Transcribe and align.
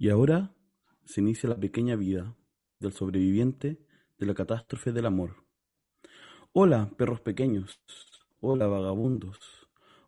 Y 0.00 0.10
ahora 0.10 0.54
se 1.04 1.20
inicia 1.20 1.48
la 1.48 1.58
pequeña 1.58 1.96
vida 1.96 2.36
del 2.78 2.92
sobreviviente 2.92 3.84
de 4.16 4.26
la 4.26 4.34
catástrofe 4.34 4.92
del 4.92 5.06
amor. 5.06 5.44
Hola, 6.52 6.92
perros 6.96 7.20
pequeños. 7.20 7.80
Hola, 8.38 8.68
vagabundos. 8.68 9.40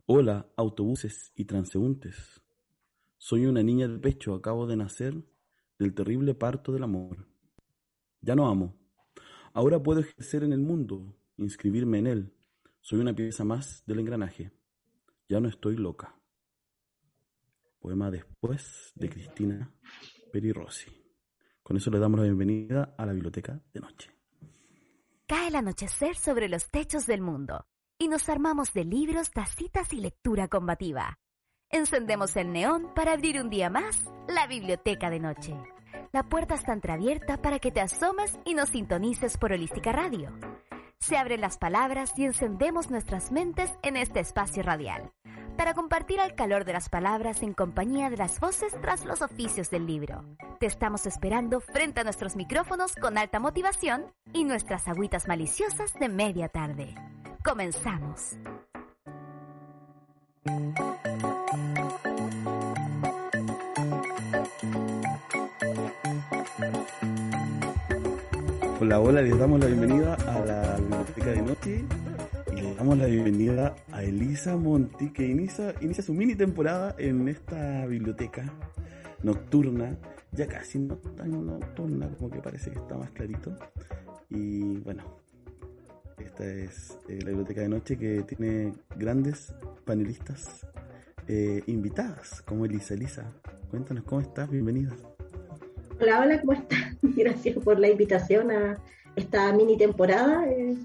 Hola, 0.07 0.49
autobuses 0.57 1.33
y 1.35 1.47
transeúntes. 1.47 2.41
Soy 3.19 3.47
una 3.47 3.65
niña 3.65 3.89
de 3.89 3.99
pecho, 3.99 4.35
acabo 4.35 4.69
de 4.69 4.77
nacer 4.77 5.25
del 5.77 5.93
terrible 5.93 6.35
parto 6.37 6.71
del 6.71 6.85
amor. 6.85 7.27
Ya 8.21 8.37
no 8.37 8.49
amo. 8.49 8.77
Ahora 9.53 9.83
puedo 9.83 10.01
ejercer 10.01 10.45
en 10.45 10.53
el 10.53 10.61
mundo, 10.61 11.17
inscribirme 11.37 11.99
en 11.99 12.07
él. 12.07 12.35
Soy 12.81 13.01
una 13.01 13.13
pieza 13.13 13.45
más 13.45 13.83
del 13.87 13.99
engranaje. 13.99 14.53
Ya 15.29 15.41
no 15.41 15.49
estoy 15.49 15.77
loca. 15.77 16.20
Poema 17.81 18.11
después 18.11 18.93
de 18.95 19.09
Cristina 19.09 19.73
Rossi. 20.55 20.91
Con 21.63 21.77
eso 21.77 21.91
le 21.91 21.99
damos 21.99 22.21
la 22.21 22.27
bienvenida 22.27 22.95
a 22.97 23.07
la 23.07 23.13
biblioteca 23.13 23.61
de 23.73 23.81
noche. 23.81 24.11
Cae 25.27 25.49
el 25.49 25.57
anochecer 25.57 26.17
sobre 26.17 26.49
los 26.49 26.69
techos 26.71 27.07
del 27.07 27.21
mundo 27.21 27.67
y 27.99 28.09
nos 28.09 28.29
armamos 28.29 28.73
de 28.73 28.85
libros, 28.85 29.31
tacitas 29.31 29.93
y 29.93 30.01
lectura 30.01 30.49
combativa. 30.49 31.19
Encendemos 31.71 32.37
el 32.37 32.53
neón 32.53 32.93
para 32.95 33.13
abrir 33.13 33.41
un 33.41 33.49
día 33.49 33.71
más 33.71 34.05
la 34.29 34.47
biblioteca 34.47 35.09
de 35.09 35.21
noche. 35.21 35.57
La 36.13 36.29
puerta 36.29 36.55
está 36.57 36.73
entreabierta 36.73 37.41
para 37.41 37.61
que 37.61 37.71
te 37.71 37.81
asomes 37.81 38.39
y 38.45 38.55
nos 38.55 38.71
sintonices 38.71 39.39
por 39.39 39.53
Holística 39.53 39.93
Radio. 39.93 40.37
Se 40.99 41.17
abren 41.17 41.41
las 41.41 41.57
palabras 41.59 42.13
y 42.17 42.25
encendemos 42.25 42.91
nuestras 42.91 43.31
mentes 43.31 43.71
en 43.83 43.97
este 43.97 44.21
espacio 44.21 44.63
radial 44.63 45.13
para 45.61 45.75
compartir 45.75 46.19
el 46.21 46.35
calor 46.35 46.65
de 46.65 46.73
las 46.73 46.89
palabras 46.89 47.43
en 47.43 47.53
compañía 47.53 48.09
de 48.09 48.17
las 48.17 48.41
voces 48.41 48.75
tras 48.81 49.05
los 49.05 49.21
oficios 49.21 49.69
del 49.69 49.87
libro. 49.87 50.25
Te 50.59 50.65
estamos 50.65 51.05
esperando 51.05 51.61
frente 51.61 52.01
a 52.01 52.05
nuestros 52.05 52.35
micrófonos 52.35 52.95
con 52.97 53.19
alta 53.19 53.41
motivación 53.41 54.07
y 54.33 54.45
nuestras 54.45 54.89
agüitas 54.89 55.29
maliciosas 55.29 55.93
de 56.01 56.09
media 56.09 56.49
tarde. 56.49 56.95
Comenzamos. 57.45 58.39
Hola, 68.81 68.99
hola, 68.99 69.21
les 69.21 69.39
damos 69.39 69.61
la 69.61 69.67
bienvenida 69.67 70.15
a 70.15 70.39
la 70.39 70.77
biblioteca 70.79 71.31
de 71.33 71.43
noche 71.43 71.85
damos 72.81 72.97
la 72.97 73.05
bienvenida 73.05 73.77
a 73.93 74.03
Elisa 74.03 74.57
Monti, 74.57 75.13
que 75.13 75.27
inicia, 75.27 75.75
su 76.03 76.15
mini 76.15 76.35
temporada 76.35 76.95
en 76.97 77.29
esta 77.29 77.85
biblioteca 77.85 78.51
nocturna, 79.23 79.99
ya 80.33 80.47
casi 80.47 80.79
no 80.79 80.97
tan 80.97 81.45
nocturna, 81.45 82.09
como 82.17 82.31
que 82.31 82.39
parece 82.39 82.71
que 82.71 82.79
está 82.79 82.97
más 82.97 83.11
clarito. 83.11 83.55
Y 84.31 84.79
bueno, 84.79 85.03
esta 86.25 86.47
es 86.47 86.97
eh, 87.07 87.19
la 87.21 87.29
biblioteca 87.29 87.61
de 87.61 87.69
noche 87.69 87.99
que 87.99 88.23
tiene 88.23 88.73
grandes 88.97 89.55
panelistas 89.85 90.67
eh, 91.29 91.63
invitadas, 91.67 92.41
como 92.47 92.65
Elisa. 92.65 92.95
Elisa, 92.95 93.31
cuéntanos 93.71 94.05
cómo 94.05 94.23
estás, 94.23 94.49
bienvenida. 94.49 94.97
Hola, 96.01 96.23
hola, 96.23 96.41
¿cómo 96.41 96.55
estás? 96.55 96.97
Gracias 97.03 97.59
por 97.59 97.79
la 97.79 97.91
invitación 97.91 98.51
a 98.51 98.79
esta 99.17 99.53
mini 99.53 99.77
temporada. 99.77 100.49
Eh, 100.49 100.79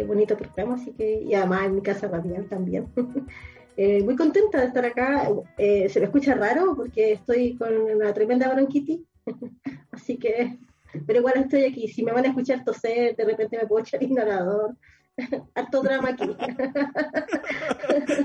eh, 0.00 0.04
bonito 0.04 0.36
programa, 0.36 0.74
así 0.74 0.92
que, 0.92 1.22
y 1.22 1.34
además 1.34 1.66
en 1.66 1.74
mi 1.76 1.82
casa 1.82 2.08
radial 2.08 2.46
también. 2.48 2.86
eh, 3.76 4.02
muy 4.02 4.16
contenta 4.16 4.60
de 4.60 4.66
estar 4.66 4.84
acá. 4.84 5.28
Eh, 5.56 5.88
se 5.88 6.00
me 6.00 6.06
escucha 6.06 6.34
raro 6.34 6.74
porque 6.76 7.12
estoy 7.12 7.54
con 7.56 7.72
una 7.74 8.12
tremenda 8.12 8.52
bronquitis, 8.52 9.00
así 9.92 10.16
que, 10.16 10.58
pero 11.06 11.20
igual 11.20 11.34
estoy 11.38 11.64
aquí. 11.64 11.88
Si 11.88 12.02
me 12.02 12.12
van 12.12 12.24
a 12.24 12.28
escuchar 12.28 12.64
toser, 12.64 13.14
de 13.16 13.24
repente 13.24 13.56
me 13.56 13.66
puedo 13.66 13.82
echar 13.82 14.02
ignorador. 14.02 14.76
Harto 15.54 15.82
drama 15.82 16.10
aquí. 16.10 16.36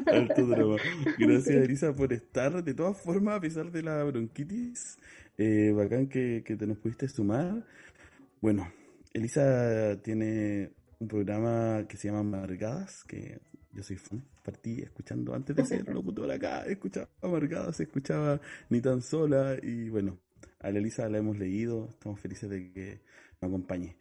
Harto 0.08 0.46
drama. 0.46 0.76
Gracias, 1.18 1.56
Elisa, 1.56 1.96
por 1.96 2.14
estar. 2.14 2.64
De 2.64 2.74
todas 2.74 3.00
formas, 3.02 3.38
a 3.38 3.42
pesar 3.42 3.72
de 3.72 3.82
la 3.82 4.04
bronquitis, 4.04 4.98
eh, 5.38 5.72
bacán 5.76 6.08
que, 6.08 6.44
que 6.46 6.56
te 6.56 6.68
nos 6.68 6.78
pudiste 6.78 7.08
sumar. 7.08 7.66
Bueno, 8.42 8.72
Elisa 9.14 9.98
tiene 10.04 10.72
un 11.00 11.08
programa 11.08 11.86
que 11.88 11.98
se 11.98 12.08
llama 12.08 12.20
Amargadas, 12.20 13.04
que 13.04 13.40
yo 13.74 13.84
soy 13.84 13.98
fan, 13.98 14.24
partí 14.44 14.82
escuchando 14.82 15.34
antes 15.34 15.56
de 15.56 15.66
ser 15.66 15.88
locutor 15.88 16.32
acá, 16.32 16.64
escuchaba 16.66 17.10
Amargadas, 17.22 17.80
escuchaba 17.80 18.40
Ni 18.70 18.82
tan 18.82 19.02
sola 19.02 19.58
y 19.62 19.90
bueno, 19.90 20.20
a 20.60 20.72
la 20.72 20.80
Elisa 20.80 21.10
la 21.10 21.18
hemos 21.18 21.38
leído, 21.38 21.90
estamos 21.92 22.20
felices 22.20 22.50
de 22.50 22.72
que 22.72 23.02
me 23.42 23.48
acompañe. 23.48 23.98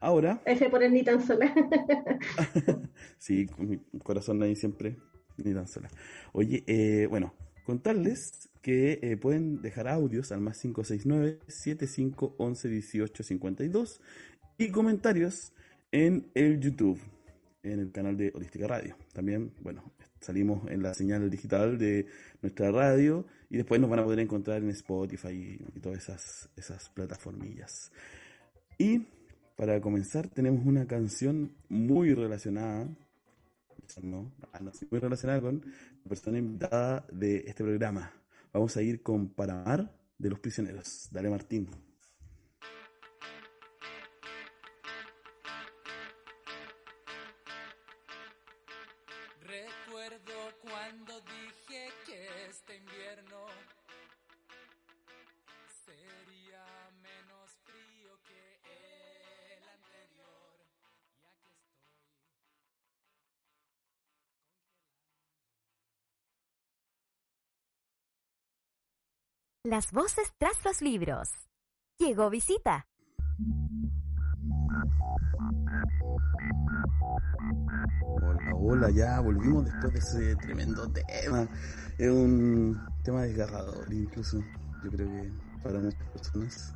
Ahora... 0.00 0.42
F 0.46 0.70
por 0.70 0.82
el 0.82 0.92
Ni 0.92 1.02
tan 1.02 1.24
sola. 1.24 1.52
sí, 3.18 3.46
con 3.46 3.68
mi 3.68 3.78
corazón 4.02 4.42
ahí 4.42 4.54
siempre, 4.56 4.96
Ni 5.36 5.52
tan 5.52 5.66
sola. 5.66 5.90
Oye, 6.32 6.64
eh, 6.66 7.06
bueno, 7.08 7.34
contarles 7.64 8.48
que 8.62 8.98
eh, 9.02 9.16
pueden 9.16 9.62
dejar 9.62 9.88
audios 9.88 10.32
al 10.32 10.40
más 10.40 10.58
569 10.60 11.40
7511 11.46 12.68
1852 12.68 14.00
y 14.58 14.70
comentarios 14.70 15.52
en 15.96 16.30
el 16.34 16.60
YouTube, 16.60 17.00
en 17.62 17.80
el 17.80 17.90
canal 17.90 18.18
de 18.18 18.30
Holística 18.34 18.66
Radio. 18.66 18.94
También, 19.14 19.54
bueno, 19.62 19.94
salimos 20.20 20.70
en 20.70 20.82
la 20.82 20.92
señal 20.92 21.30
digital 21.30 21.78
de 21.78 22.06
nuestra 22.42 22.70
radio 22.70 23.24
y 23.48 23.56
después 23.56 23.80
nos 23.80 23.88
van 23.88 24.00
a 24.00 24.04
poder 24.04 24.18
encontrar 24.18 24.62
en 24.62 24.68
Spotify 24.68 25.58
y, 25.74 25.80
todas 25.80 26.02
esas, 26.02 26.50
esas 26.54 26.90
plataformillas. 26.90 27.90
Y 28.76 29.06
para 29.56 29.80
comenzar 29.80 30.28
tenemos 30.28 30.66
una 30.66 30.86
canción 30.86 31.52
muy 31.70 32.12
relacionada, 32.12 32.86
no, 34.02 34.30
ah, 34.52 34.60
no, 34.60 34.72
muy 34.90 35.00
relacionada 35.00 35.40
con 35.40 35.62
la 36.04 36.08
persona 36.10 36.36
invitada 36.36 37.06
de 37.10 37.38
este 37.46 37.64
programa. 37.64 38.12
Vamos 38.52 38.76
a 38.76 38.82
ir 38.82 39.02
con 39.02 39.30
Paramar 39.30 39.90
de 40.18 40.28
los 40.28 40.40
prisioneros. 40.40 41.08
Dale 41.10 41.30
Martín. 41.30 41.85
Las 69.66 69.90
voces 69.90 70.32
tras 70.38 70.64
los 70.64 70.80
libros. 70.80 71.28
Llegó 71.98 72.30
visita. 72.30 72.86
Hola, 78.00 78.54
hola, 78.54 78.90
ya 78.90 79.18
volvimos 79.18 79.64
después 79.64 79.92
de 79.92 79.98
ese 79.98 80.36
tremendo 80.36 80.88
tema. 80.92 81.48
Es 81.98 82.08
un 82.08 82.80
tema 83.02 83.22
desgarrador, 83.22 83.92
incluso, 83.92 84.38
yo 84.84 84.90
creo 84.92 85.10
que 85.10 85.32
para 85.64 85.80
muchas 85.80 86.10
personas. 86.10 86.72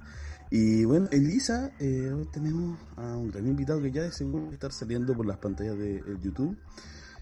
Y 0.51 0.85
bueno, 0.85 1.07
Elisa, 1.13 1.71
eh, 1.79 2.11
hoy 2.13 2.27
tenemos 2.33 2.77
a 2.97 3.17
un 3.17 3.31
gran 3.31 3.47
invitado 3.47 3.81
que 3.81 3.93
ya 3.93 4.03
de 4.03 4.11
seguro 4.11 4.49
va 4.49 4.53
estar 4.53 4.73
saliendo 4.73 5.15
por 5.15 5.27
las 5.27 5.39
pantallas 5.39 5.79
de 5.79 6.03
YouTube 6.21 6.59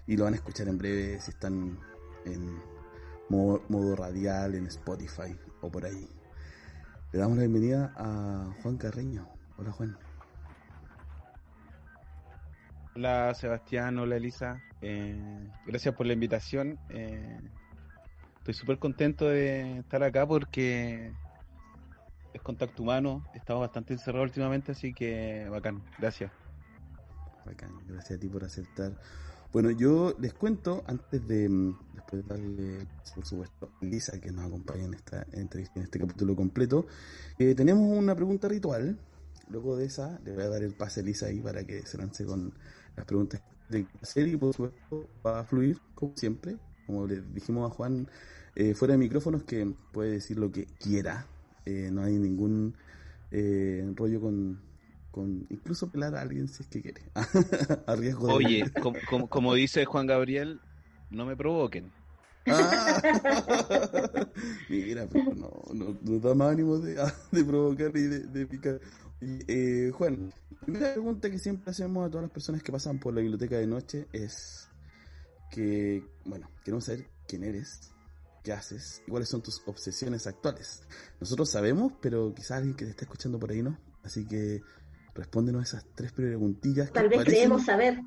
y 0.06 0.16
lo 0.16 0.24
van 0.24 0.32
a 0.32 0.36
escuchar 0.36 0.66
en 0.68 0.78
breve 0.78 1.20
si 1.20 1.30
están 1.30 1.78
en 2.24 2.58
modo 3.28 3.94
radial, 3.96 4.54
en 4.54 4.66
Spotify 4.68 5.36
o 5.60 5.70
por 5.70 5.84
ahí. 5.84 6.08
Le 7.12 7.18
damos 7.18 7.36
la 7.36 7.44
bienvenida 7.44 7.92
a 7.96 8.54
Juan 8.62 8.76
Carreño. 8.76 9.28
Hola 9.56 9.72
Juan. 9.72 9.96
Hola 12.94 13.34
Sebastián, 13.34 13.98
hola 13.98 14.16
Elisa. 14.16 14.62
Eh, 14.80 15.50
gracias 15.66 15.94
por 15.94 16.06
la 16.06 16.12
invitación. 16.12 16.78
Eh, 16.90 17.40
estoy 18.38 18.54
súper 18.54 18.78
contento 18.78 19.26
de 19.28 19.78
estar 19.78 20.02
acá 20.02 20.26
porque 20.26 21.12
es 22.32 22.42
contacto 22.42 22.82
humano. 22.82 23.24
Estamos 23.34 23.60
bastante 23.60 23.92
encerrados 23.94 24.28
últimamente, 24.28 24.72
así 24.72 24.92
que 24.92 25.48
bacán. 25.48 25.82
Gracias. 25.98 26.30
Bacán. 27.46 27.70
Gracias 27.86 28.18
a 28.18 28.20
ti 28.20 28.28
por 28.28 28.44
aceptar 28.44 28.92
bueno, 29.52 29.70
yo 29.70 30.14
les 30.18 30.34
cuento, 30.34 30.84
antes 30.86 31.26
de 31.26 31.48
mm, 31.48 31.78
después 31.94 32.22
de 32.22 32.28
darle, 32.28 32.86
por 33.14 33.26
supuesto, 33.26 33.70
a 33.80 33.84
Lisa 33.84 34.20
que 34.20 34.30
nos 34.30 34.46
acompaña 34.46 34.84
en 34.84 34.94
esta 34.94 35.26
entrevista, 35.32 35.78
en 35.80 35.84
este 35.84 35.98
capítulo 35.98 36.36
completo, 36.36 36.86
eh, 37.38 37.54
tenemos 37.54 37.96
una 37.96 38.14
pregunta 38.14 38.48
ritual. 38.48 38.98
Luego 39.50 39.76
de 39.76 39.86
esa, 39.86 40.20
le 40.24 40.34
voy 40.34 40.44
a 40.44 40.48
dar 40.48 40.62
el 40.62 40.74
pase 40.74 41.00
a 41.00 41.02
Lisa 41.02 41.26
ahí 41.26 41.40
para 41.40 41.64
que 41.64 41.86
se 41.86 41.96
lance 41.96 42.24
con 42.26 42.52
las 42.96 43.06
preguntas 43.06 43.42
de 43.70 43.86
hacer 44.02 44.28
y 44.28 44.36
por 44.36 44.52
supuesto 44.52 45.08
va 45.26 45.40
a 45.40 45.44
fluir, 45.44 45.78
como 45.94 46.16
siempre. 46.16 46.56
Como 46.86 47.06
le 47.06 47.20
dijimos 47.20 47.70
a 47.70 47.74
Juan 47.74 48.08
eh, 48.54 48.74
fuera 48.74 48.92
de 48.92 48.98
micrófonos, 48.98 49.42
que 49.44 49.74
puede 49.92 50.12
decir 50.12 50.38
lo 50.38 50.50
que 50.50 50.66
quiera 50.78 51.26
eh, 51.68 51.90
no 51.92 52.02
hay 52.02 52.14
ningún 52.14 52.74
eh, 53.30 53.92
rollo 53.94 54.22
con, 54.22 54.58
con 55.10 55.46
incluso 55.50 55.90
pelar 55.90 56.14
a 56.14 56.22
alguien 56.22 56.48
si 56.48 56.62
es 56.62 56.68
que 56.68 56.82
quiere, 56.82 57.02
a 57.86 57.96
riesgo 57.96 58.26
de... 58.28 58.32
Oye, 58.34 58.72
como, 58.80 58.98
como, 59.08 59.28
como 59.28 59.54
dice 59.54 59.84
Juan 59.84 60.06
Gabriel, 60.06 60.60
no 61.10 61.26
me 61.26 61.36
provoquen. 61.36 61.92
Ah. 62.46 63.00
Mira, 64.68 65.06
pero 65.10 65.34
no, 65.34 65.50
no, 65.74 65.98
no 66.00 66.18
da 66.18 66.34
más 66.34 66.52
ánimo 66.52 66.78
de, 66.78 66.94
de 67.32 67.44
provocar 67.44 67.96
y 67.96 68.02
de, 68.02 68.20
de 68.20 68.46
picar. 68.46 68.80
Y, 69.20 69.40
eh, 69.48 69.90
Juan, 69.90 70.32
la 70.50 70.60
primera 70.60 70.92
pregunta 70.92 71.30
que 71.30 71.38
siempre 71.38 71.70
hacemos 71.70 72.06
a 72.06 72.10
todas 72.10 72.22
las 72.22 72.32
personas 72.32 72.62
que 72.62 72.72
pasan 72.72 72.98
por 72.98 73.14
la 73.14 73.20
biblioteca 73.20 73.56
de 73.56 73.66
noche 73.66 74.06
es 74.12 74.68
que, 75.50 76.04
bueno, 76.24 76.50
queremos 76.64 76.84
saber 76.84 77.08
quién 77.26 77.44
eres, 77.44 77.90
qué 78.44 78.52
haces 78.52 79.02
y 79.06 79.10
cuáles 79.10 79.28
son 79.28 79.42
tus 79.42 79.62
obsesiones 79.66 80.26
actuales. 80.26 80.82
Nosotros 81.20 81.50
sabemos, 81.50 81.92
pero 82.00 82.32
quizás 82.34 82.58
alguien 82.58 82.76
que 82.76 82.84
te 82.84 82.92
está 82.92 83.04
escuchando 83.04 83.38
por 83.38 83.50
ahí 83.50 83.62
no. 83.62 83.78
Así 84.04 84.26
que 84.26 84.62
respóndenos 85.18 85.62
esas 85.64 85.84
tres 85.94 86.12
preguntillas. 86.12 86.90
Tal 86.92 87.08
vez 87.10 87.18
parecen- 87.20 87.26
creemos 87.34 87.64
saber. 87.66 88.00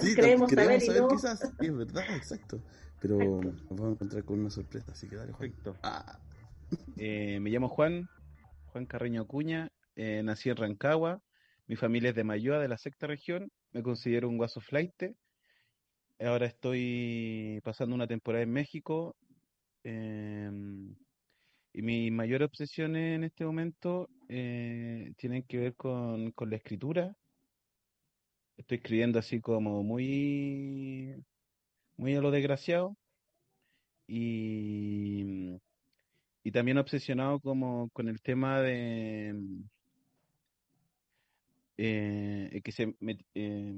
Sí, 0.00 0.14
creemos 0.16 0.50
tal- 0.50 0.64
saber 0.64 0.82
y 0.82 0.86
saber 0.86 1.02
no. 1.02 1.08
quizás. 1.08 1.40
Sí, 1.40 1.66
es 1.66 1.76
verdad, 1.76 2.04
exacto. 2.16 2.62
Pero 3.00 3.18
nos 3.42 3.68
vamos 3.68 3.86
a 3.88 3.90
encontrar 3.92 4.24
con 4.24 4.38
una 4.38 4.50
sorpresa, 4.50 4.92
así 4.92 5.08
que 5.08 5.16
dale, 5.16 5.32
Juan. 5.32 5.50
Perfecto. 5.50 5.76
Ah, 5.82 6.18
Eh, 6.96 7.38
me 7.40 7.50
llamo 7.50 7.68
Juan, 7.68 8.08
Juan 8.66 8.86
Carreño 8.86 9.22
Acuña, 9.22 9.70
eh, 9.96 10.22
nací 10.24 10.48
en 10.50 10.56
Rancagua, 10.56 11.20
mi 11.66 11.76
familia 11.76 12.10
es 12.10 12.16
de 12.16 12.24
Mayoa, 12.24 12.60
de 12.60 12.68
la 12.68 12.78
sexta 12.78 13.06
región, 13.06 13.50
me 13.72 13.82
considero 13.82 14.28
un 14.28 14.36
guaso 14.38 14.60
flaite, 14.60 15.16
ahora 16.20 16.46
estoy 16.46 17.60
pasando 17.64 17.94
una 17.94 18.06
temporada 18.06 18.42
en 18.44 18.52
México, 18.52 19.16
em, 19.84 20.94
y 21.74 21.82
mis 21.82 22.12
mayores 22.12 22.46
obsesiones 22.48 23.16
en 23.16 23.24
este 23.24 23.44
momento 23.44 24.08
eh, 24.32 25.12
tienen 25.16 25.42
que 25.44 25.58
ver 25.58 25.74
con, 25.76 26.32
con 26.32 26.50
la 26.50 26.56
escritura, 26.56 27.14
estoy 28.56 28.78
escribiendo 28.78 29.18
así 29.18 29.40
como 29.40 29.82
muy, 29.82 31.14
muy 31.96 32.14
a 32.16 32.20
lo 32.20 32.30
desgraciado, 32.30 32.96
y... 34.06 35.60
Y 36.44 36.50
también 36.52 36.78
obsesionado 36.78 37.40
como 37.40 37.88
con 37.90 38.08
el 38.08 38.20
tema 38.20 38.60
de 38.60 39.34
eh, 41.76 42.60
que 42.64 42.72
se 42.72 42.94
me- 43.00 43.18
eh, 43.34 43.74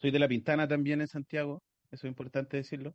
soy 0.00 0.10
de 0.10 0.18
La 0.18 0.28
Pintana 0.28 0.68
también 0.68 1.00
en 1.00 1.08
Santiago, 1.08 1.62
eso 1.90 2.06
es 2.06 2.10
importante 2.10 2.56
decirlo. 2.56 2.94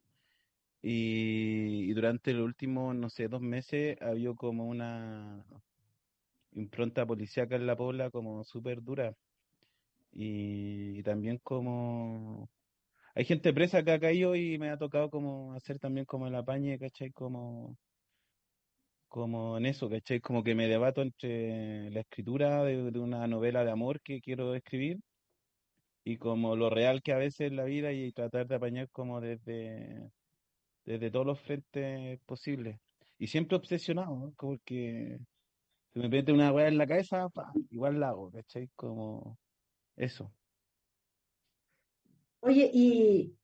Y, 0.81 1.89
y 1.89 1.94
durante 1.94 2.33
los 2.33 2.45
últimos, 2.45 2.95
no 2.95 3.09
sé, 3.09 3.27
dos 3.30 3.41
meses 3.41 3.97
ha 4.01 4.09
habido 4.09 4.35
como 4.35 4.68
una 4.68 5.44
impronta 6.56 7.06
policíaca 7.06 7.56
en 7.56 7.68
la 7.68 7.76
Pobla 7.76 8.10
como 8.12 8.44
súper 8.44 8.82
dura. 8.84 9.14
Y, 10.12 11.00
y 11.00 11.04
también 11.04 11.40
como 11.44 12.50
hay 13.16 13.26
gente 13.26 13.54
presa 13.54 13.84
que 13.84 13.92
ha 13.92 14.00
caído 14.00 14.36
y 14.36 14.58
me 14.60 14.70
ha 14.70 14.78
tocado 14.78 15.10
como 15.10 15.54
hacer 15.54 15.80
también 15.80 16.06
como 16.06 16.28
el 16.28 16.36
apañe, 16.36 16.80
¿cachai? 16.80 17.12
Como 17.12 17.78
como 19.08 19.58
en 19.58 19.66
eso, 19.68 19.90
¿cachai? 19.90 20.20
Como 20.22 20.44
que 20.44 20.56
me 20.56 20.68
debato 20.68 21.02
entre 21.02 21.92
la 21.92 22.02
escritura 22.02 22.64
de, 22.64 22.92
de 22.92 23.00
una 23.00 23.28
novela 23.28 23.64
de 23.64 23.72
amor 23.72 24.02
que 24.02 24.22
quiero 24.22 24.56
escribir 24.56 25.00
y 26.04 26.18
como 26.18 26.56
lo 26.56 26.70
real 26.70 27.02
que 27.02 27.14
a 27.14 27.18
veces 27.18 27.48
es 27.48 27.54
la 27.54 27.64
vida 27.66 27.92
y 27.94 28.12
tratar 28.12 28.48
de 28.48 28.56
apañar 28.56 28.90
como 28.90 29.22
desde, 29.22 30.10
desde 30.86 31.12
todos 31.12 31.26
los 31.26 31.40
frentes 31.42 32.20
posibles. 32.26 32.80
Y 33.20 33.28
siempre 33.28 33.58
obsesionado, 33.58 34.16
¿no? 34.18 34.34
Como 34.36 34.60
que 34.66 35.20
se 35.94 36.00
me 36.00 36.10
mete 36.10 36.31
una 36.31 36.51
weá 36.51 36.68
en 36.68 36.78
la 36.78 36.88
cabeza, 36.88 37.30
pa, 37.30 37.54
igual 37.69 38.00
la 38.00 38.10
hago, 38.10 38.31
¿cachai? 38.31 38.69
Como 38.75 39.38
eso. 39.95 40.34
Oye, 42.40 42.69
y 42.74 43.36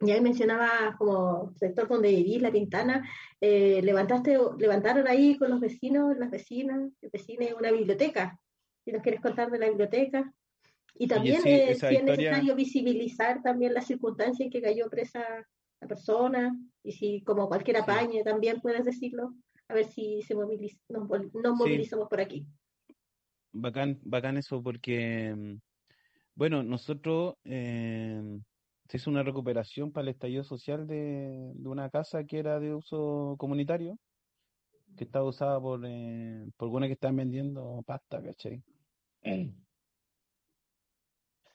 ya 0.00 0.20
mencionaba 0.20 0.96
como 0.98 1.52
sector 1.56 1.88
donde 1.88 2.08
vivís, 2.08 2.40
La 2.42 2.50
Pintana, 2.50 3.08
eh, 3.40 3.80
levantaste, 3.82 4.38
levantaron 4.58 5.06
ahí 5.06 5.36
con 5.38 5.50
los 5.50 5.60
vecinos, 5.60 6.16
las 6.18 6.30
vecinas, 6.30 6.90
el 7.00 7.10
vecino 7.10 7.46
una 7.58 7.70
biblioteca. 7.70 8.40
Si 8.84 8.92
nos 8.92 9.02
quieres 9.02 9.20
contar 9.20 9.50
de 9.50 9.58
la 9.58 9.68
biblioteca. 9.68 10.32
Y 10.94 11.06
también 11.08 11.42
sí, 11.42 11.48
eh, 11.50 11.64
si 11.66 11.70
es 11.70 11.76
historia- 11.76 12.02
necesario 12.02 12.54
visibilizar 12.54 13.42
también 13.42 13.74
las 13.74 13.86
circunstancias 13.86 14.46
en 14.46 14.50
que 14.50 14.62
cayó 14.62 14.88
presa 14.88 15.22
la 15.80 15.86
persona, 15.88 16.56
y 16.82 16.92
si 16.92 17.22
como 17.22 17.48
cualquier 17.48 17.76
Sí. 17.76 17.82
apañe 17.82 18.24
también 18.24 18.60
puedes 18.60 18.84
decirlo, 18.84 19.34
a 19.68 19.74
ver 19.74 19.86
si 19.86 20.22
se 20.22 20.34
moviliz- 20.34 20.80
nos, 20.88 21.08
Sí. 21.08 21.54
movilizamos 21.58 22.08
por 22.08 22.20
aquí. 22.20 22.46
Bacán, 23.52 24.00
bacán 24.04 24.36
eso 24.36 24.62
porque, 24.62 25.34
mm, 25.34 25.58
bueno, 26.34 26.62
nosotros 26.62 27.34
eh, 27.44 28.22
se 28.88 28.96
hizo 28.98 29.10
una 29.10 29.22
recuperación 29.22 29.92
para 29.92 30.04
el 30.04 30.08
estallido 30.10 30.44
social 30.44 30.86
de, 30.86 31.52
de 31.54 31.68
una 31.68 31.90
casa 31.90 32.24
que 32.24 32.38
era 32.38 32.60
de 32.60 32.74
uso 32.74 33.36
comunitario, 33.38 33.98
que 34.96 35.04
estaba 35.04 35.26
usada 35.28 35.60
por, 35.60 35.80
eh, 35.86 36.46
por 36.56 36.66
algunos 36.66 36.88
que 36.88 36.94
estaban 36.94 37.16
vendiendo 37.16 37.82
pasta, 37.86 38.22
¿cachai? 38.22 38.62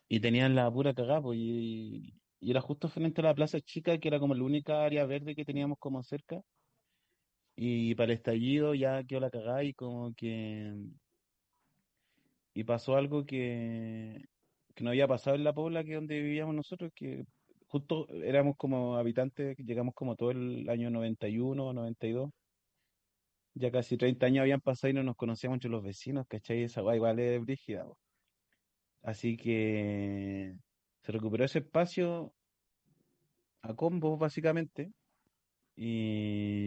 Y 0.07 0.19
tenían 0.19 0.55
la 0.55 0.71
pura 0.71 0.93
cagada, 0.93 1.21
pues, 1.21 1.39
y, 1.41 2.13
y 2.39 2.51
era 2.51 2.61
justo 2.61 2.89
frente 2.89 3.21
a 3.21 3.25
la 3.25 3.35
Plaza 3.35 3.59
Chica, 3.61 3.97
que 3.97 4.07
era 4.09 4.19
como 4.19 4.35
la 4.35 4.43
única 4.43 4.83
área 4.83 5.05
verde 5.05 5.35
que 5.35 5.45
teníamos 5.45 5.77
como 5.79 6.03
cerca. 6.03 6.41
Y 7.63 7.93
para 7.93 8.11
el 8.11 8.17
estallido 8.17 8.73
ya 8.73 9.03
quedó 9.03 9.19
la 9.19 9.29
cagada 9.29 9.63
y 9.63 9.73
como 9.75 10.15
que 10.15 10.73
y 12.55 12.63
pasó 12.63 12.95
algo 12.95 13.23
que, 13.23 14.25
que 14.73 14.83
no 14.83 14.89
había 14.89 15.07
pasado 15.07 15.35
en 15.35 15.43
la 15.43 15.53
Pobla, 15.53 15.83
que 15.83 15.93
donde 15.93 16.19
vivíamos 16.19 16.55
nosotros, 16.55 16.91
que 16.95 17.23
justo 17.67 18.07
éramos 18.09 18.57
como 18.57 18.97
habitantes, 18.97 19.55
llegamos 19.59 19.93
como 19.93 20.15
todo 20.15 20.31
el 20.31 20.67
año 20.69 20.89
91, 20.89 21.71
92. 21.71 22.31
Ya 23.53 23.69
casi 23.71 23.95
30 23.95 24.25
años 24.25 24.41
habían 24.41 24.61
pasado 24.61 24.89
y 24.89 24.93
no 24.95 25.03
nos 25.03 25.15
conocíamos 25.15 25.57
entre 25.57 25.69
los 25.69 25.83
vecinos, 25.83 26.25
¿cachai? 26.27 26.63
Esa 26.63 26.81
guay 26.81 26.95
igual 26.97 27.19
es 27.19 27.41
brígida. 27.41 27.85
Así 29.03 29.37
que 29.37 30.55
se 31.03 31.11
recuperó 31.11 31.45
ese 31.45 31.59
espacio 31.59 32.33
a 33.61 33.75
combo, 33.75 34.17
básicamente. 34.17 34.91
Y, 35.75 36.60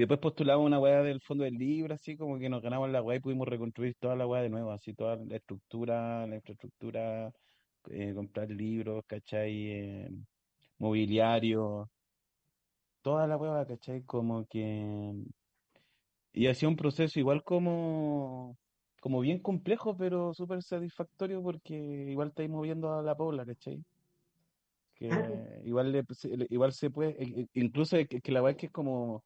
y 0.00 0.04
después 0.04 0.18
postulamos 0.20 0.64
una 0.64 0.78
weá 0.80 1.02
del 1.02 1.20
fondo 1.20 1.44
del 1.44 1.56
libro, 1.56 1.92
así 1.94 2.16
como 2.16 2.38
que 2.38 2.48
nos 2.48 2.62
ganamos 2.62 2.88
la 2.88 3.02
weá 3.02 3.18
y 3.18 3.20
pudimos 3.20 3.46
reconstruir 3.46 3.94
toda 4.00 4.16
la 4.16 4.26
weá 4.26 4.40
de 4.40 4.48
nuevo, 4.48 4.70
así 4.72 4.94
toda 4.94 5.16
la 5.16 5.36
estructura, 5.36 6.26
la 6.26 6.36
infraestructura, 6.36 7.30
eh, 7.90 8.14
comprar 8.14 8.48
libros, 8.50 9.04
¿cachai? 9.06 9.52
Eh, 9.72 10.10
mobiliario, 10.78 11.90
toda 13.02 13.26
la 13.26 13.36
weá, 13.36 13.66
¿cachai? 13.66 14.02
Como 14.04 14.46
que... 14.46 15.12
Y 16.32 16.46
ha 16.46 16.54
sido 16.54 16.70
un 16.70 16.76
proceso 16.76 17.20
igual 17.20 17.44
como, 17.44 18.56
como 19.02 19.20
bien 19.20 19.40
complejo, 19.40 19.98
pero 19.98 20.32
súper 20.32 20.62
satisfactorio 20.62 21.42
porque 21.42 21.74
igual 21.74 22.28
estáis 22.28 22.48
moviendo 22.48 22.90
a 22.94 23.02
la 23.02 23.14
pobla, 23.14 23.44
¿cachai? 23.44 23.84
Que 24.94 25.08
Claro. 25.08 25.44
igual, 25.66 25.92
le- 25.92 26.46
igual 26.48 26.72
se 26.72 26.88
puede, 26.88 27.22
e- 27.22 27.40
e- 27.42 27.48
incluso 27.52 27.98
que, 28.08 28.22
que 28.22 28.32
la 28.32 28.42
weá 28.42 28.52
es 28.52 28.56
que 28.56 28.66
es 28.66 28.72
como 28.72 29.24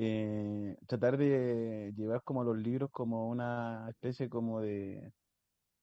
eh, 0.00 0.76
tratar 0.86 1.16
de 1.18 1.92
llevar 1.96 2.22
como 2.22 2.44
los 2.44 2.56
libros 2.56 2.88
como 2.92 3.28
una 3.28 3.86
especie 3.90 4.28
como 4.28 4.60
de, 4.60 5.12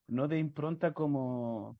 no 0.08 0.30
de 0.30 0.40
impronta 0.40 0.94
como, 0.94 1.78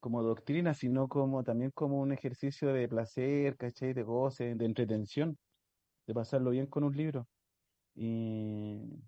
como 0.00 0.22
doctrina, 0.24 0.74
sino 0.74 1.08
como 1.08 1.44
también 1.44 1.70
como 1.70 2.00
un 2.00 2.12
ejercicio 2.12 2.72
de 2.72 2.88
placer, 2.88 3.56
¿cachai? 3.56 3.92
De 3.92 4.02
goce, 4.02 4.56
de 4.56 4.64
entretención, 4.64 5.38
de 6.08 6.14
pasarlo 6.14 6.50
bien 6.50 6.66
con 6.66 6.82
un 6.82 6.96
libro. 6.96 7.28
Y, 7.94 9.00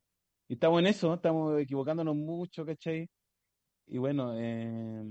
estamos 0.48 0.80
en 0.80 0.86
eso, 0.86 1.14
estamos 1.14 1.60
equivocándonos 1.60 2.14
mucho, 2.14 2.64
¿cachai? 2.64 3.10
Y 3.88 3.98
bueno, 3.98 4.34
eh, 4.38 5.02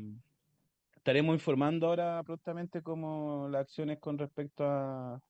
estaremos 0.96 1.36
informando 1.36 1.88
ahora 1.88 2.24
prontamente 2.24 2.82
como 2.82 3.50
las 3.50 3.64
acciones 3.64 4.00
con 4.00 4.18
respecto 4.18 4.64
a, 4.66 5.22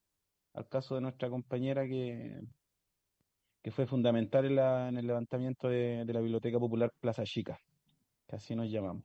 al 0.52 0.68
caso 0.68 0.94
de 0.94 1.00
nuestra 1.00 1.28
compañera 1.28 1.86
que, 1.86 2.40
que 3.62 3.70
fue 3.70 3.86
fundamental 3.86 4.44
en, 4.46 4.56
la- 4.56 4.88
en 4.88 4.98
el 4.98 5.06
levantamiento 5.06 5.68
de, 5.68 6.04
de 6.04 6.12
la 6.12 6.20
Biblioteca 6.20 6.58
Popular 6.58 6.92
Plaza 7.00 7.24
Chica, 7.24 7.58
que 8.26 8.36
así 8.36 8.54
nos 8.54 8.70
llamamos. 8.70 9.04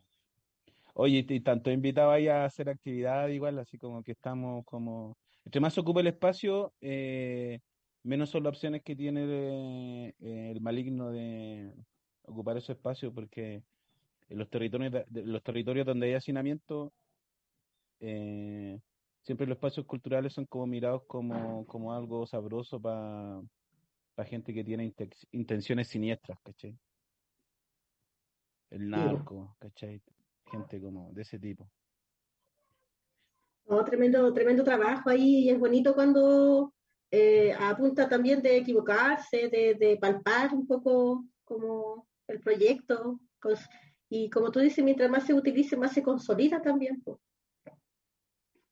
Oye, 0.93 1.25
y 1.27 1.39
tanto 1.41 1.71
invitado 1.71 2.11
ahí 2.11 2.27
a 2.29 2.45
hacer 2.45 2.69
actividad 2.69 3.27
igual, 3.27 3.59
así 3.59 3.77
como 3.77 4.01
que 4.01 4.13
estamos 4.13 4.63
como... 4.65 5.17
Entre 5.43 5.59
más 5.59 5.73
se 5.73 5.81
ocupa 5.81 5.99
el 5.99 6.07
espacio, 6.07 6.73
eh, 6.79 7.59
menos 8.03 8.29
son 8.29 8.43
las 8.43 8.51
opciones 8.51 8.81
que 8.81 8.95
tiene 8.95 10.13
eh, 10.19 10.51
el 10.51 10.61
maligno 10.61 11.11
de 11.11 11.73
ocupar 12.23 12.57
ese 12.57 12.71
espacio, 12.71 13.13
porque 13.13 13.61
en 14.29 14.37
los 14.37 14.49
territorios, 14.49 15.03
los 15.11 15.43
territorios 15.43 15.85
donde 15.85 16.07
hay 16.07 16.13
hacinamiento, 16.13 16.93
eh, 17.99 18.79
siempre 19.25 19.47
los 19.47 19.55
espacios 19.55 19.87
culturales 19.87 20.33
son 20.33 20.45
como 20.45 20.67
mirados 20.67 21.03
como, 21.07 21.65
como 21.65 21.91
algo 21.91 22.27
sabroso 22.27 22.79
para 22.79 23.41
gente 24.25 24.53
que 24.53 24.63
tiene 24.63 24.93
intenciones 25.31 25.87
siniestras, 25.87 26.39
¿cachai? 26.43 26.77
El 28.69 28.89
narco, 28.89 29.55
¿cachai? 29.59 30.01
Gente 30.51 30.79
como 30.79 31.11
de 31.11 31.23
ese 31.23 31.39
tipo. 31.39 31.67
Oh, 33.67 33.83
tremendo, 33.83 34.31
tremendo 34.31 34.63
trabajo 34.63 35.09
ahí 35.09 35.45
y 35.45 35.49
es 35.49 35.59
bonito 35.59 35.95
cuando 35.95 36.71
eh, 37.09 37.51
apunta 37.59 38.07
también 38.07 38.43
de 38.43 38.57
equivocarse, 38.57 39.49
de, 39.49 39.97
palpar 39.99 40.53
un 40.53 40.67
poco 40.67 41.25
como 41.43 42.07
el 42.27 42.39
proyecto. 42.41 43.19
y 44.07 44.29
como 44.29 44.51
tú 44.51 44.59
dices, 44.59 44.85
mientras 44.85 45.09
más 45.09 45.25
se 45.25 45.33
utilice, 45.33 45.75
más 45.75 45.93
se 45.93 46.03
consolida 46.03 46.61
también. 46.61 47.03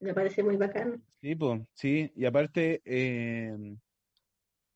Me 0.03 0.13
parece 0.13 0.43
muy 0.43 0.57
bacano. 0.57 0.97
Sí, 1.21 1.33
pues, 1.35 1.61
sí, 1.73 2.11
y 2.13 2.25
aparte 2.25 2.81
eh, 2.83 3.55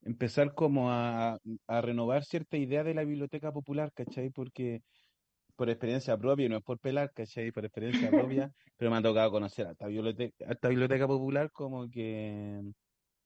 empezar 0.02 0.54
como 0.54 0.90
a, 0.90 1.38
a, 1.66 1.80
renovar 1.82 2.24
cierta 2.24 2.56
idea 2.56 2.82
de 2.82 2.94
la 2.94 3.04
biblioteca 3.04 3.52
popular, 3.52 3.92
¿cachai? 3.92 4.30
Porque 4.30 4.80
por 5.54 5.68
experiencia 5.68 6.16
propia, 6.16 6.46
y 6.46 6.48
no 6.48 6.56
es 6.56 6.62
por 6.62 6.78
pelar, 6.78 7.12
¿cachai? 7.12 7.52
Por 7.52 7.66
experiencia 7.66 8.10
propia, 8.10 8.50
pero 8.78 8.90
me 8.90 8.96
ha 8.96 9.02
tocado 9.02 9.30
conocer 9.30 9.66
a 9.66 9.72
esta 9.72 9.86
biblioteca, 9.86 10.46
esta 10.48 10.68
biblioteca 10.68 11.06
popular 11.06 11.52
como 11.52 11.90
que 11.90 12.62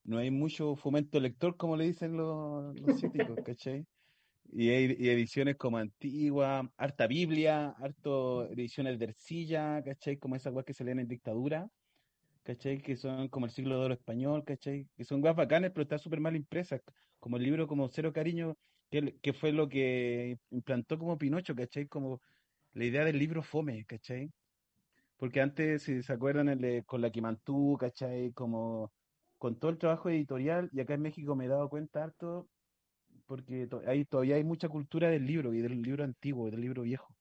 no 0.02 0.18
hay 0.18 0.32
mucho 0.32 0.74
fomento 0.74 1.20
lector, 1.20 1.56
como 1.56 1.76
le 1.76 1.84
dicen 1.84 2.16
los, 2.16 2.74
los 2.80 2.98
científicos, 2.98 3.38
¿cachai? 3.44 3.86
Y 4.50 4.70
hay 4.70 5.08
ediciones 5.08 5.56
como 5.56 5.78
antiguas, 5.78 6.66
harta 6.76 7.06
Biblia, 7.06 7.76
harto 7.78 8.50
ediciones 8.50 8.98
de 8.98 9.04
Ercilla, 9.04 9.80
¿cachai? 9.84 10.16
Como 10.16 10.34
esas 10.34 10.52
weas 10.52 10.66
que 10.66 10.74
se 10.74 10.82
leen 10.82 10.98
en 10.98 11.06
dictadura, 11.06 11.70
¿cachai? 12.42 12.80
Que 12.82 12.96
son 12.96 13.28
como 13.28 13.46
el 13.46 13.52
siglo 13.52 13.78
de 13.78 13.84
oro 13.86 13.94
español, 13.94 14.44
¿cachai? 14.44 14.88
Que 14.96 15.04
son 15.04 15.22
weas 15.22 15.36
bacanas, 15.36 15.70
pero 15.72 15.82
están 15.82 15.98
súper 15.98 16.20
mal 16.20 16.36
impresas, 16.36 16.82
como 17.18 17.36
el 17.36 17.44
libro 17.44 17.66
como 17.66 17.88
Cero 17.88 18.12
Cariño, 18.12 18.56
que, 18.90 19.18
que 19.20 19.32
fue 19.32 19.52
lo 19.52 19.68
que 19.68 20.38
implantó 20.50 20.98
como 20.98 21.18
Pinocho, 21.18 21.54
¿cachai? 21.54 21.86
Como 21.88 22.20
la 22.74 22.84
idea 22.84 23.04
del 23.04 23.18
libro 23.18 23.42
fome, 23.42 23.84
¿cachai? 23.86 24.30
Porque 25.16 25.40
antes, 25.40 25.84
si 25.84 26.02
se 26.02 26.12
acuerdan, 26.12 26.60
con 26.86 27.00
la 27.00 27.10
Quimantú, 27.10 27.76
¿cachai? 27.78 28.32
Como 28.32 28.92
con 29.38 29.58
todo 29.58 29.70
el 29.70 29.78
trabajo 29.78 30.08
editorial, 30.10 30.68
y 30.72 30.80
acá 30.80 30.94
en 30.94 31.02
México 31.02 31.34
me 31.36 31.46
he 31.46 31.48
dado 31.48 31.68
cuenta 31.68 32.04
harto, 32.04 32.48
porque 33.26 33.68
hay, 33.86 34.04
todavía 34.04 34.36
hay 34.36 34.44
mucha 34.44 34.68
cultura 34.68 35.10
del 35.10 35.26
libro, 35.26 35.54
y 35.54 35.60
del 35.62 35.80
libro 35.82 36.04
antiguo, 36.04 36.48
y 36.48 36.50
del 36.50 36.60
libro 36.60 36.82
viejo. 36.82 37.14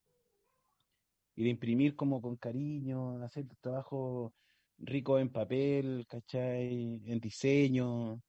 Y 1.36 1.44
de 1.44 1.50
imprimir 1.50 1.96
como 1.96 2.22
con 2.22 2.36
cariño, 2.38 3.24
hacer 3.24 3.46
trabajo 3.62 4.34
rico 4.81 5.19
en 5.19 5.29
papel, 5.29 6.05
¿cachai? 6.07 7.01
En 7.05 7.19
diseño. 7.19 8.21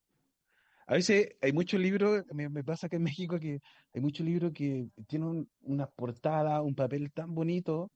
A 0.86 0.94
veces 0.94 1.36
hay 1.40 1.52
muchos 1.52 1.80
libros, 1.80 2.24
me, 2.32 2.64
pasa 2.64 2.88
que 2.88 2.96
en 2.96 3.04
México 3.04 3.38
que 3.38 3.60
hay 3.94 4.00
muchos 4.00 4.26
libros 4.26 4.52
que 4.52 4.88
tienen 5.06 5.48
una 5.62 5.86
portada, 5.86 6.60
un 6.62 6.74
papel 6.74 7.12
tan 7.12 7.34
bonito, 7.34 7.90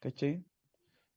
¿cachai? 0.00 0.44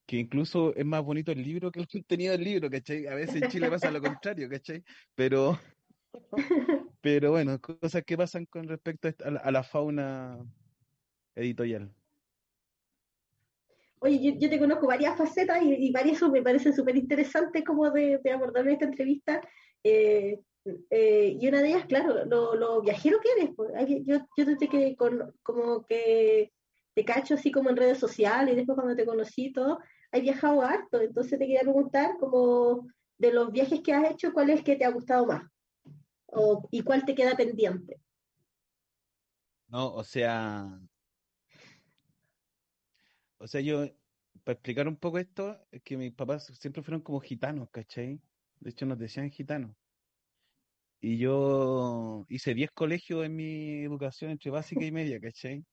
que 0.06 0.18
incluso 0.18 0.76
es 0.76 0.86
más 0.86 1.04
bonito 1.04 1.32
el 1.32 1.42
libro 1.42 1.72
que 1.72 1.80
el 1.82 1.88
contenido 1.92 2.32
del 2.34 2.44
libro, 2.44 2.70
¿cachai? 2.70 3.08
A 3.08 3.16
veces 3.16 3.42
en 3.42 3.50
Chile 3.50 3.70
pasa 3.70 3.92
lo 3.92 4.02
contrario, 4.02 4.50
¿cachai? 4.50 4.84
Pero, 5.16 5.60
pero 7.02 7.32
bueno, 7.32 7.60
cosas 7.60 8.04
que 8.04 8.18
pasan 8.18 8.46
con 8.46 8.68
respecto 8.68 9.10
a 9.24 9.52
la, 9.52 9.64
fauna 9.64 10.38
editorial. 11.36 11.94
Oye, 14.00 14.38
yo, 14.38 14.50
te 14.50 14.60
conozco 14.60 14.88
varias 14.88 15.18
facetas 15.18 15.62
y, 15.64 15.92
varias 15.92 16.22
me 16.24 16.42
parecen 16.42 16.74
súper 16.74 16.96
interesantes 16.96 17.64
como 17.64 17.90
de, 17.90 18.20
abordar 18.34 18.68
en 18.68 18.74
esta 18.74 18.86
entrevista. 18.86 19.42
Eh, 19.84 20.40
eh, 20.90 21.38
y 21.40 21.48
una 21.48 21.62
de 21.62 21.70
ellas, 21.70 21.86
claro, 21.86 22.26
lo, 22.26 22.82
viajero 22.82 23.20
que 23.20 23.30
eres. 23.38 23.56
Pues. 23.56 23.72
Yo, 24.06 24.18
yo 24.38 24.58
que 24.58 24.96
como 25.44 25.86
que 25.86 26.52
te 26.96 27.06
cacho 27.06 27.34
así 27.36 27.52
como 27.52 27.70
en 27.70 27.78
redes 27.78 28.00
sociales 28.00 28.54
y 28.54 28.58
después 28.58 28.76
cuando 28.76 28.96
te 28.96 29.06
conocí 29.06 29.52
todo, 29.52 29.80
has 30.12 30.22
viajado 30.22 30.62
harto, 30.62 31.02
entonces 31.02 31.38
te 31.38 31.46
quería 31.46 31.62
preguntar 31.62 32.18
como 32.20 32.88
de 33.18 33.34
los 33.34 33.52
viajes 33.52 33.82
que 33.82 33.94
has 33.94 34.12
hecho, 34.12 34.34
¿cuál 34.34 34.50
es 34.50 34.60
el 34.60 34.64
que 34.64 34.78
te 34.78 34.86
ha 34.86 34.92
gustado 34.92 35.26
más? 35.26 35.44
O, 36.28 36.68
¿Y 36.72 36.82
cuál 36.82 37.06
te 37.06 37.14
queda 37.14 37.36
pendiente? 37.36 38.00
No, 39.68 39.94
o 39.94 40.04
sea, 40.04 40.80
o 43.38 43.48
sea, 43.48 43.62
yo, 43.62 43.86
para 44.44 44.54
explicar 44.54 44.88
un 44.88 44.98
poco 44.98 45.20
esto, 45.20 45.60
es 45.72 45.82
que 45.84 45.98
mis 45.98 46.14
papás 46.14 46.46
siempre 46.60 46.84
fueron 46.84 47.02
como 47.02 47.20
gitanos, 47.20 47.70
¿cachai? 47.72 48.20
De 48.60 48.70
hecho, 48.70 48.86
nos 48.86 48.98
decían 48.98 49.30
gitanos. 49.32 49.76
Y 51.02 51.18
yo 51.18 52.26
hice 52.30 52.54
10 52.54 52.72
colegios 52.72 53.26
en 53.26 53.36
mi 53.36 53.84
educación 53.84 54.32
entre 54.32 54.52
básica 54.52 54.84
y 54.86 54.92
media, 54.92 55.20
¿cachai? 55.20 55.64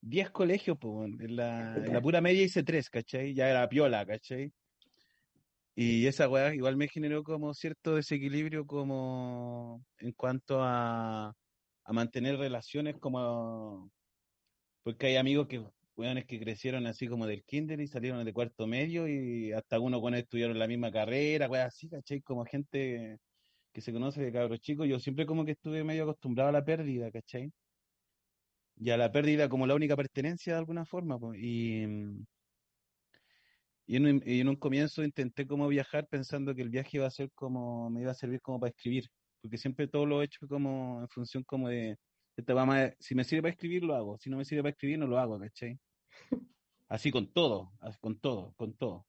10 0.00 0.30
colegios, 0.30 0.78
pues, 0.80 1.10
en 1.20 1.36
la, 1.36 2.00
pura 2.02 2.20
media 2.20 2.42
hice 2.42 2.62
3, 2.62 2.88
¿cachai? 2.90 3.34
Ya 3.34 3.50
era 3.50 3.68
piola, 3.68 4.06
¿cachai? 4.06 4.52
Y 5.74 6.06
esa 6.06 6.28
weá 6.28 6.54
igual 6.54 6.76
me 6.76 6.88
generó 6.88 7.22
como 7.22 7.52
cierto 7.52 7.96
desequilibrio 7.96 8.66
como 8.66 9.84
en 9.98 10.12
cuanto 10.12 10.62
a, 10.62 11.34
a 11.84 11.92
mantener 11.92 12.38
relaciones 12.38 12.96
como... 12.98 13.90
Porque 14.82 15.08
hay 15.08 15.16
amigos 15.16 15.48
que, 15.48 15.62
weones 15.96 16.26
que 16.26 16.40
crecieron 16.40 16.86
así 16.86 17.08
como 17.08 17.26
del 17.26 17.44
kinder 17.44 17.80
y 17.80 17.86
salieron 17.88 18.24
de 18.24 18.32
cuarto 18.32 18.66
medio 18.66 19.08
y 19.08 19.52
hasta 19.52 19.80
uno 19.80 20.00
con 20.00 20.14
estudiaron 20.14 20.58
la 20.58 20.68
misma 20.68 20.90
carrera, 20.92 21.48
weá 21.48 21.66
así, 21.66 21.88
¿cachai? 21.88 22.20
Como 22.22 22.44
gente 22.44 23.18
que 23.72 23.80
se 23.80 23.92
conoce 23.92 24.22
de 24.22 24.32
cabros 24.32 24.60
chicos. 24.60 24.88
Yo 24.88 24.98
siempre 25.00 25.26
como 25.26 25.44
que 25.44 25.52
estuve 25.52 25.84
medio 25.84 26.04
acostumbrado 26.04 26.50
a 26.50 26.52
la 26.52 26.64
pérdida, 26.64 27.10
¿cachai? 27.10 27.52
y 28.78 28.90
a 28.90 28.96
la 28.96 29.10
pérdida 29.12 29.48
como 29.48 29.66
la 29.66 29.74
única 29.74 29.96
pertenencia 29.96 30.54
de 30.54 30.58
alguna 30.58 30.84
forma. 30.84 31.18
Y, 31.36 31.84
y, 33.86 33.96
en, 33.96 34.48
un 34.48 34.56
comienzo 34.56 35.02
intenté 35.04 35.46
como 35.46 35.68
viajar 35.68 36.06
pensando 36.08 36.54
que 36.54 36.62
el 36.62 36.70
viaje 36.70 36.98
iba 36.98 37.06
a 37.06 37.10
ser 37.10 37.30
como, 37.34 37.90
me 37.90 38.02
iba 38.02 38.10
a 38.12 38.14
servir 38.14 38.40
como 38.40 38.60
para 38.60 38.70
escribir, 38.70 39.08
porque 39.40 39.58
siempre 39.58 39.88
todo 39.88 40.06
lo 40.06 40.22
he 40.22 40.26
hecho 40.26 40.46
como 40.48 41.00
en 41.00 41.08
función 41.08 41.44
como 41.44 41.68
de, 41.68 41.96
si 42.98 43.14
me 43.14 43.24
sirve 43.24 43.42
para 43.42 43.52
escribir 43.52 43.84
lo 43.84 43.94
hago, 43.94 44.18
si 44.18 44.30
no 44.30 44.36
me 44.36 44.44
sirve 44.44 44.62
para 44.62 44.70
escribir 44.70 44.98
no 44.98 45.06
lo 45.06 45.18
hago, 45.18 45.38
¿cachai? 45.38 45.78
Así 46.88 47.10
con 47.10 47.32
todo, 47.32 47.72
con 48.00 48.18
todo, 48.20 48.52
con 48.54 48.74
todo. 48.74 49.06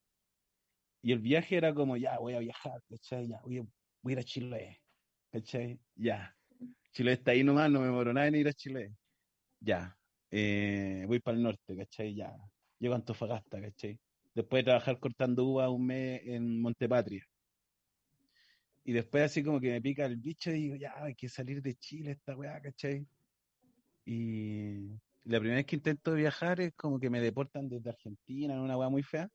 Y 1.02 1.12
el 1.12 1.20
viaje 1.20 1.58
era 1.58 1.74
como, 1.74 1.98
ya, 1.98 2.18
voy 2.20 2.34
a 2.34 2.40
viajar, 2.40 2.82
¿cachai? 2.90 3.28
Ya, 3.28 3.40
voy 3.42 3.60
a, 3.60 3.66
voy 4.02 4.12
a 4.12 4.14
ir 4.14 4.20
a 4.20 4.24
Chile, 4.24 4.82
¿cachai? 5.32 5.80
Ya. 5.96 6.36
Chile 6.92 7.14
está 7.14 7.32
ahí 7.32 7.44
nomás, 7.44 7.70
no 7.70 7.82
me 7.82 7.92
moro 7.92 8.14
nada 8.14 8.28
en 8.28 8.36
ir 8.36 8.48
a 8.48 8.54
Chile 8.54 8.96
ya, 9.60 9.98
eh, 10.32 11.04
voy 11.08 11.20
para 11.20 11.38
el 11.38 11.44
norte, 11.44 11.76
¿cachai? 11.76 12.16
Ya, 12.16 12.36
llego 12.80 12.94
a 12.94 12.98
Antofagasta, 12.98 13.62
¿cachai? 13.62 14.00
Después 14.34 14.62
de 14.62 14.66
trabajar 14.66 15.00
cortando 15.00 15.46
uva 15.46 15.70
un 15.70 15.86
mes 15.86 16.22
en 16.26 16.62
Montepatria. 16.62 17.26
Y 18.84 18.94
después 18.94 19.24
así 19.24 19.44
como 19.44 19.60
que 19.60 19.72
me 19.72 19.82
pica 19.82 20.06
el 20.06 20.18
bicho 20.18 20.50
y 20.52 20.62
digo, 20.62 20.76
ya, 20.76 20.94
hay 20.98 21.16
que 21.16 21.28
salir 21.28 21.62
de 21.62 21.76
Chile 21.76 22.12
esta 22.12 22.36
weá, 22.38 22.62
¿cachai? 22.62 23.06
Y 24.08 24.88
la 25.26 25.40
primera 25.40 25.58
vez 25.58 25.66
que 25.66 25.76
intento 25.76 26.14
viajar 26.14 26.62
es 26.62 26.74
como 26.76 26.98
que 26.98 27.10
me 27.10 27.20
deportan 27.20 27.68
desde 27.68 27.90
Argentina, 27.90 28.54
en 28.54 28.62
una 28.62 28.78
weá 28.78 28.88
muy 28.88 29.04
fea. 29.04 29.30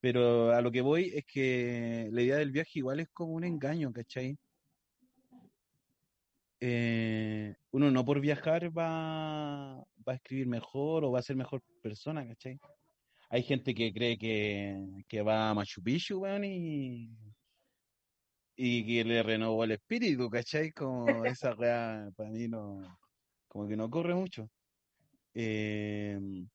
Pero 0.00 0.52
a 0.52 0.62
lo 0.62 0.72
que 0.72 0.80
voy 0.80 1.12
es 1.14 1.26
que 1.26 2.08
la 2.10 2.22
idea 2.22 2.36
del 2.36 2.50
viaje 2.50 2.78
igual 2.78 3.00
es 3.00 3.10
como 3.10 3.34
un 3.34 3.44
engaño, 3.44 3.92
¿cachai? 3.92 4.38
Eh, 6.60 7.54
uno 7.72 7.90
no 7.90 8.04
por 8.04 8.20
viajar 8.20 8.76
va, 8.76 9.76
va 9.76 10.12
a 10.12 10.14
escribir 10.14 10.46
mejor 10.46 11.04
o 11.04 11.12
va 11.12 11.18
a 11.18 11.22
ser 11.22 11.36
mejor 11.36 11.62
persona, 11.82 12.26
¿cachai? 12.26 12.58
Hay 13.28 13.42
gente 13.42 13.74
que 13.74 13.92
cree 13.92 14.16
que, 14.16 15.22
va 15.22 15.50
a 15.50 15.54
Machu 15.54 15.82
Picchu, 15.82 16.20
weón, 16.20 16.44
y, 16.44 17.10
y 18.56 18.86
que 18.86 19.04
le 19.04 19.22
renovó 19.22 19.64
el 19.64 19.72
espíritu, 19.72 20.30
¿cachai? 20.30 20.72
Como 20.72 21.26
esa 21.26 21.54
weá, 21.54 22.10
para 22.16 22.30
mí 22.30 22.48
no, 22.48 22.80
como 23.50 23.66
que 23.68 23.76
no 23.76 23.86
ocurre 23.86 24.14
mucho. 24.14 24.48
Em, 25.34 26.48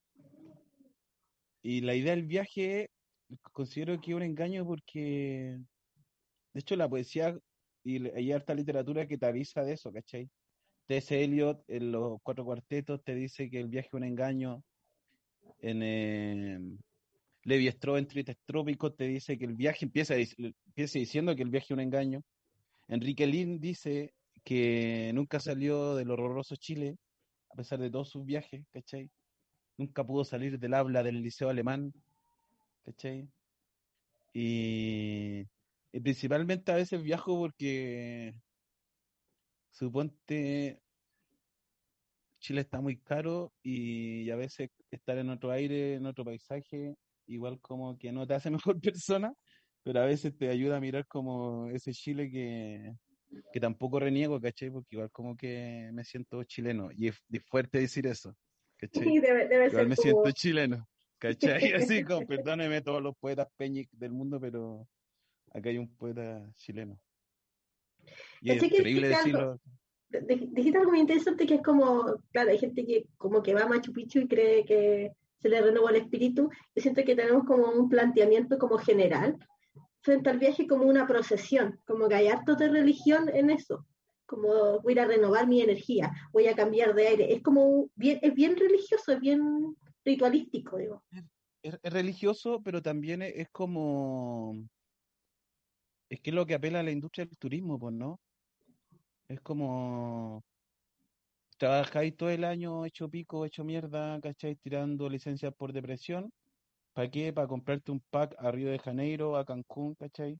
y 1.61 1.81
la 1.81 1.93
idea 1.93 2.15
del 2.15 2.25
viaje 2.25 2.89
considero 3.51 3.99
que 3.99 4.11
es 4.11 4.15
un 4.15 4.23
engaño 4.23 4.65
porque, 4.65 5.59
de 6.53 6.59
hecho, 6.59 6.75
la 6.75 6.89
poesía 6.89 7.37
y 7.83 8.07
hay 8.09 8.31
harta 8.31 8.55
literatura 8.55 9.07
que 9.07 9.17
te 9.17 9.25
avisa 9.25 9.63
de 9.63 9.73
eso, 9.73 9.91
¿cachai? 9.91 10.29
T.S. 10.87 11.23
Eliot 11.23 11.63
en 11.67 11.91
los 11.91 12.19
cuatro 12.23 12.45
cuartetos 12.45 13.03
te 13.03 13.13
dice 13.13 13.49
que 13.49 13.59
el 13.59 13.67
viaje 13.67 13.87
es 13.87 13.93
un 13.93 14.03
engaño. 14.03 14.63
En 15.59 15.81
eh, 15.83 16.59
Levi 17.43 17.67
Strauss 17.67 17.99
en 17.99 18.07
Trites 18.07 18.37
Trópicos 18.45 18.95
te 18.95 19.05
dice 19.05 19.37
que 19.37 19.45
el 19.45 19.53
viaje 19.53 19.85
empieza, 19.85 20.15
empieza 20.15 20.99
diciendo 20.99 21.35
que 21.35 21.43
el 21.43 21.49
viaje 21.49 21.65
es 21.65 21.71
un 21.71 21.81
engaño. 21.81 22.21
Enrique 22.87 23.27
Lin 23.27 23.59
dice 23.59 24.13
que 24.45 25.11
nunca 25.13 25.39
salió 25.41 25.95
del 25.95 26.11
horroroso 26.11 26.55
Chile, 26.55 26.97
a 27.51 27.55
pesar 27.55 27.79
de 27.79 27.91
todos 27.91 28.09
sus 28.09 28.25
viajes, 28.25 28.65
¿cachai? 28.71 29.09
Nunca 29.77 30.05
pudo 30.05 30.25
salir 30.25 30.59
del 30.59 30.73
habla 30.75 31.03
del 31.03 31.21
liceo 31.21 31.49
alemán, 31.49 31.93
¿cachai? 32.85 33.27
Y, 34.33 35.43
y 35.91 35.99
principalmente 36.01 36.71
a 36.71 36.75
veces 36.75 37.01
viajo 37.01 37.37
porque 37.37 38.35
suponte 39.71 40.81
Chile 42.39 42.61
está 42.61 42.79
muy 42.81 42.97
caro 42.97 43.53
y 43.63 44.29
a 44.29 44.35
veces 44.35 44.69
estar 44.91 45.17
en 45.17 45.29
otro 45.29 45.51
aire, 45.51 45.95
en 45.95 46.05
otro 46.05 46.23
paisaje, 46.23 46.95
igual 47.27 47.59
como 47.59 47.97
que 47.97 48.11
no 48.11 48.27
te 48.27 48.35
hace 48.35 48.51
mejor 48.51 48.79
persona, 48.79 49.33
pero 49.83 50.01
a 50.01 50.05
veces 50.05 50.37
te 50.37 50.49
ayuda 50.49 50.77
a 50.77 50.81
mirar 50.81 51.07
como 51.07 51.67
ese 51.69 51.91
Chile 51.93 52.29
que, 52.29 52.93
que 53.51 53.59
tampoco 53.59 53.99
reniego, 53.99 54.39
¿cachai? 54.39 54.69
Porque 54.69 54.95
igual 54.95 55.11
como 55.11 55.35
que 55.35 55.89
me 55.93 56.03
siento 56.03 56.43
chileno 56.43 56.89
y 56.91 57.07
es, 57.07 57.23
fuerte 57.49 57.79
decir 57.79 58.07
eso, 58.07 58.35
¿cachai? 58.77 59.03
Sí, 59.03 59.19
debe, 59.19 59.47
debe 59.47 59.67
Igual 59.67 59.87
ser 59.87 59.87
me 59.87 59.95
como... 59.95 60.03
siento 60.03 60.31
chileno, 60.31 60.87
¿cachai? 61.17 61.73
Así 61.73 62.03
como, 62.03 62.25
perdóneme 62.25 62.81
todos 62.81 63.01
los 63.01 63.15
poetas 63.17 63.47
peñic 63.57 63.89
del 63.91 64.11
mundo, 64.11 64.39
pero 64.39 64.87
acá 65.53 65.69
hay 65.69 65.77
un 65.77 65.93
poeta 65.95 66.45
chileno. 66.55 66.99
Y 68.41 68.51
es 68.51 68.55
¿Cachai 68.55 68.69
que 68.69 68.77
increíble 68.77 69.07
algo? 69.07 69.17
decirlo. 69.17 69.59
Dij- 70.09 70.49
Dijiste 70.51 70.77
algo 70.77 70.91
muy 70.91 70.99
interesante 70.99 71.45
que 71.45 71.55
es 71.55 71.61
como, 71.61 72.21
claro, 72.31 72.51
hay 72.51 72.57
gente 72.59 72.85
que 72.85 73.05
como 73.17 73.41
que 73.41 73.53
va 73.53 73.63
a 73.63 73.67
Machu 73.67 73.91
Picchu 73.91 74.19
y 74.19 74.27
cree 74.27 74.63
que 74.65 75.11
se 75.39 75.49
le 75.49 75.61
renovó 75.61 75.89
el 75.89 75.97
espíritu. 75.97 76.49
Yo 76.75 76.81
siento 76.81 77.03
que 77.03 77.15
tenemos 77.15 77.43
como 77.45 77.69
un 77.71 77.89
planteamiento 77.89 78.57
como 78.57 78.77
general 78.77 79.37
frente 80.05 80.29
al 80.29 80.37
viaje 80.37 80.67
como 80.67 80.85
una 80.85 81.07
procesión, 81.07 81.81
como 81.85 82.07
que 82.07 82.15
hay 82.15 82.27
harto 82.27 82.55
de 82.55 82.69
religión 82.69 83.27
en 83.33 83.49
eso, 83.49 83.85
como 84.27 84.79
voy 84.81 84.97
a 84.97 85.05
renovar 85.05 85.47
mi 85.47 85.61
energía, 85.61 86.11
voy 86.31 86.47
a 86.47 86.55
cambiar 86.55 86.93
de 86.93 87.07
aire. 87.07 87.33
Es 87.33 87.41
como 87.41 87.89
bien, 87.95 88.19
es 88.21 88.33
bien 88.33 88.55
religioso, 88.55 89.11
es 89.11 89.19
bien 89.19 89.75
ritualístico, 90.05 90.77
digo. 90.77 91.03
Es, 91.63 91.79
religioso, 91.81 92.61
pero 92.63 92.81
también 92.81 93.23
es, 93.23 93.33
es 93.35 93.49
como, 93.49 94.55
es 96.09 96.21
que 96.21 96.29
es 96.29 96.35
lo 96.35 96.45
que 96.45 96.53
apela 96.53 96.81
a 96.81 96.83
la 96.83 96.91
industria 96.91 97.25
del 97.25 97.37
turismo, 97.37 97.79
pues, 97.79 97.95
¿no? 97.95 98.19
Es 99.27 99.41
como, 99.41 100.43
trabajáis 101.57 102.15
todo 102.15 102.29
el 102.29 102.43
año 102.43 102.85
hecho 102.85 103.09
pico, 103.09 103.43
hecho 103.43 103.63
mierda, 103.63 104.21
¿cachai? 104.21 104.55
Tirando 104.55 105.09
licencias 105.09 105.51
por 105.55 105.73
depresión. 105.73 106.31
¿Para 106.95 107.09
qué? 107.11 107.33
Para 107.33 107.47
comprarte 107.47 107.91
un 107.91 107.99
pack 108.09 108.35
a 108.39 108.51
Río 108.51 108.69
de 108.71 108.79
Janeiro, 108.79 109.35
a 109.35 109.43
Cancún, 109.43 109.95
¿cachai? 109.95 110.39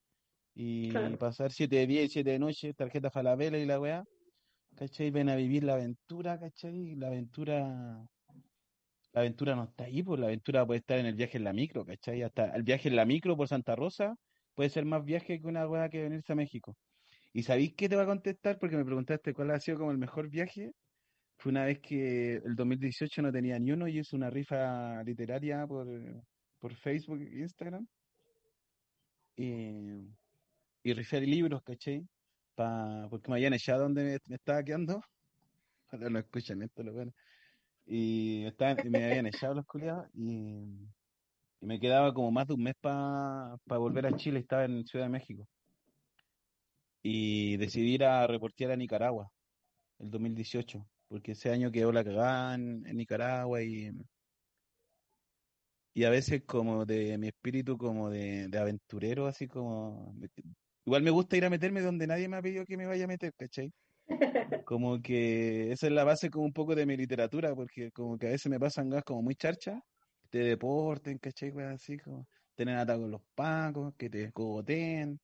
Y 0.56 0.90
Claro. 0.90 1.18
pasar 1.18 1.52
siete 1.52 1.78
de 1.78 1.88
día 1.88 2.04
y 2.04 2.10
siete 2.10 2.32
de 2.32 2.40
noche, 2.40 2.74
tarjeta 2.74 3.12
Falabella 3.12 3.58
y 3.58 3.66
la 3.66 3.78
weá, 3.80 4.06
¿cachai? 4.78 5.12
Ven 5.12 5.30
a 5.30 5.36
vivir 5.36 5.66
la 5.66 5.74
aventura, 5.74 6.40
¿cachai? 6.40 6.96
La 6.96 7.08
aventura, 7.08 8.06
la 9.14 9.22
aventura 9.22 9.56
no 9.56 9.66
está 9.66 9.86
ahí, 9.86 10.02
pues 10.02 10.20
la 10.20 10.28
aventura 10.28 10.66
puede 10.66 10.80
estar 10.80 10.98
en 11.00 11.08
el 11.08 11.16
viaje 11.16 11.38
en 11.38 11.44
la 11.44 11.52
micro, 11.54 11.86
¿cachai? 11.86 12.22
Hasta 12.22 12.56
el 12.56 12.64
viaje 12.64 12.88
en 12.90 12.96
la 12.96 13.06
micro 13.06 13.36
por 13.36 13.50
Santa 13.50 13.76
Rosa 13.76 14.16
puede 14.54 14.70
ser 14.70 14.86
más 14.86 15.04
viaje 15.04 15.42
que 15.42 15.48
una 15.48 15.68
weá 15.68 15.90
que 15.90 16.04
venirse 16.04 16.32
a 16.34 16.36
México. 16.36 16.78
¿Y 17.34 17.44
sabéis 17.44 17.76
qué 17.76 17.90
te 17.90 17.98
va 17.98 18.04
a 18.04 18.08
contestar? 18.08 18.60
Porque 18.60 18.78
me 18.78 18.86
preguntaste 18.86 19.34
cuál 19.34 19.52
ha 19.52 19.60
sido 19.60 19.80
como 19.80 19.92
el 19.92 19.98
mejor 19.98 20.30
viaje. 20.30 20.72
Fue 21.38 21.52
una 21.52 21.66
vez 21.66 21.80
que 21.80 22.36
el 22.38 22.56
2018 22.56 23.22
no 23.22 23.32
tenía 23.32 23.60
ni 23.60 23.72
uno 23.74 23.88
y 23.88 24.00
hice 24.00 24.16
una 24.16 24.30
rifa 24.30 25.04
literaria 25.04 25.68
por, 25.68 25.88
por 26.66 26.74
Facebook 26.74 27.22
e 27.22 27.42
Instagram. 27.42 27.86
Y, 29.38 30.02
y 30.82 30.94
rifé 30.94 31.22
libros, 31.22 31.62
¿cachai? 31.62 32.04
Pa, 32.56 33.06
porque 33.08 33.30
me 33.30 33.36
habían 33.36 33.54
echado 33.54 33.84
donde 33.84 34.20
me, 34.28 34.36
estaba 34.36 34.64
quedando. 34.64 35.00
Ojalá 35.88 36.10
no 36.10 36.18
escuchan 36.18 36.64
esto, 36.64 36.82
lo 36.82 36.92
bueno. 36.94 37.12
Y, 37.86 38.46
estaban- 38.46 38.80
y 38.84 38.90
me 38.90 39.06
habían 39.06 39.28
echado 39.28 39.54
los 39.54 39.66
culiados 39.68 40.08
y, 40.16 40.64
y 41.62 41.66
me 41.68 41.80
quedaba 41.80 42.12
como 42.12 42.32
más 42.32 42.48
de 42.48 42.56
un 42.56 42.64
mes 42.64 42.74
para 42.82 43.60
volver 43.68 44.08
a 44.08 44.16
Chile. 44.18 44.40
Estaba 44.40 44.66
en 44.66 44.88
Ciudad 44.88 45.06
de 45.06 45.12
México. 45.12 45.48
Y 47.04 47.58
decidí 47.58 47.94
ir 47.94 48.06
a 48.06 48.26
reportear 48.26 48.72
a 48.72 48.76
Nicaragua 48.76 49.32
el 50.00 50.10
2018, 50.10 50.84
porque 51.10 51.34
ese 51.34 51.52
año 51.52 51.72
quedó 51.72 51.92
la 51.92 52.04
cagada 52.04 52.56
en, 52.56 52.84
en 52.88 52.98
Nicaragua 52.98 53.62
y, 53.62 53.92
y 55.96 56.04
a 56.04 56.10
veces 56.10 56.44
como 56.46 56.86
de 56.86 57.18
mi 57.18 57.28
espíritu 57.30 57.78
como 57.78 58.10
de, 58.10 58.50
de 58.50 58.58
aventurero, 58.60 59.28
así 59.28 59.48
como... 59.48 60.14
igual 60.86 61.04
me 61.04 61.10
gusta 61.10 61.38
ir 61.38 61.46
a 61.46 61.50
meterme 61.50 61.82
donde 61.82 62.06
nadie 62.06 62.28
me 62.28 62.36
ha 62.36 62.42
pedido 62.42 62.66
que 62.66 62.76
me 62.76 62.86
vaya 62.86 63.06
a 63.06 63.08
meter, 63.08 63.34
¿cachai? 63.34 63.72
Como 64.66 65.02
que 65.02 65.72
esa 65.72 65.88
es 65.88 65.94
la 65.94 66.04
base 66.04 66.30
como 66.30 66.46
un 66.46 66.54
poco 66.54 66.76
de 66.76 66.86
mi 66.86 66.96
literatura, 66.98 67.56
porque 67.56 67.92
como 67.92 68.18
que 68.18 68.28
a 68.28 68.30
veces 68.32 68.52
me 68.52 68.60
pasan 68.60 68.90
cosas 68.90 69.04
como 69.04 69.22
muy 69.24 69.36
charchas, 69.36 69.82
de 70.32 70.40
deporte, 70.44 71.18
¿cachai? 71.20 71.52
Cosas 71.52 71.76
así 71.76 71.98
como 71.98 72.28
tener 72.56 72.78
ataques 72.78 73.02
con 73.02 73.12
los 73.12 73.22
pacos, 73.34 73.96
que 73.98 74.10
te 74.10 74.32
cogoteen, 74.32 75.20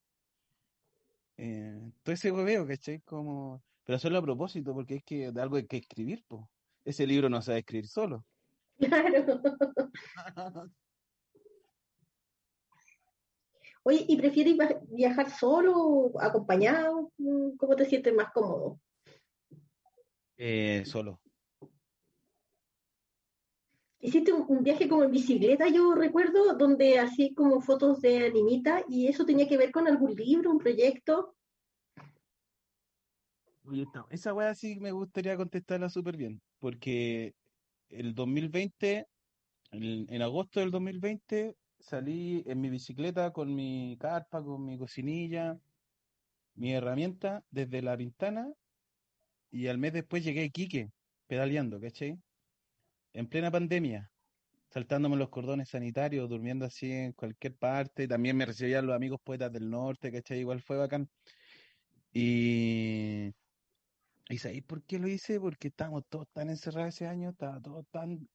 eh, 1.38 1.92
todo 2.02 2.14
ese 2.14 2.32
hueveo, 2.32 2.66
¿cachai? 2.66 3.02
Como... 3.02 3.62
Pero 3.84 3.98
hacerlo 3.98 4.20
a 4.20 4.22
propósito, 4.22 4.74
porque 4.74 4.96
es 4.96 5.04
que 5.04 5.32
de 5.32 5.42
algo 5.42 5.58
hay 5.58 5.68
que 5.68 5.78
escribir, 5.78 6.24
po. 6.28 6.50
Ese 6.86 7.06
libro 7.06 7.30
no 7.30 7.42
sabe 7.42 7.60
escribir 7.60 7.88
solo. 7.88 8.26
Claro. 8.82 9.42
Oye, 13.84 14.06
¿y 14.08 14.18
prefieres 14.18 14.56
viajar 14.90 15.32
solo 15.32 15.76
o 15.76 16.22
acompañado? 16.22 17.12
¿Cómo 17.58 17.76
te 17.76 17.86
sientes 17.86 18.14
más 18.14 18.32
cómodo? 18.32 18.80
Eh, 20.38 20.84
solo. 20.86 21.20
Hiciste 24.00 24.34
un, 24.34 24.46
un 24.48 24.64
viaje 24.64 24.88
como 24.88 25.04
en 25.04 25.12
bicicleta, 25.12 25.68
yo 25.68 25.94
recuerdo, 25.94 26.56
donde 26.56 27.00
así 27.00 27.34
como 27.34 27.62
fotos 27.62 28.02
de 28.02 28.26
animita 28.26 28.84
y 28.88 29.08
eso 29.08 29.26
tenía 29.26 29.48
que 29.48 29.58
ver 29.58 29.72
con 29.72 29.88
algún 29.88 30.16
libro, 30.16 30.52
un 30.52 30.58
proyecto. 30.58 31.36
Oye, 33.64 33.86
esa 34.10 34.34
weá 34.34 34.54
sí 34.56 34.80
me 34.80 34.92
gustaría 34.92 35.38
contestarla 35.38 35.90
súper 35.90 36.18
bien, 36.18 36.42
porque 36.60 37.36
el 37.92 38.16
2020, 38.16 39.08
en, 39.72 40.22
agosto 40.22 40.60
del 40.60 40.72
2020, 40.72 41.56
salí 41.80 42.44
en 42.46 42.62
mi 42.62 42.70
bicicleta 42.70 43.32
con 43.32 43.54
mi 43.54 43.98
carpa, 44.00 44.44
con 44.44 44.66
mi 44.66 44.78
cocinilla, 44.78 45.60
mi 46.56 46.74
herramienta, 46.74 47.44
desde 47.50 47.82
La 47.82 47.98
Pintana, 47.98 48.52
y 49.52 49.68
al 49.68 49.78
mes 49.78 49.94
después 49.94 50.24
llegué 50.24 50.42
a 50.42 50.90
pedaleando, 51.28 51.80
¿cachai? 51.80 52.18
En 53.14 53.28
plena 53.28 53.52
pandemia, 53.52 54.10
saltándome 54.70 55.18
los 55.18 55.30
cordones 55.30 55.70
sanitarios, 55.70 56.30
durmiendo 56.30 56.66
así 56.66 56.92
en 56.92 57.14
cualquier 57.14 57.56
parte, 57.56 58.08
también 58.08 58.38
me 58.38 58.46
recibían 58.46 58.86
los 58.86 58.96
amigos 58.96 59.20
poetas 59.24 59.52
del 59.52 59.70
norte, 59.70 60.12
¿cachai? 60.12 60.40
Igual 60.40 60.62
fue 60.62 60.78
bacán. 60.78 61.10
Y... 62.14 63.34
¿Y 64.32 64.38
sabéis 64.38 64.64
por 64.64 64.82
qué 64.84 64.98
lo 64.98 65.08
hice? 65.10 65.40
Porque 65.42 65.68
estábamos 65.68 66.06
todos 66.08 66.28
tan 66.32 66.50
encerrados 66.50 66.96
ese 66.96 67.06
año, 67.06 67.32
estaba 67.32 67.60
todo 67.62 67.84
tan 67.92 68.30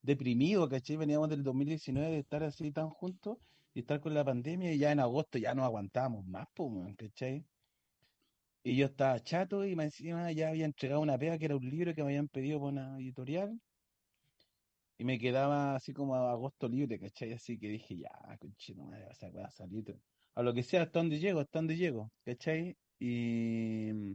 deprimido, 0.00 0.68
¿cachai? 0.68 0.96
Veníamos 0.96 1.28
del 1.28 1.42
2019 1.42 2.10
de 2.10 2.18
estar 2.20 2.42
así 2.44 2.70
tan 2.70 2.88
juntos 2.90 3.38
y 3.74 3.80
estar 3.80 4.00
con 4.00 4.14
la 4.14 4.24
pandemia 4.24 4.72
y 4.72 4.78
ya 4.78 4.92
en 4.92 5.00
agosto 5.00 5.38
ya 5.38 5.54
no 5.54 5.64
aguantábamos 5.64 6.24
más, 6.26 6.46
pues, 6.54 6.96
¿cachai? 6.96 7.44
Y 8.62 8.76
yo 8.76 8.86
estaba 8.86 9.18
chato 9.20 9.64
y 9.66 9.72
encima 9.72 10.30
ya 10.32 10.50
había 10.50 10.66
entregado 10.66 11.00
una 11.00 11.18
pega 11.18 11.36
que 11.38 11.46
era 11.46 11.56
un 11.56 11.68
libro 11.68 11.94
que 11.94 12.02
me 12.02 12.10
habían 12.10 12.28
pedido 12.28 12.60
por 12.60 12.72
una 12.72 12.98
editorial 12.98 13.60
y 14.98 15.04
me 15.04 15.18
quedaba 15.18 15.74
así 15.74 15.92
como 15.92 16.14
a 16.14 16.30
agosto 16.30 16.68
libre, 16.68 17.00
¿cachai? 17.00 17.32
Así 17.32 17.58
que 17.58 17.68
dije, 17.68 17.96
ya, 17.96 18.10
conchito, 18.38 18.84
madre, 18.84 19.06
o 19.10 19.14
sea, 19.14 19.30
voy 19.30 19.42
a 19.42 19.50
salir 19.50 19.84
a 20.36 20.42
lo 20.42 20.54
que 20.54 20.62
sea, 20.62 20.82
hasta 20.82 21.00
donde 21.00 21.18
llego, 21.18 21.40
hasta 21.40 21.58
donde 21.58 21.76
llego, 21.76 22.12
¿cachai? 22.24 22.76
Y 23.00 24.14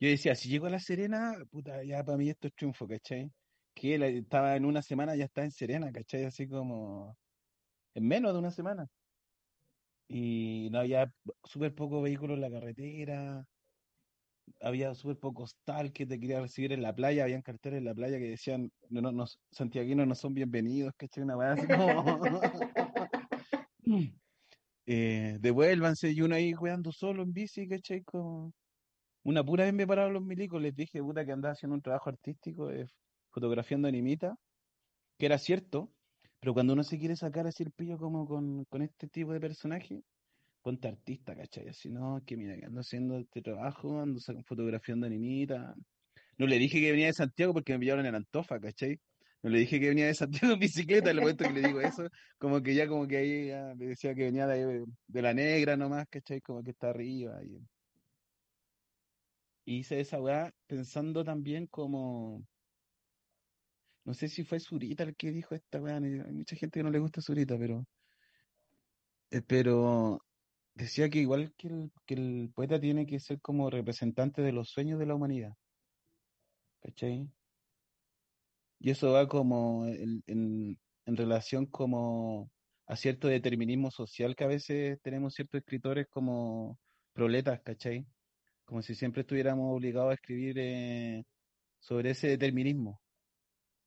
yo 0.00 0.08
decía, 0.08 0.34
si 0.34 0.48
llego 0.48 0.66
a 0.66 0.70
La 0.70 0.80
Serena, 0.80 1.34
puta, 1.50 1.82
ya 1.84 2.04
para 2.04 2.18
mí 2.18 2.28
esto 2.30 2.48
es 2.48 2.54
triunfo, 2.54 2.86
¿cachai? 2.88 3.30
Que 3.74 3.98
la- 3.98 4.08
estaba 4.08 4.56
en 4.56 4.64
una 4.64 4.82
semana, 4.82 5.16
ya 5.16 5.24
está 5.26 5.44
en 5.44 5.50
Serena, 5.52 5.92
¿cachai? 5.92 6.24
Así 6.24 6.48
como 6.48 7.16
en 7.94 8.06
menos 8.08 8.32
de 8.32 8.38
una 8.40 8.50
semana. 8.50 8.88
Y 10.08 10.68
no 10.70 10.78
había 10.80 11.12
súper 11.44 11.74
pocos 11.74 12.02
vehículos 12.02 12.36
en 12.36 12.40
la 12.42 12.50
carretera, 12.50 13.44
había 14.60 14.94
súper 14.94 15.18
pocos 15.18 15.56
tal 15.64 15.92
que 15.92 16.06
te 16.06 16.18
quería 16.20 16.40
recibir 16.40 16.72
en 16.72 16.82
la 16.82 16.94
playa, 16.94 17.24
habían 17.24 17.42
carteles 17.42 17.78
en 17.78 17.84
la 17.84 17.94
playa 17.94 18.18
que 18.18 18.30
decían, 18.30 18.70
no, 18.88 19.00
no, 19.00 19.12
no, 19.12 19.24
santiaguinos 19.50 20.06
no 20.06 20.14
son 20.14 20.34
bienvenidos, 20.34 20.92
¿cachai? 20.96 21.24
Una 21.24 21.36
weá 21.36 21.52
así 21.52 21.66
como... 21.66 21.86
eh, 24.86 25.36
devuélvanse, 25.40 26.10
y 26.10 26.20
uno 26.22 26.34
ahí 26.34 26.52
jugando 26.52 26.92
solo 26.92 27.22
en 27.22 27.32
bici, 27.32 27.68
¿cachai? 27.68 28.02
Como... 28.04 28.52
Una 29.26 29.42
pura 29.42 29.64
vez 29.64 29.74
me 29.74 29.88
pararon 29.88 30.12
los 30.12 30.22
milicos, 30.22 30.62
les 30.62 30.72
dije, 30.76 31.02
puta, 31.02 31.26
que 31.26 31.32
andaba 31.32 31.52
haciendo 31.52 31.74
un 31.74 31.82
trabajo 31.82 32.10
artístico 32.10 32.68
de 32.68 32.86
fotografiando 33.32 33.88
animita, 33.88 34.36
que 35.18 35.26
era 35.26 35.36
cierto, 35.36 35.90
pero 36.38 36.54
cuando 36.54 36.74
uno 36.74 36.84
se 36.84 36.96
quiere 36.96 37.16
sacar 37.16 37.44
así 37.44 37.64
el 37.64 37.72
pillo 37.72 37.98
como 37.98 38.24
con, 38.24 38.64
con 38.66 38.82
este 38.82 39.08
tipo 39.08 39.32
de 39.32 39.40
personaje, 39.40 40.00
ponte 40.62 40.86
artista, 40.86 41.34
¿cachai? 41.34 41.66
Así, 41.66 41.90
no, 41.90 42.22
que 42.24 42.36
mira, 42.36 42.56
que 42.56 42.66
ando 42.66 42.80
haciendo 42.80 43.18
este 43.18 43.42
trabajo, 43.42 44.00
ando 44.00 44.20
fotografiando 44.44 45.08
animita. 45.08 45.74
No 46.38 46.46
le 46.46 46.58
dije 46.58 46.80
que 46.80 46.92
venía 46.92 47.06
de 47.06 47.14
Santiago 47.14 47.52
porque 47.52 47.72
me 47.72 47.80
pillaron 47.80 48.06
en 48.06 48.14
Antofa, 48.14 48.60
¿cachai? 48.60 49.00
no 49.42 49.50
le 49.50 49.58
dije 49.58 49.80
que 49.80 49.88
venía 49.88 50.06
de 50.06 50.14
Santiago 50.14 50.54
en 50.54 50.60
bicicleta, 50.60 51.10
el 51.10 51.20
momento 51.20 51.44
que 51.44 51.52
le 51.52 51.66
digo 51.66 51.80
eso, 51.80 52.08
como 52.38 52.62
que 52.62 52.76
ya 52.76 52.86
como 52.86 53.08
que 53.08 53.16
ahí 53.16 53.46
ya 53.48 53.74
me 53.76 53.86
decía 53.86 54.14
que 54.14 54.24
venía 54.26 54.46
de, 54.46 54.84
de 55.08 55.22
la 55.22 55.34
negra 55.34 55.76
nomás, 55.76 56.06
¿cachai? 56.08 56.40
Como 56.40 56.62
que 56.62 56.70
está 56.70 56.90
arriba. 56.90 57.42
Y, 57.42 57.58
y 59.66 59.78
hice 59.80 60.00
esa 60.00 60.20
weá 60.22 60.52
pensando 60.66 61.24
también 61.24 61.66
como, 61.66 62.46
no 64.04 64.14
sé 64.14 64.28
si 64.28 64.44
fue 64.44 64.60
Zurita 64.60 65.02
el 65.02 65.16
que 65.16 65.32
dijo 65.32 65.54
esta 65.54 65.80
weá, 65.82 65.96
hay 65.98 66.32
mucha 66.32 66.56
gente 66.56 66.78
que 66.80 66.84
no 66.84 66.90
le 66.90 66.98
gusta 67.00 67.20
Zurita, 67.20 67.58
pero, 67.58 67.84
eh, 69.30 69.42
pero 69.42 70.20
decía 70.74 71.10
que 71.10 71.18
igual 71.20 71.54
que 71.56 71.68
el, 71.68 71.92
que 72.06 72.14
el 72.14 72.52
poeta 72.54 72.80
tiene 72.80 73.06
que 73.06 73.20
ser 73.20 73.40
como 73.40 73.70
representante 73.70 74.42
de 74.42 74.52
los 74.52 74.70
sueños 74.70 74.98
de 74.98 75.06
la 75.06 75.14
humanidad. 75.16 75.54
¿Cachai? 76.80 77.28
Y 78.78 78.90
eso 78.90 79.12
va 79.12 79.28
como 79.28 79.86
en, 79.86 80.22
en, 80.26 80.78
en 81.06 81.16
relación 81.16 81.66
como 81.66 82.50
a 82.86 82.96
cierto 82.96 83.28
determinismo 83.28 83.90
social 83.90 84.36
que 84.36 84.44
a 84.44 84.48
veces 84.48 85.00
tenemos 85.02 85.34
ciertos 85.34 85.58
escritores 85.60 86.06
como 86.10 86.78
proletas, 87.12 87.60
¿cachai? 87.62 88.06
Como 88.66 88.82
si 88.82 88.94
siempre 88.94 89.22
estuviéramos 89.22 89.74
obligados 89.74 90.10
a 90.10 90.14
escribir 90.14 90.56
eh, 90.58 91.24
sobre 91.78 92.10
ese 92.10 92.28
determinismo, 92.28 93.00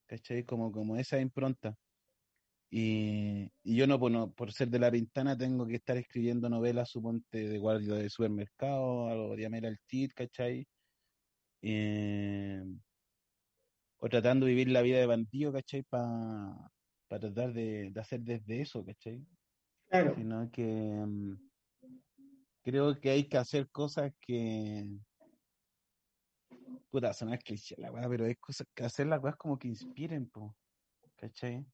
¿cachai? 0.07 0.43
Como, 0.45 0.71
como 0.71 0.95
esa 0.95 1.19
impronta. 1.19 1.75
Y, 2.71 3.51
y 3.63 3.75
yo 3.75 3.87
no 3.87 3.99
por, 3.99 4.11
no, 4.11 4.31
por 4.31 4.53
ser 4.53 4.69
de 4.69 4.79
La 4.79 4.91
Pintana, 4.91 5.37
tengo 5.37 5.67
que 5.67 5.75
estar 5.75 5.97
escribiendo 5.97 6.49
novelas, 6.49 6.89
suponte, 6.89 7.49
de 7.49 7.57
guardia 7.57 7.95
de 7.95 8.09
supermercado, 8.09 9.09
algo 9.09 9.35
de 9.35 9.45
Amela 9.45 9.67
Altit, 9.67 10.13
¿cachai? 10.13 10.65
Eh, 11.61 12.63
o 13.97 14.07
tratando 14.07 14.45
de 14.45 14.53
vivir 14.53 14.69
la 14.69 14.81
vida 14.81 14.99
de 14.99 15.05
bandido, 15.07 15.51
¿cachai? 15.51 15.83
Para 15.83 16.55
tratar 17.09 17.53
de, 17.53 17.89
de, 17.91 17.99
hacer 17.99 18.21
desde 18.21 18.61
eso, 18.61 18.85
¿cachai? 18.85 19.25
Claro. 19.89 20.15
Sino 20.15 20.49
que 20.51 20.63
um, 20.63 21.37
creo 22.63 22.99
que 22.99 23.09
hay 23.09 23.27
que 23.27 23.37
hacer 23.37 23.69
cosas 23.69 24.11
que... 24.19 24.85
Puta, 26.89 27.13
son 27.13 27.35
cliché 27.37 27.75
la 27.77 27.91
weá, 27.91 28.09
pero 28.09 28.25
hay 28.25 28.35
cosas 28.35 28.67
que 28.73 28.83
hacer 28.83 29.07
las 29.07 29.21
weas 29.21 29.35
como 29.35 29.59
que 29.59 29.67
inspiren, 29.67 30.27
po, 30.29 30.55
¿cachai? 31.15 31.65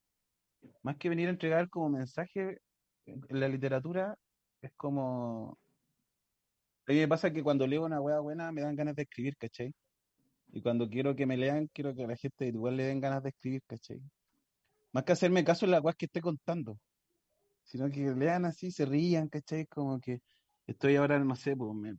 Más 0.81 0.97
que 0.97 1.09
venir 1.09 1.27
a 1.27 1.31
entregar 1.31 1.69
como 1.69 1.89
mensaje 1.89 2.59
en 3.05 3.39
la 3.39 3.47
literatura, 3.47 4.17
es 4.61 4.71
como... 4.75 5.57
A 6.87 6.91
mí 6.91 6.99
me 6.99 7.07
pasa 7.07 7.31
que 7.31 7.41
cuando 7.43 7.65
leo 7.65 7.85
una 7.85 8.01
wea 8.01 8.19
buena 8.19 8.51
me 8.51 8.61
dan 8.61 8.75
ganas 8.75 8.95
de 8.95 9.03
escribir, 9.03 9.37
¿cachai? 9.37 9.73
Y 10.51 10.61
cuando 10.61 10.89
quiero 10.89 11.15
que 11.15 11.25
me 11.25 11.37
lean, 11.37 11.67
quiero 11.73 11.95
que 11.95 12.03
a 12.03 12.07
la 12.07 12.15
gente 12.15 12.47
igual 12.47 12.77
le 12.77 12.85
den 12.85 12.99
ganas 12.99 13.23
de 13.23 13.29
escribir, 13.29 13.63
¿cachai? 13.65 14.01
Más 14.91 15.03
que 15.03 15.13
hacerme 15.13 15.43
caso 15.43 15.65
en 15.65 15.71
la 15.71 15.81
weas 15.81 15.95
que 15.95 16.05
esté 16.05 16.21
contando, 16.21 16.77
sino 17.63 17.89
que 17.89 18.13
lean 18.13 18.45
así, 18.45 18.71
se 18.71 18.85
rían, 18.85 19.27
¿cachai? 19.29 19.65
Como 19.65 19.99
que 19.99 20.21
estoy 20.67 20.95
ahora, 20.95 21.19
no 21.19 21.35
sé, 21.35 21.55
pues, 21.55 21.73
me, 21.73 21.95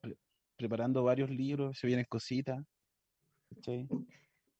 pre 0.00 0.16
preparando 0.56 1.04
varios 1.04 1.30
libros, 1.30 1.78
se 1.78 1.86
vienen 1.86 2.06
cositas, 2.08 2.64
¿cachai? 3.54 3.88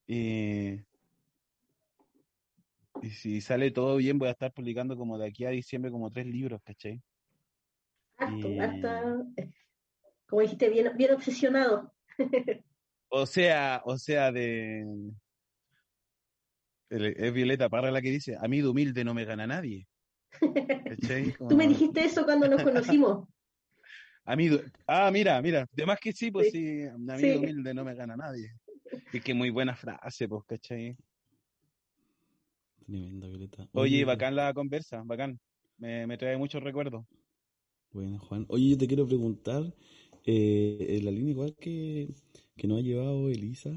Y, 0.07 0.75
y 3.03 3.11
si 3.11 3.41
sale 3.41 3.71
todo 3.71 3.97
bien, 3.97 4.19
voy 4.19 4.29
a 4.29 4.33
estar 4.33 4.53
publicando 4.53 4.97
como 4.97 5.19
de 5.19 5.27
aquí 5.27 5.45
a 5.45 5.51
diciembre 5.51 5.91
como 5.91 6.11
tres 6.11 6.27
libros, 6.27 6.61
¿cachai? 6.63 7.03
Harto, 8.19 8.49
y... 8.49 8.59
harta, 8.59 9.03
como 10.27 10.43
dijiste, 10.43 10.69
bien, 10.69 10.97
bien 10.97 11.13
obsesionado. 11.13 11.93
o 13.09 13.27
sea, 13.27 13.83
o 13.85 13.97
sea, 13.97 14.33
de... 14.33 14.85
Es 16.89 17.33
Violeta 17.33 17.69
Parra 17.69 17.91
la 17.91 18.01
que 18.01 18.11
dice, 18.11 18.37
a 18.41 18.47
mí 18.47 18.61
de 18.61 18.69
humilde 18.69 19.05
no 19.05 19.13
me 19.13 19.25
gana 19.25 19.47
nadie. 19.47 19.89
Tú 21.49 21.57
me 21.57 21.69
dijiste 21.69 22.05
eso 22.05 22.25
cuando 22.25 22.49
nos 22.49 22.63
conocimos. 22.63 23.29
a 24.25 24.37
mí, 24.37 24.51
ah, 24.87 25.11
mira, 25.13 25.41
mira, 25.41 25.67
de 25.73 25.87
más 25.87 25.99
que 26.01 26.13
sí, 26.13 26.31
pues 26.31 26.51
sí, 26.51 26.83
sí 26.83 26.87
a 26.87 26.97
mí 26.97 27.21
sí. 27.21 27.29
de 27.29 27.39
humilde 27.39 27.75
no 27.75 27.85
me 27.85 27.95
gana 27.95 28.17
nadie. 28.17 28.53
Es 29.13 29.23
que 29.23 29.35
muy 29.35 29.51
buena 29.51 29.75
frase, 29.75 30.29
pues, 30.29 30.45
¿cachai? 30.45 30.97
Tremenda, 32.79 33.27
Violeta. 33.27 33.69
Oye, 33.73 33.97
Oye, 33.97 34.05
bacán 34.05 34.37
la 34.37 34.53
conversa, 34.55 35.03
bacán. 35.05 35.39
Me, 35.79 36.07
me 36.07 36.17
trae 36.17 36.37
muchos 36.37 36.63
recuerdos. 36.63 37.05
Bueno, 37.93 38.19
Juan. 38.19 38.47
Oye, 38.49 38.71
yo 38.71 38.79
te 38.79 38.87
quiero 38.87 39.07
preguntar, 39.07 39.75
eh, 40.25 40.87
en 40.99 41.05
la 41.05 41.11
línea 41.11 41.31
igual 41.31 41.57
que, 41.57 42.15
que 42.57 42.67
nos 42.67 42.79
ha 42.79 42.83
llevado 42.83 43.29
Elisa, 43.29 43.71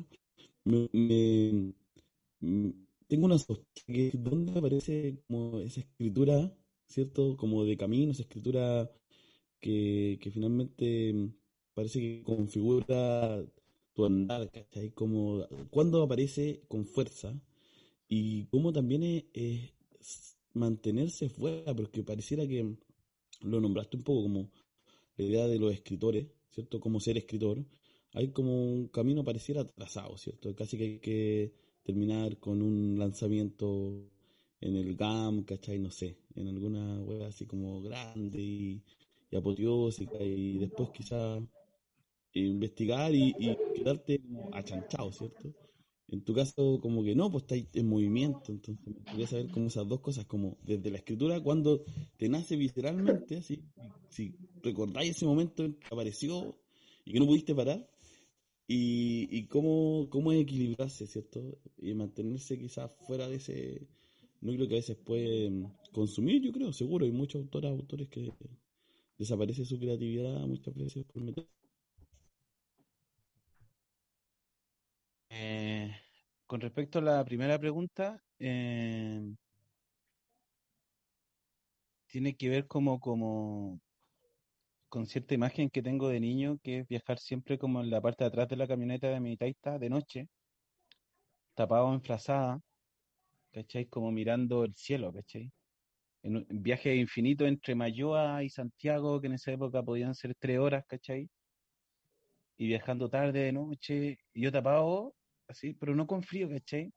me, 0.63 0.89
me, 0.91 1.74
me 2.39 2.74
tengo 3.10 3.26
una 3.26 3.38
que 3.88 4.12
dónde 4.13 4.58
aparece 4.58 5.19
como 5.28 5.60
esa 5.60 5.82
escritura, 5.82 6.56
¿cierto? 6.88 7.36
Como 7.38 7.65
de 7.65 7.76
camino, 7.76 8.12
esa 8.12 8.22
escritura 8.22 8.89
que, 9.60 10.19
que 10.22 10.32
finalmente 10.32 11.32
parece 11.74 12.00
que 12.00 12.24
configura 12.24 13.43
tu 13.93 14.06
andar, 14.06 14.50
¿cachai? 14.52 14.91
Como, 14.91 15.45
¿cuándo 15.72 16.04
aparece 16.04 16.62
con 16.67 16.86
fuerza? 16.86 17.34
Y 18.08 18.45
cómo 18.45 18.72
también 18.74 19.04
es, 19.34 19.74
mantenerse 20.54 21.30
fuera, 21.30 21.76
porque 21.76 22.04
pareciera 22.04 22.48
que 22.48 22.76
lo 23.41 23.60
nombraste 23.62 23.98
un 23.98 24.04
poco 24.04 24.24
como 24.24 24.52
la 25.17 25.26
idea 25.26 25.48
de 25.48 25.60
los 25.60 25.74
escritores, 25.74 26.28
¿cierto? 26.52 26.80
Como 26.80 27.00
ser 27.00 27.17
escritor. 27.17 27.65
Hay 28.13 28.32
como 28.32 28.72
un 28.74 28.88
camino 28.89 29.24
pareciera 29.24 29.62
atrasado, 29.62 30.17
¿cierto? 30.17 30.56
Casi 30.56 30.78
que 30.78 30.84
hay 30.84 31.00
que 31.00 31.54
terminar 31.84 32.38
con 32.39 32.62
un 32.62 32.98
lanzamiento 32.98 34.10
en 34.62 34.76
el 34.76 34.96
GAM, 34.96 35.44
¿cachai? 35.44 35.80
No 35.80 35.92
sé, 35.92 36.18
en 36.36 36.48
alguna 36.48 37.02
web 37.02 37.24
así 37.24 37.46
como 37.46 37.82
grande 37.82 38.42
y, 38.42 38.84
y 39.32 39.38
y 39.38 40.58
después 40.58 40.89
quizá 40.89 41.39
investigar 42.34 43.13
y, 43.13 43.34
quedarte 43.76 44.22
achanchado, 44.52 45.12
¿cierto? 45.12 45.54
En 46.08 46.24
tu 46.24 46.34
caso, 46.34 46.80
como 46.82 47.04
que 47.04 47.13
no, 47.13 47.32
pues 47.32 47.44
está 47.44 47.56
en 47.56 47.88
movimiento, 47.88 48.52
entonces 48.52 48.84
me 48.86 48.94
gustaría 48.94 49.28
saber 49.28 49.52
cómo 49.52 49.68
esas 49.68 49.88
dos 49.88 50.00
cosas, 50.00 50.26
como 50.26 50.58
desde 50.63 50.89
la 50.89 50.98
escritura, 50.98 51.39
cuando 51.39 51.84
te 52.18 52.28
nace 52.30 52.56
visceralmente, 52.56 53.38
así, 53.38 53.63
si 54.10 54.34
recordáis 54.63 55.12
ese 55.12 55.28
momento 55.28 55.63
en 55.63 55.76
que 55.76 55.88
apareció 55.92 56.58
y 57.06 57.13
que 57.13 57.20
no 57.20 57.28
pudiste 57.28 57.54
parar, 57.54 57.88
y, 58.69 59.27
y 59.32 59.47
cómo, 59.47 60.10
cómo 60.12 60.34
equilibrarse, 60.34 61.08
¿cierto? 61.08 61.41
Y 61.79 61.95
mantenerse 61.95 62.60
quizás 62.60 62.91
fuera 63.08 63.27
de 63.29 63.38
ese 63.38 63.88
núcleo 64.41 64.69
que 64.69 64.75
a 64.75 64.79
veces 64.79 64.97
puede 64.97 65.51
consumir, 65.93 66.43
yo 66.43 66.53
creo, 66.53 66.73
seguro. 66.73 67.05
Hay 67.05 67.12
muchos 67.13 67.41
autores, 67.43 67.71
autores 67.71 68.10
que 68.10 68.32
desaparece 69.19 69.65
su 69.65 69.79
creatividad 69.79 70.39
muchas 70.47 70.75
veces 70.75 71.05
por 71.05 71.23
meter. 71.23 71.47
Eh, 75.29 75.91
con 76.47 76.62
respecto 76.62 76.99
a 76.99 77.01
la 77.01 77.23
primera 77.25 77.58
pregunta, 77.60 78.21
eh, 78.39 79.21
tiene 82.08 82.36
que 82.36 82.49
ver 82.49 82.67
como, 82.67 82.99
como 82.99 83.79
con 84.89 85.06
cierta 85.08 85.36
imagen 85.36 85.69
que 85.69 85.82
tengo 85.84 86.10
de 86.10 86.19
niño, 86.19 86.58
que 86.63 86.80
es 86.80 86.88
viajar 86.88 87.19
siempre 87.19 87.58
como 87.58 87.82
en 87.82 87.89
la 87.91 88.02
parte 88.02 88.23
de 88.23 88.30
atrás 88.30 88.49
de 88.49 88.56
la 88.58 88.67
camioneta 88.67 89.10
de 89.10 89.19
mi 89.19 89.38
taita 89.38 89.78
de 89.80 89.89
noche, 89.89 90.28
tapado 91.56 91.93
en 91.93 92.02
frazada, 92.02 92.60
¿cachai? 93.52 93.86
Como 93.88 94.12
mirando 94.12 94.63
el 94.65 94.75
cielo, 94.75 95.13
¿cachai? 95.13 95.52
En 96.23 96.38
un 96.38 96.45
viaje 96.49 96.95
infinito 96.95 97.45
entre 97.47 97.75
Mayoa 97.75 98.43
y 98.43 98.49
Santiago, 98.49 99.21
que 99.21 99.28
en 99.28 99.34
esa 99.34 99.52
época 99.54 99.84
podían 99.84 100.15
ser 100.15 100.36
tres 100.39 100.60
horas, 100.60 100.86
¿cachai? 100.88 101.30
Y 102.58 102.67
viajando 102.67 103.10
tarde 103.10 103.39
de 103.45 103.52
noche, 103.54 104.17
y 104.34 104.41
yo 104.43 104.52
tapado, 104.52 105.15
así, 105.47 105.73
pero 105.73 105.95
no 105.95 106.08
con 106.08 106.23
frío, 106.23 106.49
¿cachai? 106.49 106.91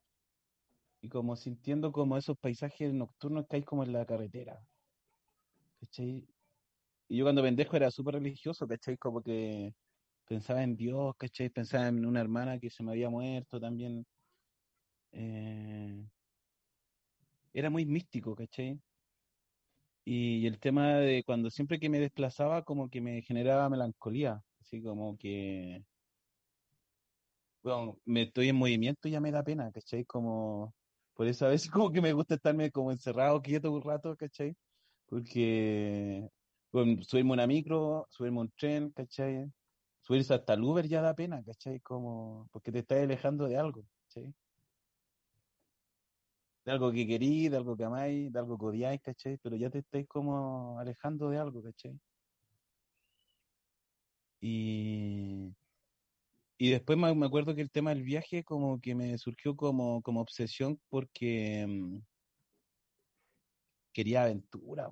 Y 1.03 1.09
como 1.09 1.37
sintiendo 1.37 1.93
como 1.93 2.17
esos 2.17 2.39
paisajes 2.39 2.93
nocturnos 2.95 3.47
que 3.49 3.57
hay 3.57 3.63
como 3.65 3.85
en 3.85 3.93
la 3.93 4.07
carretera, 4.07 4.59
¿cachai? 5.81 6.27
Y 7.13 7.19
yo 7.19 7.25
cuando 7.27 7.43
pendejo 7.43 7.77
era 7.77 7.91
súper 7.91 8.15
religioso, 8.15 8.67
¿cachai? 8.67 8.97
Como 8.97 9.23
que 9.23 9.75
pensaba 10.27 10.63
en 10.63 10.77
Dios, 10.77 11.15
¿cachai? 11.19 11.51
Pensaba 11.51 11.89
en 11.89 12.07
una 12.07 12.21
hermana 12.23 12.59
que 12.59 12.71
se 12.71 12.83
me 12.83 12.93
había 12.93 13.11
muerto 13.11 13.61
también. 13.61 14.07
Eh, 15.13 16.07
era 17.53 17.71
muy 17.71 17.85
místico, 17.87 18.35
¿cachai? 18.35 18.81
Y, 20.05 20.47
el 20.47 20.59
tema 20.59 20.97
de 20.99 21.23
cuando 21.25 21.51
siempre 21.51 21.79
que 21.79 21.89
me 21.91 22.01
desplazaba 22.01 22.63
como 22.65 22.89
que 22.91 23.01
me 23.01 23.23
generaba 23.23 23.69
melancolía, 23.69 24.43
así 24.61 24.83
como 24.83 25.17
que, 25.19 25.85
bueno, 27.63 27.99
me 28.05 28.23
estoy 28.23 28.49
en 28.49 28.57
movimiento 28.57 29.09
y 29.09 29.13
ya 29.13 29.21
me 29.21 29.31
da 29.33 29.43
pena, 29.45 29.71
¿cachai? 29.73 30.05
Como, 30.05 30.75
por 31.15 31.27
eso 31.29 31.47
a 31.47 31.51
veces 31.51 31.71
como 31.71 31.93
que 31.93 32.01
me 32.01 32.13
gusta 32.13 32.35
estarme 32.37 32.71
como 32.71 32.91
encerrado, 32.91 33.43
quieto 33.43 33.71
un 33.73 33.83
rato, 33.83 34.17
¿cachai? 34.17 34.57
Porque 35.07 36.29
subirme 36.73 37.33
una 37.33 37.47
micro, 37.47 38.07
subirme 38.11 38.41
un 38.41 38.51
tren, 38.51 38.91
¿cachai? 38.91 39.51
Subirse 40.01 40.35
hasta 40.35 40.55
el 40.55 40.63
Uber 40.65 40.87
ya 40.89 41.03
da 41.03 41.15
pena, 41.15 41.43
¿cachai? 41.45 41.81
Como, 41.81 42.49
porque 42.53 42.73
te 42.73 42.81
estás 42.81 43.03
alejando 43.03 43.47
de 43.47 43.57
algo, 43.57 43.85
¿cachai? 44.07 44.35
de 46.65 46.73
algo 46.73 46.93
que 46.93 47.07
querís, 47.07 47.51
de 47.51 47.57
algo 47.57 47.77
que 47.77 47.85
amáis, 47.85 48.33
de 48.33 48.39
algo 48.39 48.59
que 48.59 48.67
odiáis, 48.67 49.01
¿cachai? 49.03 49.37
Pero 49.39 49.57
ya 49.57 49.71
te 49.71 49.79
estáis 49.81 50.07
como 50.09 50.79
alejando 50.79 51.29
de 51.31 51.39
algo, 51.39 51.63
¿cachai? 51.63 51.99
Y, 54.41 55.55
y 56.59 56.71
después 56.71 56.99
me, 56.99 57.27
acuerdo 57.27 57.55
que 57.55 57.63
el 57.63 57.71
tema 57.71 57.91
del 57.91 58.03
viaje 58.03 58.45
como 58.45 58.81
que 58.81 58.95
me 58.95 59.17
surgió 59.19 59.57
como, 59.57 60.03
como 60.03 60.21
obsesión 60.21 60.81
porque 60.89 61.67
mm, 61.67 61.99
quería 63.93 64.25
aventura. 64.25 64.91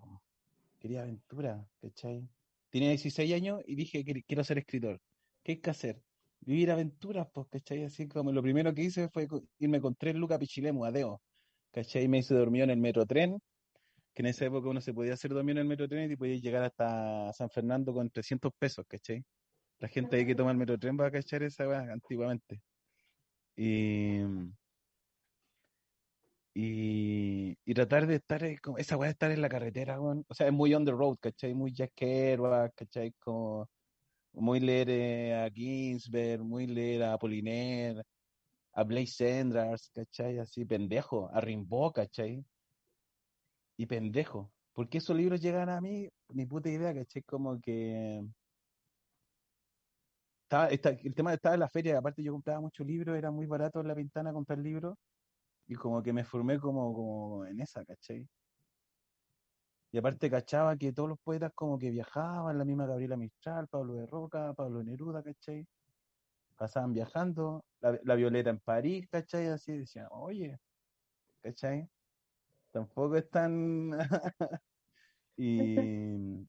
Quería 0.80 1.02
aventura, 1.02 1.64
¿cachai? 1.80 2.28
Tenía 2.70 2.88
16 2.88 3.32
años 3.34 3.60
y 3.66 3.76
dije 3.76 4.04
quiero 4.26 4.42
ser 4.44 4.58
escritor. 4.58 5.00
¿Qué 5.42 5.52
hay 5.52 5.58
que 5.60 5.70
hacer? 5.70 6.02
Vivir 6.40 6.70
aventuras, 6.70 7.28
pues, 7.32 7.48
¿cachai? 7.48 7.84
Así 7.84 8.08
como 8.08 8.32
lo 8.32 8.42
primero 8.42 8.74
que 8.74 8.82
hice 8.82 9.08
fue 9.10 9.28
irme 9.58 9.80
con 9.80 9.94
tres 9.94 10.14
lucas 10.16 10.38
pichilemu, 10.38 10.84
adeo, 10.84 11.20
¿cachai? 11.72 12.08
Me 12.08 12.18
hice 12.18 12.34
dormido 12.34 12.64
en 12.64 12.70
el 12.70 12.78
metrotren, 12.78 13.38
que 14.14 14.22
en 14.22 14.26
esa 14.26 14.46
época 14.46 14.68
uno 14.68 14.80
se 14.80 14.94
podía 14.94 15.14
hacer 15.14 15.32
dormido 15.32 15.58
en 15.60 15.66
el 15.66 15.68
metrotren 15.68 16.10
y 16.10 16.16
podía 16.16 16.36
llegar 16.36 16.64
hasta 16.64 17.32
San 17.34 17.50
Fernando 17.50 17.92
con 17.94 18.10
300 18.10 18.52
pesos, 18.58 18.84
¿cachai? 18.88 19.24
La 19.78 19.88
gente 19.88 20.16
ahí 20.16 20.26
que 20.26 20.34
toma 20.34 20.50
el 20.52 20.58
metrotren 20.58 20.98
va 20.98 21.06
a 21.06 21.10
cachar 21.10 21.42
esa 21.42 21.68
weá 21.68 21.80
antiguamente. 21.92 22.62
Y, 23.56 24.20
y, 26.54 27.56
y 27.64 27.74
tratar 27.74 28.06
de 28.06 28.16
estar, 28.16 28.42
eh, 28.44 28.58
esa 28.78 28.96
weá 28.96 29.08
de 29.08 29.12
estar 29.12 29.30
en 29.30 29.40
la 29.42 29.48
carretera, 29.48 30.00
weón. 30.00 30.24
O 30.28 30.34
sea, 30.34 30.46
es 30.48 30.52
muy 30.52 30.74
on 30.74 30.84
the 30.84 30.92
road, 30.92 31.16
¿cachai? 31.20 31.54
Muy 31.54 31.72
Kerouac, 31.74 32.74
¿cachai? 32.74 33.12
Como 33.20 33.68
muy 34.32 34.60
leer 34.60 34.90
eh, 34.90 35.34
a 35.34 35.50
Ginsberg, 35.50 36.42
muy 36.44 36.66
leer 36.66 37.04
a 37.04 37.14
Apollinaire, 37.14 38.02
a 38.72 38.84
Blaise 38.84 39.16
Cendrars, 39.16 39.90
¿cachai? 39.94 40.38
Así, 40.38 40.64
pendejo, 40.64 41.30
a 41.32 41.40
Rimbaud, 41.40 41.92
¿cachai? 41.92 42.44
Y 43.76 43.86
pendejo. 43.86 44.52
¿Por 44.72 44.88
qué 44.88 44.98
esos 44.98 45.16
libros 45.16 45.40
llegan 45.40 45.68
a 45.70 45.80
mí? 45.80 46.08
Ni 46.28 46.46
puta 46.46 46.68
idea, 46.70 46.94
¿cachai? 46.94 47.22
Como 47.22 47.60
que 47.60 48.22
estaba, 50.44 50.68
esta- 50.68 50.90
el 50.90 51.14
tema 51.14 51.32
estar 51.34 51.54
en 51.54 51.60
la 51.60 51.68
feria, 51.68 51.98
aparte 51.98 52.22
yo 52.22 52.32
compraba 52.32 52.60
muchos 52.60 52.86
libros, 52.86 53.16
era 53.16 53.30
muy 53.30 53.46
barato 53.46 53.80
en 53.80 53.88
la 53.88 53.94
ventana 53.94 54.32
comprar 54.32 54.58
libros, 54.58 54.96
y 55.70 55.76
como 55.76 56.02
que 56.02 56.12
me 56.12 56.24
formé 56.24 56.58
como, 56.58 56.92
como 56.92 57.46
en 57.46 57.60
esa, 57.60 57.84
¿cachai? 57.84 58.28
Y 59.92 59.98
aparte 59.98 60.28
cachaba 60.28 60.76
que 60.76 60.92
todos 60.92 61.08
los 61.10 61.18
poetas 61.20 61.52
como 61.54 61.78
que 61.78 61.90
viajaban, 61.90 62.58
la 62.58 62.64
misma 62.64 62.86
Gabriela 62.86 63.16
Mistral, 63.16 63.68
Pablo 63.68 63.94
de 63.94 64.06
Roca, 64.06 64.52
Pablo 64.54 64.82
Neruda, 64.82 65.22
¿cachai? 65.22 65.64
Pasaban 66.56 66.92
viajando, 66.92 67.64
la, 67.80 68.16
Violeta 68.16 68.50
en 68.50 68.58
París, 68.58 69.06
¿cachai? 69.08 69.46
Así 69.46 69.78
decían, 69.78 70.08
oye, 70.10 70.58
¿cachai? 71.40 71.88
Tampoco 72.72 73.14
es 73.14 73.30
tan... 73.30 73.92
y, 75.36 76.48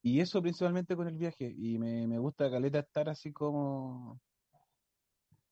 y 0.00 0.20
eso 0.20 0.40
principalmente 0.40 0.96
con 0.96 1.06
el 1.06 1.18
viaje, 1.18 1.54
y 1.54 1.78
me, 1.78 2.06
me 2.06 2.18
gusta 2.18 2.50
caleta 2.50 2.78
estar 2.78 3.10
así 3.10 3.30
como... 3.30 4.18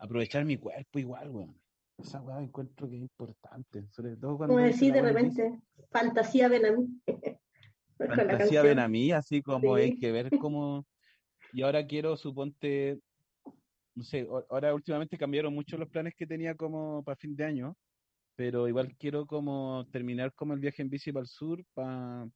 aprovechar 0.00 0.44
mi 0.44 0.56
cuerpo 0.56 0.98
igual, 0.98 1.30
weón. 1.30 1.60
Esa 1.98 2.22
weá 2.22 2.40
encuentro 2.40 2.88
que 2.88 2.96
es 2.96 3.02
importante, 3.02 3.86
sobre 3.90 4.16
todo 4.16 4.38
cuando 4.38 4.54
Como 4.54 4.66
la 4.66 4.72
de 4.72 5.02
repente, 5.02 5.60
fantasía 5.90 6.48
ven 6.48 6.66
a 6.66 6.72
mí. 6.72 6.88
Fantasía 7.98 8.62
ven 8.62 8.78
a 8.78 8.88
mí, 8.88 9.12
así 9.12 9.42
como 9.42 9.74
hay 9.74 9.92
Sí. 9.92 10.00
que 10.00 10.10
ver 10.10 10.30
cómo... 10.40 10.86
Y 11.52 11.60
ahora 11.62 11.86
quiero, 11.86 12.16
suponte, 12.16 12.98
no 13.94 14.02
sé, 14.02 14.26
ahora 14.48 14.74
últimamente 14.74 15.18
cambiaron 15.18 15.52
mucho 15.52 15.76
los 15.76 15.88
planes 15.90 16.14
que 16.16 16.26
tenía 16.26 16.54
como 16.54 17.02
para 17.04 17.16
fin 17.16 17.36
de 17.36 17.44
año, 17.44 17.76
pero 18.36 18.66
igual 18.68 18.96
quiero 18.96 19.26
como 19.26 19.86
terminar 19.92 20.32
como 20.32 20.54
el 20.54 20.60
viaje 20.60 20.80
en 20.80 20.88
bici 20.88 21.12
para 21.12 21.24
el 21.24 21.28
sur, 21.28 21.62
para 21.74 22.26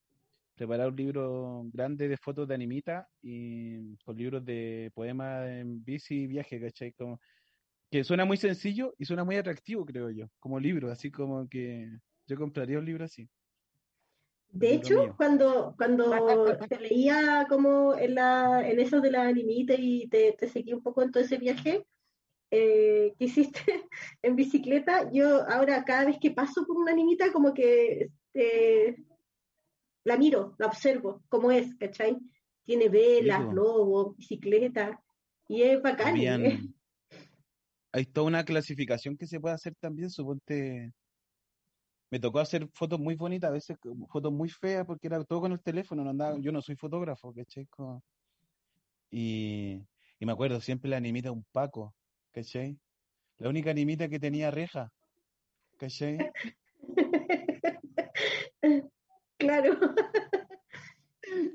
preparar 0.55 0.91
un 0.91 0.97
libro 0.97 1.65
grande 1.73 2.09
de 2.09 2.17
fotos 2.19 2.47
de 2.47 2.55
animita 2.55 3.09
y 3.23 3.97
con 4.05 4.17
libros 4.17 4.45
de 4.45 4.91
poemas 4.95 5.49
en 5.49 5.83
bici 5.83 6.23
y 6.23 6.27
viaje, 6.27 6.61
¿cachai? 6.61 6.93
Como, 6.93 7.19
que 7.95 8.03
suena 8.03 8.25
muy 8.25 8.37
sencillo 8.37 8.93
y 8.99 9.05
suena 9.05 9.23
muy 9.23 9.37
atractivo, 9.37 9.87
creo 9.87 10.11
yo, 10.11 10.27
como 10.41 10.59
libro, 10.59 10.91
así 10.91 11.13
como 11.13 11.49
que 11.49 11.97
yo 12.27 12.37
compraría 12.37 12.81
un 12.81 12.85
libro 12.85 13.05
así. 13.05 13.31
De 14.49 14.75
hecho, 14.75 15.01
mío. 15.01 15.15
cuando, 15.17 15.77
cuando 15.79 16.11
te 16.69 16.81
leía 16.81 17.47
como 17.49 17.95
en, 17.95 18.17
la, 18.17 18.69
en 18.69 18.81
eso 18.81 19.01
de 19.01 19.13
la 19.13 19.29
animita 19.29 19.75
y 19.79 20.09
te, 20.09 20.33
te 20.33 20.49
seguí 20.49 20.73
un 20.73 20.83
poco 20.83 21.03
en 21.03 21.13
todo 21.13 21.23
ese 21.23 21.37
viaje 21.37 21.87
eh, 22.51 23.15
que 23.17 23.27
hiciste 23.27 23.63
en 24.23 24.35
bicicleta, 24.35 25.09
yo 25.13 25.49
ahora 25.49 25.85
cada 25.85 26.07
vez 26.07 26.17
que 26.21 26.33
paso 26.33 26.67
por 26.67 26.77
una 26.77 26.91
animita 26.91 27.33
como 27.33 27.55
que 27.55 28.11
eh, 28.35 28.97
la 30.03 30.17
miro, 30.17 30.57
la 30.59 30.67
observo, 30.67 31.23
cómo 31.29 31.53
es, 31.53 31.77
¿cachai? 31.77 32.19
Tiene 32.65 32.89
velas, 32.89 33.55
lobos, 33.55 34.17
bicicleta, 34.17 35.01
y 35.47 35.63
es 35.63 35.81
bacán. 35.81 36.09
Habían, 36.09 36.45
¿eh? 36.45 36.61
Hay 37.95 38.07
toda 38.07 38.27
una 38.27 38.45
clasificación 38.45 39.17
que 39.17 39.29
se 39.29 39.39
puede 39.39 39.55
hacer 39.55 39.77
también, 39.77 40.11
suponte, 40.11 40.93
me 42.11 42.19
tocó 42.19 42.41
hacer 42.41 42.69
fotos 42.75 42.99
muy 42.99 43.15
bonitas, 43.15 43.51
a 43.51 43.53
veces 43.53 43.77
fotos 44.09 44.33
muy 44.33 44.49
feas, 44.49 44.85
porque 44.85 45.07
era 45.07 45.23
todo 45.23 45.43
con 45.43 45.53
el 45.53 45.63
teléfono, 45.63 46.03
no 46.03 46.11
andaba, 46.11 46.37
yo 46.41 46.51
no 46.51 46.61
soy 46.61 46.75
fotógrafo, 46.75 47.33
¿cachai? 47.33 47.69
Y, 49.13 49.81
y 50.19 50.27
me 50.27 50.33
acuerdo 50.33 50.61
siempre 50.61 50.91
la 50.91 50.97
animita 50.97 51.29
de 51.29 51.35
un 51.35 51.45
Paco, 51.53 51.95
¿cachai? 52.33 52.81
La 53.37 53.49
única 53.49 53.71
animita 53.71 54.09
que 54.09 54.19
tenía 54.19 54.51
reja, 54.51 54.91
¿cachai? 55.79 56.19
Claro. 59.37 59.77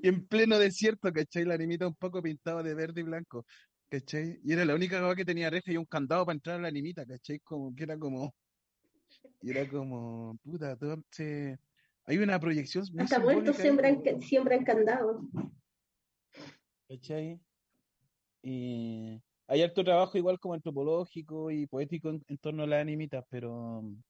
Y 0.04 0.08
en 0.08 0.28
pleno 0.28 0.60
desierto, 0.60 1.12
¿cachai? 1.12 1.44
La 1.44 1.56
animita 1.56 1.88
un 1.88 1.96
Paco 1.96 2.22
pintado 2.22 2.62
de 2.62 2.76
verde 2.76 3.02
y 3.02 3.04
blanco, 3.04 3.46
¿cachai? 3.90 4.40
Y 4.44 4.54
era 4.54 4.66
la 4.66 4.76
única 4.76 5.00
cosa 5.00 5.16
que 5.16 5.26
tenía 5.26 5.50
reja 5.50 5.72
y 5.72 5.78
un 5.78 5.86
candado 5.86 6.26
para 6.26 6.36
entrar 6.36 6.58
a 6.60 6.62
la 6.62 6.68
animita, 6.68 7.06
¿cachai? 7.06 7.40
Como 7.40 7.74
que 7.76 7.84
era 7.84 7.98
como, 7.98 8.34
y 9.42 9.52
era 9.52 9.68
como, 9.70 10.38
puta, 10.44 10.72
entonces, 10.72 11.58
hay 12.06 12.18
una 12.18 12.40
proyección 12.40 12.86
Hasta 12.98 13.20
muertos 13.20 13.58
siembran, 13.58 14.02
siembran 14.22 14.64
candados. 14.64 15.22
¿cachai? 16.88 17.40
Y 18.42 19.22
hay 19.48 19.62
harto 19.62 19.84
trabajo 19.84 20.18
igual 20.18 20.40
como 20.40 20.54
antropológico 20.54 21.52
y 21.52 21.68
poético 21.68 22.10
en, 22.10 22.24
en 22.28 22.38
torno 22.38 22.64
a 22.64 22.68
las 22.68 22.82
animitas, 22.82 23.24
pero 23.30 23.82
mm, 23.82 24.02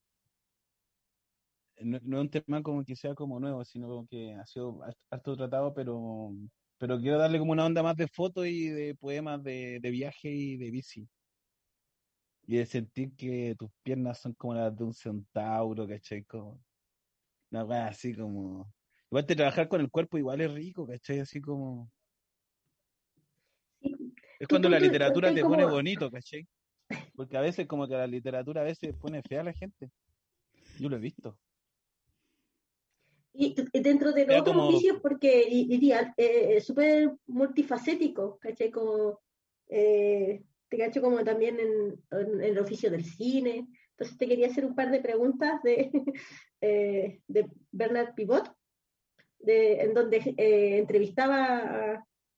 no, 1.82 2.00
no 2.04 2.18
es 2.18 2.22
un 2.22 2.30
tema 2.30 2.62
como 2.62 2.84
que 2.84 2.96
sea 2.96 3.16
como 3.16 3.40
nuevo, 3.40 3.64
sino 3.66 3.88
como 3.88 4.08
que 4.08 4.34
ha 4.34 4.46
sido 4.46 4.82
har- 4.84 4.96
harto 5.10 5.36
tratado, 5.36 5.74
pero, 5.74 6.32
pero 6.80 7.00
quiero 7.00 7.18
darle 7.20 7.38
como 7.38 7.52
una 7.52 7.66
onda 7.66 7.84
más 7.84 7.96
de 7.96 8.08
fotos 8.08 8.48
y 8.48 8.70
de 8.70 8.96
poemas 8.96 9.44
de, 9.44 9.80
de 9.82 9.92
viaje 9.92 10.30
y 10.32 10.58
de 10.58 10.72
bici. 10.72 11.08
Y 12.48 12.58
de 12.58 12.66
sentir 12.66 13.16
que 13.16 13.54
tus 13.60 13.70
piernas 13.84 14.20
son 14.20 14.34
como 14.34 14.56
las 14.56 14.76
de 14.76 14.84
un 14.84 14.94
centauro, 14.94 15.88
¿cachai? 15.88 16.24
Como 16.24 16.60
una 17.52 17.88
así 17.88 18.16
como... 18.16 18.74
Igual 19.12 19.26
de 19.26 19.36
trabajar 19.36 19.68
con 19.68 19.82
el 19.82 19.92
cuerpo 19.92 20.18
igual 20.18 20.42
es 20.42 20.52
rico, 20.52 20.88
¿cachai? 20.88 21.20
Así 21.20 21.42
como... 21.42 21.92
Sí. 23.82 24.14
Es 24.40 24.48
cuando 24.48 24.68
tú- 24.68 24.72
la 24.72 24.80
tú- 24.80 24.86
literatura 24.86 25.34
te 25.34 25.42
pone 25.42 25.64
como- 25.64 25.76
bonito, 25.76 26.10
¿cachai? 26.10 26.48
Porque 27.14 27.38
a 27.38 27.42
veces 27.42 27.68
como 27.68 27.88
que 27.88 27.94
la 27.96 28.08
literatura 28.08 28.62
a 28.62 28.64
veces 28.64 28.96
pone 28.96 29.22
fea 29.22 29.42
a 29.42 29.44
la 29.44 29.54
gente. 29.54 29.92
Yo 30.80 30.90
lo 30.90 30.96
he 30.96 31.00
visto. 31.00 31.38
Y 33.34 33.56
dentro 33.80 34.12
de 34.12 34.22
los 34.26 34.32
Era 34.32 34.42
otros 34.42 34.56
como- 34.56 34.68
oficios, 34.70 35.00
porque 35.02 35.48
i- 35.50 35.74
iría 35.74 36.14
eh, 36.18 36.56
es 36.58 36.66
súper 36.66 37.12
multifacético, 37.28 38.38
¿cachai? 38.40 38.72
Como, 38.72 39.20
eh, 39.70 40.42
te 40.68 40.78
cacho 40.78 41.02
como 41.02 41.24
también 41.24 41.60
en, 41.60 42.00
en 42.12 42.42
el 42.44 42.58
oficio 42.60 42.90
del 42.92 43.04
cine. 43.06 43.68
Entonces 43.92 44.18
te 44.18 44.28
quería 44.28 44.48
hacer 44.48 44.66
un 44.66 44.76
par 44.76 44.92
de 44.92 45.00
preguntas 45.02 45.62
de, 45.64 45.90
eh, 46.62 47.20
de 47.28 47.46
Bernard 47.72 48.14
Pivot, 48.16 48.52
de, 49.40 49.82
en 49.82 49.94
donde 49.94 50.18
eh, 50.38 50.78
entrevistaba 50.80 51.46
a, 51.58 51.94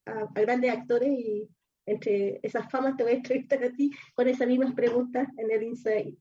a- 0.06 0.30
a 0.36 0.42
grandes 0.42 0.72
actores 0.72 1.10
y 1.10 1.48
entre 1.86 2.40
esas 2.44 2.70
famas 2.70 2.96
te 2.96 3.04
voy 3.04 3.14
a 3.14 3.16
entrevistar 3.16 3.64
a 3.64 3.72
ti 3.72 3.92
con 4.14 4.28
esas 4.28 4.48
mismas 4.48 4.74
preguntas 4.76 5.28
en 5.38 5.50
el 5.52 5.64
Inside 5.64 6.16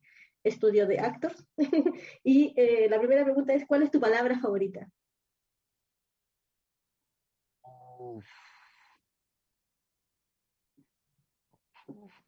Studio 0.45 0.87
de 0.87 0.99
Actors. 0.99 1.47
y 2.25 2.55
eh, 2.57 2.89
la 2.89 2.99
primera 2.99 3.25
pregunta 3.25 3.55
es, 3.55 3.67
¿cuál 3.67 3.83
es 3.83 3.91
tu 3.91 4.01
palabra 4.01 4.39
favorita? 4.39 4.89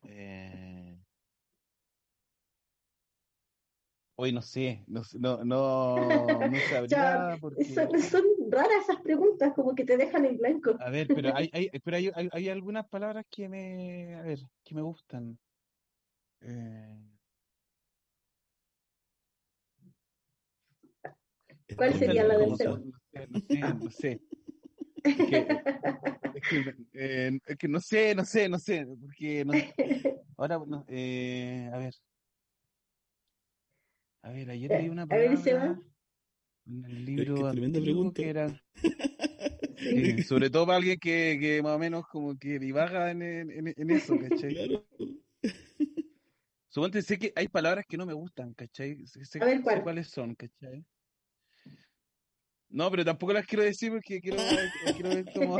Eh... 0.04 0.98
Hoy 4.14 4.30
no 4.30 4.42
sé, 4.42 4.84
no, 4.86 5.02
no, 5.18 5.44
no, 5.44 5.96
sabría 6.70 7.36
porque... 7.40 7.64
Son, 7.64 8.00
son 8.00 8.22
raras 8.50 8.84
esas 8.84 9.00
preguntas, 9.02 9.52
como 9.54 9.74
que 9.74 9.84
te 9.84 9.96
dejan 9.96 10.26
en 10.26 10.36
blanco. 10.36 10.76
A 10.78 10.90
ver, 10.90 11.08
pero 11.08 11.34
hay, 11.34 11.50
hay, 11.52 11.70
pero 11.82 11.96
hay, 11.96 12.10
hay, 12.14 12.28
hay 12.30 12.48
algunas 12.50 12.86
palabras 12.88 13.24
que 13.30 13.48
me, 13.48 14.14
a 14.14 14.22
ver, 14.22 14.38
que 14.62 14.74
me 14.74 14.82
gustan. 14.82 15.38
Eh, 16.40 17.11
¿Cuál 21.76 21.94
sería 21.94 22.24
la 22.24 22.38
del 22.38 22.56
cero? 22.56 22.82
No 23.28 23.40
sé, 23.40 23.60
no 23.60 23.90
sé. 23.90 24.20
Es 25.04 25.14
que, 25.28 25.46
es 26.34 26.42
que, 26.48 26.74
eh, 26.94 27.38
es 27.46 27.56
que 27.56 27.68
no 27.68 27.80
sé, 27.80 28.14
no 28.14 28.24
sé, 28.24 28.48
no 28.48 28.58
sé, 28.58 28.86
porque 29.00 29.44
no, 29.44 29.52
ahora, 30.36 30.58
no, 30.66 30.84
eh, 30.88 31.68
a 31.72 31.78
ver, 31.78 31.94
a 34.22 34.30
ver, 34.30 34.50
ayer 34.50 34.70
leí 34.70 34.88
una 34.88 35.02
A 35.02 35.06
ver, 35.06 35.36
Seba. 35.36 35.60
palabra 35.60 35.82
en 36.66 36.84
el 36.84 37.04
libro 37.04 37.50
tremenda 37.50 37.80
pregunta. 37.80 38.22
que 38.22 38.28
era, 38.28 38.62
eh, 39.78 40.22
sobre 40.22 40.48
todo 40.50 40.66
para 40.66 40.78
alguien 40.78 40.98
que, 40.98 41.36
que 41.40 41.62
más 41.62 41.72
o 41.72 41.78
menos 41.78 42.06
como 42.06 42.38
que 42.38 42.58
divaga 42.58 43.10
en, 43.10 43.22
en, 43.22 43.74
en 43.76 43.90
eso, 43.90 44.16
¿cachai? 44.18 44.54
Claro. 44.54 44.86
Suponte, 46.68 47.02
sé 47.02 47.18
que 47.18 47.32
hay 47.36 47.48
palabras 47.48 47.84
que 47.86 47.98
no 47.98 48.06
me 48.06 48.14
gustan, 48.14 48.54
¿cachai? 48.54 49.04
Sé, 49.06 49.24
sé- 49.24 49.42
A 49.42 49.44
ver, 49.44 49.58
sé 49.58 49.62
¿cuál? 49.62 49.82
cuáles 49.82 50.08
son, 50.08 50.34
¿cachai? 50.34 50.84
No, 52.72 52.90
pero 52.90 53.04
tampoco 53.04 53.34
las 53.34 53.46
quiero 53.46 53.62
decir 53.62 53.92
porque 53.92 54.20
quiero, 54.20 54.38
quiero 54.96 55.10
ver 55.10 55.26
cómo... 55.34 55.58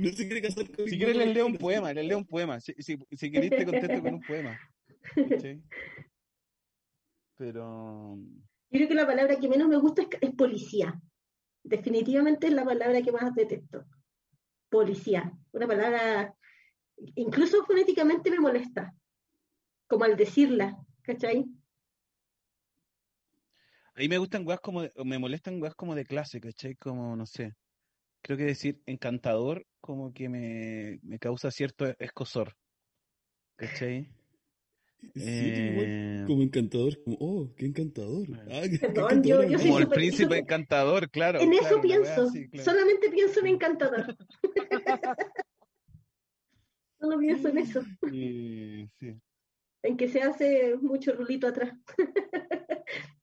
No 0.00 0.08
se 0.10 0.26
quiere 0.26 0.42
casar 0.42 0.68
con 0.70 0.88
Si 0.88 0.98
quieres 0.98 1.16
les 1.16 1.32
leo 1.32 1.46
un 1.46 1.56
poema, 1.56 1.92
les 1.92 2.04
leo 2.04 2.18
un 2.18 2.26
poema. 2.26 2.60
Si, 2.60 2.74
si, 2.78 2.98
si 3.12 3.30
querés 3.30 3.50
te 3.50 3.64
contesto 3.64 4.02
con 4.02 4.14
un 4.14 4.20
poema. 4.20 4.58
Pero... 7.36 8.16
Yo 8.16 8.78
creo 8.78 8.88
que 8.88 8.94
la 8.94 9.06
palabra 9.06 9.38
que 9.38 9.48
menos 9.48 9.68
me 9.68 9.76
gusta 9.76 10.02
es, 10.02 10.08
es 10.20 10.34
policía. 10.34 11.00
Definitivamente 11.62 12.48
es 12.48 12.52
la 12.52 12.64
palabra 12.64 13.00
que 13.00 13.12
más 13.12 13.32
detesto. 13.34 13.84
Policía. 14.70 15.32
Una 15.52 15.68
palabra, 15.68 16.34
incluso 17.14 17.64
fonéticamente 17.64 18.30
me 18.30 18.40
molesta. 18.40 18.92
Como 19.88 20.04
al 20.04 20.16
decirla, 20.16 20.76
¿cachai? 21.02 21.46
A 24.00 24.02
mí 24.02 24.08
me 24.08 24.16
gustan 24.16 24.46
weas 24.46 24.60
como, 24.60 24.80
de- 24.80 24.92
me 25.04 25.18
molestan 25.18 25.60
weas 25.60 25.74
como 25.74 25.94
de 25.94 26.06
clase, 26.06 26.40
¿cachai? 26.40 26.74
Como, 26.76 27.14
no 27.16 27.26
sé. 27.26 27.52
Creo 28.22 28.38
que 28.38 28.44
decir 28.44 28.80
encantador 28.86 29.66
como 29.78 30.14
que 30.14 30.30
me, 30.30 30.98
me 31.02 31.18
causa 31.18 31.50
cierto 31.50 31.84
escosor. 31.98 32.54
¿Cachai? 33.56 34.08
Sí, 35.14 35.20
igual, 35.22 35.86
Eh, 35.86 36.24
como 36.26 36.42
encantador, 36.42 36.98
como, 37.04 37.18
oh, 37.20 37.54
qué 37.54 37.66
encantador. 37.66 38.26
Ah, 38.50 38.62
qué, 38.62 38.78
qué 38.78 38.88
Perdón, 38.88 39.22
yo- 39.22 39.42
encantador 39.42 39.48
yo 39.50 39.58
soy 39.58 39.66
como 39.68 39.78
el 39.80 39.88
príncipe 39.88 40.38
encantador, 40.38 41.10
claro. 41.10 41.40
en 41.40 41.50
claro, 41.50 41.66
eso 41.66 41.80
pienso. 41.82 42.22
así, 42.22 42.48
claro. 42.48 42.64
Solamente 42.70 43.10
pienso 43.10 43.40
en 43.40 43.46
encantador. 43.48 44.16
Solo 46.98 47.18
pienso 47.18 47.48
en 47.48 47.58
eso. 47.58 47.82
Y- 48.10 48.86
sí. 48.98 49.14
En 49.82 49.96
que 49.98 50.08
se 50.08 50.22
hace 50.22 50.74
mucho 50.80 51.12
rulito 51.14 51.46
atrás. 51.48 51.74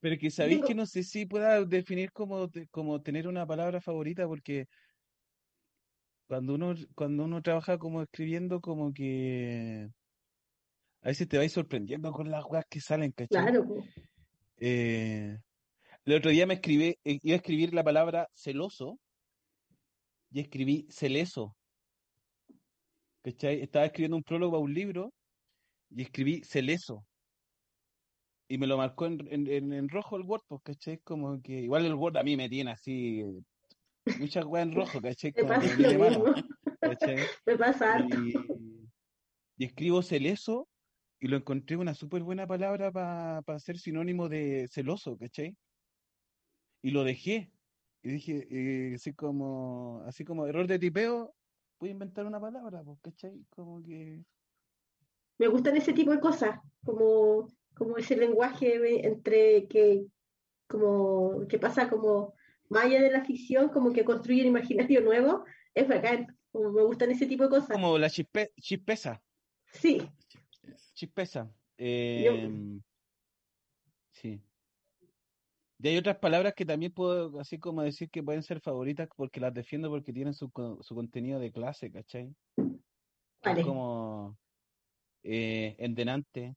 Pero 0.00 0.18
que 0.18 0.30
sabéis 0.30 0.56
Digo- 0.58 0.68
que 0.68 0.74
no 0.74 0.86
sé 0.86 1.02
si 1.02 1.26
pueda 1.26 1.64
definir 1.64 2.12
como, 2.12 2.50
como 2.70 3.00
tener 3.00 3.26
una 3.26 3.46
palabra 3.46 3.80
favorita, 3.80 4.26
porque 4.26 4.66
cuando 6.28 6.54
uno, 6.54 6.74
cuando 6.94 7.24
uno 7.24 7.40
trabaja 7.42 7.78
como 7.78 8.02
escribiendo, 8.02 8.60
como 8.60 8.92
que 8.92 9.88
a 11.02 11.08
veces 11.08 11.28
te 11.28 11.38
vais 11.38 11.52
sorprendiendo 11.52 12.10
con 12.12 12.30
las 12.30 12.44
weas 12.44 12.64
que 12.68 12.80
salen, 12.80 13.12
¿cachai? 13.12 13.42
Claro. 13.42 13.64
Eh, 14.58 15.38
el 16.04 16.12
otro 16.14 16.30
día 16.30 16.46
me 16.46 16.54
escribí, 16.54 16.96
eh, 17.04 17.18
iba 17.22 17.34
a 17.34 17.36
escribir 17.36 17.72
la 17.74 17.84
palabra 17.84 18.28
celoso 18.34 18.98
y 20.30 20.40
escribí 20.40 20.86
celeso. 20.90 21.56
¿Cachai? 23.22 23.60
Estaba 23.60 23.86
escribiendo 23.86 24.16
un 24.16 24.22
prólogo 24.22 24.56
a 24.56 24.60
un 24.60 24.72
libro 24.74 25.12
y 25.90 26.02
escribí 26.02 26.42
celeso. 26.44 27.04
Y 28.48 28.58
me 28.58 28.66
lo 28.66 28.76
marcó 28.76 29.06
en, 29.06 29.26
en, 29.30 29.46
en- 29.48 29.72
en 29.72 29.88
rojo 29.88 30.16
el 30.16 30.22
Word, 30.22 30.42
pues, 30.46 30.62
¿cachai? 30.62 30.98
Como 30.98 31.40
que 31.42 31.62
igual 31.62 31.84
el 31.84 31.94
Word 31.94 32.16
a 32.16 32.22
mí 32.22 32.36
me 32.36 32.48
tiene 32.48 32.70
así 32.70 33.24
muchas 34.20 34.44
weas 34.44 34.66
en 34.68 34.74
rojo, 34.74 35.00
¿cachai? 35.00 35.32
Como 35.34 35.48
que 35.48 35.54
pasa 35.54 35.68
me 35.68 35.76
tiene 35.76 35.98
malo, 35.98 36.24
mismo. 36.24 36.48
¿cachai? 36.80 37.16
Me 37.46 37.56
pasa. 37.56 38.06
Y, 38.08 38.34
y 39.58 39.64
escribo 39.64 40.02
celeso 40.02 40.68
y 41.18 41.28
lo 41.28 41.36
encontré 41.38 41.76
una 41.76 41.94
súper 41.94 42.22
buena 42.22 42.46
palabra 42.46 42.92
para 42.92 43.58
ser 43.58 43.78
sinónimo 43.78 44.28
de 44.28 44.68
celoso, 44.70 45.16
¿cachai? 45.16 45.56
Y 46.82 46.90
lo 46.90 47.02
dejé. 47.02 47.50
Y 48.02 48.10
dije, 48.10 48.46
eh, 48.50 48.94
así 48.94 49.12
como, 49.14 50.02
así 50.06 50.24
como 50.24 50.46
error 50.46 50.68
de 50.68 50.78
tipeo, 50.78 51.34
voy 51.80 51.88
a 51.88 51.92
inventar 51.92 52.26
una 52.26 52.38
palabra, 52.38 52.84
pues, 52.84 53.00
¿cachai? 53.00 53.44
Como 53.50 53.82
que... 53.82 54.22
me 55.38 55.48
gustan 55.48 55.76
ese 55.76 55.92
tipo 55.92 56.12
de 56.12 56.20
cosas, 56.20 56.60
como, 56.84 57.48
como 57.76 57.98
ese 57.98 58.16
lenguaje 58.16 59.06
entre 59.06 59.68
que, 59.68 60.06
como, 60.66 61.46
que 61.46 61.58
pasa 61.58 61.88
como 61.88 62.34
más 62.68 62.86
allá 62.86 63.02
de 63.02 63.10
la 63.10 63.24
ficción, 63.24 63.68
como 63.68 63.92
que 63.92 64.04
construye 64.04 64.40
un 64.40 64.48
imaginario 64.48 65.02
nuevo, 65.02 65.44
es 65.74 65.86
bacán, 65.86 66.26
como 66.50 66.72
me 66.72 66.82
gustan 66.82 67.10
ese 67.10 67.26
tipo 67.26 67.44
de 67.44 67.50
cosas. 67.50 67.68
Como 67.68 67.98
la 67.98 68.10
chispe, 68.10 68.52
chispeza, 68.60 69.22
Sí, 69.72 70.08
chispeza. 70.94 71.52
Em, 71.76 72.80
sí. 74.10 74.40
Y 75.78 75.88
hay 75.88 75.98
otras 75.98 76.16
palabras 76.16 76.54
que 76.54 76.64
también 76.64 76.92
puedo, 76.92 77.38
así 77.38 77.58
como 77.58 77.82
decir 77.82 78.08
que 78.08 78.22
pueden 78.22 78.42
ser 78.42 78.60
favoritas 78.60 79.08
porque 79.14 79.40
las 79.40 79.52
defiendo 79.52 79.90
porque 79.90 80.12
tienen 80.12 80.32
su, 80.32 80.50
su 80.80 80.94
contenido 80.94 81.38
de 81.38 81.52
clase, 81.52 81.92
¿cachai? 81.92 82.34
Que 82.56 82.62
es 82.62 83.56
vale. 83.56 83.62
como 83.62 84.38
eh, 85.22 85.76
endenante, 85.78 86.56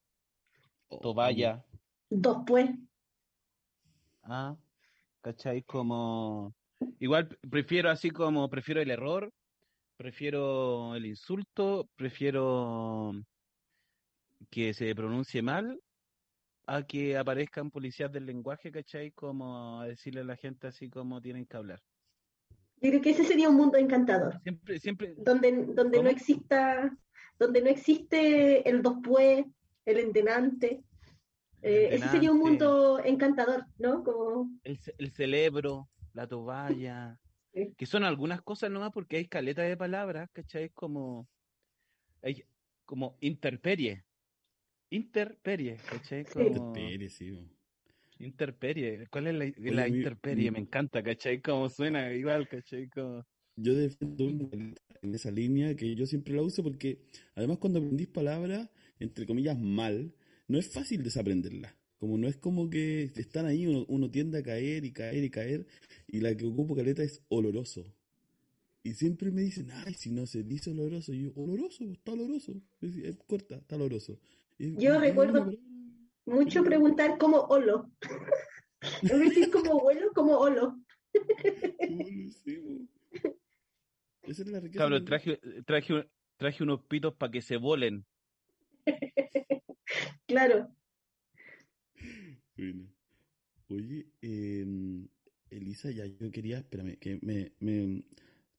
Toalla, 1.02 1.64
Dos 2.10 2.38
pues, 2.46 2.70
ah, 4.24 4.56
¿cachai? 5.22 5.62
Como, 5.64 6.56
igual 7.00 7.38
prefiero 7.50 7.92
así 7.92 8.10
como, 8.10 8.50
prefiero 8.50 8.82
el 8.82 8.90
error, 8.90 9.32
prefiero 9.96 10.96
el 10.96 11.06
insulto, 11.06 11.88
prefiero 11.96 13.14
que 14.50 14.74
se 14.74 14.96
pronuncie 14.96 15.42
mal 15.42 15.80
a 16.66 16.84
que 16.84 17.18
aparezcan 17.18 17.70
policías 17.70 18.12
del 18.12 18.26
lenguaje, 18.26 18.72
¿cachai? 18.72 19.12
Como 19.12 19.82
a 19.82 19.88
decirle 19.88 20.22
a 20.22 20.26
la 20.26 20.38
gente 20.38 20.68
así 20.68 20.90
como 20.90 21.22
tienen 21.22 21.46
que 21.46 21.58
hablar. 21.58 21.82
yo 22.82 22.90
creo 22.90 23.02
que 23.02 23.12
ese 23.12 23.24
sería 23.24 23.50
un 23.50 23.56
mundo 23.56 23.78
encantador, 23.78 24.40
Siempre, 24.42 24.80
siempre, 24.80 25.16
donde, 25.18 25.66
donde 25.76 26.02
no 26.02 26.10
exista, 26.10 26.96
donde 27.38 27.62
no 27.62 27.70
existe 27.70 28.68
el 28.68 28.82
dos 28.82 28.98
pues, 29.04 29.46
el 29.90 30.00
endenante. 30.00 30.84
Eh, 31.62 31.90
ese 31.92 32.08
sería 32.10 32.32
un 32.32 32.40
mundo 32.40 33.00
encantador, 33.04 33.66
¿no? 33.78 34.04
Como, 34.04 34.50
el, 34.64 34.80
el 34.98 35.12
cerebro, 35.12 35.90
la 36.14 36.28
toalla, 36.28 37.18
Sí. 37.54 37.74
que 37.76 37.86
son 37.86 38.04
algunas 38.04 38.42
cosas 38.44 38.70
nomás 38.70 38.92
porque 38.92 39.18
hay 39.18 39.28
caleta 39.28 39.64
de 39.64 39.76
palabras, 39.76 40.30
¿cachai? 40.32 40.70
Como, 40.70 41.28
hay 42.22 42.44
como 42.86 43.18
interperie, 43.22 44.04
interperie, 44.90 45.78
¿cachai? 45.90 46.26
Como 46.26 46.46
Interperie, 46.48 47.10
sí. 47.10 47.50
interperie, 48.20 49.08
¿cuál 49.10 49.28
es 49.28 49.34
la, 49.36 49.46
Oye, 49.46 49.72
la 49.72 49.88
mi- 49.88 49.98
interperie? 49.98 50.52
mi- 50.52 50.52
Me 50.52 50.60
encanta, 50.60 51.02
¿cachai? 51.04 51.42
Como 51.42 51.70
suena 51.70 52.12
igual, 52.14 52.48
¿cachai? 52.48 52.88
Como, 52.90 53.24
Yo 53.56 53.74
defiendo 53.74 54.50
en 55.02 55.16
esa 55.16 55.32
línea 55.32 55.76
que 55.76 55.96
yo 55.96 56.06
siempre 56.06 56.34
la 56.36 56.42
uso 56.42 56.64
porque 56.64 57.00
además 57.36 57.58
cuando 57.58 57.80
aprendís 57.80 58.08
palabras, 58.08 58.70
entre 59.00 59.26
comillas, 59.26 59.58
mal, 59.60 60.14
no 60.48 60.58
es 60.58 60.70
fácil 60.72 61.04
desaprenderlas. 61.04 61.74
Como 61.98 62.18
no 62.18 62.28
es 62.28 62.38
como 62.38 62.70
que 62.70 63.12
están 63.16 63.46
ahí, 63.46 63.68
uno, 63.68 63.86
uno 63.90 64.10
tiende 64.10 64.38
a 64.40 64.44
caer 64.44 64.86
y 64.86 64.92
caer 64.94 65.24
y 65.24 65.30
caer, 65.30 65.68
y 66.08 66.22
la 66.22 66.36
que 66.36 66.46
ocupo 66.46 66.76
caleta 66.76 67.04
es 67.04 67.22
oloroso. 67.30 67.84
Y 68.84 68.94
siempre 68.94 69.30
me 69.32 69.42
dicen, 69.42 69.70
ay, 69.72 69.94
si 69.94 70.10
no 70.10 70.26
se 70.26 70.44
dice 70.44 70.72
oloroso, 70.72 71.14
y 71.14 71.24
yo, 71.24 71.32
oloroso, 71.36 71.84
está 71.92 72.14
oloroso. 72.14 72.54
Es, 72.80 72.96
es 72.96 73.18
corta, 73.28 73.56
está 73.58 73.76
oloroso. 73.76 74.18
Y- 74.58 74.78
Yo 74.82 74.98
recuerdo- 75.00 75.52
mucho 76.26 76.64
preguntar 76.64 77.18
como 77.18 77.40
olo. 77.42 77.92
Es 79.04 79.20
decir, 79.20 79.52
como 79.52 79.82
vuelo, 79.82 80.10
como 80.14 80.38
olo. 80.38 80.80
Esa 84.24 84.42
es 84.44 84.48
la 84.48 84.60
riqueza. 84.60 84.78
cabrón, 84.84 85.06
traje, 85.06 85.40
traje, 85.66 85.94
un- 85.94 86.08
traje 86.38 86.64
unos 86.64 86.84
pitos 86.86 87.14
para 87.16 87.32
que 87.32 87.42
se 87.42 87.58
volen. 87.58 88.06
Claro. 90.28 90.70
Oye, 93.70 94.08
em, 94.22 95.08
Elisa, 95.50 95.92
ya 95.92 96.06
yo 96.06 96.32
quería, 96.32 96.60
espérame, 96.60 96.98
que 97.00 97.20
me, 97.22 97.54
me 97.60 98.04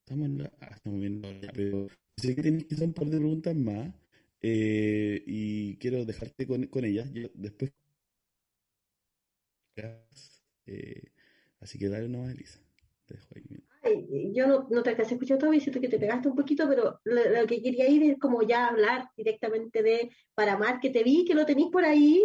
estamos 0.00 0.26
en 0.26 0.38
la, 0.38 0.52
ah, 0.60 0.70
estamos 0.74 1.00
viendo 1.00 1.28
pero 1.54 1.88
sé 2.16 2.34
que 2.34 2.42
tienes 2.42 2.64
que 2.64 2.74
hacer 2.74 2.88
un 2.88 2.94
par 2.94 3.06
de 3.06 3.18
preguntas 3.18 3.54
más 3.56 3.94
eh, 4.42 5.22
y 5.26 5.76
quiero 5.76 6.04
dejarte 6.04 6.46
con, 6.46 6.66
con 6.66 6.84
ellas. 6.84 7.12
Yo 7.12 7.28
después, 7.34 7.72
eh, 10.66 11.02
así 11.60 11.78
que 11.78 11.88
dale 11.88 12.08
nomás, 12.08 12.34
Elisa. 12.34 12.60
Te 13.06 13.14
dejo 13.14 13.28
ahí. 13.36 13.62
Ay, 13.90 14.32
yo 14.32 14.46
no, 14.46 14.68
no 14.70 14.82
te 14.82 14.90
alcancé 14.90 15.14
a 15.14 15.16
escuchar 15.16 15.38
todavía, 15.38 15.60
siento 15.60 15.80
que 15.80 15.88
te 15.88 15.98
pegaste 15.98 16.28
un 16.28 16.36
poquito, 16.36 16.68
pero 16.68 17.00
lo, 17.04 17.40
lo 17.40 17.46
que 17.46 17.62
quería 17.62 17.88
ir 17.88 18.02
es 18.04 18.18
como 18.18 18.42
ya 18.42 18.68
hablar 18.68 19.08
directamente 19.16 19.82
de 19.82 20.10
Paramar, 20.34 20.80
que 20.80 20.90
te 20.90 21.02
vi, 21.02 21.24
que 21.24 21.34
lo 21.34 21.46
tenéis 21.46 21.68
por 21.70 21.84
ahí, 21.84 22.24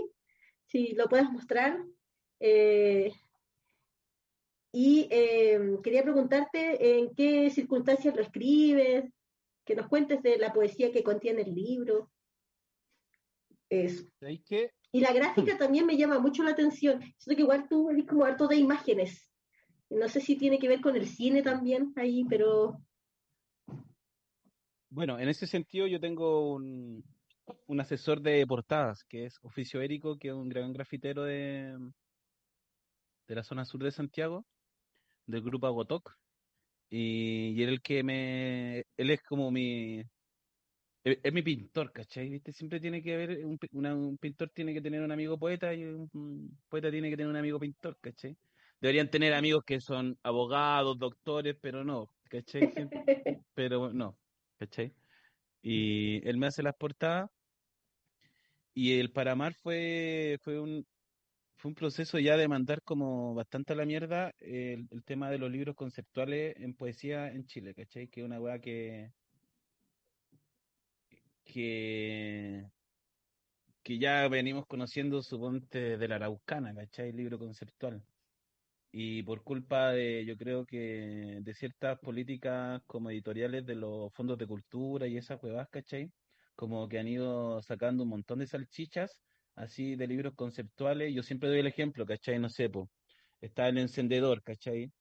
si 0.66 0.94
lo 0.94 1.08
puedes 1.08 1.30
mostrar. 1.30 1.84
Eh, 2.40 3.12
y 4.72 5.08
eh, 5.10 5.78
quería 5.82 6.04
preguntarte 6.04 6.98
en 7.00 7.16
qué 7.16 7.50
circunstancias 7.50 8.16
lo 8.16 8.22
escribes, 8.22 9.06
que 9.64 9.76
nos 9.76 9.88
cuentes 9.88 10.22
de 10.22 10.38
la 10.38 10.52
poesía 10.52 10.92
que 10.92 11.04
contiene 11.04 11.44
el 11.44 11.56
libro. 11.56 12.12
Eso. 13.70 14.06
Y 14.92 15.00
la 15.00 15.14
gráfica 15.14 15.58
también 15.58 15.86
me 15.86 15.98
llama 15.98 16.20
mucho 16.20 16.44
la 16.44 16.52
atención. 16.52 17.02
Siento 17.18 17.36
que 17.36 17.42
igual 17.42 17.68
tú 17.68 17.90
eres 17.90 18.06
como 18.06 18.26
harto 18.26 18.48
de 18.48 18.58
imágenes. 18.58 19.32
No 19.90 20.08
sé 20.10 20.20
si 20.22 20.36
tiene 20.36 20.60
que 20.60 20.68
ver 20.68 20.82
con 20.82 20.96
el 20.96 21.08
cine 21.08 21.42
también 21.44 21.94
ahí, 21.96 22.26
pero... 22.26 22.82
Bueno, 24.90 25.20
en 25.20 25.30
ese 25.30 25.46
sentido 25.46 25.88
yo 25.88 26.00
tengo 26.00 26.54
un, 26.54 27.04
un 27.68 27.80
asesor 27.80 28.22
de 28.22 28.46
portadas, 28.48 29.04
que 29.04 29.26
es 29.26 29.40
Oficio 29.44 29.82
Érico, 29.82 30.18
que 30.18 30.30
es 30.30 30.34
un 30.34 30.50
gran 30.50 30.74
grafitero 30.74 31.24
de, 31.24 31.78
de 33.28 33.36
la 33.36 33.44
zona 33.44 33.66
sur 33.66 33.84
de 33.84 33.92
Santiago 33.92 34.46
del 35.28 35.42
grupo 35.42 35.68
Agotok. 35.68 36.18
Y, 36.90 37.54
y 37.56 37.64
él 37.64 37.70
el 37.70 37.82
que 37.82 38.04
me. 38.04 38.86
Él 38.98 39.10
es 39.10 39.22
como 39.24 39.52
mi. 39.52 40.04
Es, 41.04 41.34
mi 41.34 41.42
pintor, 41.42 41.92
¿cachai? 41.92 42.30
¿Viste? 42.30 42.52
Siempre 42.52 42.80
tiene 42.80 43.02
que 43.02 43.14
haber. 43.14 43.46
Un, 43.46 43.60
un, 43.74 44.18
pintor 44.18 44.50
tiene 44.52 44.74
que 44.74 44.82
tener 44.82 45.02
un 45.02 45.12
amigo 45.12 45.38
poeta 45.38 45.74
y 45.74 45.84
un, 45.84 46.58
poeta 46.70 46.92
tiene 46.92 47.10
que 47.10 47.18
tener 47.18 47.30
un 47.30 47.38
amigo 47.38 47.60
pintor, 47.60 47.98
¿cachai? 48.02 48.36
Deberían 48.82 49.10
tener 49.10 49.34
amigos 49.34 49.64
que 49.66 49.80
son 49.80 50.18
abogados, 50.24 50.98
doctores, 51.00 51.56
pero 51.60 51.84
no, 51.84 52.10
¿cachai? 52.30 52.62
pero 53.54 53.92
no, 53.92 54.18
¿cachai? 54.58 54.94
Y 55.62 56.28
él 56.28 56.38
me 56.38 56.48
hace 56.48 56.62
las 56.64 56.76
portadas. 56.76 57.30
Y 58.74 59.00
el 59.00 59.12
Paramar 59.12 59.54
fue, 59.54 60.38
fue 60.42 60.60
un, 60.60 60.86
fue 61.58 61.70
un 61.70 61.76
proceso 61.76 62.20
ya 62.20 62.38
de 62.38 62.48
mandar 62.48 62.82
como 62.84 63.34
bastante 63.34 63.74
a 63.74 63.76
la 63.76 63.86
mierda 63.86 64.34
el, 64.40 64.88
tema 65.06 65.30
de 65.32 65.38
los 65.40 65.50
libros 65.50 65.76
conceptuales 65.76 66.56
en 66.58 66.76
poesía 66.76 67.32
en 67.32 67.46
Chile, 67.46 67.74
¿cachai? 67.74 68.08
Que 68.10 68.22
es 68.22 68.26
una 68.26 68.40
weá 68.40 68.60
que, 68.60 69.12
que, 71.46 72.66
que 73.82 73.98
ya 73.98 74.28
venimos 74.28 74.66
conociendo, 74.68 75.22
suponte, 75.24 75.98
de 75.98 76.08
la 76.08 76.16
Araucana, 76.16 76.76
¿cachai? 76.76 77.10
El 77.10 77.16
libro 77.16 77.40
conceptual. 77.40 78.04
Y 78.98 79.24
por 79.24 79.44
culpa 79.44 79.92
de, 79.92 80.26
yo 80.26 80.38
creo 80.38 80.66
que, 80.66 81.40
de 81.42 81.54
ciertas 81.54 82.00
políticas 82.00 82.82
como 82.88 83.10
editoriales 83.12 83.66
de 83.66 83.76
los 83.76 84.14
fondos 84.14 84.38
de 84.38 84.48
cultura 84.48 85.06
y 85.06 85.18
esas 85.18 85.42
huevas, 85.44 85.68
¿cachai? 85.70 86.14
Como 86.56 86.88
que 86.88 87.00
han 87.00 87.08
ido 87.10 87.62
sacando 87.62 88.04
un 88.04 88.10
montón 88.10 88.40
de 88.40 88.48
salchichas 88.48 89.20
así 89.56 89.96
de 89.98 90.08
libros 90.08 90.34
conceptuales, 90.36 91.14
yo 91.14 91.24
siempre 91.24 91.50
doy 91.50 91.60
el 91.60 91.68
ejemplo, 91.68 92.06
¿cachai? 92.06 92.40
No 92.40 92.48
sé, 92.50 92.70
pues, 92.70 92.88
está 93.42 93.68
El 93.68 93.80
Encendedor, 93.80 94.42
¿cachai? 94.44 94.92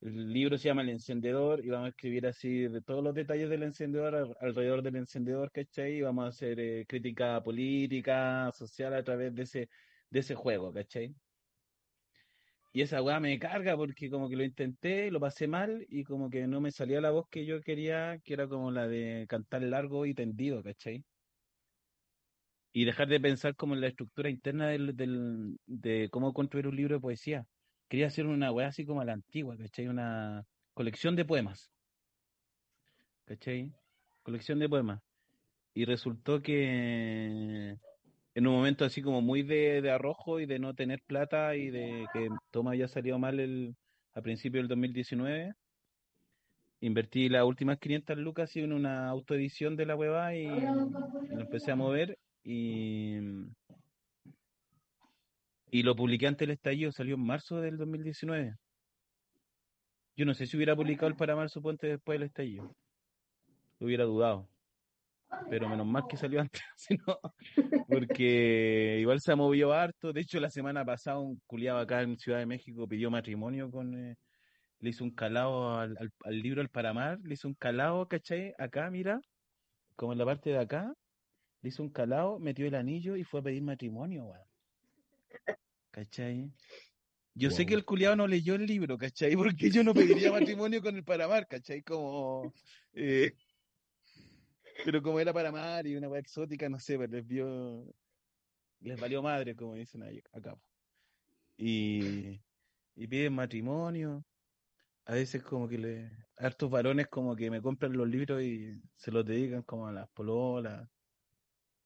El 0.00 0.32
libro 0.32 0.58
se 0.58 0.68
llama 0.68 0.82
El 0.82 0.90
Encendedor 0.90 1.64
y 1.64 1.68
vamos 1.68 1.88
a 1.88 1.90
escribir 1.90 2.26
así 2.26 2.68
de 2.68 2.82
todos 2.82 3.04
los 3.04 3.14
detalles 3.14 3.50
del 3.50 3.64
encendedor 3.64 4.34
alrededor 4.40 4.82
del 4.82 4.96
encendedor, 4.96 5.50
¿cachai? 5.52 5.96
Y 5.98 6.02
vamos 6.02 6.24
a 6.26 6.28
hacer 6.28 6.58
eh, 6.60 6.86
crítica 6.88 7.42
política, 7.42 8.50
social 8.52 8.94
a 8.94 9.04
través 9.04 9.34
de 9.34 9.42
ese, 9.42 9.68
de 10.10 10.20
ese 10.20 10.34
juego, 10.34 10.72
¿cachai? 10.72 11.14
Y 12.72 12.82
esa 12.82 13.02
weá 13.02 13.20
me 13.20 13.38
carga 13.38 13.76
porque 13.76 14.10
como 14.10 14.28
que 14.28 14.36
lo 14.36 14.44
intenté, 14.44 15.10
lo 15.10 15.20
pasé 15.20 15.48
mal 15.48 15.86
y 15.88 16.04
como 16.04 16.30
que 16.30 16.46
no 16.46 16.60
me 16.60 16.70
salía 16.70 17.00
la 17.00 17.10
voz 17.10 17.28
que 17.28 17.44
yo 17.44 17.60
quería, 17.60 18.20
que 18.24 18.34
era 18.34 18.48
como 18.48 18.70
la 18.70 18.86
de 18.88 19.26
cantar 19.28 19.62
largo 19.62 20.06
y 20.06 20.14
tendido, 20.14 20.62
¿cachai? 20.62 21.04
y 22.72 22.84
dejar 22.84 23.08
de 23.08 23.20
pensar 23.20 23.56
como 23.56 23.74
en 23.74 23.80
la 23.80 23.88
estructura 23.88 24.30
interna 24.30 24.68
del, 24.68 24.96
del, 24.96 25.58
de 25.66 26.08
cómo 26.10 26.32
construir 26.32 26.68
un 26.68 26.76
libro 26.76 26.96
de 26.96 27.00
poesía. 27.00 27.46
Quería 27.88 28.06
hacer 28.06 28.26
una 28.26 28.52
weá 28.52 28.68
así 28.68 28.86
como 28.86 29.00
a 29.00 29.04
la 29.04 29.14
antigua, 29.14 29.56
¿cachai? 29.56 29.88
Una 29.88 30.44
colección 30.74 31.16
de 31.16 31.24
poemas. 31.24 31.72
¿Cachai? 33.24 33.72
Colección 34.22 34.58
de 34.60 34.68
poemas. 34.68 35.02
Y 35.74 35.84
resultó 35.84 36.42
que 36.42 37.76
en 38.40 38.46
un 38.46 38.54
momento 38.54 38.86
así 38.86 39.02
como 39.02 39.20
muy 39.20 39.42
de, 39.42 39.82
de 39.82 39.90
arrojo 39.90 40.40
y 40.40 40.46
de 40.46 40.58
no 40.58 40.74
tener 40.74 41.02
plata 41.02 41.56
y 41.56 41.68
de 41.68 42.06
que 42.12 42.30
toma 42.50 42.70
había 42.70 42.88
salido 42.88 43.18
mal 43.18 43.38
el, 43.38 43.76
a 44.14 44.22
principio 44.22 44.60
del 44.60 44.68
2019, 44.68 45.52
invertí 46.80 47.28
las 47.28 47.44
últimas 47.44 47.78
500 47.78 48.16
lucas 48.16 48.56
en 48.56 48.72
una 48.72 49.10
autoedición 49.10 49.76
de 49.76 49.84
la 49.84 49.94
hueva 49.94 50.34
y, 50.34 50.46
y 50.46 50.48
lo 50.48 51.40
empecé 51.40 51.70
a 51.70 51.76
mover 51.76 52.18
y, 52.42 53.18
y 55.70 55.82
lo 55.82 55.94
publiqué 55.94 56.26
antes 56.26 56.48
del 56.48 56.54
estallido, 56.54 56.92
salió 56.92 57.16
en 57.16 57.26
marzo 57.26 57.60
del 57.60 57.76
2019. 57.76 58.54
Yo 60.16 60.24
no 60.24 60.32
sé 60.32 60.46
si 60.46 60.56
hubiera 60.56 60.74
publicado 60.74 61.08
el 61.08 61.16
para 61.16 61.36
marzo 61.36 61.60
puente 61.60 61.88
después 61.88 62.18
del 62.18 62.28
estallido. 62.28 62.74
Lo 63.78 63.86
hubiera 63.86 64.04
dudado. 64.04 64.48
Pero 65.48 65.68
menos 65.68 65.86
mal 65.86 66.04
que 66.08 66.16
salió 66.16 66.40
antes, 66.40 66.62
porque 67.88 68.98
igual 69.00 69.20
se 69.20 69.32
ha 69.32 69.36
movido 69.36 69.72
harto. 69.72 70.12
De 70.12 70.20
hecho, 70.20 70.40
la 70.40 70.50
semana 70.50 70.84
pasada 70.84 71.18
un 71.18 71.40
culiado 71.46 71.78
acá 71.78 72.02
en 72.02 72.18
Ciudad 72.18 72.38
de 72.38 72.46
México 72.46 72.88
pidió 72.88 73.10
matrimonio 73.10 73.70
con... 73.70 73.94
Eh, 73.94 74.16
le 74.80 74.90
hizo 74.90 75.04
un 75.04 75.10
calado 75.10 75.78
al, 75.78 75.94
al, 76.24 76.40
libro 76.40 76.62
El 76.62 76.70
Paramar, 76.70 77.18
le 77.22 77.34
hizo 77.34 77.46
un 77.46 77.54
calado, 77.54 78.08
¿cachai? 78.08 78.54
Acá, 78.58 78.90
mira, 78.90 79.20
como 79.94 80.12
en 80.12 80.18
la 80.18 80.24
parte 80.24 80.48
de 80.48 80.58
acá, 80.58 80.94
le 81.60 81.68
hizo 81.68 81.82
un 81.82 81.90
calado, 81.90 82.38
metió 82.38 82.66
el 82.66 82.74
anillo 82.74 83.16
y 83.16 83.24
fue 83.24 83.40
a 83.40 83.42
pedir 83.42 83.62
matrimonio, 83.62 84.24
weón. 84.24 84.50
¿Cachai? 85.90 86.50
Yo 87.34 87.50
sé 87.50 87.64
que 87.64 87.74
el 87.74 87.84
culiado 87.84 88.16
no 88.16 88.26
leyó 88.26 88.54
el 88.54 88.66
libro, 88.66 88.96
¿cachai? 88.98 89.34
Porque 89.36 89.70
yo 89.70 89.82
no 89.84 89.94
pediría 89.94 90.32
matrimonio 90.32 90.82
con 90.82 90.96
el 90.96 91.04
Paramar, 91.04 91.46
¿cachai? 91.46 91.82
Como. 91.82 92.52
Eh, 92.92 93.32
pero 94.84 95.02
como 95.02 95.20
era 95.20 95.32
Paramar 95.32 95.86
y 95.86 95.96
una 95.96 96.08
weá 96.08 96.20
exótica, 96.20 96.68
no 96.68 96.78
sé, 96.78 96.96
pues 96.96 97.10
les 97.10 97.26
vio. 97.26 97.84
Les 98.80 98.98
valió 98.98 99.22
madre, 99.22 99.54
como 99.54 99.74
dicen 99.74 100.02
ahí, 100.02 100.22
acá. 100.32 100.56
Y, 101.56 102.40
y 102.96 103.06
piden 103.06 103.34
matrimonio. 103.34 104.24
A 105.06 105.14
veces, 105.14 105.42
como 105.42 105.68
que 105.68 105.78
le. 105.78 106.10
Hartos 106.36 106.70
varones, 106.70 107.08
como 107.08 107.36
que 107.36 107.50
me 107.50 107.60
compran 107.60 107.92
los 107.92 108.08
libros 108.08 108.42
y 108.42 108.80
se 108.96 109.10
los 109.10 109.26
dedican 109.26 109.62
como 109.62 109.86
a 109.86 109.92
las 109.92 110.08
pololas 110.10 110.88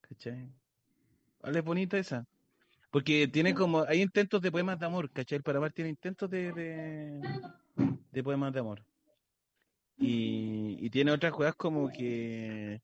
¿Cachai? 0.01 0.49
¿Vale? 1.41 1.59
Es 1.59 1.65
bonita 1.65 1.97
esa. 1.97 2.25
Porque 2.95 3.27
tiene 3.27 3.53
como, 3.53 3.83
hay 3.83 4.01
intentos 4.01 4.41
de 4.41 4.51
poemas 4.51 4.79
de 4.79 4.85
amor, 4.85 5.11
¿cachai? 5.11 5.35
El 5.35 5.43
Paramar 5.43 5.73
tiene 5.73 5.89
intentos 5.89 6.29
de, 6.29 6.53
de, 8.11 8.23
poemas 8.23 8.53
de 8.53 8.59
amor. 8.61 8.85
Y, 9.97 10.64
y 10.79 10.89
tiene 10.89 11.11
otras 11.11 11.33
cosas 11.33 11.55
como 11.55 11.89
que, 11.89 12.81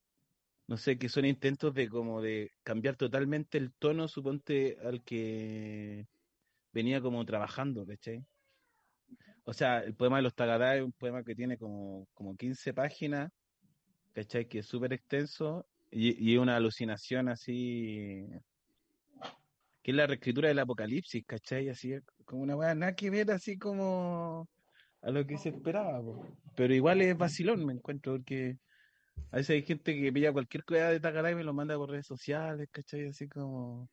no 0.67 0.77
sé, 0.77 0.97
que 0.97 1.09
son 1.09 1.25
intentos 1.25 1.73
de 1.73 1.89
como 1.89 2.21
de 2.21 2.51
cambiar 2.63 2.95
totalmente 2.95 3.57
el 3.57 3.73
tono, 3.73 4.07
suponte, 4.07 4.77
al 4.83 5.03
que 5.03 6.07
venía 6.73 7.01
como 7.01 7.25
trabajando, 7.25 7.85
¿cachai? 7.85 8.25
O 9.43 9.53
sea, 9.53 9.79
el 9.79 9.95
poema 9.95 10.17
de 10.17 10.23
los 10.23 10.35
Tagadá 10.35 10.75
es 10.77 10.83
un 10.83 10.93
poema 10.93 11.23
que 11.23 11.35
tiene 11.35 11.57
como, 11.57 12.07
como 12.13 12.35
15 12.35 12.73
páginas, 12.73 13.31
¿cachai? 14.13 14.47
Que 14.47 14.59
es 14.59 14.65
súper 14.65 14.93
extenso 14.93 15.65
y, 15.89 16.31
y 16.31 16.37
una 16.37 16.55
alucinación 16.55 17.27
así, 17.27 18.27
que 19.81 19.91
es 19.91 19.97
la 19.97 20.07
reescritura 20.07 20.47
del 20.47 20.59
Apocalipsis, 20.59 21.25
¿cachai? 21.25 21.69
Así 21.69 21.95
como 22.25 22.43
una 22.43 22.55
weá, 22.55 22.75
nada 22.75 22.95
que 22.95 23.09
ver 23.09 23.31
así 23.31 23.57
como 23.57 24.47
a 25.01 25.11
lo 25.11 25.25
que 25.25 25.37
se 25.37 25.49
esperaba, 25.49 26.01
pero 26.55 26.73
igual 26.73 27.01
es 27.01 27.17
vacilón, 27.17 27.65
me 27.65 27.73
encuentro, 27.73 28.13
porque 28.13 28.57
a 29.31 29.37
veces 29.37 29.51
hay 29.51 29.63
gente 29.63 29.99
que 29.99 30.11
pilla 30.11 30.33
cualquier 30.33 30.63
cosa 30.63 30.89
de 30.89 30.99
Tacaray 30.99 31.33
y 31.33 31.35
me 31.35 31.43
lo 31.43 31.53
manda 31.53 31.77
por 31.77 31.89
redes 31.89 32.07
sociales, 32.07 32.69
¿cachai? 32.71 33.07
Así 33.07 33.27
como... 33.27 33.89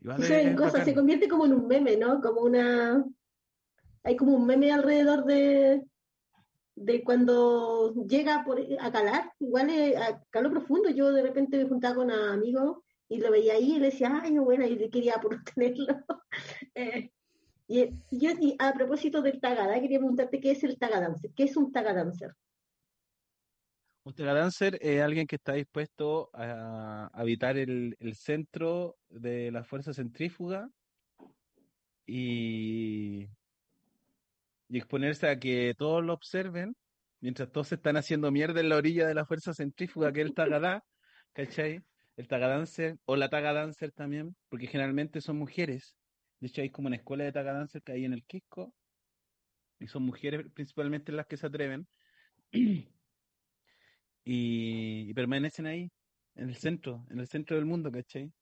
Igual 0.00 0.22
se 0.22 0.94
convierte 0.94 1.28
como 1.28 1.46
en 1.46 1.54
un 1.54 1.66
meme, 1.66 1.96
¿no? 1.96 2.20
Como 2.20 2.42
una... 2.42 3.04
Hay 4.04 4.16
como 4.16 4.36
un 4.36 4.46
meme 4.46 4.72
alrededor 4.72 5.24
de, 5.24 5.82
de 6.76 7.02
cuando 7.02 7.92
llega 8.06 8.44
por, 8.44 8.60
a 8.80 8.92
calar, 8.92 9.32
igual 9.40 9.70
a 9.96 10.22
calor 10.30 10.52
profundo, 10.52 10.88
yo 10.90 11.12
de 11.12 11.22
repente 11.22 11.58
me 11.58 11.68
juntaba 11.68 11.96
con 11.96 12.10
amigos 12.10 12.78
y 13.08 13.18
lo 13.18 13.30
veía 13.30 13.54
ahí 13.54 13.76
y 13.76 13.78
le 13.78 13.86
decía, 13.86 14.20
ay, 14.22 14.38
bueno, 14.38 14.66
y 14.66 14.88
quería 14.90 15.14
por 15.14 15.42
tenerlo. 15.54 15.86
eh, 16.74 17.10
y, 17.68 18.56
a 18.58 18.72
propósito 18.72 19.20
del 19.20 19.40
tagada, 19.40 19.78
quería 19.80 19.98
preguntarte 19.98 20.40
qué 20.40 20.52
es 20.52 20.64
el 20.64 20.78
tagadancer, 20.78 21.30
qué 21.34 21.44
es 21.44 21.56
un 21.56 21.70
tagadancer. 21.70 22.32
Un 24.04 24.14
tagadancer 24.14 24.78
es 24.80 25.02
alguien 25.02 25.26
que 25.26 25.36
está 25.36 25.52
dispuesto 25.52 26.30
a 26.32 27.10
habitar 27.12 27.58
el, 27.58 27.94
centro 28.14 28.96
de 29.10 29.50
la 29.50 29.64
fuerza 29.64 29.92
centrífuga 29.92 30.70
y 32.06 33.28
exponerse 34.70 35.28
a 35.28 35.38
que 35.38 35.74
todos 35.76 36.02
lo 36.02 36.14
observen, 36.14 36.74
mientras 37.20 37.52
todos 37.52 37.68
se 37.68 37.74
están 37.74 37.98
haciendo 37.98 38.30
mierda 38.30 38.60
en 38.60 38.70
la 38.70 38.76
orilla 38.76 39.06
de 39.06 39.14
la 39.14 39.26
fuerza 39.26 39.52
centrífuga 39.52 40.10
que 40.10 40.22
es 40.22 40.28
el 40.28 40.34
tagadá, 40.34 40.82
¿cachai? 41.34 41.82
El 42.16 42.28
tagadáncer 42.28 42.96
o 43.04 43.14
la 43.14 43.28
tagadancer 43.28 43.92
también, 43.92 44.34
porque 44.48 44.68
generalmente 44.68 45.20
son 45.20 45.36
mujeres 45.36 45.97
De 46.40 46.46
hecho, 46.48 46.62
hay 46.62 46.70
como 46.70 46.86
una 46.86 46.96
escuela 46.96 47.24
de 47.24 47.32
Taca 47.32 47.52
Dancer 47.52 47.82
que 47.82 47.92
hay 47.92 48.04
en 48.04 48.12
el 48.12 48.24
Quisco. 48.24 48.74
Y 49.80 49.86
son 49.86 50.04
mujeres 50.04 50.46
principalmente 50.54 51.12
las 51.12 51.26
que 51.26 51.36
se 51.36 51.46
atreven. 51.46 51.86
y, 52.52 52.86
y 54.24 55.14
permanecen 55.14 55.66
ahí, 55.66 55.90
en 56.34 56.48
el 56.48 56.56
centro, 56.56 57.04
en 57.10 57.20
el 57.20 57.26
centro 57.26 57.56
del 57.56 57.66
mundo, 57.66 57.90
¿cachai? 57.90 58.32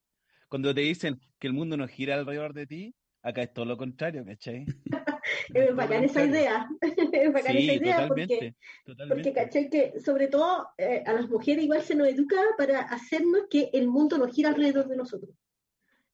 Cuando 0.49 0.74
te 0.74 0.82
dicen 0.82 1.20
que 1.38 1.47
el 1.47 1.53
mundo 1.53 1.76
no 1.76 1.88
gira 1.88 2.14
alrededor 2.14 2.55
de 2.55 2.66
ti, 2.66 2.94
acá 3.22 3.42
es 3.42 3.53
todo 3.53 3.64
lo 3.64 3.76
contrario, 3.76 4.24
¿cachai? 4.24 4.66
Es 5.55 5.74
bacán 5.74 6.05
esa 6.05 6.24
idea, 6.24 6.68
es 7.12 7.32
bacán 7.32 7.53
Sí, 7.53 7.64
esa 7.64 7.74
idea 7.74 7.97
totalmente, 7.97 8.34
porque, 8.34 8.57
totalmente. 8.84 9.14
porque 9.14 9.32
caché 9.32 9.70
que 9.70 10.01
sobre 10.01 10.28
todo 10.28 10.68
eh, 10.78 11.03
a 11.05 11.12
las 11.12 11.28
mujeres 11.28 11.64
igual 11.64 11.82
se 11.82 11.94
nos 11.94 12.09
educa 12.09 12.36
para 12.57 12.80
hacernos 12.80 13.42
que 13.51 13.70
el 13.72 13.88
mundo 13.88 14.18
no 14.18 14.28
gira 14.28 14.51
alrededor 14.51 14.88
de 14.88 14.97
nosotros. 14.97 15.34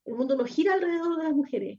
El 0.05 0.15
mundo 0.15 0.37
no 0.37 0.45
gira 0.45 0.75
alrededor 0.75 1.17
de 1.19 1.25
las 1.25 1.35
mujeres. 1.35 1.79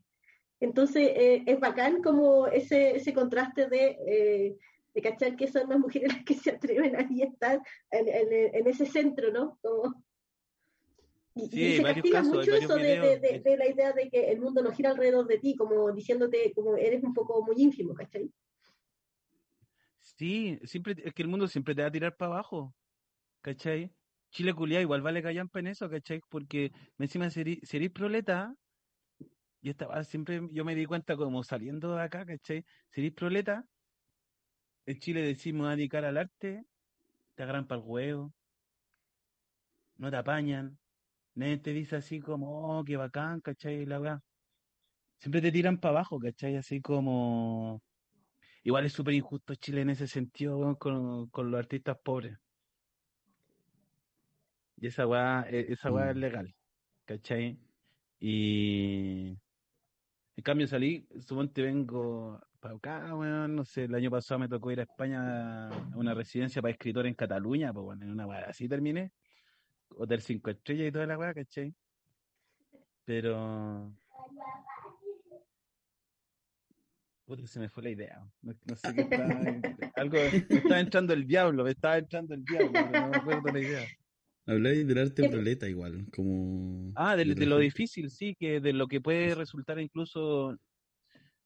Entonces 0.60 1.10
eh, 1.16 1.44
es 1.46 1.60
bacán 1.60 2.02
como 2.02 2.48
ese, 2.48 2.96
ese 2.96 3.14
contraste 3.14 3.68
de, 3.68 3.98
eh, 4.08 4.58
de 4.94 5.02
cachar 5.02 5.36
que 5.36 5.48
son 5.48 5.68
las 5.70 5.80
mujeres 5.80 6.14
las 6.14 6.24
que 6.24 6.36
se 6.36 6.52
atreven 6.52 6.96
ahí 6.96 7.22
a 7.22 7.26
estar 7.26 7.62
en, 7.92 8.08
en- 8.08 8.56
en 8.56 8.68
ese 8.68 8.86
centro, 8.86 9.32
¿no? 9.32 9.58
Como, 9.62 10.04
y, 11.36 11.48
Sí, 11.50 11.60
y 11.60 11.64
hay 11.66 11.76
se 11.78 11.84
castiga 11.84 12.20
casos, 12.22 12.36
mucho 12.38 12.56
eso 12.56 12.76
de, 12.76 13.00
de- 13.00 13.20
de- 13.20 13.40
de 13.40 13.58
la 13.58 13.68
idea 13.68 13.92
de 13.92 14.10
que 14.10 14.32
el 14.32 14.40
mundo 14.40 14.62
no 14.62 14.72
gira 14.72 14.92
alrededor 14.92 15.28
de 15.28 15.40
ti, 15.40 15.56
como 15.56 15.92
diciéndote 15.92 16.54
como 16.54 16.78
eres 16.78 17.04
un 17.04 17.14
poco 17.14 17.44
muy 17.44 17.56
ínfimo, 17.58 17.94
¿cachai? 17.96 18.32
Sí, 20.00 20.60
siempre, 20.64 20.96
es 21.04 21.14
que 21.14 21.24
el 21.24 21.28
mundo 21.30 21.48
siempre 21.48 21.74
te 21.74 21.82
va 21.82 21.88
a 21.88 21.92
tirar 21.92 22.16
para 22.18 22.34
abajo, 22.34 22.76
¿cachai? 23.42 23.92
Chile 24.34 24.54
culiá 24.54 24.82
igual 24.82 25.02
vale 25.04 25.22
callampa 25.22 25.60
en 25.60 25.68
eso, 25.68 25.90
¿cachai? 25.90 26.20
Porque 26.30 26.72
encima 26.98 27.28
eres 27.28 27.92
proleta, 27.92 28.56
yo 29.62 29.72
estaba 29.72 30.04
siempre, 30.04 30.42
yo 30.52 30.66
me 30.66 30.76
di 30.76 30.86
cuenta 30.86 31.16
como 31.16 31.44
saliendo 31.44 31.96
de 31.96 32.02
acá, 32.02 32.26
¿cachai? 32.26 32.66
Si 32.90 33.02
eres 33.02 33.14
proleta, 33.14 33.64
en 34.86 35.00
Chile 35.00 35.22
decimos 35.22 35.68
a 35.68 35.76
dedicar 35.76 36.04
al 36.06 36.18
arte, 36.18 36.64
te 37.36 37.44
agarran 37.44 37.68
para 37.68 37.82
el 37.82 37.88
huevo, 37.88 38.34
no 39.98 40.10
te 40.12 40.18
apañan, 40.18 40.80
nadie 41.36 41.58
te 41.60 41.72
dice 41.74 41.96
así 41.98 42.20
como, 42.20 42.80
oh, 42.80 42.84
qué 42.84 42.98
bacán, 42.98 43.40
¿cachai? 43.42 43.86
La 43.86 44.00
weá. 44.00 44.20
Siempre 45.18 45.42
te 45.42 45.52
tiran 45.52 45.80
para 45.80 45.92
abajo, 46.00 46.20
¿cachai? 46.20 46.56
Así 46.58 46.82
como... 46.82 47.82
Igual 48.64 48.86
es 48.86 48.94
súper 48.94 49.14
injusto 49.16 49.56
Chile 49.56 49.82
en 49.82 49.92
ese 49.92 50.08
sentido, 50.08 50.78
con, 50.78 51.30
con 51.30 51.52
los 51.52 51.60
artistas 51.60 51.98
pobres. 52.04 52.43
Y 54.84 54.88
esa 54.88 55.08
weá, 55.08 55.46
e- 55.50 55.72
esa 55.72 55.94
weá 55.94 56.10
es 56.10 56.18
Mm. 56.18 56.20
legal, 56.20 56.56
¿cachai? 57.06 57.58
Y 58.20 59.30
en 60.36 60.44
cambio 60.44 60.68
salí, 60.68 61.08
suponte 61.22 61.62
vengo 61.62 62.42
para 62.60 62.76
acá, 62.76 63.16
weón, 63.16 63.56
no 63.56 63.64
sé, 63.64 63.86
el 63.86 63.96
año 63.96 64.12
pasado 64.12 64.40
me 64.40 64.50
tocó 64.50 64.72
ir 64.72 64.82
a 64.82 64.84
España 64.84 65.70
a 65.70 65.88
una 65.96 66.14
residencia 66.14 66.62
para 66.62 66.74
escritores 66.74 67.10
en 67.10 67.16
Cataluña, 67.16 67.72
pues 67.72 67.86
bueno, 67.86 68.04
en 68.04 68.12
una 68.12 68.28
weá 68.28 68.40
así 68.50 68.68
terminé, 68.68 69.14
hotel 69.96 70.20
cinco 70.20 70.50
estrellas 70.50 70.90
y 70.90 70.92
toda 70.92 71.06
la 71.08 71.18
weá, 71.18 71.34
¿cachai? 71.34 71.74
Pero... 73.06 73.96
Puta, 77.24 77.48
se 77.48 77.58
me 77.62 77.70
fue 77.70 77.84
la 77.84 77.90
idea. 77.90 78.22
No, 78.42 78.54
no 78.66 78.76
sé 78.76 78.94
qué 78.94 79.02
estaba. 79.04 79.40
Algo, 79.96 80.18
me 80.50 80.58
estaba 80.58 80.80
entrando 80.82 81.14
el 81.14 81.26
diablo, 81.26 81.64
me 81.64 81.70
estaba 81.72 81.98
entrando 82.00 82.34
el 82.34 82.44
diablo, 82.44 82.74
pero 82.74 83.00
no 83.00 83.10
me 83.12 83.18
acuerdo 83.18 83.50
la 83.50 83.60
idea. 83.62 83.88
Habláis 84.46 84.88
del 84.88 84.98
arte 84.98 85.24
Sí. 85.24 85.30
proleta 85.30 85.68
igual, 85.70 86.08
como... 86.16 86.94
Ah, 86.96 87.16
de, 87.16 87.26
de 87.26 87.36
de 87.36 87.46
la 87.46 87.48
lo 87.48 87.58
difícil, 87.60 88.10
sí, 88.12 88.36
que 88.40 88.60
de 88.60 88.72
lo 88.74 88.88
que 88.88 89.02
puede 89.02 89.34
resultar 89.36 89.80
incluso 89.80 90.56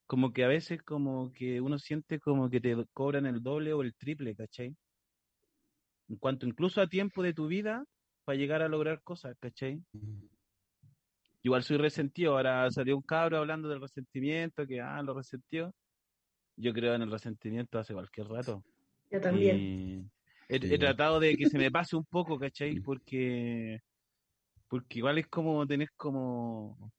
como 0.08 0.34
que 0.34 0.44
a 0.44 0.48
veces 0.48 0.82
como 0.84 1.32
que 1.34 1.62
uno 1.62 1.80
siente 1.80 2.20
como 2.20 2.50
que 2.50 2.62
te 2.62 2.76
cobran 2.94 3.26
el 3.26 3.44
doble 3.44 3.74
o 3.74 3.82
el 3.84 3.96
triple, 3.96 4.36
¿cachai? 4.36 4.76
En 6.10 6.18
cuanto 6.18 6.46
incluso 6.46 6.82
a 6.82 6.88
tiempo 6.88 7.24
de 7.24 7.34
tu 7.34 7.48
vida 7.48 7.86
para 8.26 8.38
llegar 8.38 8.62
a 8.62 8.68
lograr 8.68 9.02
cosas, 9.04 9.36
¿cachai? 9.40 9.82
Igual 11.44 11.64
soy 11.64 11.78
resentido, 11.78 12.34
ahora 12.34 12.70
salió 12.72 12.96
un 12.98 13.02
cabro 13.04 13.38
hablando 13.38 13.70
del 13.70 13.82
resentimiento, 13.82 14.68
que 14.68 14.82
ah, 14.82 15.02
lo 15.02 15.14
resentió. 15.14 15.74
Yo 16.58 16.74
creo 16.74 16.96
en 16.96 17.04
el 17.04 17.12
resentimiento 17.12 17.80
hace 17.80 17.94
cualquier 17.94 18.28
rato. 18.28 18.64
Yo 19.12 19.22
también. 19.22 20.12
He, 20.50 20.60
Sí, 20.60 20.74
he 20.74 20.78
igual. 20.78 20.80
tratado 20.80 21.20
de 21.20 21.36
que 21.36 21.48
se 21.48 21.58
me 21.58 21.72
pase 21.72 21.96
un 21.96 22.06
poco, 22.06 22.40
¿cachai? 22.40 22.80
Porque, 22.80 23.80
porque 24.68 25.00
igual 25.00 25.18
es 25.18 25.28
como 25.28 25.66
tener 25.68 25.90
como, 25.96 26.92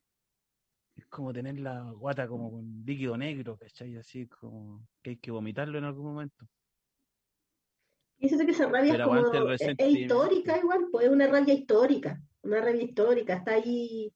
es 0.95 1.07
como 1.07 1.33
tener 1.33 1.59
la 1.61 1.91
guata 1.93 2.29
como 2.29 2.51
con 2.51 2.85
líquido 2.85 3.17
negro, 3.17 3.57
¿cachai? 3.57 3.97
Así 3.97 4.27
como 4.27 4.87
que 5.03 5.11
hay 5.11 5.17
que 5.17 5.31
vomitarlo 5.31 5.79
en 5.79 5.85
algún 5.85 6.07
momento. 6.07 6.47
Y 8.19 8.29
siento 8.29 8.45
que 8.47 8.53
esa 8.53 8.67
rabia 8.67 8.93
es 8.93 8.99
Pero 8.99 9.05
como, 9.05 9.53
es, 9.53 9.63
histórica 9.79 10.59
igual, 10.59 10.89
pues 10.91 11.07
es 11.07 11.13
una 11.13 11.29
rabia 11.29 11.55
histórica, 11.55 12.21
una 12.43 12.61
rabia 12.61 12.83
histórica, 12.83 13.35
está 13.35 13.53
ahí 13.55 14.13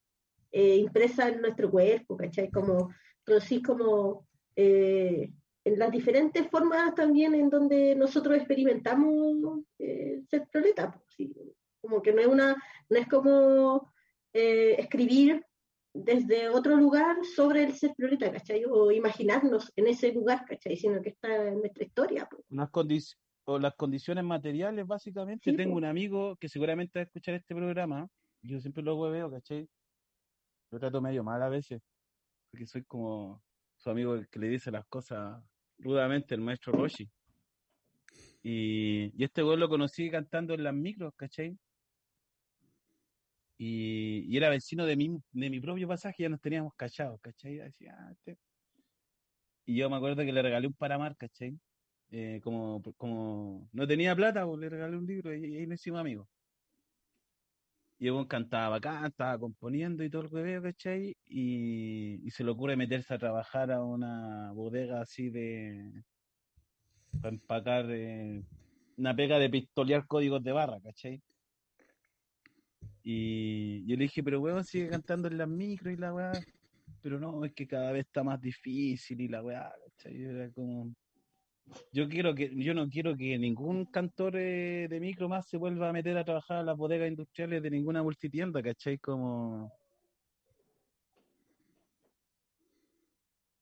eh, 0.51 0.76
impresa 0.76 1.28
en 1.28 1.41
nuestro 1.41 1.70
cuerpo, 1.70 2.16
¿cachai? 2.16 2.51
Como, 2.51 2.93
pero 3.24 3.41
sí 3.41 3.62
como 3.62 4.26
eh, 4.57 5.33
en 5.65 5.79
las 5.79 5.91
diferentes 5.91 6.49
formas 6.49 6.95
también 6.95 7.35
en 7.35 7.49
donde 7.49 7.95
nosotros 7.95 8.37
experimentamos 8.37 9.61
eh, 9.79 10.23
ser 10.29 10.49
proleta, 10.51 10.91
pues, 10.91 11.05
sí. 11.17 11.33
como 11.81 12.03
que 12.03 12.13
no 12.13 12.21
es 12.21 12.27
una, 12.27 12.57
no 12.89 12.99
es 12.99 13.07
como 13.09 13.93
eh, 14.33 14.75
escribir 14.79 15.45
desde 15.95 16.49
otro 16.49 16.77
lugar 16.77 17.17
sobre 17.25 17.65
el 17.65 17.75
ser 17.75 17.95
proleta, 17.95 18.33
¿cachai? 18.33 18.65
O 18.65 18.91
imaginarnos 18.91 19.71
en 19.77 19.87
ese 19.89 20.13
lugar, 20.13 20.45
¿cachai? 20.47 20.77
Sino 20.77 21.03
que 21.03 21.11
está 21.11 21.49
en 21.49 21.59
nuestra 21.61 21.85
historia, 21.85 22.27
pues. 22.31 22.43
Unas 22.51 22.71
condi- 22.71 23.17
o 23.45 23.59
las 23.59 23.75
condiciones 23.75 24.25
materiales, 24.25 24.87
básicamente. 24.87 25.51
Sí, 25.51 25.57
Tengo 25.57 25.77
un 25.77 25.85
amigo 25.85 26.37
que 26.37 26.49
seguramente 26.49 26.99
va 26.99 27.03
a 27.03 27.05
escuchar 27.05 27.35
este 27.35 27.55
programa. 27.55 28.09
Yo 28.43 28.59
siempre 28.61 28.83
lo 28.83 28.97
hueveo, 28.97 29.31
¿cachai? 29.31 29.69
Lo 30.71 30.79
trato 30.81 31.03
medio 31.03 31.23
mal 31.23 31.43
a 31.43 31.51
veces, 31.51 31.83
porque 32.51 32.67
soy 32.67 32.83
como 32.85 33.43
su 33.77 33.91
amigo 33.91 34.19
que 34.31 34.39
le 34.39 34.49
dice 34.49 34.71
las 34.71 34.87
cosas 34.87 35.43
rudamente, 35.83 36.35
el 36.35 36.41
maestro 36.41 36.72
Roshi. 36.72 37.09
Y, 38.43 39.12
y 39.20 39.24
este 39.24 39.43
güey 39.43 39.57
lo 39.59 39.68
conocí 39.68 40.11
cantando 40.11 40.55
en 40.55 40.64
las 40.64 40.74
micros, 40.74 41.12
¿cachai? 41.16 41.57
Y, 43.59 44.24
y 44.28 44.37
era 44.37 44.49
vecino 44.49 44.85
de 44.87 44.97
mi, 44.97 45.09
de 45.30 45.51
mi 45.51 45.61
propio 45.61 45.87
pasaje, 45.87 46.24
ya 46.24 46.28
nos 46.28 46.41
teníamos 46.41 46.74
cachados, 46.74 47.20
¿cachai? 47.20 47.61
Así, 47.61 47.87
ah, 47.87 48.11
este- 48.12 48.39
Y 49.66 49.76
yo 49.76 49.89
me 49.89 49.97
acuerdo 49.97 50.24
que 50.24 50.33
le 50.33 50.43
regalé 50.43 50.66
un 50.66 50.74
Paramar, 50.74 51.16
¿cachai? 51.16 51.57
Eh, 52.11 52.41
como, 52.43 52.83
como 52.97 53.68
no 53.72 53.87
tenía 53.87 54.14
plata, 54.16 54.45
pues 54.45 54.59
le 54.61 54.68
regalé 54.68 54.97
un 54.97 55.07
libro 55.07 55.35
y, 55.35 55.47
y 55.47 55.57
ahí 55.59 55.66
nos 55.66 55.80
hicimos 55.80 56.01
amigos. 56.01 56.28
Y 58.03 58.09
el 58.09 58.26
cantaba 58.26 58.78
acá, 58.78 59.07
estaba 59.07 59.38
componiendo 59.38 60.03
y 60.03 60.11
todo 60.11 60.22
el 60.22 60.34
hueveo, 60.34 60.61
¿cachai? 60.61 61.16
Y, 61.24 62.18
y 62.26 62.30
se 62.32 62.42
le 62.42 62.50
ocurre 62.50 62.74
meterse 62.76 63.14
a 63.14 63.18
trabajar 63.18 63.70
a 63.70 63.80
una 63.84 64.50
bodega 64.50 65.03
así 65.03 65.30
de... 65.30 66.03
para 67.20 67.28
empacar 67.28 67.86
eh, 67.90 68.42
una 68.96 69.14
pega 69.14 69.38
de 69.38 69.48
pistolear 69.48 70.05
códigos 70.09 70.42
de 70.42 70.50
barra, 70.50 70.80
¿cachai? 70.80 71.22
Y 73.05 73.86
yo 73.86 73.94
le 73.94 74.03
dije, 74.03 74.24
pero 74.24 74.40
weón, 74.40 74.64
sigue 74.64 74.88
cantando 74.88 75.28
en 75.28 75.38
las 75.38 75.48
micros 75.48 75.94
y 75.94 75.96
la 75.96 76.12
weá. 76.12 76.32
Pero 77.03 77.20
no, 77.20 77.44
es 77.44 77.53
que 77.55 77.68
cada 77.68 77.92
vez 77.92 78.07
está 78.07 78.24
más 78.24 78.40
difícil 78.40 79.20
y 79.20 79.28
la 79.28 79.44
weá, 79.44 79.72
¿cachai? 79.86 80.20
Era 80.24 80.50
como... 80.50 80.92
Yo 81.93 82.09
quiero 82.09 82.35
que, 82.35 82.51
yo 82.55 82.75
no 82.75 82.89
quiero 82.89 83.17
que 83.17 83.39
ningún 83.39 83.87
cantor 83.87 84.37
eh, 84.37 84.87
de 84.89 85.01
micro 85.01 85.29
más 85.29 85.49
se 85.49 85.57
vuelva 85.57 85.89
a 85.89 85.93
meter 85.93 86.17
a 86.17 86.25
trabajar 86.25 86.59
a 86.59 86.63
las 86.63 86.77
bodegas 86.77 87.09
industriales 87.09 87.63
de 87.63 87.71
ninguna 87.71 88.03
multitienda, 88.03 88.63
¿cachai? 88.63 88.99
Como... 88.99 89.73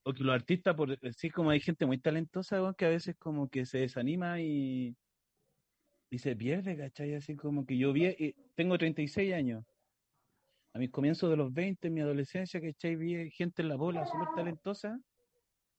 O 0.03 0.13
que 0.15 0.25
los 0.25 0.35
artistas, 0.35 0.75
por 0.75 0.99
sí, 1.15 1.31
como 1.31 1.51
hay 1.51 1.61
gente 1.61 1.85
muy 1.87 1.99
talentosa, 1.99 2.75
que 2.77 2.87
a 2.87 2.89
veces 2.89 3.17
como 3.17 3.49
que 3.49 3.67
se 3.67 3.79
desanima 3.79 4.41
y, 4.41 4.97
y 6.11 6.19
se 6.19 6.35
pierde, 6.35 6.77
¿cachai? 6.77 7.15
Así 7.15 7.37
como 7.37 7.67
que 7.67 7.77
yo 7.77 7.93
vi, 7.93 8.07
eh, 8.07 8.35
tengo 8.55 8.79
36 8.79 9.33
años. 9.35 9.65
A 10.73 10.79
mis 10.79 10.91
comienzos 10.91 11.29
de 11.31 11.37
los 11.37 11.53
20, 11.53 11.89
en 11.89 11.95
mi 11.95 12.01
adolescencia, 12.01 12.61
¿cachai? 12.61 12.97
Vi 12.97 13.31
gente 13.31 13.63
en 13.63 13.69
la 13.69 13.77
bola 13.77 14.07
súper 14.07 14.29
talentosa, 14.35 14.99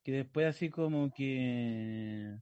que 0.03 0.11
después 0.11 0.47
así 0.47 0.69
como 0.69 1.11
que... 1.13 2.35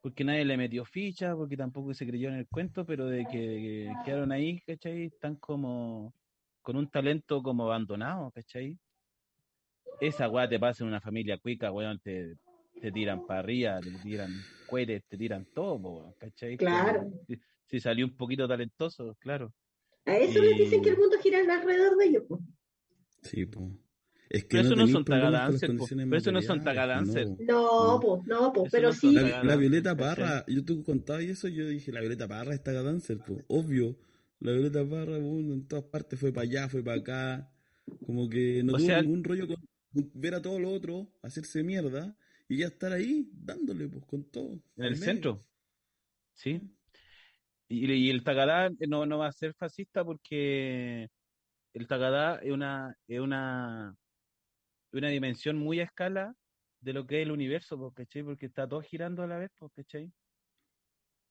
Porque 0.00 0.22
nadie 0.22 0.44
le 0.44 0.58
metió 0.58 0.84
ficha, 0.84 1.34
porque 1.34 1.56
tampoco 1.56 1.94
se 1.94 2.06
creyó 2.06 2.28
en 2.28 2.34
el 2.34 2.46
cuento, 2.46 2.84
pero 2.84 3.06
de 3.06 3.26
que 3.26 3.90
quedaron 4.04 4.32
ahí, 4.32 4.60
¿cachai? 4.60 5.04
Están 5.04 5.36
como 5.36 6.12
con 6.60 6.76
un 6.76 6.90
talento 6.90 7.42
como 7.42 7.64
abandonado, 7.64 8.30
¿cachai? 8.30 8.78
Esa 10.00 10.28
weá 10.28 10.46
te 10.46 10.58
pasa 10.58 10.84
en 10.84 10.88
una 10.88 11.00
familia 11.00 11.38
cuica, 11.38 11.72
weón, 11.72 11.98
te, 12.00 12.36
te 12.82 12.92
tiran 12.92 13.26
para 13.26 13.40
arriba, 13.40 13.80
te 13.80 13.90
tiran 14.02 14.30
cueres, 14.66 15.02
te 15.08 15.16
tiran 15.16 15.46
todo, 15.54 15.76
weón, 15.76 16.12
¿cachai? 16.18 16.58
Claro. 16.58 17.04
Como 17.04 17.24
si, 17.26 17.40
si 17.70 17.80
salió 17.80 18.04
un 18.04 18.14
poquito 18.14 18.46
talentoso, 18.46 19.14
claro. 19.20 19.54
A 20.04 20.18
eso 20.18 20.38
les 20.42 20.58
dicen 20.58 20.80
Y- 20.80 20.82
que 20.82 20.90
el 20.90 20.98
mundo 20.98 21.16
gira 21.22 21.38
alrededor 21.38 21.96
de 21.96 22.04
ellos, 22.04 22.24
pues. 22.28 22.42
Sí, 23.22 23.46
po. 23.46 23.70
Es 24.36 24.44
que 24.44 24.56
Pero 24.56 24.62
eso 24.68 24.76
no 24.76 24.86
son 24.88 25.04
po. 25.04 25.12
condiciones 25.12 26.06
Pero 26.08 26.16
eso 26.16 26.32
no 26.32 26.42
son 26.42 26.58
materiales, 26.58 26.64
tagadancer. 27.12 27.28
no. 27.28 27.36
No, 27.46 27.92
No. 27.94 28.00
pues, 28.00 28.26
no, 28.26 28.52
pues, 28.52 28.66
Eso 28.66 28.76
pero 28.76 28.88
no 28.88 28.94
sí. 28.94 29.14
La, 29.14 29.56
Violeta. 29.56 29.96
Parra, 29.96 30.44
yo 30.48 30.64
tú 30.64 30.82
contabas 30.82 31.22
y 31.24 31.30
eso, 31.30 31.48
yo 31.48 31.68
dije, 31.68 31.92
la 31.92 32.00
Violeta 32.00 32.26
Parra 32.28 32.54
es 32.54 32.62
tagadancer, 32.62 33.18
pues, 33.26 33.44
obvio. 33.48 33.96
La 34.40 34.52
Violeta 34.52 34.84
Parra, 34.84 35.18
bueno, 35.18 35.54
en 35.54 35.66
todas 35.68 35.84
partes 35.84 36.18
fue 36.18 36.32
para 36.32 36.42
allá, 36.48 36.68
fue 36.68 36.82
para 36.82 37.00
acá. 37.00 37.50
Como 38.06 38.28
que 38.28 38.62
no 38.64 38.74
O 38.74 38.76
tuvo 38.78 38.86
sea- 38.86 39.02
ningún 39.02 39.22
rollo 39.24 39.46
con 39.46 39.56
ver 40.14 40.34
a 40.34 40.42
todo 40.42 40.58
lo 40.58 40.70
otro, 40.72 41.08
hacerse 41.22 41.62
mierda, 41.62 42.16
y 42.48 42.58
ya 42.58 42.66
estar 42.66 42.92
ahí, 42.92 43.28
dándole, 43.32 43.88
pues, 43.88 44.04
con 44.06 44.24
todo. 44.24 44.52
En 44.76 44.84
el 44.84 44.90
medio. 44.92 45.04
centro. 45.04 45.40
Sí. 46.32 46.60
Y, 47.68 47.90
y 47.92 48.10
el 48.10 48.24
Tagadá 48.24 48.70
no, 48.88 49.06
no 49.06 49.18
va 49.18 49.28
a 49.28 49.32
ser 49.32 49.54
fascista 49.54 50.04
porque 50.04 51.08
el 51.72 51.86
Tagadá 51.86 52.36
es 52.42 52.52
una, 52.52 52.96
es 53.08 53.20
una, 53.20 53.96
una 54.98 55.08
dimensión 55.08 55.56
muy 55.56 55.80
a 55.80 55.84
escala 55.84 56.34
de 56.80 56.92
lo 56.92 57.06
que 57.06 57.20
es 57.20 57.26
el 57.26 57.32
universo, 57.32 57.92
¿cachai? 57.92 58.22
Porque 58.22 58.46
está 58.46 58.68
todo 58.68 58.82
girando 58.82 59.22
a 59.22 59.26
la 59.26 59.38
vez, 59.38 59.50
¿cachai? 59.74 60.12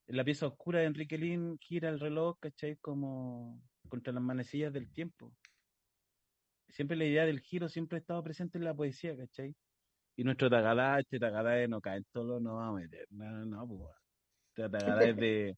En 0.08 0.18
la 0.18 0.24
pieza 0.24 0.48
oscura 0.48 0.80
de 0.80 0.86
Enrique 0.86 1.18
Lin 1.18 1.58
gira 1.60 1.90
el 1.90 2.00
reloj, 2.00 2.38
¿cachai? 2.40 2.78
Como 2.78 3.62
contra 3.88 4.12
las 4.12 4.24
manecillas 4.24 4.74
del 4.74 4.92
tiempo. 4.92 5.34
Siempre 6.70 6.98
la 6.98 7.06
idea 7.06 7.26
del 7.26 7.40
giro 7.40 7.70
siempre 7.70 7.98
ha 7.98 8.00
estado 8.02 8.24
presente 8.24 8.58
en 8.58 8.64
la 8.64 8.74
poesía, 8.74 9.16
¿cachai? 9.16 9.56
Y 10.16 10.24
nuestro 10.24 10.50
Tagadá, 10.50 11.00
este 11.00 11.20
Tagadá 11.20 11.52
de 11.52 11.68
no 11.68 11.80
cae 11.80 11.98
en 11.98 12.06
todo, 12.12 12.40
no 12.40 12.56
va 12.56 12.68
a 12.68 12.74
meter. 12.74 13.08
No, 13.12 13.46
no, 13.46 13.68
pues. 13.68 13.82
Este 14.50 14.70
Tagadá 14.70 15.04
es 15.06 15.16
de, 15.16 15.58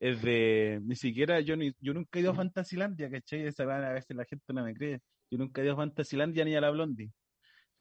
es 0.00 0.22
de, 0.22 0.80
ni 0.82 0.96
siquiera, 0.96 1.40
yo 1.40 1.56
ni, 1.56 1.72
yo 1.80 1.94
nunca 1.94 2.18
he 2.18 2.22
ido 2.22 2.32
a 2.32 2.34
Fantasilandia, 2.50 3.10
¿cachai? 3.10 3.46
Esa 3.46 3.64
van 3.64 3.84
a 3.84 3.92
veces 3.92 4.16
la 4.16 4.24
gente 4.24 4.52
no 4.52 4.64
me 4.64 4.74
cree. 4.74 5.00
Yo 5.30 5.38
nunca 5.38 5.60
he 5.60 5.64
ido 5.64 5.74
a 5.74 5.76
Fantasilandia 5.76 6.44
ni 6.44 6.56
a 6.56 6.60
la 6.60 6.70
Blondie. 6.70 7.12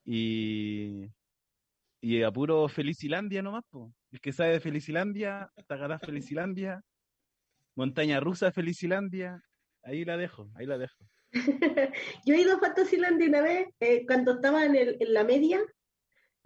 Y, 0.09 1.09
y 2.01 2.23
a 2.23 2.31
Felicilandia 2.69 3.41
nomás, 3.41 3.63
pues. 3.69 3.91
El 4.09 4.21
que 4.21 4.31
sabe 4.31 4.53
de 4.53 4.59
Felicilandia, 4.61 5.51
Tagadá 5.67 5.99
Felicilandia, 5.99 6.81
Montaña 7.75 8.21
Rusa 8.21 8.53
Felicilandia, 8.53 9.41
ahí 9.83 10.05
la 10.05 10.15
dejo, 10.15 10.49
ahí 10.55 10.65
la 10.65 10.77
dejo. 10.77 10.95
Yo 12.25 12.35
he 12.35 12.39
ido 12.41 12.55
a 12.55 12.59
Fantasylandia 12.59 13.27
una 13.27 13.41
vez, 13.41 13.67
eh, 13.81 14.05
cuando 14.05 14.35
estaba 14.35 14.65
en, 14.65 14.75
el- 14.77 14.97
en 14.97 15.13
la 15.13 15.25
media, 15.25 15.59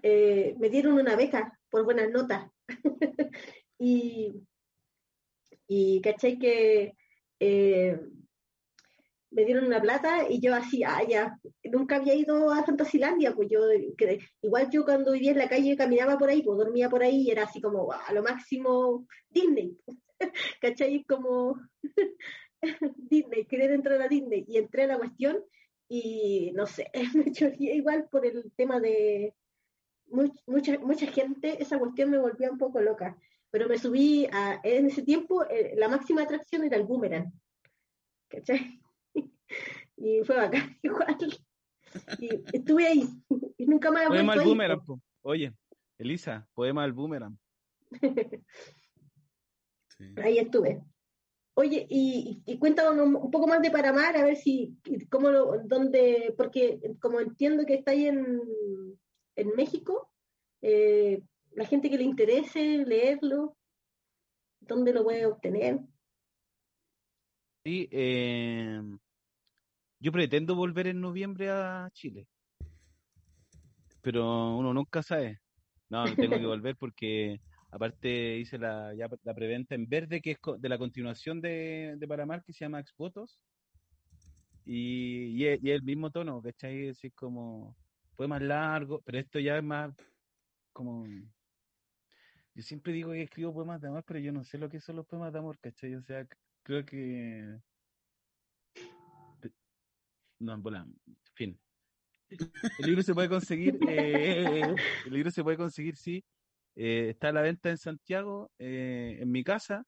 eh, 0.02 0.56
me 0.60 0.70
dieron 0.70 0.94
una 0.94 1.16
beca 1.16 1.60
por 1.70 1.84
buenas 1.86 2.10
notas. 2.10 2.50
y, 3.78 4.42
y 5.68 6.02
caché 6.02 6.40
que 6.40 6.94
eh, 7.40 8.00
me 9.32 9.46
dieron 9.46 9.66
una 9.66 9.82
plata 9.82 10.30
y 10.30 10.42
yo 10.42 10.54
así, 10.56 10.84
ah, 10.84 11.02
ya, 11.08 11.38
nunca 11.64 11.98
había 11.98 12.16
ido 12.16 12.52
a 12.52 12.64
Fantasylandia, 12.64 13.34
pues 13.34 13.50
yo, 13.50 13.62
que- 13.98 14.20
igual 14.42 14.70
yo 14.72 14.84
cuando 14.86 15.14
vivía 15.14 15.32
en 15.32 15.38
la 15.40 15.50
calle 15.50 15.76
caminaba 15.78 16.18
por 16.18 16.30
ahí, 16.30 16.44
pues 16.44 16.58
dormía 16.58 16.90
por 16.90 17.04
ahí 17.04 17.22
y 17.24 17.32
era 17.32 17.44
así 17.44 17.62
como, 17.62 17.92
a 17.94 18.14
lo 18.14 18.24
máximo 18.24 19.06
Disney, 19.30 19.78
¿cachai? 20.62 21.04
Como 21.06 21.56
Disney, 22.98 23.46
querer 23.46 23.72
entrar 23.72 24.02
a 24.02 24.08
Disney 24.08 24.46
y 24.48 24.58
entré 24.58 24.84
a 24.84 24.88
la 24.88 24.98
cuestión 24.98 25.44
y 25.88 26.52
no 26.56 26.66
sé, 26.68 26.90
me 27.16 27.32
choré 27.32 27.56
igual 27.60 28.08
por 28.10 28.26
el 28.26 28.52
tema 28.56 28.80
de 28.80 29.34
much- 30.08 30.44
mucha, 30.48 30.80
mucha 30.80 31.08
gente, 31.08 31.62
esa 31.62 31.80
cuestión 31.80 32.12
me 32.12 32.20
volvió 32.20 32.52
un 32.52 32.58
poco 32.58 32.82
loca, 32.82 33.18
pero 33.52 33.68
me 33.70 33.78
subí 33.78 34.28
a, 34.32 34.60
en 34.64 34.88
ese 34.88 35.04
tiempo 35.04 35.44
eh, 35.50 35.74
la 35.78 35.90
máxima 35.90 36.24
atracción 36.24 36.64
era 36.66 36.78
el 36.78 36.84
boomerang, 36.86 37.32
¿cachai? 38.30 38.81
Y 39.98 40.24
fue 40.24 40.36
bacán 40.36 40.78
igual. 40.84 41.18
Y 42.20 42.30
estuve 42.54 42.88
ahí 42.88 43.04
y 43.58 43.66
nunca 43.66 43.92
más 43.92 44.06
he 44.06 44.08
Poema 44.08 44.34
al 44.34 44.44
boomerang, 44.44 44.86
po. 44.86 45.02
Oye, 45.24 45.54
Elisa, 45.98 46.48
poema 46.54 46.84
al 46.84 46.94
boomerang. 46.94 47.38
Sí. 49.98 50.16
Ahí 50.18 50.40
estuve. 50.40 50.82
Oye, 51.54 51.86
y, 51.88 52.42
y 52.46 52.58
cuéntanos 52.58 52.94
un, 53.06 53.16
un 53.16 53.30
poco 53.30 53.46
más 53.46 53.62
de 53.62 53.70
Paramar, 53.70 54.18
a 54.18 54.24
ver 54.24 54.36
si, 54.36 54.78
cómo 55.12 55.30
lo, 55.30 55.60
dónde, 55.66 56.34
porque 56.36 56.80
como 57.00 57.20
entiendo 57.20 57.66
que 57.68 57.76
está 57.76 57.92
ahí 57.92 58.08
en, 58.08 58.42
en 59.36 59.56
México, 59.56 60.12
eh, 60.62 61.22
la 61.52 61.66
gente 61.66 61.90
que 61.90 61.98
le 61.98 62.04
interese 62.04 62.80
leerlo, 62.86 63.58
¿dónde 64.62 64.94
lo 64.94 65.04
puede 65.04 65.26
obtener? 65.26 65.82
Sí, 67.64 67.88
eh, 67.92 68.82
yo 70.02 70.12
pretendo 70.12 70.56
volver 70.56 70.88
en 70.88 71.00
noviembre 71.00 71.50
a 71.50 71.90
Chile, 71.94 72.28
pero 74.02 74.58
uno 74.58 74.74
nunca 74.74 75.02
sabe. 75.02 75.40
No, 75.90 76.04
tengo 76.16 76.38
que 76.38 76.46
volver 76.46 76.76
porque 76.76 77.40
aparte 77.70 78.38
hice 78.38 78.58
la, 78.58 78.94
ya 78.96 79.08
la 79.24 79.34
preventa 79.34 79.76
en 79.76 79.88
verde, 79.88 80.22
que 80.22 80.32
es 80.32 80.38
de 80.60 80.70
la 80.70 80.78
continuación 80.78 81.40
de, 81.40 81.96
de 81.98 82.08
Paramar, 82.08 82.44
que 82.44 82.52
se 82.52 82.66
llama 82.66 82.80
Exvotos, 82.80 83.40
y, 84.66 85.28
y, 85.38 85.48
es, 85.48 85.64
y 85.64 85.72
es 85.72 85.78
el 85.78 85.84
mismo 85.84 86.12
tono, 86.12 86.42
¿cachai? 86.42 86.88
Es 86.88 86.98
decir, 86.98 87.14
como, 87.14 87.76
fue 88.16 88.28
más 88.28 88.42
largo, 88.42 89.02
pero 89.02 89.20
esto 89.20 89.40
ya 89.40 89.58
es 89.58 89.64
más 89.64 89.94
como... 90.74 91.06
Yo 92.54 92.64
siempre 92.64 92.92
digo 92.92 93.12
que 93.12 93.24
escribo 93.24 93.54
poemas 93.54 93.82
de 93.82 93.88
amor, 93.88 94.04
pero 94.06 94.20
yo 94.20 94.32
no 94.34 94.44
sé 94.44 94.58
lo 94.58 94.70
que 94.70 94.82
son 94.82 94.98
los 94.98 95.06
poemas 95.06 95.32
de 95.32 95.40
amor, 95.40 95.58
¿cachai? 95.60 95.96
O 95.96 96.02
sea, 96.02 96.28
creo 96.64 96.86
que... 96.86 97.58
No, 100.42 100.54
en 100.54 100.64
bola, 100.64 100.88
fin. 101.36 101.60
El 102.30 102.86
libro 102.86 103.04
se 103.04 103.14
puede 103.14 103.30
conseguir, 103.30 103.78
eh, 103.88 104.62
el 105.06 105.14
libro 105.14 105.30
se 105.30 105.44
puede 105.44 105.58
conseguir, 105.58 105.96
sí. 105.96 106.24
Eh, 106.76 107.10
está 107.10 107.30
a 107.30 107.32
la 107.32 107.42
venta 107.42 107.70
en 107.70 107.78
Santiago, 107.78 108.52
eh, 108.58 109.18
en 109.20 109.32
mi 109.32 109.44
casa. 109.44 109.86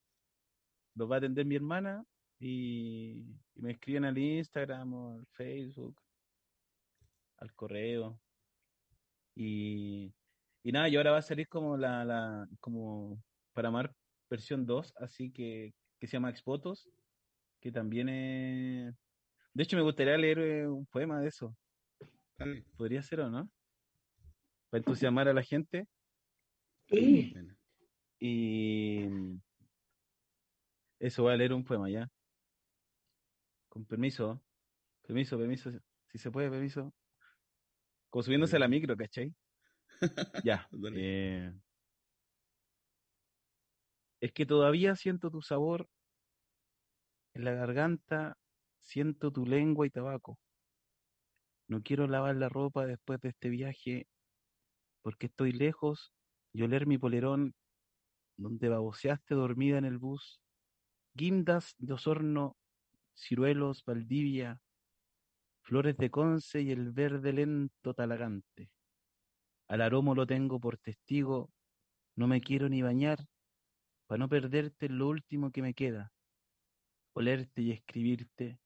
Lo 0.96 1.08
va 1.08 1.16
a 1.16 1.18
atender 1.18 1.46
mi 1.46 1.56
hermana 1.56 2.04
y, 2.40 3.26
y 3.56 3.62
me 3.62 3.72
escriben 3.72 4.06
al 4.06 4.18
Instagram 4.18 4.94
o 4.94 5.14
al 5.16 5.26
Facebook, 5.32 6.00
al 7.38 7.52
correo. 7.56 8.20
Y, 9.36 10.14
y 10.62 10.72
nada, 10.72 10.88
y 10.88 10.98
ahora 10.98 11.14
va 11.14 11.18
a 11.18 11.24
salir 11.24 11.48
como 11.48 11.78
la, 11.78 12.06
la 12.06 12.48
como 12.60 13.24
para 13.54 13.72
Mar 13.72 13.96
versión 14.30 14.68
2, 14.68 14.94
así 14.98 15.32
que, 15.32 15.74
que 16.00 16.08
se 16.08 16.14
llama 16.14 16.30
Expotos, 16.30 16.88
que 17.60 17.72
también 17.72 18.10
es... 18.10 19.03
De 19.54 19.64
hecho, 19.64 19.78
me 19.78 19.84
gustaría 19.84 20.18
leer 20.18 20.40
eh, 20.40 20.68
un 20.68 20.86
poema 20.88 21.20
de 21.20 21.28
eso. 21.28 21.56
Dale. 22.38 22.66
Podría 22.76 23.04
ser 23.04 23.20
o 23.20 23.30
no. 23.30 23.50
Para 24.70 24.80
entusiasmar 24.80 25.28
a 25.28 25.34
la 25.34 25.44
gente. 25.44 25.88
Sí. 26.88 27.32
Bueno. 27.34 27.56
Y 28.20 29.08
eso, 31.00 31.24
voy 31.24 31.34
a 31.34 31.38
leer 31.38 31.54
un 31.54 31.64
poema 31.64 31.90
ya. 31.90 32.10
Con 33.70 33.86
permiso. 33.86 34.42
Permiso, 35.02 35.38
permiso. 35.38 35.72
Si 36.08 36.18
se 36.18 36.32
puede, 36.32 36.50
permiso. 36.50 36.94
Como 38.10 38.24
subiéndose 38.24 38.56
a 38.56 38.60
la 38.60 38.68
micro, 38.68 38.96
¿cachai? 38.96 39.34
Ya. 40.46 40.68
Eh, 40.96 41.54
es 44.22 44.32
que 44.32 44.46
todavía 44.46 44.96
siento 44.96 45.30
tu 45.30 45.42
sabor 45.42 45.90
en 47.34 47.46
la 47.46 47.54
garganta, 47.54 48.38
siento 48.84 49.32
tu 49.32 49.46
lengua 49.46 49.88
y 49.88 49.90
tabaco. 49.90 50.38
No 51.68 51.82
quiero 51.82 52.08
lavar 52.08 52.36
la 52.36 52.50
ropa 52.50 52.86
después 52.86 53.20
de 53.22 53.30
este 53.30 53.50
viaje 53.50 54.08
porque 55.02 55.28
estoy 55.28 55.52
lejos 55.52 56.14
y 56.54 56.64
oler 56.64 56.88
mi 56.88 56.98
polerón 56.98 57.54
donde 58.38 58.70
baboseaste 58.70 59.36
dormida 59.36 59.78
en 59.78 59.86
el 59.86 59.98
bus, 59.98 60.42
guindas 61.14 61.76
de 61.78 61.94
Osorno, 61.94 62.58
ciruelos, 63.16 63.84
Valdivia, 63.86 64.60
flores 65.62 65.98
de 65.98 66.10
Conce 66.10 66.62
y 66.62 66.72
el 66.72 66.92
verde 66.92 67.34
lento 67.34 67.94
talagante. 67.94 68.70
Al 69.68 69.82
aromo 69.82 70.16
lo 70.16 70.26
tengo 70.26 70.60
por 70.60 70.78
testigo, 70.78 71.52
no 72.16 72.28
me 72.28 72.42
quiero 72.42 72.70
ni 72.70 72.82
bañar, 72.82 73.20
para 74.08 74.20
no 74.20 74.30
perderte 74.30 74.90
lo 74.90 75.08
último 75.08 75.52
que 75.52 75.62
me 75.62 75.74
queda, 75.74 76.12
olerte 77.14 77.62
y 77.62 77.72
escribirte, 77.72 78.60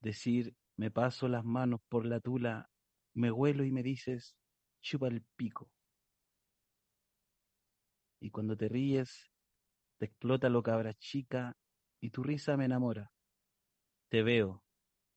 decir, 0.00 0.54
me 0.76 0.90
paso 0.90 1.28
las 1.28 1.44
manos 1.44 1.80
por 1.88 2.06
la 2.06 2.20
tula, 2.20 2.70
me 3.14 3.30
huelo 3.30 3.64
y 3.64 3.72
me 3.72 3.82
dices, 3.82 4.36
chupa 4.82 5.08
el 5.08 5.22
pico. 5.36 5.70
Y 8.20 8.30
cuando 8.30 8.56
te 8.56 8.68
ríes, 8.68 9.30
te 9.98 10.06
explota 10.06 10.48
lo 10.48 10.62
cabra 10.62 10.94
chica 10.94 11.56
y 12.00 12.10
tu 12.10 12.22
risa 12.22 12.56
me 12.56 12.64
enamora. 12.64 13.12
Te 14.08 14.22
veo, 14.22 14.64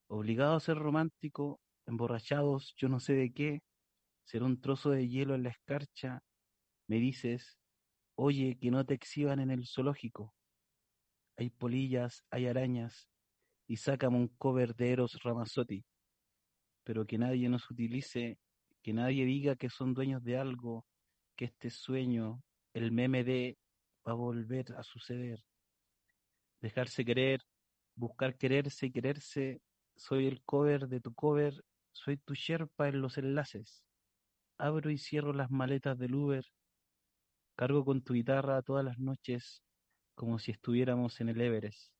obligado 0.08 0.56
a 0.56 0.60
ser 0.60 0.78
romántico, 0.78 1.60
emborrachados 1.86 2.74
yo 2.78 2.90
no 2.90 3.00
sé 3.00 3.14
de 3.14 3.34
qué, 3.34 3.64
ser 4.26 4.44
un 4.44 4.62
trozo 4.62 4.90
de 4.92 5.08
hielo 5.08 5.36
en 5.36 5.44
la 5.44 5.50
escarcha, 5.50 6.24
me 6.88 6.98
dices, 6.98 7.58
oye, 8.16 8.58
que 8.60 8.72
no 8.72 8.86
te 8.86 8.94
exhiban 8.94 9.40
en 9.40 9.52
el 9.52 9.66
zoológico. 9.68 10.34
Hay 11.38 11.50
polillas, 11.50 12.24
hay 12.30 12.48
arañas, 12.48 13.10
y 13.68 13.78
sácame 13.78 14.18
un 14.18 14.28
cover 14.28 14.76
de 14.76 14.92
Eros 14.92 15.20
Ramazzotti. 15.24 15.84
pero 16.84 17.06
que 17.06 17.18
nadie 17.18 17.48
nos 17.48 17.70
utilice, 17.72 18.38
que 18.82 18.94
nadie 18.94 19.26
diga 19.26 19.56
que 19.56 19.70
son 19.70 19.94
dueños 19.94 20.24
de 20.24 20.38
algo, 20.38 20.86
que 21.36 21.46
este 21.46 21.70
sueño, 21.70 22.44
el 22.74 22.92
meme 22.92 23.24
de 23.24 23.58
va 24.06 24.12
a 24.12 24.16
volver 24.16 24.74
a 24.76 24.84
suceder. 24.84 25.40
Dejarse 26.62 27.06
querer, 27.06 27.42
buscar 27.96 28.38
quererse 28.38 28.88
y 28.88 28.92
quererse, 28.92 29.62
soy 29.96 30.28
el 30.28 30.44
cover 30.44 30.88
de 30.88 31.00
tu 31.00 31.14
cover, 31.14 31.64
soy 31.94 32.18
tu 32.18 32.34
sherpa 32.34 32.90
en 32.90 33.02
los 33.02 33.18
enlaces. 33.18 33.86
Abro 34.58 34.90
y 34.92 34.98
cierro 34.98 35.34
las 35.34 35.52
maletas 35.52 35.98
del 35.98 36.16
Uber, 36.16 36.46
cargo 37.56 37.86
con 37.86 38.02
tu 38.02 38.14
guitarra 38.14 38.62
todas 38.62 38.84
las 38.84 39.00
noches 39.00 39.64
como 40.16 40.40
si 40.40 40.52
estuviéramos 40.52 41.20
en 41.22 41.30
el 41.30 41.42
Everest, 41.42 41.92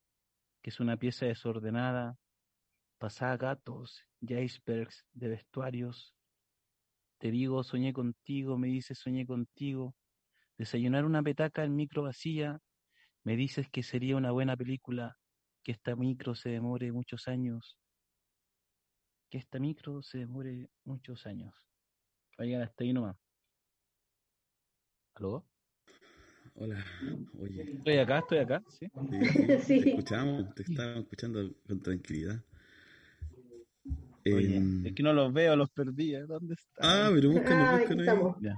que 0.64 0.70
es 0.70 0.80
una 0.80 0.98
pieza 0.98 1.26
desordenada, 1.26 2.18
pasada 2.98 3.36
gatos 3.36 4.02
y 4.22 4.34
icebergs 4.34 5.06
de 5.12 5.28
vestuarios. 5.28 6.16
Te 7.20 7.32
digo, 7.32 7.64
soñé 7.64 7.92
contigo, 7.92 8.58
me 8.58 8.70
dices, 8.70 8.98
soñé 8.98 9.28
contigo. 9.28 9.94
Desayunar 10.58 11.04
una 11.04 11.22
petaca 11.22 11.66
en 11.66 11.76
micro 11.76 12.04
vacía, 12.04 12.62
me 13.24 13.36
dices 13.36 13.70
que 13.70 13.84
sería 13.84 14.16
una 14.16 14.32
buena 14.32 14.56
película, 14.56 15.18
que 15.64 15.74
esta 15.74 15.98
micro 15.98 16.34
se 16.34 16.50
demore 16.50 16.94
muchos 16.94 17.28
años, 17.28 17.78
que 19.30 19.40
esta 19.40 19.60
micro 19.60 20.02
se 20.02 20.20
demore 20.20 20.70
muchos 20.86 21.26
años. 21.26 21.54
Vayan 22.38 22.62
hasta 22.62 22.86
ahí 22.86 22.94
nomás. 22.94 23.18
¿Aló? 25.16 25.46
Hola, 26.56 26.86
oye. 27.40 27.64
Estoy 27.64 27.98
acá, 27.98 28.20
estoy 28.20 28.38
acá, 28.40 28.64
¿sí? 28.70 28.88
Sí, 29.10 29.60
Sí. 29.66 29.82
Te 29.82 29.90
escuchamos, 29.90 30.56
te 30.56 30.64
estábamos 30.64 31.04
escuchando 31.04 31.52
con 31.68 31.82
tranquilidad. 31.82 32.40
Oye, 34.26 34.56
Em, 34.58 34.86
es 34.86 34.94
que 34.94 35.04
no 35.04 35.12
los 35.14 35.34
veo, 35.34 35.56
los 35.56 35.70
perdí. 35.72 36.16
¿eh? 36.16 36.22
¿Dónde 36.26 36.54
están? 36.54 36.86
Ah, 36.86 37.12
pero 37.14 37.32
búscanos, 37.32 37.68
Ah, 37.70 37.78
búscanos 37.78 38.08
ahí. 38.08 38.54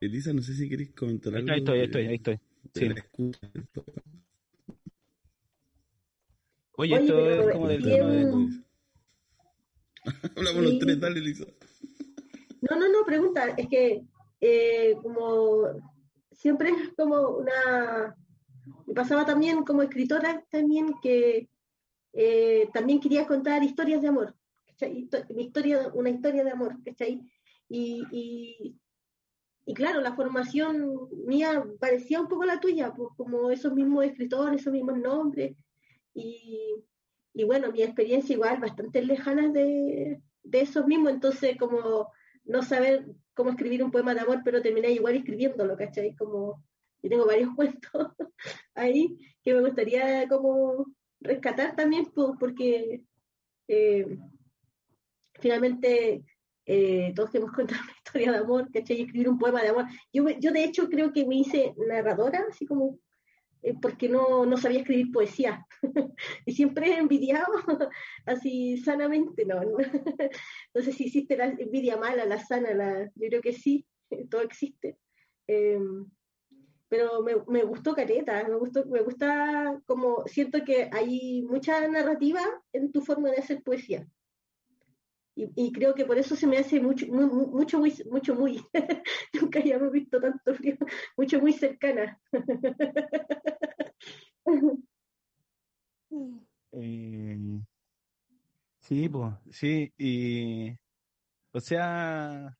Elisa, 0.00 0.32
no 0.32 0.42
sé 0.42 0.54
si 0.54 0.68
queréis 0.68 0.92
comentar 0.92 1.34
Ahí 1.34 1.40
algo. 1.40 1.54
estoy, 1.56 1.78
ahí 1.80 1.84
estoy, 1.86 2.06
ahí 2.06 2.14
estoy. 2.16 2.40
Sí. 2.74 2.88
Oye, 6.78 6.94
Oye, 6.94 6.96
esto 6.98 7.30
es 7.30 7.52
como 7.52 7.68
del 7.68 7.82
bien- 7.82 7.98
tema 7.98 8.10
de... 8.12 8.62
Hablamos 10.36 10.62
los 10.64 10.78
tres, 10.78 11.00
dale, 11.00 11.18
Elisa. 11.18 11.44
No, 12.60 12.76
no, 12.78 12.88
no, 12.88 13.04
pregunta, 13.06 13.48
es 13.56 13.68
que 13.68 14.04
eh, 14.40 14.94
como 15.02 15.62
siempre 16.36 16.70
es 16.70 16.94
como 16.96 17.30
una... 17.30 18.16
Me 18.86 18.94
pasaba 18.94 19.24
también 19.24 19.64
como 19.64 19.82
escritora 19.82 20.44
también 20.50 20.94
que 21.00 21.48
eh, 22.12 22.68
también 22.72 22.98
quería 23.00 23.26
contar 23.26 23.62
historias 23.62 24.00
de 24.02 24.08
amor, 24.08 24.34
Mi 25.30 25.44
historia, 25.44 25.90
una 25.92 26.10
historia 26.10 26.44
de 26.44 26.50
amor, 26.50 26.76
¿cachai? 26.82 27.20
Y, 27.68 28.04
y, 28.10 28.76
y 29.66 29.74
claro, 29.74 30.00
la 30.00 30.14
formación 30.14 31.08
mía 31.26 31.64
parecía 31.78 32.20
un 32.20 32.28
poco 32.28 32.44
la 32.44 32.58
tuya, 32.58 32.92
pues, 32.94 33.10
como 33.16 33.50
esos 33.50 33.72
mismos 33.74 34.04
escritores, 34.04 34.60
esos 34.60 34.72
mismos 34.72 34.98
nombres, 34.98 35.56
y, 36.14 36.74
y 37.34 37.44
bueno, 37.44 37.70
mi 37.70 37.82
experiencia 37.82 38.32
igual 38.32 38.60
bastante 38.60 39.02
lejana 39.02 39.48
de, 39.48 40.22
de 40.42 40.60
esos 40.60 40.86
mismos, 40.86 41.12
entonces 41.12 41.56
como 41.58 42.10
no 42.46 42.62
saber 42.62 43.06
cómo 43.34 43.50
escribir 43.50 43.82
un 43.84 43.90
poema 43.90 44.14
de 44.14 44.20
amor, 44.20 44.40
pero 44.44 44.62
terminé 44.62 44.90
igual 44.92 45.16
escribiéndolo, 45.16 45.76
¿cachai? 45.76 46.14
Como, 46.16 46.64
yo 47.02 47.10
tengo 47.10 47.26
varios 47.26 47.50
cuentos 47.56 48.12
ahí 48.74 49.18
que 49.42 49.54
me 49.54 49.60
gustaría 49.62 50.28
como 50.28 50.86
rescatar 51.20 51.76
también, 51.76 52.06
po- 52.06 52.36
porque 52.38 53.02
eh, 53.68 54.18
finalmente 55.34 56.24
eh, 56.64 57.12
todos 57.14 57.30
queremos 57.30 57.52
contar 57.54 57.78
una 57.82 57.92
historia 57.92 58.32
de 58.32 58.38
amor, 58.38 58.70
¿cachai? 58.72 58.98
Y 58.98 59.02
escribir 59.02 59.28
un 59.28 59.38
poema 59.38 59.62
de 59.62 59.68
amor. 59.68 59.84
Yo, 60.12 60.28
yo 60.28 60.52
de 60.52 60.64
hecho 60.64 60.88
creo 60.88 61.12
que 61.12 61.24
me 61.26 61.36
hice 61.36 61.74
narradora, 61.88 62.44
así 62.50 62.66
como 62.66 62.98
porque 63.80 64.08
no, 64.08 64.46
no 64.46 64.56
sabía 64.56 64.80
escribir 64.80 65.12
poesía. 65.12 65.66
y 66.46 66.52
siempre 66.52 66.88
he 66.88 66.98
envidiado 66.98 67.46
así 68.26 68.76
sanamente, 68.78 69.44
no, 69.44 69.60
no. 69.60 69.76
no 70.74 70.82
sé 70.82 70.92
si 70.92 71.04
existe 71.04 71.36
la 71.36 71.46
envidia 71.46 71.96
mala, 71.96 72.24
la 72.24 72.38
sana, 72.38 72.74
la, 72.74 73.04
yo 73.14 73.28
creo 73.28 73.42
que 73.42 73.52
sí, 73.52 73.86
todo 74.30 74.42
existe. 74.42 74.98
Eh, 75.48 75.78
pero 76.88 77.22
me, 77.22 77.34
me 77.48 77.64
gustó 77.64 77.94
Careta, 77.94 78.46
me 78.48 78.56
gustó, 78.56 78.86
me 78.86 79.02
gusta 79.02 79.80
como 79.86 80.24
siento 80.26 80.64
que 80.64 80.88
hay 80.92 81.42
mucha 81.42 81.86
narrativa 81.88 82.40
en 82.72 82.92
tu 82.92 83.00
forma 83.00 83.30
de 83.30 83.38
hacer 83.38 83.62
poesía. 83.62 84.06
Y, 85.36 85.50
y 85.54 85.70
creo 85.70 85.94
que 85.94 86.06
por 86.06 86.16
eso 86.16 86.34
se 86.34 86.46
me 86.46 86.56
hace 86.56 86.80
mucho, 86.80 87.06
muy, 87.08 87.26
mucho, 87.26 87.78
muy, 87.78 87.92
mucho, 88.10 88.34
muy, 88.34 88.64
nunca 89.40 89.60
habíamos 89.60 89.92
visto 89.92 90.18
tanto 90.18 90.54
frío, 90.54 90.78
mucho, 91.16 91.40
muy 91.40 91.52
cercana. 91.52 92.18
Eh, 96.78 97.38
sí, 98.80 99.08
pues, 99.08 99.34
sí, 99.50 99.92
y... 99.96 100.76
O 101.52 101.60
sea... 101.60 102.56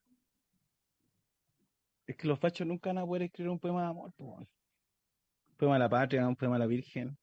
Es 2.06 2.16
que 2.16 2.26
los 2.26 2.38
fachos 2.38 2.66
nunca 2.66 2.90
van 2.90 2.98
a 2.98 3.06
poder 3.06 3.24
escribir 3.24 3.50
un 3.50 3.58
poema 3.58 3.82
de 3.82 3.88
amor, 3.88 4.12
pues. 4.16 4.38
Un 4.38 5.56
poema 5.56 5.76
a 5.76 5.78
la 5.78 5.88
patria, 5.88 6.26
un 6.26 6.36
poema 6.36 6.56
a 6.56 6.60
la 6.60 6.66
virgen. 6.66 7.18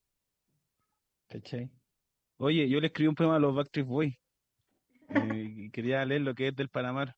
¿Cachai? 1.28 1.70
Oye, 2.36 2.68
yo 2.68 2.80
le 2.80 2.88
escribí 2.88 3.08
un 3.08 3.14
poema 3.14 3.36
a 3.36 3.40
los 3.40 3.54
Backstreet 3.54 3.86
Boys. 3.86 4.14
Eh, 5.08 5.70
quería 5.72 6.04
leer 6.04 6.22
lo 6.22 6.34
que 6.34 6.48
es 6.48 6.56
del 6.56 6.68
Panamá. 6.68 7.16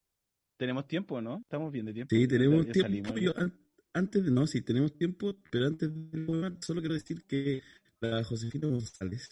¿Tenemos 0.56 0.86
tiempo, 0.86 1.20
no? 1.20 1.38
Estamos 1.42 1.70
bien 1.72 1.86
de 1.86 1.92
tiempo. 1.92 2.14
Sí, 2.14 2.26
tenemos 2.26 2.66
Ya 2.66 2.72
tiempo. 2.72 2.88
salimos, 2.88 3.20
Yo, 3.20 3.34
ya. 3.34 3.40
an- 3.42 3.54
antes 3.92 4.24
de, 4.24 4.30
no, 4.30 4.46
sí, 4.46 4.62
tenemos 4.62 4.94
tiempo, 4.96 5.36
pero 5.50 5.66
antes 5.66 5.90
de 5.92 6.56
solo 6.60 6.80
quiero 6.80 6.94
decir 6.94 7.22
que 7.24 7.62
la 8.00 8.24
Josefina 8.24 8.68
González, 8.68 9.28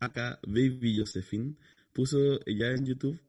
acá 0.00 0.38
Baby 0.46 0.98
Josephine, 0.98 1.54
puso 1.92 2.38
ya 2.46 2.70
en 2.70 2.86
YouTube 2.86 3.20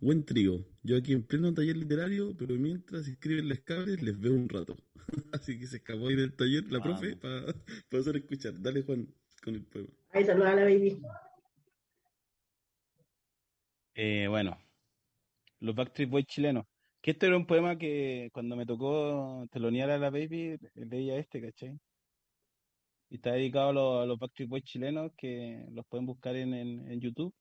buen 0.00 0.24
trío. 0.24 0.64
Yo 0.82 0.96
aquí 0.96 1.12
en 1.12 1.22
pleno 1.22 1.54
taller 1.54 1.76
literario, 1.76 2.36
pero 2.36 2.56
mientras 2.56 3.06
escriben 3.06 3.48
las 3.48 3.60
cabres 3.60 4.02
les 4.02 4.18
veo 4.18 4.32
un 4.34 4.48
rato. 4.48 4.76
Así 5.32 5.58
que 5.58 5.66
se 5.68 5.76
escapó 5.76 6.08
ahí 6.08 6.16
del 6.16 6.32
taller 6.34 6.64
la 6.72 6.82
profe 6.82 7.16
para 7.20 7.54
hacer 8.00 8.16
escuchar. 8.16 8.60
Dale, 8.60 8.82
Juan, 8.82 9.06
con 9.44 9.54
el 9.54 9.62
poema. 9.62 9.88
Ahí 10.12 10.24
saluda 10.24 10.50
a 10.52 10.56
la 10.56 10.64
baby. 10.64 11.00
Eh, 13.94 14.26
bueno, 14.28 14.58
los 15.60 15.74
Backstreet 15.74 16.10
Boys 16.10 16.26
chilenos. 16.26 16.64
Que 17.00 17.10
este 17.12 17.26
era 17.26 17.36
un 17.36 17.46
poema 17.46 17.76
que 17.76 18.30
cuando 18.32 18.54
me 18.56 18.64
tocó 18.64 19.46
telonear 19.50 19.90
a 19.90 19.98
la 19.98 20.10
baby, 20.10 20.56
leía 20.74 21.16
este, 21.18 21.40
¿cachai? 21.40 21.76
Y 23.10 23.16
está 23.16 23.32
dedicado 23.32 23.70
a 23.70 23.72
los, 23.72 24.02
a 24.02 24.06
los 24.06 24.18
Backstreet 24.18 24.48
Boys 24.48 24.62
chilenos 24.64 25.12
que 25.16 25.66
los 25.72 25.84
pueden 25.86 26.06
buscar 26.06 26.36
en, 26.36 26.54
en, 26.54 26.90
en 26.90 27.00
YouTube. 27.00 27.34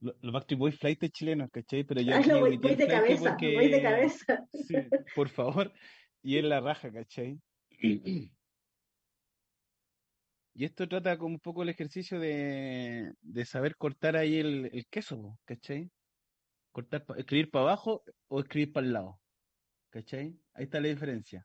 Lo- 0.00 0.14
Los 0.20 0.32
Backstreet 0.32 0.58
Boys 0.58 0.78
flight 0.78 1.02
chilenos, 1.12 1.50
¿cachai? 1.50 1.84
Pero 1.84 2.02
yo 2.02 2.14
Ah, 2.14 2.20
no, 2.20 2.40
voy, 2.40 2.58
voy 2.58 2.74
de 2.74 2.86
cabeza, 2.86 3.30
porque- 3.30 3.54
voy 3.54 3.68
de 3.70 3.82
cabeza. 3.82 4.46
Sí, 4.52 4.74
por 5.14 5.28
favor. 5.30 5.72
Y 6.22 6.36
es 6.36 6.44
la 6.44 6.60
raja, 6.60 6.92
¿cachai? 6.92 7.40
Y 10.56 10.64
esto 10.64 10.88
trata 10.88 11.18
como 11.18 11.34
un 11.34 11.40
poco 11.40 11.64
el 11.64 11.68
ejercicio 11.68 12.20
de, 12.20 13.12
de 13.20 13.44
saber 13.44 13.76
cortar 13.76 14.16
ahí 14.16 14.38
el, 14.38 14.86
queso, 14.88 15.36
¿cachai? 15.44 15.90
Cortar, 16.70 17.04
escribir 17.16 17.50
para 17.50 17.64
abajo 17.64 18.04
o 18.28 18.38
escribir 18.38 18.72
para 18.72 18.86
el 18.86 18.92
lado, 18.92 19.20
¿cachai? 19.90 20.38
Ahí 20.54 20.64
está 20.64 20.80
la 20.80 20.88
diferencia. 20.88 21.44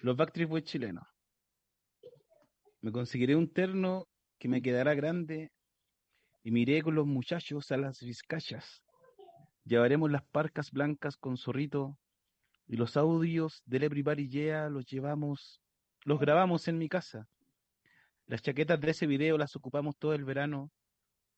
Los 0.00 0.16
Backstreet 0.16 0.48
Boys 0.48 0.64
chilenos. 0.64 1.06
Me 2.80 2.90
conseguiré 2.90 3.36
un 3.36 3.50
terno 3.52 4.08
que 4.38 4.48
me 4.48 4.60
quedará 4.60 4.94
grande 4.94 5.52
y 6.42 6.50
miré 6.50 6.82
con 6.82 6.96
los 6.96 7.06
muchachos 7.06 7.70
a 7.70 7.76
las 7.76 8.00
vizcachas. 8.00 8.82
Llevaremos 9.64 10.10
las 10.10 10.24
parcas 10.24 10.72
blancas 10.72 11.16
con 11.16 11.38
zorrito 11.38 11.96
y 12.66 12.76
los 12.76 12.96
audios 12.96 13.62
del 13.64 13.84
Everybody 13.84 14.28
Yeah 14.28 14.68
los 14.68 14.84
llevamos, 14.86 15.62
los 16.04 16.18
grabamos 16.18 16.66
en 16.66 16.78
mi 16.78 16.88
casa. 16.88 17.28
Las 18.26 18.40
chaquetas 18.40 18.80
de 18.80 18.90
ese 18.90 19.06
video 19.06 19.36
las 19.36 19.54
ocupamos 19.54 19.98
todo 19.98 20.14
el 20.14 20.24
verano. 20.24 20.70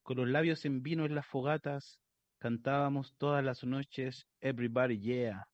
Con 0.03 0.17
los 0.17 0.27
labios 0.29 0.63
en 0.63 0.83
vino 0.83 1.05
en 1.05 1.15
las 1.15 1.27
fogatas, 1.27 1.99
cantábamos 2.37 3.13
todas 3.17 3.43
las 3.43 3.65
noches 3.65 4.25
Everybody 4.39 4.97
Yeah. 4.97 5.47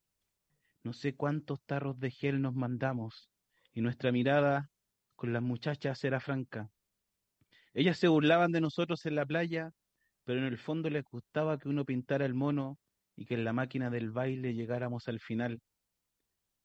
No 0.84 0.94
sé 0.94 1.16
cuántos 1.16 1.60
tarros 1.64 2.00
de 2.00 2.12
gel 2.12 2.40
nos 2.40 2.54
mandamos 2.54 3.30
y 3.74 3.82
nuestra 3.82 4.12
mirada 4.12 4.70
con 5.16 5.34
las 5.34 5.42
muchachas 5.42 6.04
era 6.04 6.20
franca. 6.20 6.70
Ellas 7.74 7.98
se 7.98 8.10
burlaban 8.10 8.52
de 8.52 8.62
nosotros 8.62 9.04
en 9.08 9.16
la 9.16 9.26
playa, 9.26 9.72
pero 10.26 10.40
en 10.40 10.46
el 10.46 10.60
fondo 10.60 10.92
les 10.92 11.04
gustaba 11.04 11.58
que 11.58 11.68
uno 11.68 11.84
pintara 11.84 12.28
el 12.28 12.36
mono 12.36 12.78
y 13.16 13.26
que 13.26 13.34
en 13.34 13.44
la 13.44 13.54
máquina 13.54 13.90
del 13.90 14.12
baile 14.12 14.54
llegáramos 14.54 15.08
al 15.08 15.20
final. 15.20 15.62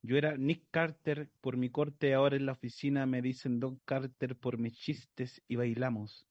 Yo 0.02 0.16
era 0.16 0.36
Nick 0.36 0.64
Carter 0.70 1.28
por 1.40 1.56
mi 1.56 1.70
corte, 1.70 2.14
ahora 2.14 2.36
en 2.36 2.46
la 2.46 2.52
oficina 2.52 3.06
me 3.06 3.20
dicen 3.22 3.60
Don 3.60 3.80
Carter 3.84 4.36
por 4.36 4.58
mis 4.58 4.74
chistes 4.74 5.42
y 5.48 5.56
bailamos. 5.56 6.26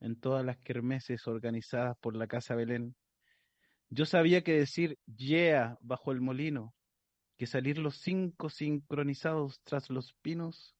en 0.00 0.18
todas 0.18 0.44
las 0.44 0.58
kermeses 0.58 1.26
organizadas 1.26 1.96
por 1.98 2.16
la 2.16 2.26
Casa 2.26 2.54
Belén. 2.54 2.96
Yo 3.90 4.06
sabía 4.06 4.42
que 4.42 4.52
decir 4.52 4.98
yeah 5.06 5.76
bajo 5.80 6.12
el 6.12 6.20
molino, 6.20 6.74
que 7.36 7.46
salir 7.46 7.78
los 7.78 7.96
cinco 7.96 8.48
sincronizados 8.50 9.60
tras 9.64 9.90
los 9.90 10.14
pinos, 10.22 10.74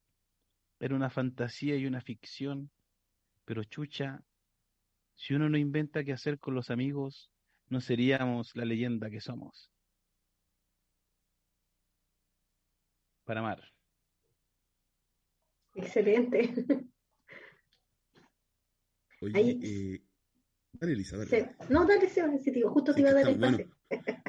era 0.79 0.95
una 0.95 1.11
fantasía 1.11 1.77
y 1.77 1.87
una 1.87 2.01
ficción, 2.01 2.71
pero 3.45 3.65
chucha, 3.65 4.23
si 5.17 5.35
uno 5.35 5.49
no 5.49 5.59
inventa 5.59 6.05
qué 6.05 6.13
hacer 6.13 6.39
con 6.39 6.55
los 6.55 6.71
amigos, 6.71 7.31
no 7.69 7.81
seríamos 7.81 8.57
la 8.57 8.65
leyenda 8.65 9.11
que 9.11 9.21
somos. 9.21 9.70
Para 13.31 13.39
amar. 13.43 13.63
Excelente. 15.77 16.53
Oye, 19.21 19.39
Ahí- 19.39 19.61
eh, 19.63 20.03
dale, 20.73 20.95
Elisa, 20.95 21.17
dale. 21.17 21.55
No, 21.69 21.87
dale, 21.87 22.09
Seba, 22.09 22.37
sí, 22.39 22.51
digo, 22.51 22.71
justo 22.71 22.93
te 22.93 23.03
iba 23.03 23.11
a 23.11 23.15
dar 23.15 23.29
el 23.29 23.39
pase. 23.39 23.69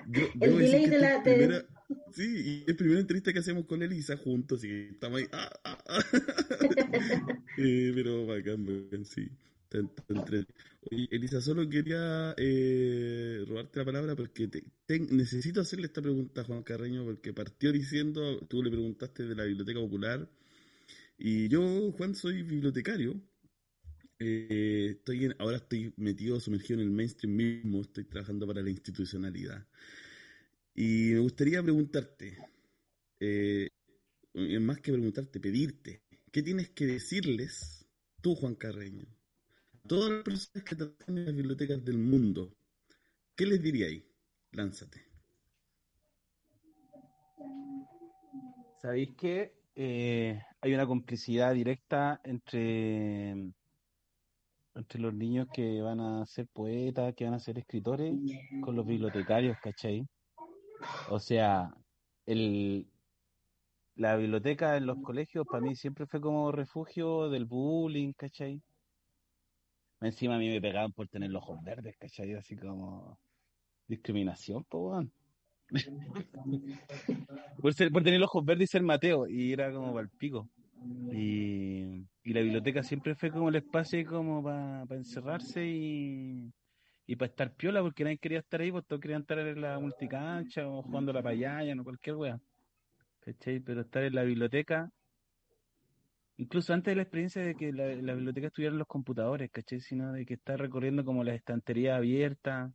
Yo- 0.06 0.28
El 0.39 0.58
delay 0.60 0.86
de 0.86 0.99
la- 0.99 1.16
es 1.18 1.24
de- 1.24 1.34
primera- 1.34 1.66
Sí, 2.12 2.41
y 2.45 2.62
es 2.62 2.68
la 2.68 2.76
primera 2.76 2.99
entrevista 2.99 3.34
que 3.34 3.39
hacemos 3.39 3.66
con 3.66 3.82
Elisa 3.82 4.16
juntos, 4.18 4.64
y 4.66 4.89
estamos 4.91 5.22
ahí. 5.22 5.28
ah, 5.32 5.49
ah, 5.64 5.84
ah. 5.88 5.99
Eh, 7.58 7.91
pero 7.95 8.28
bacán, 8.28 8.64
bacán, 8.68 9.04
sí. 9.04 9.32
Oye, 10.91 11.07
Elisa, 11.11 11.39
solo 11.39 11.69
quería 11.69 12.34
eh, 12.38 13.43
robarte 13.47 13.80
la 13.80 13.86
palabra 13.86 14.15
porque 14.15 14.49
necesito 14.88 15.61
hacerle 15.61 15.86
esta 15.86 16.01
pregunta 16.01 16.41
a 16.41 16.43
Juan 16.43 16.63
Carreño 16.63 17.05
porque 17.05 17.34
partió 17.34 17.72
diciendo, 17.72 18.39
tú 18.47 18.61
le 18.63 18.69
preguntaste 18.69 19.24
de 19.26 19.36
la 19.36 19.45
Biblioteca 19.45 19.80
Popular 19.80 20.30
y 21.17 21.47
yo, 21.47 21.91
Juan, 21.93 22.15
soy 22.15 22.43
bibliotecario. 22.43 23.22
Eh, 24.19 24.89
estoy 24.97 25.34
ahora 25.39 25.57
estoy 25.57 25.93
metido, 25.97 26.39
sumergido 26.39 26.80
en 26.80 26.88
el 26.88 26.91
mainstream 26.91 27.36
mismo, 27.36 27.82
estoy 27.82 28.05
trabajando 28.05 28.45
para 28.47 28.61
la 28.61 28.69
institucionalidad. 28.69 29.67
Y 30.76 31.11
me 31.13 31.19
gustaría 31.19 31.61
preguntarte, 31.63 32.38
eh, 33.19 33.69
más 34.59 34.80
que 34.80 34.91
preguntarte, 34.91 35.39
pedirte, 35.39 36.01
¿qué 36.32 36.43
tienes 36.43 36.69
que 36.69 36.86
decirles 36.86 37.86
tú, 38.22 38.36
Juan 38.36 38.55
Carreño, 38.55 39.07
todas 39.91 40.09
las 40.09 40.23
personas 40.23 40.63
que 40.63 40.75
trabajan 40.77 41.17
en 41.17 41.25
las 41.25 41.35
bibliotecas 41.35 41.83
del 41.83 41.97
mundo? 41.97 42.55
¿Qué 43.35 43.45
les 43.45 43.61
diríais? 43.61 44.01
Lánzate. 44.53 45.01
¿Sabéis 48.81 49.09
que 49.17 49.53
eh, 49.75 50.41
hay 50.61 50.73
una 50.73 50.87
complicidad 50.87 51.53
directa 51.53 52.21
entre, 52.23 53.31
entre 54.75 55.01
los 55.01 55.13
niños 55.13 55.49
que 55.53 55.81
van 55.81 55.99
a 55.99 56.25
ser 56.25 56.47
poetas, 56.47 57.13
que 57.13 57.25
van 57.25 57.33
a 57.33 57.39
ser 57.39 57.59
escritores, 57.59 58.13
con 58.61 58.77
los 58.77 58.85
bibliotecarios, 58.85 59.57
¿cachai? 59.61 60.07
O 61.09 61.19
sea, 61.19 61.69
el, 62.25 62.87
la 63.95 64.15
biblioteca 64.15 64.77
en 64.77 64.85
los 64.85 65.01
colegios 65.01 65.45
para 65.45 65.59
mí 65.59 65.75
siempre 65.75 66.05
fue 66.05 66.21
como 66.21 66.49
refugio 66.53 67.29
del 67.29 67.43
bullying, 67.43 68.13
¿cachai? 68.13 68.61
Encima 70.02 70.36
a 70.36 70.39
mí 70.39 70.49
me 70.49 70.60
pegaban 70.60 70.91
por 70.91 71.08
tener 71.08 71.30
los 71.30 71.43
ojos 71.43 71.64
verdes, 71.64 71.95
¿cachai? 71.97 72.34
Así 72.34 72.56
como 72.56 73.20
discriminación, 73.88 74.64
po, 74.66 74.89
weón. 74.89 75.12
Por, 77.62 77.74
ser, 77.74 77.91
por 77.91 78.04
tener 78.04 78.20
los 78.20 78.28
ojos 78.28 78.43
verdes 78.43 78.70
y 78.70 78.72
ser 78.72 78.82
Mateo, 78.82 79.26
y 79.28 79.54
era 79.54 79.72
como 79.72 79.93
para 79.93 80.04
el 80.04 80.10
pico. 80.10 80.49
Y, 81.12 82.06
y 82.24 82.34
la 82.34 82.41
biblioteca 82.41 82.84
siempre 82.84 83.16
fue 83.16 83.32
como 83.32 83.49
el 83.49 83.56
espacio 83.56 84.06
como 84.06 84.43
para 84.43 84.84
encerrarse 84.95 85.66
y, 85.66 86.52
y 87.06 87.16
para 87.16 87.30
estar 87.30 87.54
piola, 87.54 87.82
porque 87.82 88.04
nadie 88.04 88.18
quería 88.18 88.39
estar 88.39 88.62
ahí, 88.62 88.72
pues 88.72 88.86
todos 88.86 89.02
querían 89.02 89.22
estar 89.22 89.39
en 89.39 89.62
la 89.62 89.80
multicancha 89.80 90.68
o 90.68 90.82
jugando 90.82 91.14
la 91.14 91.22
payaya, 91.22 91.76
no 91.76 91.84
cualquier 91.84 92.16
wea. 92.16 92.39
¿Cachai? 93.22 93.60
Pero 93.60 93.82
estar 93.82 94.04
en 94.04 94.16
la 94.16 94.24
biblioteca, 94.24 94.89
incluso 96.41 96.73
antes 96.73 96.91
de 96.91 96.95
la 96.95 97.03
experiencia 97.03 97.43
de 97.43 97.53
que 97.53 97.71
la, 97.71 97.85
la 97.95 98.15
biblioteca 98.15 98.47
estuviera 98.47 98.73
en 98.73 98.79
los 98.79 98.87
computadores, 98.87 99.51
¿cachai? 99.51 99.79
Sino 99.79 100.11
de 100.11 100.25
que 100.25 100.33
estar 100.33 100.59
recorriendo 100.59 101.05
como 101.05 101.23
las 101.23 101.35
estanterías 101.35 101.95
abiertas, 101.95 102.71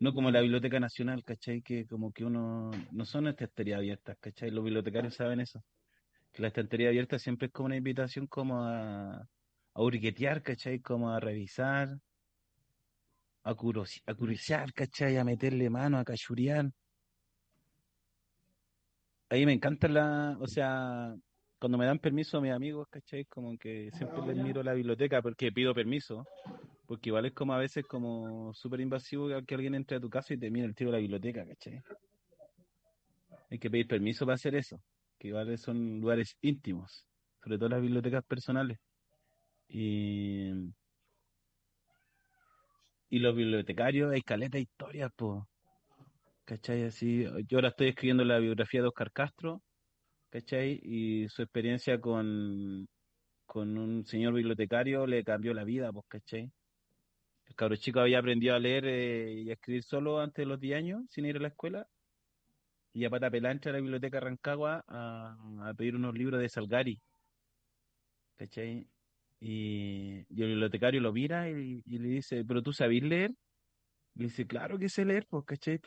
no 0.00 0.12
como 0.12 0.30
la 0.32 0.40
Biblioteca 0.40 0.80
Nacional, 0.80 1.22
¿cachai? 1.22 1.62
Que 1.62 1.86
como 1.86 2.12
que 2.12 2.24
uno, 2.24 2.72
no 2.90 3.04
son 3.04 3.28
estanterías 3.28 3.78
abiertas, 3.78 4.16
¿cachai? 4.18 4.50
Los 4.50 4.64
bibliotecarios 4.64 5.14
saben 5.14 5.38
eso. 5.40 5.62
Que 6.32 6.42
la 6.42 6.48
estantería 6.48 6.88
abierta 6.88 7.16
siempre 7.18 7.46
es 7.46 7.52
como 7.52 7.66
una 7.66 7.76
invitación 7.76 8.26
como 8.26 8.64
a, 8.64 9.20
a 9.20 9.82
hurguetear, 9.82 10.42
¿cachai? 10.42 10.80
Como 10.80 11.12
a 11.12 11.20
revisar, 11.20 11.96
a, 13.44 13.54
curosi- 13.54 14.02
a 14.06 14.14
curiosear, 14.14 14.72
¿cachai? 14.72 15.16
A 15.16 15.22
meterle 15.22 15.70
mano, 15.70 15.98
a 15.98 16.04
cachurear. 16.04 16.72
Ahí 19.28 19.46
me 19.46 19.52
encanta 19.52 19.86
la, 19.86 20.36
o 20.40 20.48
sea, 20.48 21.14
cuando 21.60 21.76
me 21.76 21.84
dan 21.84 21.98
permiso 21.98 22.38
a 22.38 22.40
mis 22.40 22.52
amigos, 22.52 22.88
¿cachai? 22.88 23.26
Como 23.26 23.56
que 23.58 23.90
siempre 23.92 24.26
les 24.26 24.36
miro 24.42 24.62
la 24.62 24.72
biblioteca 24.72 25.20
porque 25.20 25.52
pido 25.52 25.74
permiso, 25.74 26.26
porque 26.86 27.10
igual 27.10 27.26
es 27.26 27.32
como 27.32 27.52
a 27.52 27.58
veces 27.58 27.84
como 27.86 28.54
súper 28.54 28.80
invasivo 28.80 29.28
que 29.46 29.54
alguien 29.54 29.74
entre 29.74 29.98
a 29.98 30.00
tu 30.00 30.08
casa 30.08 30.32
y 30.32 30.38
te 30.38 30.50
mire 30.50 30.64
el 30.66 30.74
tiro 30.74 30.90
de 30.90 30.96
la 30.96 31.00
biblioteca, 31.02 31.46
¿cachai? 31.46 31.82
Hay 33.50 33.58
que 33.58 33.70
pedir 33.70 33.86
permiso 33.86 34.24
para 34.24 34.36
hacer 34.36 34.54
eso, 34.54 34.80
que 35.18 35.28
igual 35.28 35.58
son 35.58 36.00
lugares 36.00 36.34
íntimos, 36.40 37.06
sobre 37.44 37.58
todo 37.58 37.68
las 37.68 37.82
bibliotecas 37.82 38.24
personales. 38.24 38.78
Y, 39.68 40.50
y 43.10 43.18
los 43.18 43.36
bibliotecarios, 43.36 44.12
hay 44.12 44.22
caleta 44.22 44.56
de 44.56 44.62
historias, 44.62 45.10
pues, 45.14 45.42
¿cachai? 46.46 46.84
Así, 46.84 47.26
yo 47.48 47.58
ahora 47.58 47.68
estoy 47.68 47.88
escribiendo 47.88 48.24
la 48.24 48.38
biografía 48.38 48.80
de 48.80 48.88
Oscar 48.88 49.12
Castro, 49.12 49.60
¿cachai? 50.30 50.80
Y 50.82 51.28
su 51.28 51.42
experiencia 51.42 52.00
con, 52.00 52.88
con 53.46 53.78
un 53.78 54.06
señor 54.06 54.34
bibliotecario 54.34 55.06
le 55.06 55.24
cambió 55.24 55.54
la 55.54 55.64
vida, 55.64 55.92
pues, 55.92 56.06
¿cachai? 56.08 56.50
El 57.46 57.54
cabro 57.56 57.76
chico 57.76 58.00
había 58.00 58.18
aprendido 58.20 58.54
a 58.54 58.58
leer 58.58 58.84
eh, 58.86 59.32
y 59.44 59.50
a 59.50 59.54
escribir 59.54 59.82
solo 59.82 60.20
antes 60.20 60.42
de 60.44 60.46
los 60.46 60.60
10 60.60 60.78
años, 60.78 61.02
sin 61.10 61.26
ir 61.26 61.36
a 61.36 61.40
la 61.40 61.48
escuela, 61.48 61.86
y 62.92 63.04
a 63.04 63.10
pata 63.10 63.30
pelá 63.30 63.50
entra 63.50 63.70
a 63.70 63.74
la 63.74 63.80
biblioteca 63.80 64.20
Rancagua 64.20 64.84
a, 64.88 65.36
a 65.68 65.74
pedir 65.74 65.96
unos 65.96 66.14
libros 66.14 66.40
de 66.40 66.48
Salgari, 66.48 67.00
¿cachai? 68.36 68.86
Y, 69.40 70.24
y 70.28 70.42
el 70.42 70.48
bibliotecario 70.48 71.00
lo 71.00 71.12
mira 71.12 71.48
y, 71.50 71.82
le 71.86 72.08
dice, 72.08 72.44
¿pero 72.44 72.62
tú 72.62 72.72
sabes 72.72 73.02
leer? 73.02 73.32
Le 74.14 74.24
dice, 74.24 74.46
claro 74.46 74.78
que 74.78 74.88
sé 74.88 75.04
leer, 75.04 75.26
pues, 75.28 75.44
¿cachai? 75.44 75.80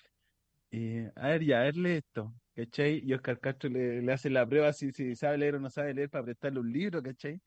A 1.15 1.27
ver, 1.29 1.43
ya, 1.45 1.61
a 1.61 1.63
ver, 1.63 1.77
esto, 1.87 2.33
¿cachai? 2.55 3.01
Y 3.05 3.13
Oscar 3.13 3.39
Castro 3.39 3.69
le, 3.69 4.11
hace 4.11 4.29
la 4.29 4.47
prueba 4.47 4.73
si, 4.73 4.91
sabe 5.15 5.37
leer 5.37 5.55
o 5.55 5.59
no 5.59 5.69
sabe 5.69 5.93
leer 5.93 6.09
para 6.09 6.25
prestarle 6.25 6.59
un 6.59 6.71
libro, 6.71 7.01
¿cachai? 7.01 7.41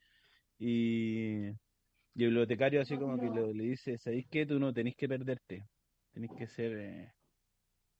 Y, 0.58 1.48
y 1.48 2.24
el 2.24 2.28
bibliotecario 2.30 2.80
así 2.80 2.96
como 2.96 3.18
que 3.18 3.28
le, 3.28 3.54
le 3.54 3.64
dice, 3.64 3.98
¿sabéis 3.98 4.26
qué? 4.30 4.46
Tú 4.46 4.58
no 4.58 4.72
tenés 4.72 4.96
que 4.96 5.08
perderte, 5.08 5.66
tenés 6.12 6.30
que 6.36 6.46
ser, 6.46 6.72
eh, 6.78 7.12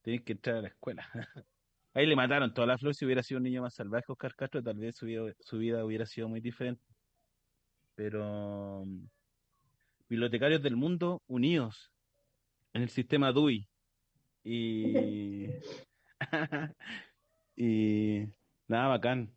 tenés 0.02 0.22
que 0.22 0.32
entrar 0.32 0.57
a 0.57 0.62
la 0.62 0.68
escuela. 0.68 1.07
Ahí 1.94 2.07
le 2.07 2.14
mataron 2.14 2.52
toda 2.52 2.66
la 2.66 2.78
flor, 2.78 2.94
si 2.94 3.07
hubiera 3.07 3.22
sido 3.22 3.38
un 3.38 3.44
niño 3.44 3.62
más 3.62 3.74
salvaje 3.74 4.04
Oscar 4.09 4.34
Castro, 4.34 4.62
tal 4.62 4.78
vez 4.78 4.96
su 4.96 5.07
vida, 5.07 5.32
su 5.40 5.59
vida 5.59 5.84
hubiera 5.84 6.04
sido 6.04 6.28
muy 6.28 6.40
diferente. 6.40 6.84
Pero 7.94 8.84
mm, 8.84 9.07
bibliotecarios 10.09 10.62
del 10.62 10.76
mundo 10.76 11.22
unidos 11.26 11.90
en 12.74 12.82
el 12.82 12.90
sistema 12.90 13.32
DUI. 13.32 13.66
Y, 14.44 15.46
y 17.56 18.24
nada, 18.68 18.88
bacán. 18.88 19.32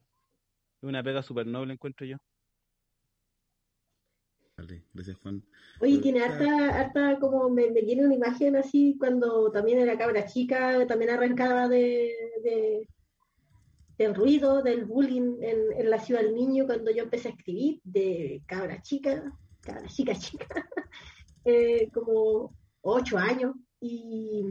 Es 0.81 0.87
una 0.87 1.03
pega 1.03 1.21
súper 1.21 1.47
noble, 1.47 1.73
encuentro 1.73 2.05
yo. 2.05 2.17
Vale, 4.57 4.83
gracias, 4.93 5.17
Juan. 5.17 5.43
Oye, 5.81 5.99
tiene 5.99 6.21
harta, 6.21 6.79
harta 6.79 7.17
como 7.19 7.49
me, 7.49 7.71
me 7.71 7.81
viene 7.81 8.05
una 8.05 8.15
imagen 8.15 8.55
así 8.57 8.95
cuando 8.99 9.51
también 9.51 9.79
era 9.79 9.97
cabra 9.97 10.25
chica, 10.25 10.85
también 10.85 11.11
arrancaba 11.11 11.67
de, 11.69 12.13
de- 12.43 12.89
del 13.97 14.15
ruido, 14.15 14.61
del 14.61 14.85
bullying 14.85 15.37
en, 15.41 15.73
en 15.73 15.89
la 15.89 15.99
ciudad 15.99 16.21
del 16.21 16.33
niño, 16.33 16.65
cuando 16.65 16.91
yo 16.91 17.03
empecé 17.03 17.29
a 17.29 17.31
escribir 17.31 17.81
de 17.83 18.41
cabra 18.45 18.81
chica, 18.81 19.37
cabra 19.61 19.87
chica 19.87 20.15
chica, 20.15 20.47
eh, 21.45 21.89
como 21.91 22.55
ocho 22.81 23.17
años, 23.17 23.55
y, 23.81 24.45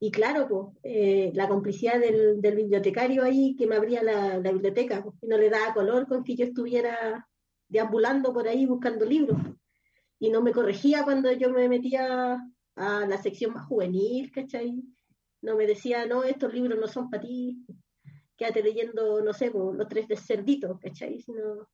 y 0.00 0.10
claro, 0.10 0.46
pues, 0.48 0.76
eh, 0.84 1.32
la 1.34 1.48
complicidad 1.48 1.98
del, 1.98 2.40
del 2.40 2.54
bibliotecario 2.56 3.24
ahí 3.24 3.56
que 3.56 3.66
me 3.66 3.76
abría 3.76 4.02
la, 4.02 4.38
la 4.38 4.52
biblioteca, 4.52 5.02
pues, 5.02 5.16
no 5.22 5.36
le 5.36 5.50
daba 5.50 5.74
color 5.74 6.06
con 6.06 6.22
que 6.24 6.36
yo 6.36 6.44
estuviera 6.44 7.26
deambulando 7.68 8.32
por 8.32 8.46
ahí 8.46 8.66
buscando 8.66 9.04
libros. 9.04 9.38
Y 10.20 10.30
no 10.30 10.42
me 10.42 10.52
corregía 10.52 11.04
cuando 11.04 11.32
yo 11.32 11.50
me 11.50 11.68
metía 11.68 12.38
a 12.76 13.06
la 13.06 13.18
sección 13.18 13.52
más 13.54 13.66
juvenil, 13.66 14.30
¿cachai? 14.32 14.82
No 15.42 15.56
me 15.56 15.66
decía, 15.66 16.06
no, 16.06 16.24
estos 16.24 16.52
libros 16.54 16.78
no 16.78 16.86
son 16.86 17.10
para 17.10 17.22
ti, 17.22 17.64
quédate 18.36 18.62
leyendo, 18.62 19.20
no 19.22 19.32
sé, 19.32 19.50
po, 19.50 19.72
los 19.72 19.88
tres 19.88 20.08
de 20.08 20.16
cerditos, 20.16 20.78
¿cachai? 20.80 21.20
Sino 21.20 21.68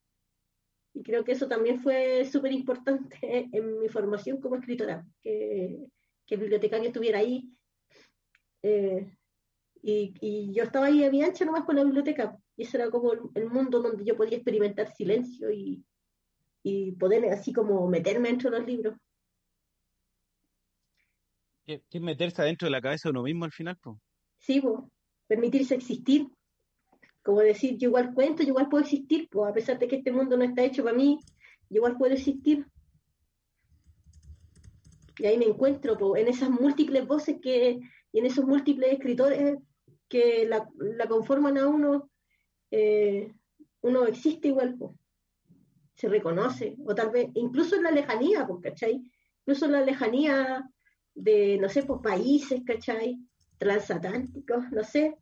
Y 0.95 1.03
creo 1.03 1.25
que 1.25 1.33
eso 1.33 1.47
también 1.47 1.79
fue 1.81 2.25
súper 2.25 2.53
importante 2.53 3.19
en 3.53 3.81
mi 3.81 3.89
formación 3.89 4.41
como 4.41 4.57
escritora, 4.57 5.07
que, 5.23 5.87
que 6.27 6.35
el 6.35 6.41
bibliotecario 6.41 6.89
estuviera 6.89 7.19
ahí. 7.19 7.51
Eh, 8.67 9.07
y, 9.83 10.15
y, 10.23 10.55
yo 10.55 10.65
estaba 10.65 10.87
ahí 10.87 11.05
a 11.05 11.11
mi 11.11 11.23
ancha 11.23 11.45
nomás 11.45 11.65
con 11.65 11.77
la 11.77 11.85
biblioteca. 11.85 12.39
Y 12.57 12.63
ese 12.63 12.79
era 12.79 12.91
como 12.91 13.13
el, 13.13 13.51
mundo 13.51 13.83
donde 13.83 14.07
yo 14.07 14.17
podía 14.17 14.39
experimentar 14.39 14.91
silencio 14.91 15.51
y, 15.51 15.85
y 16.63 16.93
poder 16.93 17.31
así 17.31 17.53
como 17.53 17.87
meterme 17.89 18.31
dentro 18.31 18.51
de 18.51 18.59
los 18.59 18.67
libros. 18.67 18.97
¿Qué, 21.67 21.83
es 21.91 22.01
meterse 22.01 22.41
adentro 22.41 22.65
de 22.65 22.73
la 22.73 22.81
cabeza 22.81 23.09
de 23.09 23.11
uno 23.11 23.23
mismo 23.23 23.45
al 23.45 23.53
final? 23.53 23.77
pues 23.83 23.99
Sí, 24.39 24.63
pues, 24.63 24.81
permitirse 25.27 25.75
existir. 25.75 26.27
Como 27.23 27.41
decir, 27.41 27.77
yo 27.77 27.91
igual 27.91 28.15
cuento, 28.15 28.43
yo 28.43 28.51
igual 28.51 28.71
puedo 28.71 28.85
existir, 28.85 29.29
pues, 29.31 29.51
a 29.51 29.53
pesar 29.53 29.79
de 29.79 29.89
que 29.89 29.97
este 29.97 30.11
mundo 30.11 30.39
no 30.39 30.45
está 30.45 30.65
hecho 30.65 30.85
para 30.85 30.97
mí, 30.97 31.19
yo 31.69 31.77
igual 31.77 31.99
puedo 31.99 32.15
existir. 32.15 32.67
Y 35.19 35.27
ahí 35.27 35.37
me 35.37 35.45
encuentro 35.45 36.17
en 36.17 36.29
esas 36.29 36.49
múltiples 36.49 37.07
voces 37.07 37.37
que, 37.43 37.81
y 38.15 38.21
en 38.21 38.27
esos 38.27 38.45
múltiples 38.45 38.93
escritores 38.93 39.59
que 40.09 40.47
la, 40.47 40.69
la 40.79 41.09
conforman 41.09 41.59
a 41.59 41.67
uno, 41.67 42.13
eh, 42.71 43.35
uno 43.81 44.07
existe 44.07 44.49
igual, 44.49 44.77
pues. 44.79 44.93
se 45.95 46.09
reconoce, 46.09 46.77
o 46.87 46.95
tal 46.95 47.11
vez, 47.11 47.29
incluso 47.35 47.75
en 47.75 47.83
la 47.83 47.91
lejanía, 47.91 48.47
pues, 48.47 48.63
¿cachai? 48.63 49.03
Incluso 49.41 49.67
en 49.67 49.73
la 49.73 49.81
lejanía 49.81 50.71
de, 51.13 51.59
no 51.59 51.69
sé, 51.69 51.83
pues 51.83 52.01
países, 52.03 52.63
¿cachai? 52.65 53.19
Transatlánticos, 53.59 54.71
no 54.71 54.85
sé, 54.85 55.17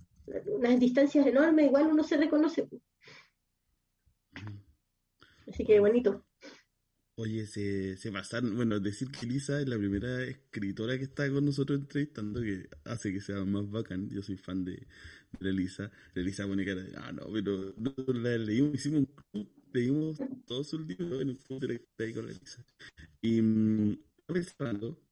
unas 0.47 0.79
distancias 0.79 1.27
enormes, 1.27 1.67
igual 1.67 1.87
uno 1.87 2.05
se 2.05 2.19
reconoce. 2.19 2.69
Así 5.49 5.65
que 5.65 5.81
bonito. 5.81 6.27
Oye, 7.17 7.47
se, 7.47 7.97
se 7.99 8.11
pasaron, 8.11 8.57
bueno, 8.57 8.81
decir 8.81 9.11
que 9.11 9.27
Lisa 9.27 9.61
es 9.61 9.69
la 9.69 9.77
primera 9.77 10.25
escritora 10.25 10.97
que 10.97 11.05
está 11.05 11.31
con 11.31 11.45
nosotros 11.45 11.79
entrevistando, 11.79 12.41
que 12.41 12.69
hace 12.85 13.13
que 13.13 13.21
sea 13.21 13.45
más 13.45 13.71
bacán. 13.71 14.09
Yo 14.09 14.23
soy 14.23 14.37
fan 14.39 14.65
de, 14.65 14.87
de 15.39 15.51
Elisa. 15.51 15.91
Elisa 16.15 16.47
pone 16.47 16.65
cara 16.65 16.83
de, 16.83 16.97
ah, 16.97 17.13
no, 17.13 17.31
pero 17.33 17.75
no, 17.77 17.95
la 18.15 18.39
leímos, 18.39 18.75
hicimos 18.75 19.01
un 19.01 19.07
club, 19.31 19.49
leímos 19.75 20.19
todos 20.47 20.69
sus 20.71 20.81
libros 20.87 21.21
en 21.21 21.31
un 21.31 21.37
club 21.37 21.61
de 21.61 22.05
ahí 22.05 22.15
con 22.15 22.29
Elisa. 22.29 22.65
Y 23.23 23.43
mmm, 23.43 23.97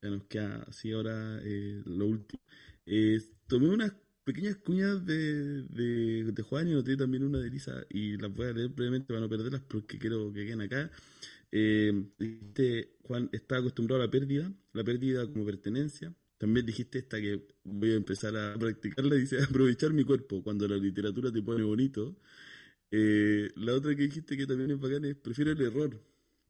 ya 0.02 0.10
nos 0.10 0.24
queda 0.24 0.62
así 0.68 0.92
ahora 0.92 1.40
eh, 1.44 1.82
lo 1.86 2.06
último. 2.06 2.42
Eh, 2.86 3.20
tomé 3.46 3.68
unas 3.68 3.92
pequeñas 4.24 4.56
cuñas 4.56 5.04
de, 5.06 5.62
de, 5.64 6.32
de 6.32 6.42
Juan 6.42 6.68
y 6.68 6.72
noté 6.72 6.96
también 6.96 7.24
una 7.24 7.38
de 7.38 7.48
Elisa 7.48 7.84
y 7.90 8.16
las 8.16 8.32
voy 8.32 8.46
a 8.46 8.52
leer 8.52 8.68
brevemente 8.70 9.08
para 9.08 9.20
no 9.20 9.28
perderlas 9.28 9.62
porque 9.68 9.98
quiero 9.98 10.32
que 10.32 10.46
queden 10.46 10.62
acá. 10.62 10.90
Eh, 11.52 11.92
dijiste, 12.18 12.96
Juan, 13.02 13.28
está 13.32 13.58
acostumbrado 13.58 14.02
a 14.02 14.06
la 14.06 14.10
pérdida, 14.10 14.52
la 14.72 14.84
pérdida 14.84 15.26
como 15.26 15.44
pertenencia. 15.44 16.14
También 16.38 16.64
dijiste 16.64 16.98
esta 17.00 17.20
que 17.20 17.46
voy 17.64 17.90
a 17.92 17.96
empezar 17.96 18.36
a 18.36 18.54
practicarla, 18.58 19.16
dice 19.16 19.38
aprovechar 19.42 19.92
mi 19.92 20.04
cuerpo 20.04 20.42
cuando 20.42 20.66
la 20.68 20.76
literatura 20.76 21.30
te 21.32 21.42
pone 21.42 21.62
bonito. 21.62 22.16
Eh, 22.90 23.50
la 23.56 23.74
otra 23.74 23.94
que 23.94 24.02
dijiste 24.02 24.36
que 24.36 24.46
también 24.46 24.70
es 24.70 24.80
bacán 24.80 25.04
es 25.04 25.16
prefiero 25.16 25.52
el 25.52 25.60
error 25.60 26.00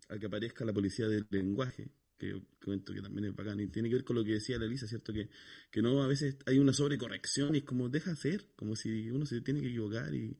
a 0.09 0.19
que 0.19 0.27
aparezca 0.27 0.65
la 0.65 0.73
policía 0.73 1.09
del 1.09 1.27
lenguaje, 1.31 1.91
que 2.17 2.41
comento 2.63 2.95
que 2.95 3.03
también 3.03 3.27
es 3.27 3.37
bacán 3.37 3.61
y 3.61 3.67
tiene 3.69 3.89
que 3.89 3.97
ver 3.97 4.05
con 4.05 4.17
lo 4.17 4.25
que 4.25 4.35
decía 4.35 4.59
la 4.59 4.67
Elisa, 4.67 4.87
¿cierto? 4.87 5.13
Que, 5.13 5.29
que 5.71 5.83
no, 5.83 6.03
a 6.03 6.07
veces 6.07 6.37
hay 6.47 6.59
una 6.59 6.73
sobrecorrección 6.73 7.55
y 7.55 7.59
es 7.59 7.65
como 7.65 7.89
deja 7.89 8.13
hacer, 8.13 8.47
como 8.57 8.77
si 8.77 9.11
uno 9.11 9.27
se 9.27 9.41
tiene 9.41 9.61
que 9.61 9.69
equivocar 9.69 10.15
y, 10.15 10.37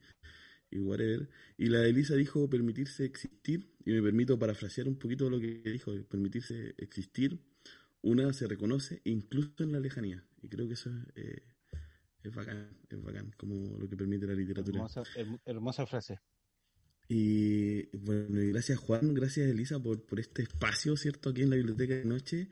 y 0.71 0.79
whatever. 0.79 1.29
Y 1.57 1.67
la 1.67 1.85
Elisa 1.87 2.15
dijo 2.15 2.49
permitirse 2.49 3.05
existir, 3.05 3.73
y 3.85 3.93
me 3.93 4.03
permito 4.03 4.39
parafrasear 4.39 4.89
un 4.89 4.97
poquito 4.97 5.29
lo 5.29 5.41
que 5.41 5.63
dijo, 5.65 5.93
permitirse 6.05 6.75
existir, 6.79 7.41
una 8.03 8.33
se 8.33 8.47
reconoce 8.47 9.01
incluso 9.05 9.63
en 9.63 9.73
la 9.73 9.81
lejanía. 9.81 10.25
Y 10.43 10.49
creo 10.49 10.67
que 10.67 10.75
eso 10.75 10.91
es, 11.15 11.25
eh, 11.25 11.43
es 12.23 12.35
bacán, 12.35 12.77
es 12.89 13.03
bacán, 13.03 13.33
como 13.37 13.79
lo 13.79 13.89
que 13.89 13.97
permite 13.97 14.27
la 14.27 14.35
literatura. 14.35 14.79
Hermosa, 14.79 15.03
hermosa 15.45 15.87
frase. 15.87 16.19
Y 17.09 17.85
bueno, 17.97 18.41
y 18.41 18.53
gracias 18.53 18.79
Juan, 18.79 19.13
gracias 19.15 19.51
Elisa 19.51 19.81
por, 19.81 20.07
por 20.07 20.21
este 20.21 20.43
espacio, 20.43 20.97
¿cierto? 20.97 21.31
Aquí 21.31 21.43
en 21.43 21.51
la 21.51 21.57
biblioteca 21.57 21.95
de 21.95 22.05
noche. 22.05 22.49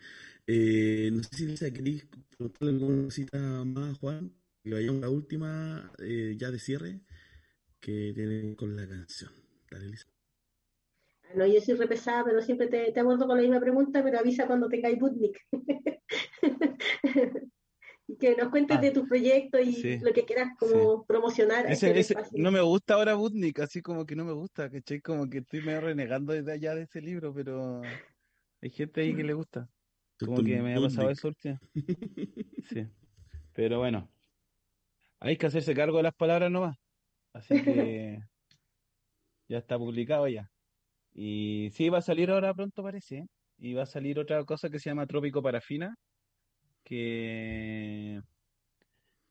Eh, 0.46 1.10
no 1.12 1.22
sé 1.22 1.28
si 1.36 1.44
Elisa 1.44 1.70
queréis 1.70 2.06
preguntarle 2.36 2.70
alguna 2.70 3.04
cosita 3.04 3.64
más 3.64 3.90
a 3.90 3.94
Juan, 3.94 4.32
que 4.64 4.74
vayamos 4.74 5.02
a 5.02 5.06
la 5.06 5.10
última 5.10 5.92
eh, 6.00 6.34
ya 6.36 6.50
de 6.50 6.58
cierre 6.58 7.00
que 7.80 8.12
tiene 8.14 8.54
con 8.56 8.76
la 8.76 8.88
canción. 8.88 9.30
Dale, 9.70 9.86
Elisa. 9.86 10.06
No, 11.34 11.46
yo 11.46 11.60
soy 11.60 11.74
repesada, 11.74 12.24
pero 12.24 12.40
siempre 12.40 12.68
te, 12.68 12.90
te 12.90 13.00
abordo 13.00 13.26
con 13.26 13.36
la 13.36 13.42
misma 13.42 13.60
pregunta, 13.60 14.02
pero 14.02 14.18
avisa 14.18 14.46
cuando 14.46 14.68
te 14.68 14.80
cae 14.80 14.96
Butnik. 14.96 15.38
que 18.18 18.36
nos 18.36 18.48
cuentes 18.48 18.78
ah, 18.78 18.80
de 18.80 18.90
tu 18.90 19.06
proyecto 19.06 19.58
y 19.58 19.74
sí, 19.74 19.98
lo 19.98 20.12
que 20.12 20.24
quieras 20.24 20.56
como 20.58 21.00
sí. 21.00 21.04
promocionar. 21.06 21.70
Ese, 21.70 21.98
ese, 21.98 22.16
no 22.32 22.50
me 22.50 22.62
gusta 22.62 22.94
ahora 22.94 23.14
Butnik, 23.14 23.60
así 23.60 23.82
como 23.82 24.06
que 24.06 24.16
no 24.16 24.24
me 24.24 24.32
gusta, 24.32 24.70
¿cachai? 24.70 25.00
Como 25.00 25.28
que 25.28 25.38
estoy 25.38 25.60
medio 25.60 25.82
renegando 25.82 26.32
desde 26.32 26.52
allá 26.52 26.74
de 26.74 26.82
ese 26.82 27.02
libro, 27.02 27.34
pero 27.34 27.82
hay 28.62 28.70
gente 28.70 29.02
ahí 29.02 29.14
que 29.14 29.24
le 29.24 29.34
gusta. 29.34 29.68
Como 30.18 30.42
que 30.42 30.60
me 30.60 30.74
ha 30.74 30.80
pasado 30.80 31.10
eso 31.10 31.28
último. 31.28 31.58
Sí. 32.68 32.86
Pero 33.54 33.78
bueno, 33.78 34.10
hay 35.20 35.36
que 35.36 35.46
hacerse 35.46 35.74
cargo 35.74 35.96
de 35.96 36.02
las 36.02 36.14
palabras 36.14 36.50
nomás. 36.50 36.76
Así 37.38 37.62
que 37.62 38.18
ya 39.48 39.58
está 39.58 39.78
publicado 39.78 40.26
ya. 40.28 40.50
Y 41.14 41.70
sí, 41.72 41.88
va 41.88 41.98
a 41.98 42.02
salir 42.02 42.30
ahora 42.30 42.54
pronto, 42.54 42.82
parece. 42.82 43.18
¿eh? 43.18 43.26
Y 43.58 43.74
va 43.74 43.84
a 43.84 43.86
salir 43.86 44.18
otra 44.18 44.44
cosa 44.44 44.70
que 44.70 44.78
se 44.78 44.90
llama 44.90 45.06
Trópico 45.06 45.42
Parafina, 45.42 45.94
que, 46.84 48.20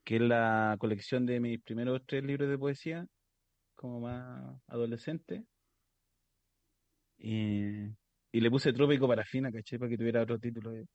que 0.03 0.15
es 0.15 0.21
la 0.21 0.75
colección 0.79 1.25
de 1.25 1.39
mis 1.39 1.61
primeros 1.61 2.01
tres 2.05 2.23
libros 2.23 2.49
de 2.49 2.57
poesía, 2.57 3.05
como 3.75 3.99
más 4.01 4.61
adolescente. 4.67 5.43
Y, 7.17 7.87
y 8.31 8.41
le 8.41 8.49
puse 8.51 8.73
Trópico 8.73 9.07
Parafina, 9.07 9.51
caché, 9.51 9.77
para 9.79 9.89
que 9.89 9.97
tuviera 9.97 10.23
otro 10.23 10.39
título. 10.39 10.73
¿eh? 10.73 10.85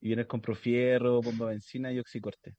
Y 0.00 0.08
vienes 0.08 0.26
con 0.26 0.40
Profierro, 0.40 1.22
Bomba 1.22 1.46
Benzina 1.46 1.92
y 1.92 1.98
Oxicorte 1.98 2.54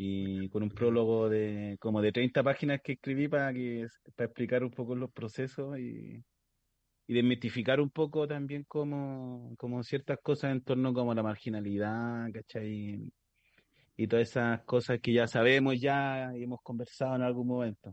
y 0.00 0.48
con 0.50 0.62
un 0.62 0.70
prólogo 0.70 1.28
de 1.28 1.76
como 1.80 2.00
de 2.00 2.12
30 2.12 2.44
páginas 2.44 2.80
que 2.84 2.92
escribí 2.92 3.26
para 3.26 3.52
que 3.52 3.84
para 4.14 4.26
explicar 4.26 4.62
un 4.62 4.70
poco 4.70 4.94
los 4.94 5.10
procesos 5.10 5.76
y, 5.76 6.22
y 7.08 7.14
desmitificar 7.14 7.80
un 7.80 7.90
poco 7.90 8.28
también 8.28 8.62
como, 8.68 9.56
como 9.58 9.82
ciertas 9.82 10.20
cosas 10.22 10.52
en 10.52 10.60
torno 10.60 10.94
como 10.94 11.12
la 11.14 11.24
marginalidad, 11.24 12.30
¿cachai? 12.32 13.12
Y 13.96 14.06
todas 14.06 14.28
esas 14.28 14.62
cosas 14.62 15.00
que 15.02 15.12
ya 15.12 15.26
sabemos 15.26 15.80
ya 15.80 16.30
y 16.36 16.44
hemos 16.44 16.60
conversado 16.62 17.16
en 17.16 17.22
algún 17.22 17.48
momento. 17.48 17.92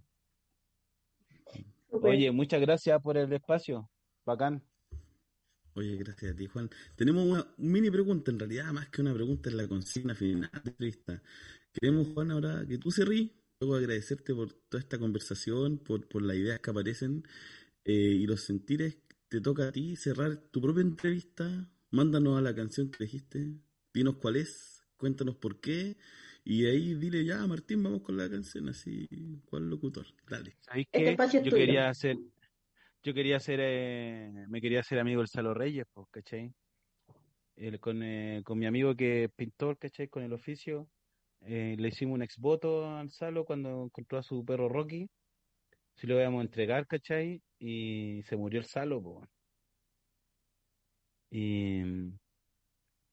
Okay. 1.90 2.12
Oye, 2.12 2.32
muchas 2.32 2.62
gracias 2.62 3.02
por 3.02 3.18
el 3.18 3.34
espacio. 3.34 3.90
Bacán. 4.24 4.62
Oye, 5.74 5.98
gracias 5.98 6.34
a 6.34 6.36
ti, 6.36 6.46
Juan. 6.46 6.70
Tenemos 6.96 7.26
una 7.26 7.48
mini 7.58 7.90
pregunta, 7.90 8.30
en 8.30 8.38
realidad, 8.38 8.72
más 8.72 8.90
que 8.90 9.02
una 9.02 9.14
pregunta, 9.16 9.50
es 9.50 9.56
la 9.56 9.68
consigna 9.68 10.14
final 10.14 10.52
de 10.52 10.70
entrevista. 10.70 11.22
Queremos, 11.80 12.08
Juan, 12.14 12.32
ahora 12.32 12.66
que 12.66 12.78
tú 12.78 12.90
se 12.90 13.04
ríes, 13.04 13.32
luego 13.60 13.76
agradecerte 13.76 14.34
por 14.34 14.54
toda 14.54 14.80
esta 14.80 14.98
conversación, 14.98 15.78
por, 15.78 16.08
por 16.08 16.22
las 16.22 16.38
ideas 16.38 16.62
que 16.62 16.70
aparecen 16.70 17.24
eh, 17.84 17.92
y 17.92 18.26
los 18.26 18.42
sentires. 18.42 18.98
Te 19.28 19.42
toca 19.42 19.68
a 19.68 19.72
ti 19.74 19.98
cerrar 19.98 20.38
tu 20.38 20.62
propia 20.62 20.82
entrevista. 20.82 21.70
Mándanos 21.92 22.38
a 22.38 22.42
la 22.42 22.56
canción 22.56 22.90
que 22.90 23.04
dijiste. 23.04 23.56
Dinos 23.94 24.16
cuál 24.18 24.38
es, 24.38 24.88
cuéntanos 24.96 25.36
por 25.36 25.60
qué. 25.60 25.98
Y 26.46 26.66
ahí 26.66 26.94
dile 26.94 27.26
ya, 27.26 27.46
Martín, 27.46 27.84
vamos 27.84 28.04
con 28.04 28.16
la 28.16 28.30
canción, 28.30 28.70
así, 28.70 29.08
¿cuál 29.46 29.70
locutor? 29.70 30.06
Dale. 30.30 30.56
¿Sabéis 30.62 30.88
qué? 30.92 31.18
Yo 31.44 31.52
quería 31.52 31.90
hacer, 31.90 32.18
yo 33.04 33.14
quería 33.14 33.40
ser, 33.40 33.60
eh, 33.62 34.46
me 34.48 34.62
quería 34.62 34.80
hacer 34.80 35.00
amigo 35.00 35.20
del 35.20 35.28
Salo 35.28 35.54
Reyes, 35.54 35.86
pues, 35.92 36.08
¿cachai? 36.10 36.54
El, 37.58 37.80
con, 37.80 38.02
eh, 38.04 38.44
con 38.46 38.60
mi 38.60 38.66
amigo 38.66 38.96
que 38.96 39.26
es 39.26 39.32
pintor, 39.32 39.78
¿cachai? 39.78 40.08
Con 40.08 40.24
el 40.24 40.32
oficio 40.34 40.88
eh, 41.42 41.76
le 41.78 41.88
hicimos 41.90 42.16
un 42.16 42.24
exvoto 42.24 42.88
al 42.98 43.12
Salo 43.12 43.46
cuando 43.46 43.86
encontró 43.86 44.18
a 44.18 44.24
su 44.24 44.44
perro 44.46 44.70
Rocky. 44.70 45.10
Si 45.96 46.08
lo 46.08 46.20
íbamos 46.20 46.42
a 46.42 46.46
entregar, 46.46 46.88
¿cachai? 46.88 47.42
Y 47.60 48.24
se 48.24 48.36
murió 48.38 48.60
el 48.60 48.66
Salo, 48.66 49.02
po. 49.02 49.28
Y, 51.30 51.82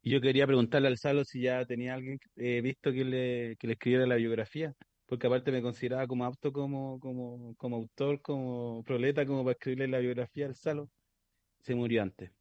y, 0.03 0.11
yo 0.11 0.21
quería 0.21 0.47
preguntarle 0.47 0.89
al 0.89 0.99
Salo 0.99 1.25
si 1.25 1.43
ya 1.43 1.65
tenía 1.67 1.95
alguien 1.95 2.19
eh, 2.37 2.61
visto 2.61 2.93
que 2.93 3.05
le, 3.05 3.57
que 3.57 3.67
le 3.67 3.73
escribiera 3.75 4.07
la 4.07 4.17
biografía, 4.17 4.75
porque 5.07 5.27
aparte 5.27 5.53
me 5.53 5.63
consideraba 5.63 6.07
como 6.07 6.25
apto 6.25 6.53
como, 6.53 7.01
como, 7.01 7.55
como 7.57 7.77
autor, 7.77 8.21
como 8.23 8.83
proleta, 8.85 9.27
como 9.27 9.45
para 9.45 9.53
escribirle 9.53 9.89
la 9.89 9.99
biografía 9.99 10.47
al 10.47 10.55
Salo. 10.57 10.91
Se 11.61 11.75
murió 11.75 12.03
antes. 12.03 12.33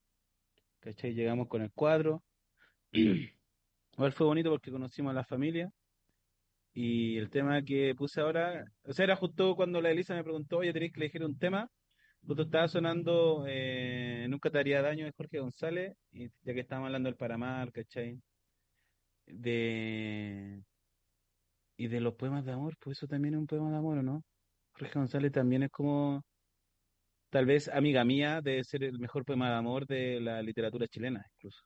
¿Cachai? 0.79 1.13
Llegamos 1.13 1.47
con 1.47 1.61
el 1.61 1.71
cuadro. 1.71 2.23
Igual 3.93 4.11
fue 4.13 4.27
bonito 4.27 4.49
porque 4.49 4.71
conocimos 4.71 5.11
a 5.11 5.13
la 5.13 5.23
familia. 5.23 5.71
Y 6.73 7.17
el 7.17 7.29
tema 7.29 7.61
que 7.63 7.93
puse 7.95 8.21
ahora, 8.21 8.63
o 8.83 8.93
sea, 8.93 9.03
era 9.05 9.15
justo 9.15 9.55
cuando 9.55 9.81
la 9.81 9.91
Elisa 9.91 10.15
me 10.15 10.23
preguntó, 10.23 10.57
oye, 10.59 10.73
tenéis 10.73 10.93
que 10.93 11.01
elegir 11.01 11.23
un 11.23 11.37
tema. 11.37 11.69
Justo 12.25 12.43
estaba 12.43 12.67
sonando 12.67 13.45
eh, 13.47 14.27
Nunca 14.29 14.49
te 14.51 14.59
haría 14.59 14.81
daño 14.81 15.05
de 15.05 15.11
Jorge 15.13 15.39
González, 15.39 15.93
ya 16.11 16.53
que 16.53 16.59
estábamos 16.61 16.87
hablando 16.87 17.07
del 17.09 17.17
Paramar, 17.17 17.71
¿cachai? 17.71 18.21
De... 19.25 20.61
Y 21.77 21.87
de 21.87 21.99
los 21.99 22.13
poemas 22.15 22.45
de 22.45 22.51
amor, 22.53 22.75
pues 22.79 22.97
eso 22.97 23.07
también 23.07 23.33
es 23.33 23.39
un 23.39 23.47
poema 23.47 23.71
de 23.71 23.77
amor, 23.77 23.97
¿o 23.97 24.03
no? 24.03 24.23
Jorge 24.73 24.99
González 24.99 25.31
también 25.31 25.63
es 25.63 25.71
como, 25.71 26.23
tal 27.29 27.45
vez 27.45 27.67
amiga 27.69 28.03
mía, 28.05 28.41
debe 28.41 28.63
ser 28.63 28.83
el 28.83 28.99
mejor 28.99 29.25
poema 29.25 29.49
de 29.49 29.55
amor 29.55 29.87
de 29.87 30.19
la 30.21 30.41
literatura 30.41 30.87
chilena, 30.87 31.25
incluso. 31.35 31.61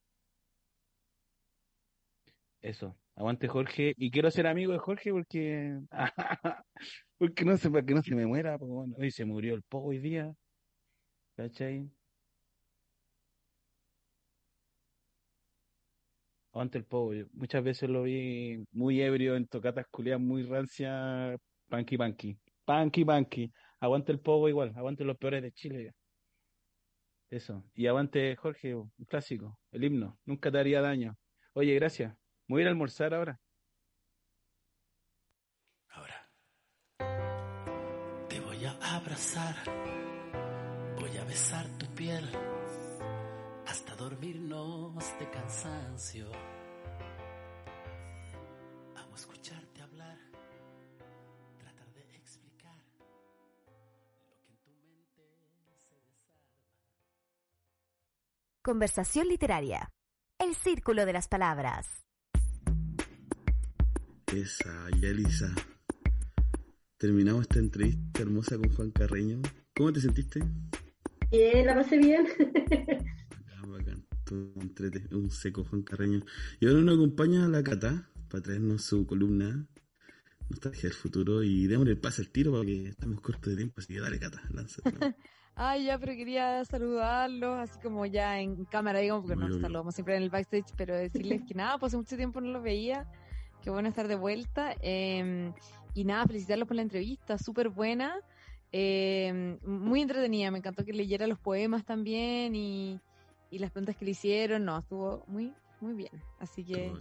Eso, 2.65 2.97
aguante 3.15 3.47
Jorge, 3.47 3.93
y 3.95 4.09
quiero 4.09 4.31
ser 4.31 4.47
amigo 4.47 4.71
de 4.73 4.79
Jorge 4.79 5.11
porque, 5.11 5.79
porque 7.19 7.45
no 7.45 7.57
sé, 7.57 7.69
para 7.69 7.85
que 7.85 7.93
no 7.93 8.01
se 8.01 8.15
me 8.15 8.25
muera, 8.25 8.57
porque 8.57 8.73
bueno, 8.73 8.95
hoy 8.97 9.11
se 9.11 9.23
murió 9.23 9.53
el 9.53 9.61
poco 9.61 9.89
hoy 9.89 9.99
día, 9.99 10.33
¿cachai? 11.35 11.89
Aguante 16.51 16.77
el 16.79 16.85
pogo. 16.85 17.13
yo 17.13 17.25
Muchas 17.33 17.63
veces 17.63 17.87
lo 17.89 18.03
vi 18.03 18.65
muy 18.71 18.99
ebrio 19.01 19.35
en 19.35 19.45
tocatas 19.47 19.85
culiadas 19.91 20.21
muy 20.21 20.41
rancia, 20.43 21.37
panqui 21.69 21.97
panqui. 21.97 22.39
Panqui 22.65 23.05
panqui. 23.05 23.51
Aguante 23.79 24.11
el 24.11 24.19
pogo 24.21 24.49
igual, 24.49 24.71
aguante 24.75 25.03
los 25.03 25.17
peores 25.17 25.43
de 25.43 25.51
Chile. 25.51 25.91
Eso. 27.29 27.63
Y 27.75 27.85
aguante 27.87 28.35
Jorge, 28.35 28.73
un 28.75 28.91
clásico, 29.07 29.59
el 29.71 29.83
himno. 29.83 30.19
Nunca 30.25 30.51
te 30.51 30.57
haría 30.59 30.81
daño. 30.81 31.15
Oye, 31.53 31.75
gracias. 31.75 32.15
Me 32.47 32.53
voy 32.53 32.61
a 32.61 32.63
ir 32.63 32.67
a 32.67 32.71
almorzar 32.71 33.13
ahora. 33.13 33.39
Ahora 35.89 36.29
te 38.29 38.39
voy 38.39 38.65
a 38.65 38.71
abrazar, 38.95 39.55
voy 40.99 41.17
a 41.17 41.23
besar 41.23 41.67
tu 41.79 41.87
piel 41.95 42.29
hasta 43.65 43.95
dormirnos 43.95 45.03
de 45.19 45.29
cansancio. 45.31 46.31
Amo 48.95 49.15
escucharte 49.15 49.81
hablar, 49.81 50.19
tratar 51.57 51.91
de 51.93 52.15
explicar 52.15 52.77
lo 54.27 54.37
que 54.43 54.51
en 54.51 54.57
tu 54.57 54.71
mente 54.83 55.23
se 55.55 55.65
desarma. 55.65 56.29
Conversación 58.61 59.29
literaria. 59.29 59.91
El 60.37 60.53
círculo 60.53 61.07
de 61.07 61.13
las 61.13 61.27
palabras. 61.27 62.05
Elisa. 64.35 65.55
Terminamos 66.97 67.43
esta 67.43 67.59
entrevista 67.59 68.21
hermosa 68.21 68.57
con 68.57 68.69
Juan 68.73 68.91
Carreño. 68.91 69.41
¿Cómo 69.73 69.93
te 69.93 70.01
sentiste? 70.01 70.41
Bien, 71.31 71.65
la 71.65 71.75
pasé 71.75 71.97
bien. 71.97 72.27
Ah, 73.55 73.65
bacán. 73.65 74.05
Todo 74.25 74.51
un 75.11 75.29
seco 75.31 75.63
Juan 75.63 75.83
Carreño. 75.83 76.25
Y 76.59 76.67
ahora 76.67 76.81
nos 76.81 76.95
acompaña 76.95 77.45
a 77.45 77.47
la 77.47 77.63
Cata 77.63 78.09
para 78.29 78.43
traernos 78.43 78.83
su 78.83 79.05
columna 79.05 79.65
Nostalgia 80.49 80.83
del 80.83 80.93
futuro 80.93 81.41
y 81.41 81.67
démosle 81.67 81.93
el 81.93 81.99
pase 81.99 82.21
al 82.21 82.29
tiro 82.29 82.51
porque 82.51 82.87
estamos 82.89 83.21
cortos 83.21 83.51
de 83.51 83.55
tiempo, 83.55 83.75
así 83.79 83.93
que 83.93 84.01
dale 84.01 84.19
Cata, 84.19 84.41
lánzate. 84.53 84.91
Ay, 85.55 85.85
ya, 85.85 85.97
pero 85.97 86.11
quería 86.11 86.65
saludarlos, 86.65 87.57
así 87.57 87.79
como 87.79 88.05
ya 88.05 88.41
en 88.41 88.65
cámara, 88.65 88.99
digamos, 88.99 89.21
porque 89.23 89.35
Obvio, 89.35 89.45
nos 89.47 89.55
obvio. 89.55 89.61
saludamos 89.61 89.95
siempre 89.95 90.17
en 90.17 90.23
el 90.23 90.29
backstage, 90.29 90.73
pero 90.75 90.93
decirles 90.93 91.43
que 91.47 91.53
nada, 91.53 91.77
pues 91.77 91.91
hace 91.91 91.97
mucho 91.97 92.17
tiempo 92.17 92.41
no 92.41 92.49
los 92.51 92.61
veía, 92.61 93.07
qué 93.65 93.71
bueno 93.71 93.89
estar 93.89 94.07
de 94.07 94.15
vuelta. 94.15 94.75
eh, 94.79 95.51
y 95.95 96.03
nada, 96.03 96.27
felicitarlos 96.27 96.67
por 96.67 96.75
la 96.75 96.83
entrevista, 96.83 97.37
súper 97.39 97.69
buena, 97.69 98.19
eh, 98.71 99.57
muy 99.63 100.01
entretenida, 100.01 100.51
me 100.51 100.59
encantó 100.59 100.85
que 100.85 100.93
leyera 100.93 101.25
los 101.25 101.39
poemas 101.39 101.83
también 101.83 102.53
y, 102.53 102.99
y 103.49 103.57
las 103.59 103.71
preguntas 103.71 103.95
que 103.95 104.05
le 104.05 104.11
hicieron, 104.11 104.65
no, 104.65 104.77
estuvo 104.77 105.23
muy, 105.27 105.51
muy 105.81 105.93
bien. 105.93 106.11
Así 106.37 106.63
que 106.63 106.91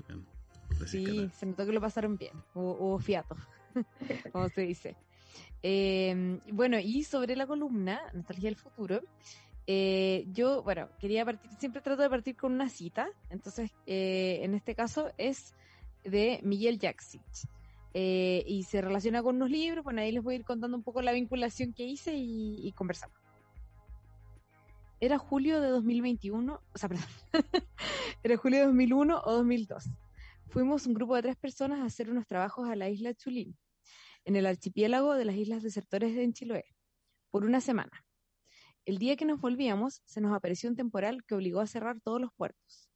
sí, 0.87 1.29
se 1.35 1.45
notó 1.45 1.67
que 1.67 1.73
lo 1.73 1.81
pasaron 1.81 2.17
bien, 2.17 2.33
hubo, 2.55 2.79
hubo 2.79 2.99
fiato, 2.99 3.37
como 4.33 4.49
se 4.49 4.62
dice. 4.62 4.97
Eh, 5.62 6.41
bueno, 6.53 6.79
y 6.79 7.03
sobre 7.03 7.37
la 7.37 7.47
columna, 7.47 8.01
Nostalgia 8.15 8.49
del 8.49 8.57
Futuro, 8.57 9.03
eh, 9.67 10.25
yo, 10.29 10.62
bueno, 10.62 10.89
quería 11.01 11.25
partir, 11.25 11.51
siempre 11.59 11.83
trato 11.83 12.03
de 12.03 12.11
partir 12.11 12.37
con 12.37 12.53
una 12.53 12.69
cita, 12.69 13.09
entonces 13.29 13.71
eh, 13.87 14.41
en 14.43 14.55
este 14.55 14.75
caso 14.75 15.11
es 15.19 15.55
de 16.05 16.41
Miguel 16.43 16.79
Jaksic. 16.81 17.23
eh, 17.95 18.45
y 18.47 18.65
se 18.65 18.81
relaciona 18.81 19.23
con 19.23 19.37
unos 19.37 19.51
libros, 19.51 19.85
bueno, 19.85 20.01
ahí 20.01 20.13
les 20.13 20.23
voy 20.23 20.35
a 20.35 20.39
ir 20.39 20.45
contando 20.45 20.77
un 20.77 20.83
poco 20.83 21.01
la 21.03 21.13
vinculación 21.13 21.73
que 21.73 21.85
hice 21.85 22.15
y, 22.15 22.67
y 22.67 22.73
conversamos. 22.73 23.17
Era 25.01 25.19
julio 25.19 25.61
de 25.61 25.69
2021, 25.69 26.55
o 26.73 26.79
sea, 26.79 26.89
perdón, 26.89 27.07
era 28.23 28.37
julio 28.37 28.61
de 28.61 28.67
2001 28.67 29.23
o 29.25 29.33
2002. 29.33 29.85
Fuimos 30.49 30.87
un 30.87 30.95
grupo 30.95 31.17
de 31.17 31.23
tres 31.23 31.37
personas 31.37 31.81
a 31.81 31.85
hacer 31.85 32.11
unos 32.11 32.27
trabajos 32.27 32.69
a 32.69 32.77
la 32.77 32.89
isla 32.89 33.15
Chulín, 33.15 33.57
en 34.25 34.37
el 34.37 34.47
archipiélago 34.47 35.15
de 35.15 35.25
las 35.25 35.37
Islas 35.37 35.63
Desertores 35.63 36.17
en 36.17 36.33
Chiloé, 36.33 36.65
por 37.31 37.45
una 37.45 37.61
semana. 37.61 38.05
El 38.85 38.99
día 38.99 39.17
que 39.17 39.25
nos 39.25 39.41
volvíamos, 39.41 40.03
se 40.05 40.21
nos 40.21 40.35
apareció 40.35 40.69
un 40.69 40.77
temporal 40.77 41.25
que 41.25 41.35
obligó 41.35 41.61
a 41.61 41.67
cerrar 41.67 42.01
todos 42.01 42.21
los 42.21 42.33
puertos. 42.33 42.91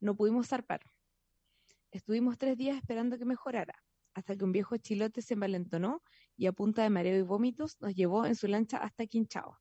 No 0.00 0.16
pudimos 0.16 0.48
zarpar. 0.48 0.80
Estuvimos 1.92 2.38
tres 2.38 2.56
días 2.56 2.78
esperando 2.78 3.18
que 3.18 3.26
mejorara, 3.26 3.74
hasta 4.14 4.34
que 4.34 4.44
un 4.44 4.52
viejo 4.52 4.78
chilote 4.78 5.20
se 5.20 5.34
envalentonó 5.34 6.02
y 6.38 6.46
a 6.46 6.52
punta 6.52 6.82
de 6.82 6.88
mareo 6.88 7.18
y 7.18 7.22
vómitos 7.22 7.78
nos 7.82 7.94
llevó 7.94 8.24
en 8.24 8.34
su 8.34 8.48
lancha 8.48 8.78
hasta 8.78 9.06
Quinchao. 9.06 9.58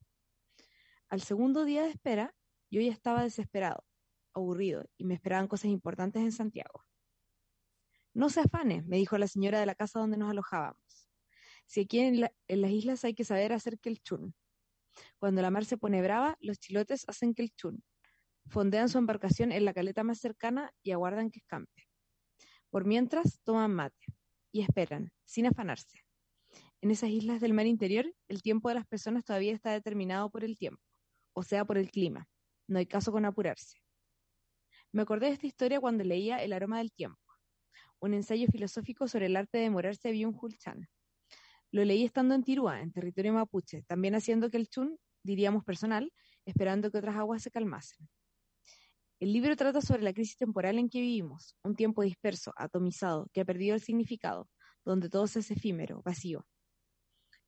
Al 1.09 1.21
segundo 1.21 1.65
día 1.65 1.83
de 1.83 1.89
espera, 1.89 2.33
yo 2.69 2.79
ya 2.79 2.89
estaba 2.93 3.23
desesperado, 3.23 3.83
aburrido, 4.33 4.85
y 4.95 5.03
me 5.03 5.15
esperaban 5.15 5.49
cosas 5.49 5.71
importantes 5.71 6.21
en 6.21 6.31
Santiago. 6.31 6.85
No 8.13 8.29
se 8.29 8.39
afane, 8.39 8.81
me 8.83 8.95
dijo 8.95 9.17
la 9.17 9.27
señora 9.27 9.59
de 9.59 9.65
la 9.65 9.75
casa 9.75 9.99
donde 9.99 10.15
nos 10.15 10.31
alojábamos. 10.31 11.09
Si 11.65 11.81
aquí 11.81 11.99
en, 11.99 12.21
la- 12.21 12.33
en 12.47 12.61
las 12.61 12.71
islas 12.71 13.03
hay 13.03 13.13
que 13.13 13.25
saber 13.25 13.51
hacer 13.51 13.77
que 13.77 13.89
el 13.89 14.01
chun. 14.01 14.33
Cuando 15.19 15.41
la 15.41 15.51
mar 15.51 15.65
se 15.65 15.77
pone 15.77 16.01
brava, 16.01 16.37
los 16.39 16.59
chilotes 16.59 17.03
hacen 17.09 17.33
que 17.33 17.43
el 17.43 17.51
chun. 17.51 17.83
Fondean 18.47 18.87
su 18.87 18.97
embarcación 18.99 19.51
en 19.51 19.65
la 19.65 19.73
caleta 19.73 20.05
más 20.05 20.19
cercana 20.19 20.71
y 20.81 20.91
aguardan 20.91 21.29
que 21.29 21.39
escampe. 21.39 21.90
Por 22.71 22.85
mientras, 22.85 23.41
toman 23.43 23.73
mate 23.73 24.07
y 24.53 24.61
esperan, 24.61 25.11
sin 25.25 25.45
afanarse. 25.45 25.99
En 26.81 26.89
esas 26.89 27.09
islas 27.09 27.41
del 27.41 27.53
mar 27.53 27.65
interior, 27.65 28.11
el 28.29 28.41
tiempo 28.41 28.69
de 28.69 28.75
las 28.75 28.87
personas 28.87 29.25
todavía 29.25 29.53
está 29.53 29.71
determinado 29.71 30.29
por 30.29 30.45
el 30.45 30.57
tiempo, 30.57 30.81
o 31.33 31.43
sea, 31.43 31.65
por 31.65 31.77
el 31.77 31.91
clima. 31.91 32.29
No 32.67 32.79
hay 32.79 32.85
caso 32.85 33.11
con 33.11 33.25
apurarse. 33.25 33.77
Me 34.93 35.01
acordé 35.01 35.27
de 35.27 35.33
esta 35.33 35.47
historia 35.47 35.81
cuando 35.81 36.05
leía 36.05 36.41
El 36.43 36.53
aroma 36.53 36.77
del 36.77 36.93
tiempo, 36.93 37.19
un 37.99 38.13
ensayo 38.13 38.47
filosófico 38.47 39.07
sobre 39.07 39.25
el 39.25 39.35
arte 39.35 39.57
de 39.57 39.65
demorarse 39.65 40.07
de 40.07 40.15
Byung-Chul 40.15 40.57
Chan. 40.57 40.87
Lo 41.71 41.83
leí 41.83 42.05
estando 42.05 42.35
en 42.35 42.43
Tirúa, 42.43 42.79
en 42.79 42.93
territorio 42.93 43.33
mapuche, 43.33 43.83
también 43.83 44.15
haciendo 44.15 44.49
que 44.49 44.57
el 44.57 44.69
chun, 44.69 44.97
diríamos 45.23 45.65
personal, 45.65 46.11
esperando 46.45 46.89
que 46.89 46.99
otras 46.99 47.17
aguas 47.17 47.43
se 47.43 47.51
calmasen. 47.51 48.09
El 49.21 49.33
libro 49.33 49.55
trata 49.55 49.81
sobre 49.81 50.01
la 50.01 50.13
crisis 50.13 50.35
temporal 50.35 50.79
en 50.79 50.89
que 50.89 50.99
vivimos, 50.99 51.55
un 51.61 51.75
tiempo 51.75 52.01
disperso, 52.01 52.53
atomizado, 52.57 53.29
que 53.31 53.41
ha 53.41 53.45
perdido 53.45 53.75
el 53.75 53.81
significado, 53.81 54.49
donde 54.83 55.09
todo 55.09 55.25
es 55.25 55.51
efímero, 55.51 56.01
vacío. 56.01 56.47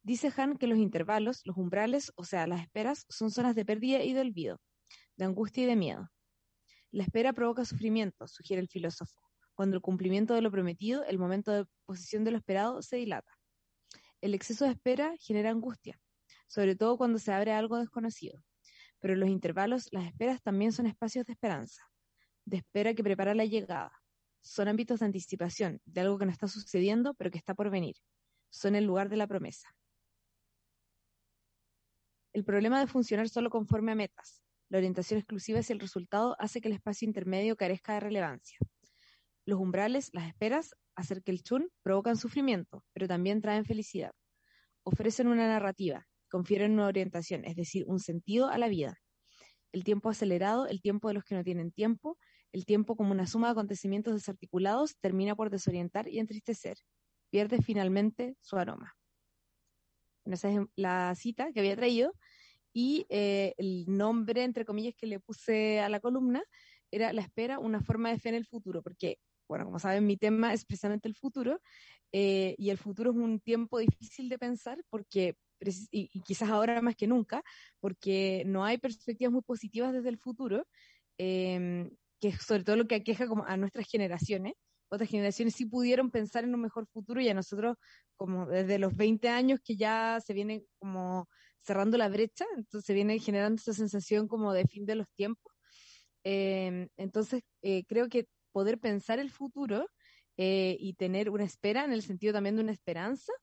Dice 0.04 0.32
Han 0.38 0.60
que 0.60 0.68
los 0.68 0.78
intervalos, 0.78 1.42
los 1.46 1.58
umbrales, 1.58 2.14
o 2.16 2.26
sea, 2.26 2.46
las 2.46 2.62
esperas, 2.62 3.08
son 3.10 3.32
zonas 3.32 3.56
de 3.56 3.66
pérdida 3.66 4.04
y 4.04 4.14
de 4.14 4.22
olvido, 4.22 4.62
de 5.18 5.26
angustia 5.26 5.64
y 5.64 5.66
de 5.66 5.76
miedo. 5.76 6.12
La 6.92 7.06
espera 7.06 7.34
provoca 7.34 7.66
sufrimiento, 7.66 8.28
sugiere 8.28 8.62
el 8.62 8.70
filósofo. 8.70 9.20
Cuando 9.56 9.76
el 9.76 9.82
cumplimiento 9.82 10.36
de 10.36 10.42
lo 10.42 10.52
prometido, 10.52 11.04
el 11.06 11.18
momento 11.18 11.52
de 11.52 11.66
posición 11.88 12.24
de 12.24 12.30
lo 12.30 12.38
esperado, 12.38 12.84
se 12.84 12.98
dilata. 12.98 13.34
El 14.22 14.36
exceso 14.36 14.66
de 14.66 14.74
espera 14.74 15.16
genera 15.20 15.50
angustia, 15.50 16.00
sobre 16.46 16.76
todo 16.76 16.98
cuando 17.00 17.18
se 17.18 17.34
abre 17.34 17.52
algo 17.52 17.80
desconocido. 17.80 18.44
Pero 19.04 19.18
los 19.18 19.28
intervalos, 19.28 19.90
las 19.92 20.06
esperas 20.06 20.42
también 20.42 20.72
son 20.72 20.86
espacios 20.86 21.26
de 21.26 21.34
esperanza, 21.34 21.84
de 22.46 22.56
espera 22.56 22.94
que 22.94 23.04
prepara 23.04 23.36
la 23.36 23.44
llegada. 23.44 23.92
Son 24.40 24.70
ámbitos 24.70 25.02
de 25.02 25.06
anticipación 25.08 25.82
de 25.84 26.00
algo 26.00 26.18
que 26.18 26.26
no 26.26 26.32
está 26.32 26.48
sucediendo, 26.48 27.14
pero 27.16 27.30
que 27.30 27.38
está 27.38 27.54
por 27.54 27.70
venir. 27.70 27.98
Son 28.50 28.76
el 28.76 28.86
lugar 28.86 29.10
de 29.10 29.18
la 29.18 29.28
promesa. 29.28 29.76
El 32.32 32.46
problema 32.46 32.80
de 32.80 32.88
funcionar 32.88 33.28
solo 33.28 33.50
conforme 33.50 33.92
a 33.92 33.96
metas, 33.96 34.42
la 34.70 34.78
orientación 34.78 35.18
exclusiva 35.20 35.60
hacia 35.60 35.74
el 35.74 35.82
resultado 35.82 36.38
hace 36.40 36.62
que 36.62 36.70
el 36.70 36.76
espacio 36.76 37.06
intermedio 37.06 37.58
carezca 37.58 37.96
de 37.96 38.00
relevancia. 38.00 38.58
Los 39.46 39.60
umbrales, 39.60 40.12
las 40.14 40.30
esperas, 40.30 40.78
hacer 40.96 41.24
que 41.24 41.32
el 41.32 41.44
chun 41.44 41.70
provocan 41.82 42.16
sufrimiento, 42.16 42.86
pero 42.94 43.10
también 43.10 43.42
traen 43.42 43.66
felicidad. 43.66 44.14
Ofrecen 44.84 45.28
una 45.28 45.46
narrativa, 45.46 46.08
confieren 46.34 46.72
una 46.74 46.88
orientación, 46.88 47.46
es 47.46 47.56
decir, 47.56 47.86
un 47.86 48.00
sentido 48.00 48.48
a 48.48 48.58
la 48.58 48.68
vida. 48.68 48.98
El 49.72 49.84
tiempo 49.84 50.10
acelerado, 50.10 50.66
el 50.66 50.82
tiempo 50.82 51.08
de 51.08 51.14
los 51.14 51.24
que 51.24 51.36
no 51.36 51.44
tienen 51.44 51.72
tiempo, 51.72 52.18
el 52.52 52.66
tiempo 52.66 52.96
como 52.96 53.12
una 53.12 53.28
suma 53.28 53.50
de 53.50 53.52
acontecimientos 53.52 54.16
desarticulados 54.16 54.98
termina 55.00 55.36
por 55.36 55.52
desorientar 55.52 56.08
y 56.08 56.18
entristecer. 56.18 56.78
Pierde 57.30 57.62
finalmente 57.62 58.36
su 58.42 58.58
aroma. 58.58 58.96
Esa 60.26 60.50
es 60.50 60.60
la 60.76 61.14
cita 61.14 61.52
que 61.54 61.60
había 61.60 61.76
traído. 61.76 62.14
y 62.76 63.06
eh, 63.10 63.54
el 63.60 63.86
nombre, 63.86 64.44
entre 64.44 64.66
comillas, 64.66 64.96
que 64.98 65.06
le 65.06 65.20
puse 65.20 65.82
a 65.82 65.88
la 65.88 66.00
columna 66.00 66.42
era 66.90 67.14
La 67.14 67.22
espera, 67.22 67.60
una 67.60 67.80
forma 67.80 68.10
de 68.10 68.18
fe 68.18 68.30
en 68.30 68.36
el 68.36 68.48
futuro, 68.48 68.82
porque, 68.82 69.20
bueno, 69.48 69.66
como 69.66 69.78
saben, 69.78 70.08
mi 70.08 70.18
tema 70.18 70.52
es 70.52 70.66
precisamente 70.66 71.08
el 71.08 71.16
futuro, 71.16 71.62
eh, 72.12 72.56
y 72.58 72.72
el 72.72 72.80
futuro 72.80 73.12
es 73.12 73.18
un 73.18 73.40
tiempo 73.40 73.78
difícil 73.78 74.30
de 74.30 74.40
pensar 74.40 74.80
porque 74.90 75.36
y, 75.68 76.10
y, 76.14 76.22
quizás 76.22 76.50
ahora 76.50 76.82
más 76.82 76.96
que 76.96 77.08
nunca, 77.08 77.44
porque 77.80 78.44
no 78.46 78.66
hay 78.66 78.78
perspectivas 78.78 79.32
muy 79.32 79.42
positivas 79.42 79.94
desde 79.94 80.10
el 80.10 80.18
futuro, 80.18 80.68
eh, 81.18 81.90
que 82.20 82.30
es 82.30 82.42
sobre 82.42 82.64
todo 82.64 82.76
lo 82.76 82.88
que 82.88 82.96
aqueja 82.96 83.28
como 83.28 83.46
a 83.46 83.58
nuestras 83.58 83.88
generaciones. 83.88 84.54
Otras 84.90 85.10
generaciones 85.10 85.56
sí 85.56 85.66
pudieron 85.66 86.12
pensar 86.12 86.44
en 86.44 86.54
un 86.54 86.62
mejor 86.62 86.88
futuro 86.88 87.20
y 87.20 87.28
a 87.28 87.34
nosotros, 87.34 87.78
como 88.16 88.46
desde 88.46 88.78
los 88.80 88.96
20 88.96 89.28
años 89.30 89.60
que 89.64 89.76
ya 89.76 90.20
se 90.24 90.34
viene 90.34 90.64
como 90.80 91.28
cerrando 91.62 91.98
la 91.98 92.10
brecha, 92.10 92.46
entonces 92.56 92.86
se 92.86 92.94
viene 92.94 93.20
generando 93.20 93.56
esa 93.56 93.74
sensación 93.74 94.28
como 94.28 94.54
de 94.54 94.66
fin 94.66 94.86
de 94.86 94.96
los 94.96 95.10
tiempos. 95.16 95.54
Eh, 96.24 96.88
entonces, 96.98 97.42
eh, 97.62 97.84
creo 97.86 98.08
que 98.10 98.28
poder 98.52 98.80
pensar 98.80 99.20
el 99.20 99.32
futuro 99.32 99.90
eh, 100.38 100.78
y 100.80 100.94
tener 100.94 101.30
una 101.30 101.44
espera, 101.44 101.86
en 101.86 101.94
el 101.94 102.02
sentido 102.02 102.34
también 102.34 102.56
de 102.56 102.64
una 102.64 102.72
esperanza, 102.72 103.34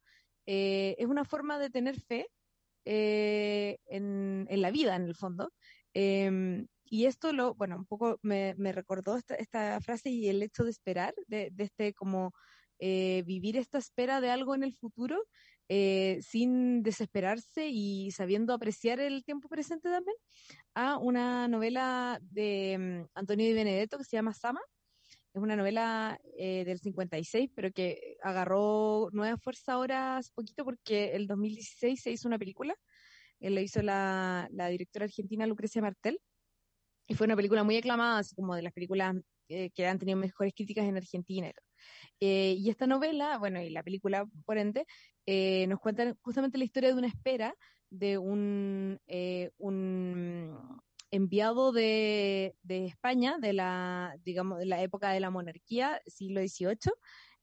eh, 0.52 0.97
es 0.98 1.06
una 1.06 1.24
forma 1.24 1.60
de 1.60 1.70
tener 1.70 2.01
fe 2.01 2.27
eh, 2.85 3.78
en, 3.86 4.47
la 4.51 4.72
vida, 4.72 4.97
en 4.97 5.05
el 5.05 5.14
fondo. 5.14 5.52
Eh, 5.94 6.66
y 6.85 7.06
esto 7.06 7.32
lo, 7.32 7.55
bueno, 7.55 7.77
un 7.77 7.86
poco 7.86 8.18
me, 8.22 8.55
recordó 8.72 9.16
esta, 9.16 9.81
frase 9.81 10.10
y 10.10 10.28
el 10.28 10.43
hecho 10.43 10.64
de 10.64 10.70
esperar, 10.70 11.14
de, 11.28 11.52
este 11.59 11.94
como 11.94 12.32
eh, 12.81 13.22
vivir 13.27 13.56
esta 13.56 13.78
espera 13.78 14.20
de 14.20 14.31
algo 14.31 14.56
en 14.56 14.64
el 14.64 14.74
futuro, 14.74 15.22
sin 15.68 16.82
desesperarse 16.82 17.68
y 17.68 18.10
sabiendo 18.10 18.52
apreciar 18.52 18.98
el 18.98 19.22
tiempo 19.22 19.48
presente 19.48 19.89
también, 19.89 20.16
a 20.74 20.98
una 20.98 21.47
novela 21.47 22.18
de 22.22 23.05
um, 23.05 23.09
Antonio 23.14 23.47
Di 23.47 23.52
Benedetto 23.52 23.98
que 23.98 24.05
se 24.05 24.16
llama 24.16 24.35
Sama, 24.35 24.60
es 25.32 25.40
una 25.40 25.57
novela 25.57 26.20
eh, 26.36 26.65
del 26.65 26.81
56, 26.81 27.51
pero 27.55 27.70
que 27.73 28.16
agarró 28.23 29.09
nueva 29.12 29.36
fuerza 29.36 29.74
ahora 29.74 30.20
poquito 30.35 30.65
porque 30.65 31.15
el 31.15 31.27
2016 31.27 32.01
se 32.02 32.11
hizo 32.11 32.28
una 32.28 32.39
película. 32.39 32.74
Él 33.39 33.55
la 33.55 33.61
hizo 33.61 33.82
la, 33.82 34.48
la, 34.52 34.69
directora 34.69 35.05
argentina 35.05 35.47
Lucrecia 35.47 35.82
Martel. 35.82 36.20
Y 37.07 37.15
fue 37.15 37.27
una 37.27 37.36
película 37.36 37.65
muy 37.65 37.77
aclamada, 37.77 38.19
así 38.19 38.35
como 38.35 38.55
de 38.55 38.62
las 38.62 38.73
películas 38.73 39.16
eh, 39.48 39.70
que 39.70 39.86
han 39.86 39.98
tenido 39.98 40.19
mejores 40.19 40.52
críticas 40.55 40.85
en 40.85 40.97
Argentina. 40.97 41.48
Y, 41.48 42.27
eh, 42.27 42.55
y 42.59 42.70
esta 42.70 42.86
novela, 42.86 43.39
bueno, 43.39 43.61
y 43.61 43.70
la 43.70 43.82
película, 43.82 44.27
por 44.44 44.59
ende, 44.59 44.86
eh, 45.27 45.66
nos 45.69 45.81
cuenta 45.81 46.15
justamente 46.23 46.59
la 46.59 46.65
historia 46.65 46.90
de 46.90 46.97
una 46.97 47.09
espera 47.09 47.55
de 47.90 48.19
un, 48.19 49.01
eh, 49.09 49.51
un 49.59 50.57
enviado 51.10 51.72
de, 51.72 52.54
de, 52.62 52.86
España, 52.86 53.38
de 53.38 53.52
la, 53.52 54.16
digamos, 54.24 54.58
de 54.58 54.66
la 54.66 54.82
época 54.82 55.10
de 55.10 55.20
la 55.20 55.30
monarquía, 55.30 56.00
siglo 56.06 56.40
XVIII, 56.40 56.92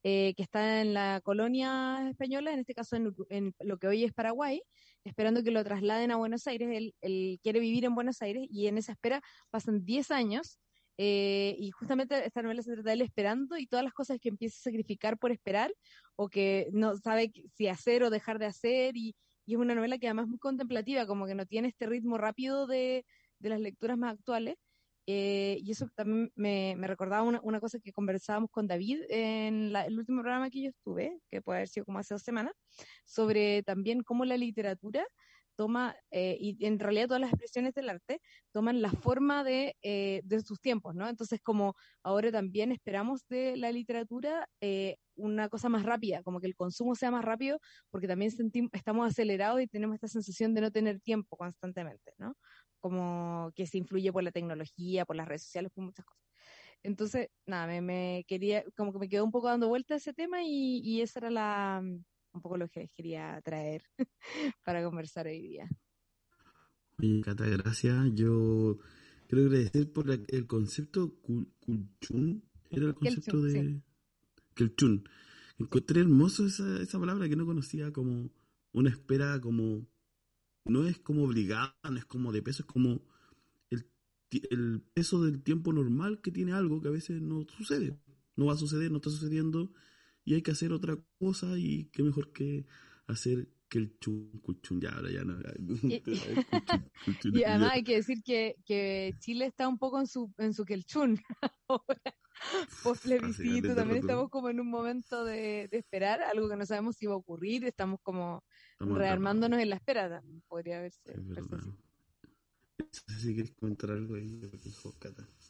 eh, 0.04 0.34
que 0.36 0.44
está 0.44 0.82
en 0.82 0.94
la 0.94 1.22
colonia 1.24 2.08
española, 2.10 2.54
en 2.54 2.60
este 2.60 2.74
caso 2.74 2.96
en, 2.96 3.14
en, 3.30 3.54
lo 3.60 3.78
que 3.78 3.88
hoy 3.88 4.04
es 4.04 4.14
Paraguay, 4.14 4.62
esperando 5.04 5.44
que 5.44 5.52
lo 5.52 5.64
trasladen 5.64 6.12
a 6.12 6.18
Buenos 6.18 6.48
Aires. 6.48 6.70
Él, 6.72 6.96
él 7.02 7.40
quiere 7.44 7.60
vivir 7.60 7.86
en 7.86 7.96
Buenos 7.96 8.22
Aires 8.22 8.48
y 8.50 8.68
en 8.68 8.78
esa 8.78 8.94
espera 8.94 9.22
pasan 9.50 9.84
10 9.86 10.12
años. 10.12 10.60
Eh, 11.00 11.56
y 11.60 11.70
justamente 11.72 12.26
esta 12.26 12.42
novela 12.42 12.64
se 12.64 12.74
trata 12.74 12.90
de 12.90 12.94
él 12.94 13.02
esperando 13.02 13.56
y 13.58 13.68
todas 13.68 13.86
las 13.86 13.94
cosas 13.94 14.18
que 14.20 14.30
empieza 14.30 14.58
a 14.58 14.72
sacrificar 14.72 15.20
por 15.20 15.32
esperar 15.32 15.72
o 16.16 16.28
que 16.28 16.70
no 16.72 16.98
sabe 16.98 17.32
si 17.54 17.68
hacer 17.68 18.02
o 18.02 18.10
dejar 18.10 18.40
de 18.40 18.48
hacer 18.48 18.98
y, 18.98 19.16
y 19.46 19.54
es 19.54 19.60
una 19.60 19.76
novela 19.76 20.00
que 20.00 20.08
además 20.08 20.26
es 20.26 20.30
muy 20.30 20.40
contemplativa, 20.40 21.06
como 21.06 21.28
que 21.28 21.36
no 21.36 21.46
tiene 21.46 21.68
este 21.68 21.86
ritmo 21.86 22.18
rápido 22.18 22.66
de, 22.66 23.06
de 23.40 23.50
las 23.50 23.60
lecturas 23.60 23.98
más 23.98 24.14
actuales. 24.14 24.56
Eh, 25.10 25.60
y 25.62 25.72
eso 25.72 25.88
también 25.96 26.32
me, 26.36 26.76
me 26.78 26.86
recordaba 26.86 27.24
una, 27.24 27.40
una, 27.42 27.62
cosa 27.62 27.80
que 27.80 27.94
conversábamos 27.94 28.50
con 28.52 28.68
David 28.68 29.04
en 29.08 29.74
el 29.74 29.98
último 29.98 30.22
programa 30.22 30.50
que 30.50 30.64
yo 30.64 30.70
estuve, 30.70 31.22
que 31.32 31.42
puede 31.42 31.60
haber 31.60 31.70
sido 31.70 31.86
como 31.86 32.00
hace 32.00 32.14
dos 32.14 32.24
semanas, 32.24 32.54
sobre 33.06 33.64
también 33.64 34.04
cómo 34.04 34.26
la 34.26 34.36
literatura 34.36 35.08
toma, 35.56 35.96
eh, 36.12 36.38
y 36.40 36.66
en 36.66 36.78
realidad 36.78 37.08
todas 37.08 37.22
las 37.22 37.32
expresiones 37.32 37.74
del 37.74 37.90
arte 37.90 38.22
toman 38.52 38.82
la 38.82 38.92
forma 38.92 39.44
de, 39.46 39.76
eh, 39.82 40.22
de 40.26 40.42
sus 40.42 40.60
tiempos, 40.60 40.94
¿no? 40.94 41.08
Entonces, 41.10 41.40
como 41.42 41.74
ahora 42.04 42.32
también 42.32 42.72
esperamos 42.72 43.28
de 43.28 43.58
la 43.58 43.72
literatura 43.72 44.48
una 45.16 45.50
cosa 45.50 45.68
más 45.68 45.84
rápida, 45.84 46.22
como 46.22 46.40
que 46.40 46.48
el 46.48 46.56
consumo 46.56 46.96
sea 46.96 47.12
más 47.12 47.26
rápido, 47.26 47.60
porque 47.90 48.08
también 48.08 48.32
estamos 48.72 49.08
acelerados 49.08 49.62
y 49.62 49.68
tenemos 49.68 49.96
esta 49.96 50.08
sensación 50.08 50.54
de 50.54 50.62
no 50.62 50.72
tener 50.72 51.00
tiempo 51.02 51.36
constantemente, 51.38 52.14
¿no? 52.18 52.36
Como 52.88 53.52
que 53.56 53.66
se 53.68 53.78
influye 53.78 54.14
por 54.14 54.24
la 54.24 54.32
tecnología, 54.32 55.06
por 55.06 55.16
las 55.16 55.28
redes 55.28 55.44
sociales, 55.44 55.72
por 55.74 55.84
muchas 55.84 56.06
cosas. 56.06 56.24
Entonces, 56.84 57.30
nada, 57.46 57.68
me, 57.68 57.82
me 57.82 58.26
quería, 58.28 58.64
como 58.76 58.94
que 58.94 59.00
me 59.00 59.10
quedó 59.10 59.26
un 59.26 59.32
poco 59.32 59.48
dando 59.48 59.68
vuelta 59.68 59.96
ese 59.96 60.14
tema 60.14 60.44
y, 60.44 60.80
y 60.84 61.02
esa 61.02 61.20
era 61.20 61.30
la, 61.32 61.82
un 61.82 62.42
poco 62.42 62.58
lo 62.58 62.70
que 62.70 62.82
les 62.82 62.92
quería 62.92 63.42
traer 63.44 63.84
para 64.64 64.84
conversar 64.84 65.28
hoy 65.28 65.42
día. 65.42 65.68
Mi 66.98 67.22
Cata, 67.22 67.46
gracias. 67.46 68.14
Yo 68.14 68.78
quiero 69.28 69.46
agradecer 69.46 69.92
por 69.92 70.08
la, 70.08 70.18
el 70.30 70.48
concepto 70.48 71.16
Kulchun. 71.22 72.44
Era 72.70 72.88
el 72.88 72.96
concepto 72.96 73.42
de. 73.42 73.52
Sí. 73.52 73.82
Kelchun. 74.56 75.04
Encontré 75.60 76.02
hermoso 76.02 76.46
esa, 76.46 76.82
esa 76.82 77.00
palabra 77.00 77.28
que 77.28 77.36
no 77.36 77.46
conocía 77.46 77.92
como 77.92 78.30
una 78.74 78.90
espera 78.90 79.40
como. 79.40 79.86
No 80.68 80.88
es 80.88 81.00
como 81.00 81.24
obligada, 81.24 81.76
no 81.90 81.98
es 81.98 82.06
como 82.06 82.32
de 82.32 82.42
peso, 82.42 82.64
es 82.64 82.68
como 82.68 83.02
el, 83.70 83.86
el 84.50 84.82
peso 84.94 85.24
del 85.24 85.42
tiempo 85.42 85.74
normal 85.74 86.22
que 86.22 86.32
tiene 86.32 86.54
algo 86.54 86.82
que 86.82 86.90
a 86.90 86.92
veces 86.92 87.22
no 87.22 87.46
sucede. 87.50 87.98
No 88.36 88.46
va 88.46 88.54
a 88.54 88.58
suceder, 88.58 88.92
no 88.92 88.98
está 88.98 89.10
sucediendo 89.10 89.72
y 90.28 90.34
hay 90.34 90.42
que 90.42 90.52
hacer 90.52 90.74
otra 90.74 90.98
cosa 91.20 91.58
y 91.58 91.86
qué 91.94 92.04
mejor 92.04 92.34
que 92.34 92.66
hacer 93.08 93.48
que 93.70 93.80
el 93.80 93.98
chun, 94.00 94.42
ya 94.82 94.90
ahora 94.90 95.10
ya 95.10 95.24
no. 95.24 95.38
Y, 97.24 97.40
y 97.40 97.44
además 97.44 97.72
hay 97.74 97.84
que 97.84 97.96
decir 97.96 98.24
que, 98.24 98.56
que, 98.66 99.16
Chile 99.20 99.46
está 99.46 99.68
un 99.68 99.78
poco 99.78 100.00
en 100.00 100.08
su, 100.08 100.34
en 100.38 100.54
su 100.54 100.66
quelchun 100.66 101.20
ahora. 101.70 102.16
Post 102.84 103.04
plebiscito, 103.04 103.74
también 103.74 104.00
estamos 104.00 104.30
como 104.30 104.50
en 104.50 104.60
un 104.60 104.70
momento 104.70 105.24
de, 105.26 105.68
de, 105.72 105.78
esperar, 105.78 106.22
algo 106.22 106.50
que 106.50 106.56
no 106.56 106.66
sabemos 106.66 106.96
si 106.98 107.06
va 107.06 107.14
a 107.14 107.18
ocurrir, 107.18 107.66
estamos 107.66 108.00
como 108.04 108.44
estamos 108.80 109.00
rearmándonos 109.00 109.60
en 109.60 109.72
la 109.72 109.78
espera, 109.78 110.22
podría 110.48 110.80
verse. 110.82 111.02
Si 112.94 113.34
quieres 113.34 113.52
comentar 113.56 113.90
algo 113.90 114.14
ahí, 114.14 114.40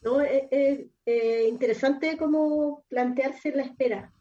no, 0.04 0.22
es, 0.22 0.44
es 0.50 0.86
eh, 1.06 1.48
interesante 1.50 2.18
como 2.18 2.86
plantearse 2.88 3.52
la 3.52 3.64
espera. 3.64 4.14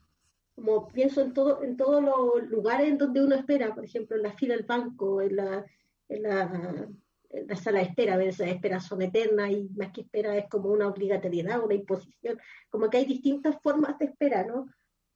Como 0.56 0.88
pienso 0.88 1.20
en 1.20 1.32
todo 1.32 1.62
en 1.62 1.76
todos 1.76 2.02
los 2.02 2.50
lugares 2.50 2.88
en 2.88 2.98
donde 2.98 3.22
uno 3.22 3.36
espera, 3.36 3.72
por 3.74 3.84
ejemplo, 3.84 4.16
en 4.16 4.24
la 4.24 4.32
fila 4.32 4.56
del 4.56 4.66
banco, 4.66 5.22
en 5.22 5.36
la, 5.36 5.64
en 6.08 6.22
la, 6.22 6.88
en 7.30 7.46
la 7.46 7.56
sala 7.56 7.78
de 7.78 7.84
espera, 7.84 8.14
a 8.14 8.16
veces 8.16 8.40
las 8.40 8.48
esperas 8.48 8.86
son 8.86 9.02
eternas 9.02 9.52
y 9.52 9.68
más 9.76 9.92
que 9.92 10.00
espera 10.00 10.36
es 10.36 10.48
como 10.48 10.70
una 10.70 10.88
obligatoriedad, 10.88 11.62
una 11.62 11.74
imposición, 11.74 12.40
como 12.70 12.90
que 12.90 12.96
hay 12.96 13.04
distintas 13.04 13.56
formas 13.62 13.98
de 13.98 14.06
espera, 14.06 14.44
¿no? 14.44 14.66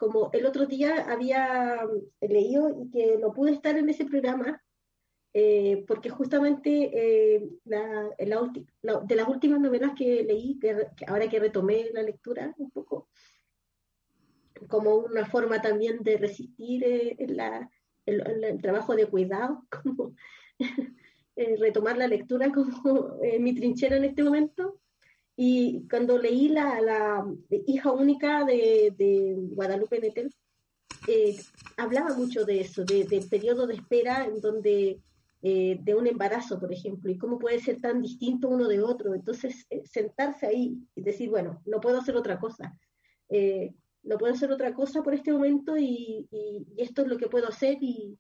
Como 0.00 0.30
el 0.32 0.46
otro 0.46 0.64
día 0.66 1.06
había 1.12 1.86
leído 2.20 2.70
y 2.82 2.90
que 2.90 3.18
no 3.18 3.32
pude 3.32 3.52
estar 3.52 3.76
en 3.76 3.88
ese 3.88 4.06
programa 4.06 4.62
eh, 5.32 5.84
porque 5.86 6.10
justamente 6.10 6.90
eh, 6.92 7.48
la, 7.64 8.10
la, 8.18 8.52
la, 8.82 9.00
de 9.00 9.14
las 9.14 9.28
últimas 9.28 9.60
novelas 9.60 9.92
que 9.96 10.24
leí, 10.24 10.58
que, 10.58 10.88
ahora 11.06 11.28
que 11.28 11.38
retomé 11.38 11.90
la 11.92 12.02
lectura 12.02 12.52
un 12.56 12.70
poco, 12.70 13.08
como 14.68 14.96
una 14.96 15.26
forma 15.26 15.60
también 15.62 16.02
de 16.02 16.16
resistir 16.16 16.82
eh, 16.84 17.16
el, 17.18 17.40
el, 18.06 18.60
trabajo 18.60 18.96
de 18.96 19.06
cuidado, 19.06 19.64
como 19.82 20.14
eh, 21.36 21.56
retomar 21.58 21.96
la 21.96 22.08
lectura 22.08 22.50
como 22.50 23.16
eh, 23.22 23.38
mi 23.38 23.54
trinchera 23.54 23.96
en 23.96 24.04
este 24.04 24.22
momento. 24.22 24.80
Y 25.42 25.88
cuando 25.88 26.18
leí 26.18 26.50
la, 26.50 27.24
hija 27.66 27.90
única 27.92 28.44
de, 28.44 29.34
Guadalupe 29.52 29.98
Nettel, 29.98 30.30
eh, 31.08 31.34
hablaba 31.78 32.14
mucho 32.14 32.44
de 32.44 32.60
eso, 32.60 32.84
de, 32.84 33.04
del 33.04 33.26
periodo 33.26 33.66
de 33.66 33.76
espera 33.76 34.26
en 34.26 34.38
donde 34.42 35.00
de 35.42 35.94
un 35.94 36.06
embarazo, 36.06 36.60
por 36.60 36.70
ejemplo, 36.70 37.10
y 37.10 37.16
cómo 37.16 37.38
puede 37.38 37.58
ser 37.60 37.80
tan 37.80 38.02
distinto 38.02 38.50
uno 38.50 38.68
de 38.68 38.82
otro. 38.82 39.14
Entonces, 39.14 39.66
sentarse 39.84 40.46
ahí 40.46 40.76
y 40.94 41.00
decir, 41.00 41.30
bueno, 41.30 41.62
no 41.64 41.80
puedo 41.80 41.98
hacer 41.98 42.16
otra 42.16 42.38
cosa. 42.38 42.78
Eh, 43.30 43.72
no 44.02 44.18
puedo 44.18 44.34
hacer 44.34 44.52
otra 44.52 44.74
cosa 44.74 45.02
por 45.02 45.14
este 45.14 45.32
momento 45.32 45.78
y, 45.78 46.28
esto 46.76 47.00
es 47.00 47.08
lo 47.08 47.16
que 47.16 47.28
puedo 47.28 47.48
hacer 47.48 47.78
y, 47.80 48.18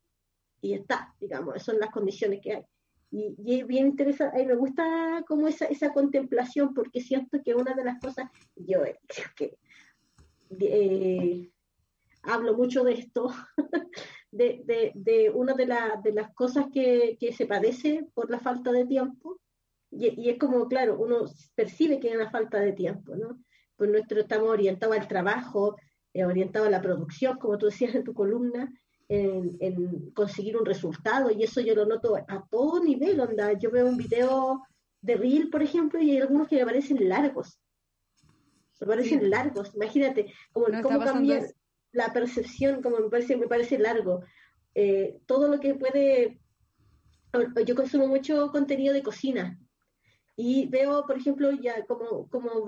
está, 0.62 1.14
digamos, 1.20 1.62
son 1.62 1.78
las 1.78 1.90
condiciones 1.90 2.40
que 2.42 2.54
hay. 2.54 2.62
Y, 3.10 3.34
y 3.44 3.60
es 3.60 3.66
bien 3.66 3.88
interesante, 3.88 4.46
me 4.46 4.54
gusta 4.54 5.24
como 5.26 5.48
esa, 5.48 5.64
esa 5.66 5.92
contemplación 5.92 6.72
porque 6.74 7.00
siento 7.00 7.42
que 7.44 7.54
una 7.54 7.74
de 7.74 7.84
las 7.84 7.98
cosas, 7.98 8.30
yo 8.54 8.84
eh, 8.84 9.00
que 9.36 9.56
eh, 10.60 11.50
hablo 12.22 12.54
mucho 12.56 12.84
de 12.84 12.92
esto, 12.94 13.28
de, 14.30 14.62
de, 14.64 14.92
de 14.94 15.30
una 15.30 15.54
de, 15.54 15.66
la- 15.66 16.00
de 16.02 16.12
las 16.12 16.32
cosas 16.34 16.66
que, 16.72 17.16
que 17.18 17.32
se 17.32 17.46
padece 17.46 18.06
por 18.14 18.30
la 18.30 18.38
falta 18.40 18.72
de 18.72 18.86
tiempo. 18.86 19.40
Y, 19.90 20.08
y 20.20 20.30
es 20.30 20.38
como, 20.38 20.68
claro, 20.68 20.98
uno 20.98 21.24
percibe 21.54 21.98
que 21.98 22.10
hay 22.10 22.16
una 22.16 22.30
falta 22.30 22.60
de 22.60 22.72
tiempo, 22.72 23.16
¿no? 23.16 23.42
Pues 23.76 23.90
nuestro 23.90 24.20
estamos 24.20 24.48
orientados 24.48 24.96
al 24.96 25.08
trabajo, 25.08 25.76
eh, 26.12 26.24
orientados 26.24 26.68
a 26.68 26.70
la 26.70 26.82
producción, 26.82 27.38
como 27.38 27.58
tú 27.58 27.66
decías 27.66 27.94
en 27.94 28.04
tu 28.04 28.14
columna, 28.14 28.72
en, 29.10 29.56
en 29.58 30.10
conseguir 30.12 30.56
un 30.56 30.64
resultado, 30.64 31.30
y 31.32 31.42
eso 31.42 31.60
yo 31.60 31.74
lo 31.74 31.84
noto 31.84 32.14
a 32.16 32.46
todo 32.48 32.82
nivel, 32.82 33.18
onda. 33.20 33.52
Yo 33.58 33.70
veo 33.70 33.86
un 33.88 33.96
video 33.96 34.62
de 35.02 35.16
Reel, 35.16 35.50
por 35.50 35.62
ejemplo, 35.62 36.00
y 36.00 36.12
hay 36.12 36.18
algunos 36.18 36.46
que 36.48 36.56
me 36.56 36.64
parecen 36.64 37.08
largos. 37.08 37.58
Me 38.80 38.86
parecen 38.86 39.20
Sí. 39.20 39.26
largos, 39.26 39.74
imagínate, 39.74 40.32
como, 40.52 40.68
No, 40.68 40.80
cómo 40.80 41.00
cambiar 41.00 41.42
eso. 41.44 41.54
la 41.92 42.12
percepción, 42.12 42.80
como 42.82 42.98
me 43.00 43.10
parece, 43.10 43.36
me 43.36 43.48
parece 43.48 43.78
largo. 43.78 44.22
Eh, 44.74 45.18
todo 45.26 45.48
lo 45.48 45.58
que 45.58 45.74
puede. 45.74 46.40
Yo 47.66 47.74
consumo 47.74 48.06
mucho 48.06 48.50
contenido 48.52 48.94
de 48.94 49.02
cocina 49.02 49.58
y 50.36 50.66
veo, 50.68 51.04
por 51.06 51.16
ejemplo, 51.16 51.50
ya 51.52 51.84
como, 51.86 52.28
como 52.28 52.64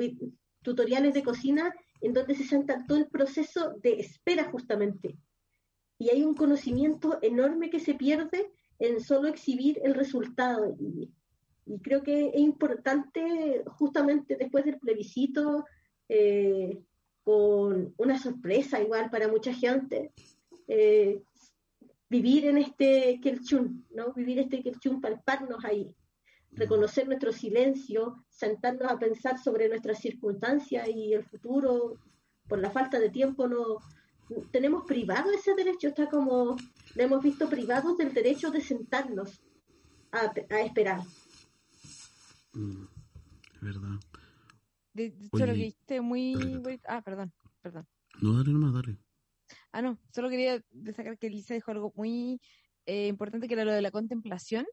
tutoriales 0.62 1.14
de 1.14 1.23
cocina 1.23 1.73
en 2.01 2.12
donde 2.12 2.35
se 2.35 2.44
salta 2.44 2.85
todo 2.86 2.98
el 2.98 3.06
proceso 3.06 3.74
de 3.82 4.01
espera 4.01 4.44
justamente. 4.51 5.16
Y 5.98 6.10
hay 6.10 6.23
un 6.23 6.35
conocimiento 6.35 7.19
enorme 7.23 7.70
que 7.70 7.81
se 7.81 7.94
pierde 7.94 8.51
en 8.78 9.01
solo 9.01 9.28
exhibir 9.28 9.81
el 9.85 9.94
resultado. 9.94 10.74
Y, 10.78 11.10
creo 11.82 12.02
que 12.02 12.28
es 12.28 12.40
importante, 12.40 13.62
justamente 13.66 14.36
después 14.36 14.64
del 14.64 14.78
plebiscito, 14.78 15.64
eh, 16.09 16.82
con 17.23 17.94
una 17.97 18.19
sorpresa 18.19 18.82
igual 18.82 19.10
para 19.10 19.28
mucha 19.28 19.55
gente, 19.55 20.12
eh, 20.66 21.23
vivir 22.09 22.47
en 22.47 22.59
este 22.59 23.20
Kelchun, 23.23 23.86
¿no? 23.90 24.12
Vivir 24.12 24.40
este 24.40 24.62
Kelchun, 24.62 25.01
palparnos 25.01 25.64
ahí, 25.64 25.94
reconocer 26.51 27.06
nuestro 27.06 27.32
silencio, 27.32 28.24
sentarnos 28.28 28.90
a 28.90 28.98
pensar 28.98 29.39
sobre 29.39 29.69
nuestras 29.69 29.98
circunstancias 30.01 30.89
y 30.89 31.14
el 31.14 31.24
futuro. 31.24 31.98
Por 32.48 32.59
la 32.59 32.70
falta 32.70 32.98
de 32.98 33.09
tiempo 33.09 33.47
no 33.47 33.78
tenemos 34.51 34.85
privado 34.85 35.31
ese 35.33 35.55
derecho, 35.55 35.89
está 35.89 36.09
como 36.09 36.57
lo 36.95 37.03
hemos 37.03 37.23
visto 37.23 37.49
privados 37.49 37.97
del 37.97 38.13
derecho 38.13 38.51
de 38.51 38.61
sentarnos 38.61 39.41
a, 40.13 40.33
a 40.51 40.61
esperar. 40.61 41.01
Mm, 42.53 42.85
es 43.55 43.61
verdad. 43.61 44.01
De, 44.93 45.11
de 45.11 45.27
hecho, 45.27 45.37
Oye, 45.37 45.47
lo 45.47 45.53
que 45.53 45.59
dijiste 45.59 46.01
muy... 46.01 46.35
dale, 46.35 46.81
Ah, 46.87 47.03
perdón, 47.03 47.33
perdón. 47.63 47.87
No, 48.21 48.37
dale 48.37 48.53
nomás, 48.53 48.75
dale. 48.75 48.99
Ah, 49.73 49.81
no, 49.83 49.99
solo 50.15 50.29
quería 50.29 50.63
destacar 50.71 51.19
que 51.19 51.31
Lisa 51.31 51.55
dijo 51.55 51.71
algo 51.71 51.93
muy 51.97 52.41
eh, 52.87 53.09
importante, 53.09 53.49
que 53.49 53.55
era 53.55 53.65
lo 53.65 53.73
de 53.73 53.83
la 53.83 53.91
contemplación, 53.91 54.67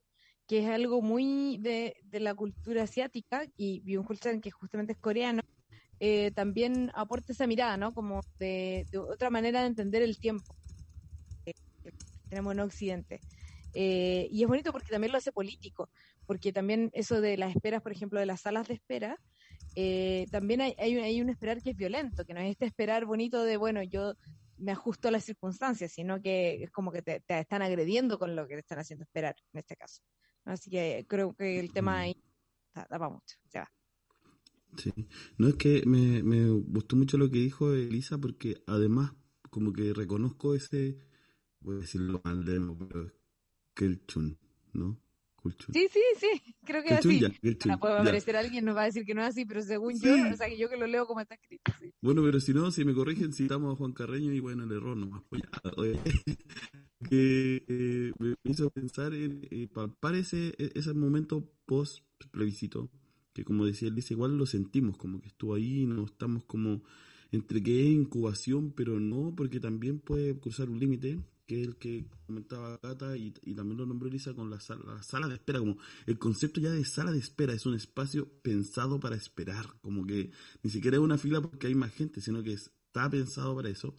que 0.45 0.59
es 0.59 0.67
algo 0.67 1.01
muy 1.01 1.57
de, 1.59 1.95
de 2.03 2.19
la 2.19 2.35
cultura 2.35 2.83
asiática, 2.83 3.45
y 3.55 3.81
Byung-Chul 3.81 4.19
Chan, 4.19 4.41
que 4.41 4.51
justamente 4.51 4.93
es 4.93 4.99
coreano, 4.99 5.41
eh, 5.99 6.31
también 6.31 6.91
aporta 6.95 7.33
esa 7.33 7.47
mirada, 7.47 7.77
¿no? 7.77 7.93
Como 7.93 8.21
de, 8.39 8.87
de 8.91 8.97
otra 8.99 9.29
manera 9.29 9.61
de 9.61 9.67
entender 9.67 10.01
el 10.03 10.19
tiempo 10.19 10.55
que 11.83 11.91
tenemos 12.29 12.53
en 12.53 12.59
Occidente. 12.61 13.23
Eh, 13.73 14.27
y 14.31 14.41
es 14.43 14.47
bonito 14.47 14.71
porque 14.71 14.91
también 14.91 15.11
lo 15.11 15.17
hace 15.19 15.31
político, 15.31 15.89
porque 16.25 16.51
también 16.53 16.89
eso 16.93 17.21
de 17.21 17.37
las 17.37 17.55
esperas, 17.55 17.81
por 17.81 17.91
ejemplo, 17.91 18.19
de 18.19 18.25
las 18.25 18.41
salas 18.41 18.67
de 18.67 18.75
espera, 18.75 19.17
eh, 19.75 20.27
también 20.31 20.61
hay, 20.61 20.75
hay, 20.79 20.97
un- 20.97 21.03
hay 21.03 21.21
un 21.21 21.29
esperar 21.29 21.61
que 21.63 21.71
es 21.71 21.75
violento, 21.77 22.25
que 22.25 22.33
no 22.33 22.41
es 22.41 22.51
este 22.51 22.65
esperar 22.65 23.05
bonito 23.05 23.43
de, 23.43 23.57
bueno, 23.57 23.83
yo 23.83 24.13
me 24.57 24.71
ajusto 24.73 25.07
a 25.09 25.11
las 25.11 25.25
circunstancias, 25.25 25.91
sino 25.93 26.21
que 26.21 26.63
es 26.63 26.71
como 26.71 26.91
que 26.91 27.01
te, 27.03 27.21
te 27.21 27.39
están 27.39 27.61
agrediendo 27.61 28.19
con 28.19 28.35
lo 28.35 28.47
que 28.47 28.55
te 28.55 28.61
están 28.61 28.79
haciendo 28.79 29.03
esperar, 29.05 29.35
en 29.53 29.59
este 29.59 29.75
caso. 29.77 30.01
Así 30.45 30.69
que 30.71 31.05
creo 31.07 31.33
que 31.35 31.59
el 31.59 31.71
tema 31.73 31.93
Mm. 31.99 32.01
ahí 32.01 32.13
da, 32.75 32.87
da 32.89 32.99
para 32.99 33.09
mucho. 33.11 33.37
Se 33.49 33.59
va. 33.59 33.69
Sí. 34.77 34.91
No 35.37 35.47
es 35.47 35.55
que 35.55 35.83
me, 35.85 36.23
me 36.23 36.49
gustó 36.49 36.95
mucho 36.95 37.17
lo 37.17 37.29
que 37.29 37.39
dijo 37.39 37.73
Elisa 37.73 38.17
porque 38.17 38.61
además 38.67 39.13
como 39.49 39.73
que 39.73 39.93
reconozco 39.93 40.55
ese, 40.55 40.97
voy 41.61 41.77
a 41.77 41.79
decirlo 41.79 42.21
mal 42.23 42.45
de 42.45 42.59
nuevo, 42.59 42.77
pero 42.87 43.03
es 43.07 43.13
Kelchun, 43.73 44.37
¿no? 44.73 44.99
Kulchun. 45.35 45.73
Sí, 45.73 45.87
sí, 45.91 45.99
sí, 46.17 46.55
creo 46.65 46.83
que 46.83 46.89
es 46.89 46.95
Kelchun 47.01 47.11
así. 47.11 47.19
ya, 47.21 47.29
Kelchun, 47.39 47.79
puede 47.79 47.93
aparecer 47.97 48.35
alguien, 48.35 48.65
nos 48.65 48.75
va 48.75 48.83
a 48.83 48.85
decir 48.85 49.05
que 49.05 49.13
no 49.15 49.21
es 49.21 49.29
así, 49.29 49.45
pero 49.45 49.61
según 49.61 49.97
Sí. 49.97 50.05
yo, 50.05 50.13
o 50.13 50.35
sea, 50.37 50.47
que 50.49 50.57
yo 50.57 50.69
que 50.69 50.77
lo 50.77 50.85
leo 50.87 51.07
como 51.07 51.21
está 51.21 51.35
escrito. 51.35 51.71
sí. 51.79 51.91
Bueno, 52.01 52.21
pero 52.23 52.39
si 52.39 52.53
no, 52.53 52.69
si 52.71 52.85
me 52.85 52.93
corrigen, 52.93 53.33
citamos 53.33 53.73
a 53.73 53.77
Juan 53.77 53.93
Carreño 53.93 54.31
y 54.33 54.39
bueno, 54.39 54.63
el 54.65 54.71
error 54.71 54.95
nomás. 54.97 55.23
Pues 55.29 55.41
que 57.09 57.63
eh, 57.67 58.11
me 58.19 58.35
hizo 58.43 58.69
pensar 58.69 59.13
en 59.13 59.47
eh, 59.49 59.67
palpar 59.73 60.15
ese, 60.15 60.53
e- 60.57 60.71
ese 60.75 60.93
momento 60.93 61.49
post 61.65 62.03
plebiscito, 62.31 62.89
que 63.33 63.43
como 63.43 63.65
decía 63.65 63.87
él, 63.87 63.95
dice, 63.95 64.13
igual 64.13 64.37
lo 64.37 64.45
sentimos, 64.45 64.97
como 64.97 65.21
que 65.21 65.27
estuvo 65.27 65.55
ahí, 65.55 65.85
no 65.85 66.05
estamos 66.05 66.43
como 66.45 66.81
entre 67.31 67.61
que 67.61 67.85
incubación, 67.85 68.71
pero 68.71 68.99
no, 68.99 69.33
porque 69.35 69.59
también 69.59 69.99
puede 69.99 70.37
cruzar 70.39 70.69
un 70.69 70.79
límite, 70.79 71.19
que 71.45 71.61
es 71.61 71.67
el 71.67 71.75
que 71.77 72.05
comentaba 72.25 72.79
Cata 72.79 73.17
y, 73.17 73.33
y 73.43 73.55
también 73.55 73.77
lo 73.77 73.85
nombró 73.85 74.07
Elisa 74.07 74.33
con 74.33 74.49
la 74.49 74.59
sala, 74.59 74.95
la 74.95 75.03
sala 75.03 75.27
de 75.27 75.35
espera, 75.35 75.59
como 75.59 75.77
el 76.05 76.17
concepto 76.19 76.59
ya 76.59 76.71
de 76.71 76.85
sala 76.85 77.11
de 77.11 77.19
espera 77.19 77.53
es 77.53 77.65
un 77.65 77.73
espacio 77.75 78.27
pensado 78.41 78.99
para 78.99 79.15
esperar, 79.15 79.65
como 79.81 80.05
que 80.05 80.31
ni 80.63 80.69
siquiera 80.69 80.97
es 80.97 81.03
una 81.03 81.17
fila 81.17 81.41
porque 81.41 81.67
hay 81.67 81.75
más 81.75 81.91
gente, 81.93 82.21
sino 82.21 82.43
que 82.43 82.53
está 82.53 83.09
pensado 83.09 83.55
para 83.55 83.69
eso. 83.69 83.95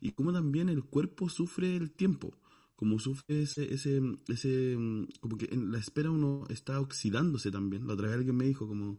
Y 0.00 0.12
como 0.12 0.32
también 0.32 0.68
el 0.68 0.84
cuerpo 0.84 1.28
sufre 1.28 1.76
el 1.76 1.90
tiempo, 1.90 2.34
como 2.80 2.98
sufre 2.98 3.42
ese, 3.42 3.74
ese, 3.74 4.00
ese, 4.28 4.74
como 5.20 5.36
que 5.36 5.50
en 5.52 5.70
la 5.70 5.76
espera 5.76 6.10
uno 6.10 6.44
está 6.48 6.80
oxidándose 6.80 7.50
también. 7.50 7.86
La 7.86 7.92
otra 7.92 8.06
vez 8.06 8.16
alguien 8.16 8.34
me 8.34 8.46
dijo 8.46 8.66
como, 8.66 8.98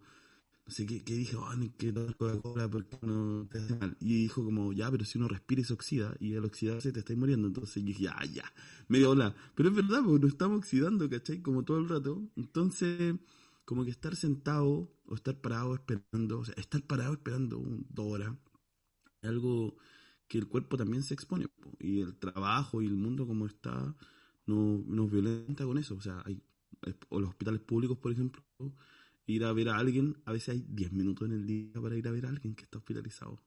no 0.68 0.72
sé 0.72 0.86
qué, 0.86 1.03
qué 1.03 1.16
dije, 1.16 1.36
oh, 1.36 1.56
ni 1.56 1.72
que 1.72 1.91
tomar 1.91 2.16
Coca-Cola 2.16 2.70
porque 2.70 2.95
uno 3.02 3.48
te 3.49 3.58
hace 3.58 3.76
mal. 3.78 3.98
Y 3.99 4.22
dijo 4.22 4.45
como, 4.45 4.72
ya, 4.72 4.91
pero 4.91 5.03
si 5.03 5.18
uno 5.18 5.28
respira 5.28 5.62
y 5.62 5.64
se 5.64 5.74
oxida, 5.74 6.16
y 6.20 6.36
al 6.36 6.45
oxidarse 6.45 6.91
te 6.91 6.99
estáis 6.99 7.18
muriendo. 7.18 7.48
Entonces 7.48 7.84
dije, 7.84 8.03
ya, 8.03 8.24
ya, 8.32 8.53
medio 8.88 9.10
hola. 9.10 9.36
Pero 9.56 9.70
es 9.70 9.76
verdad, 9.76 10.03
porque 10.06 10.26
nos 10.26 10.34
estamos 10.34 10.60
oxidando, 10.60 11.10
¿cachai? 11.10 11.41
Como 11.41 11.64
todo 11.64 11.80
el 11.80 11.90
rato. 11.90 12.22
Entonces, 12.36 13.16
como 13.66 13.84
que 13.84 13.90
estar 13.90 14.16
sentado 14.16 14.94
o 15.08 15.16
estar 15.16 15.41
parado 15.41 15.74
esperando, 15.74 16.38
o 16.38 16.45
sea, 16.45 16.53
estar 16.56 16.84
parado 16.84 17.14
esperando 17.14 17.58
un, 17.58 17.88
dos 17.90 18.22
algo 19.24 19.76
que 20.32 20.38
el 20.38 20.48
cuerpo 20.48 20.78
también 20.78 21.03
se 21.03 21.14
expone. 21.14 21.49
po, 21.49 21.76
Y 21.82 21.99
el 21.99 22.16
trabajo 22.16 22.82
y 22.82 22.88
el 22.88 22.95
mundo 22.95 23.28
como 23.28 23.45
está 23.45 23.94
no, 24.45 24.82
nos 24.88 25.12
violenta 25.12 25.66
con 25.66 25.78
eso. 25.78 25.95
O 25.95 26.02
sea, 26.02 26.24
hay, 26.26 26.41
o 27.10 27.20
los 27.20 27.32
hospitales 27.32 27.60
públicos, 27.60 27.98
por 27.98 28.14
ejemplo, 28.14 28.41
ir 29.26 29.44
a 29.44 29.52
ver 29.52 29.68
a 29.68 29.76
alguien, 29.76 30.22
a 30.24 30.32
veces 30.32 30.56
hay 30.56 30.66
10 30.70 30.94
minutos 30.94 31.28
en 31.28 31.34
el 31.34 31.45
día 31.45 31.82
para 31.82 31.98
ir 31.98 32.08
a 32.08 32.12
ver 32.12 32.26
a 32.26 32.30
alguien 32.30 32.56
que 32.56 32.64
está 32.64 32.78
hospitalizado. 32.78 33.41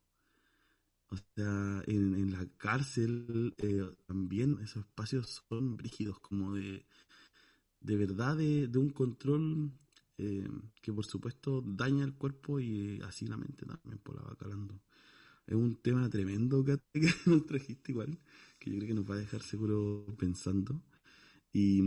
O 1.09 1.17
sea, 1.17 1.83
en, 1.87 2.31
la 2.33 2.47
cárcel 2.59 3.55
eh, 3.57 3.89
también 4.07 4.59
esos 4.63 4.85
espacios 4.85 5.43
son 5.49 5.79
rígidos, 5.79 6.21
como 6.21 6.53
de, 6.53 6.85
de 7.81 7.97
verdad 7.97 8.37
de, 8.37 8.69
de 8.69 8.79
un 8.79 8.91
control 8.91 9.73
eh, 10.19 10.51
que 10.83 10.93
por 10.93 11.07
supuesto 11.07 11.63
daña 11.65 12.05
el 12.05 12.15
cuerpo 12.15 12.61
y 12.61 13.01
así 13.07 13.27
la 13.27 13.39
mente 13.39 13.65
también 13.65 13.99
por 14.03 14.17
la 14.17 14.23
va 14.23 14.37
calando. 14.37 14.83
Es 15.47 15.55
un 15.55 15.77
tema 15.77 16.09
tremendo 16.09 16.65
que, 16.65 16.79
nos 17.27 17.47
trajiste 17.47 17.93
igual, 17.93 18.19
que 18.59 18.71
yo 18.71 18.77
creo 18.79 18.89
que 18.89 18.95
nos 18.95 19.11
va 19.11 19.15
a 19.17 19.19
dejar 19.19 19.43
seguro 19.43 20.07
pensando. 20.19 20.81
Y, 21.53 21.81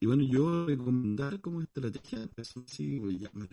y 0.00 0.06
bueno, 0.06 0.24
yo 0.24 0.66
recomendar 0.66 1.40
como 1.40 1.60
estrategia, 1.62 2.28
pues, 2.34 2.54
sí, 2.66 2.98
pues, 3.00 3.18
ya 3.18 3.30
me 3.34 3.46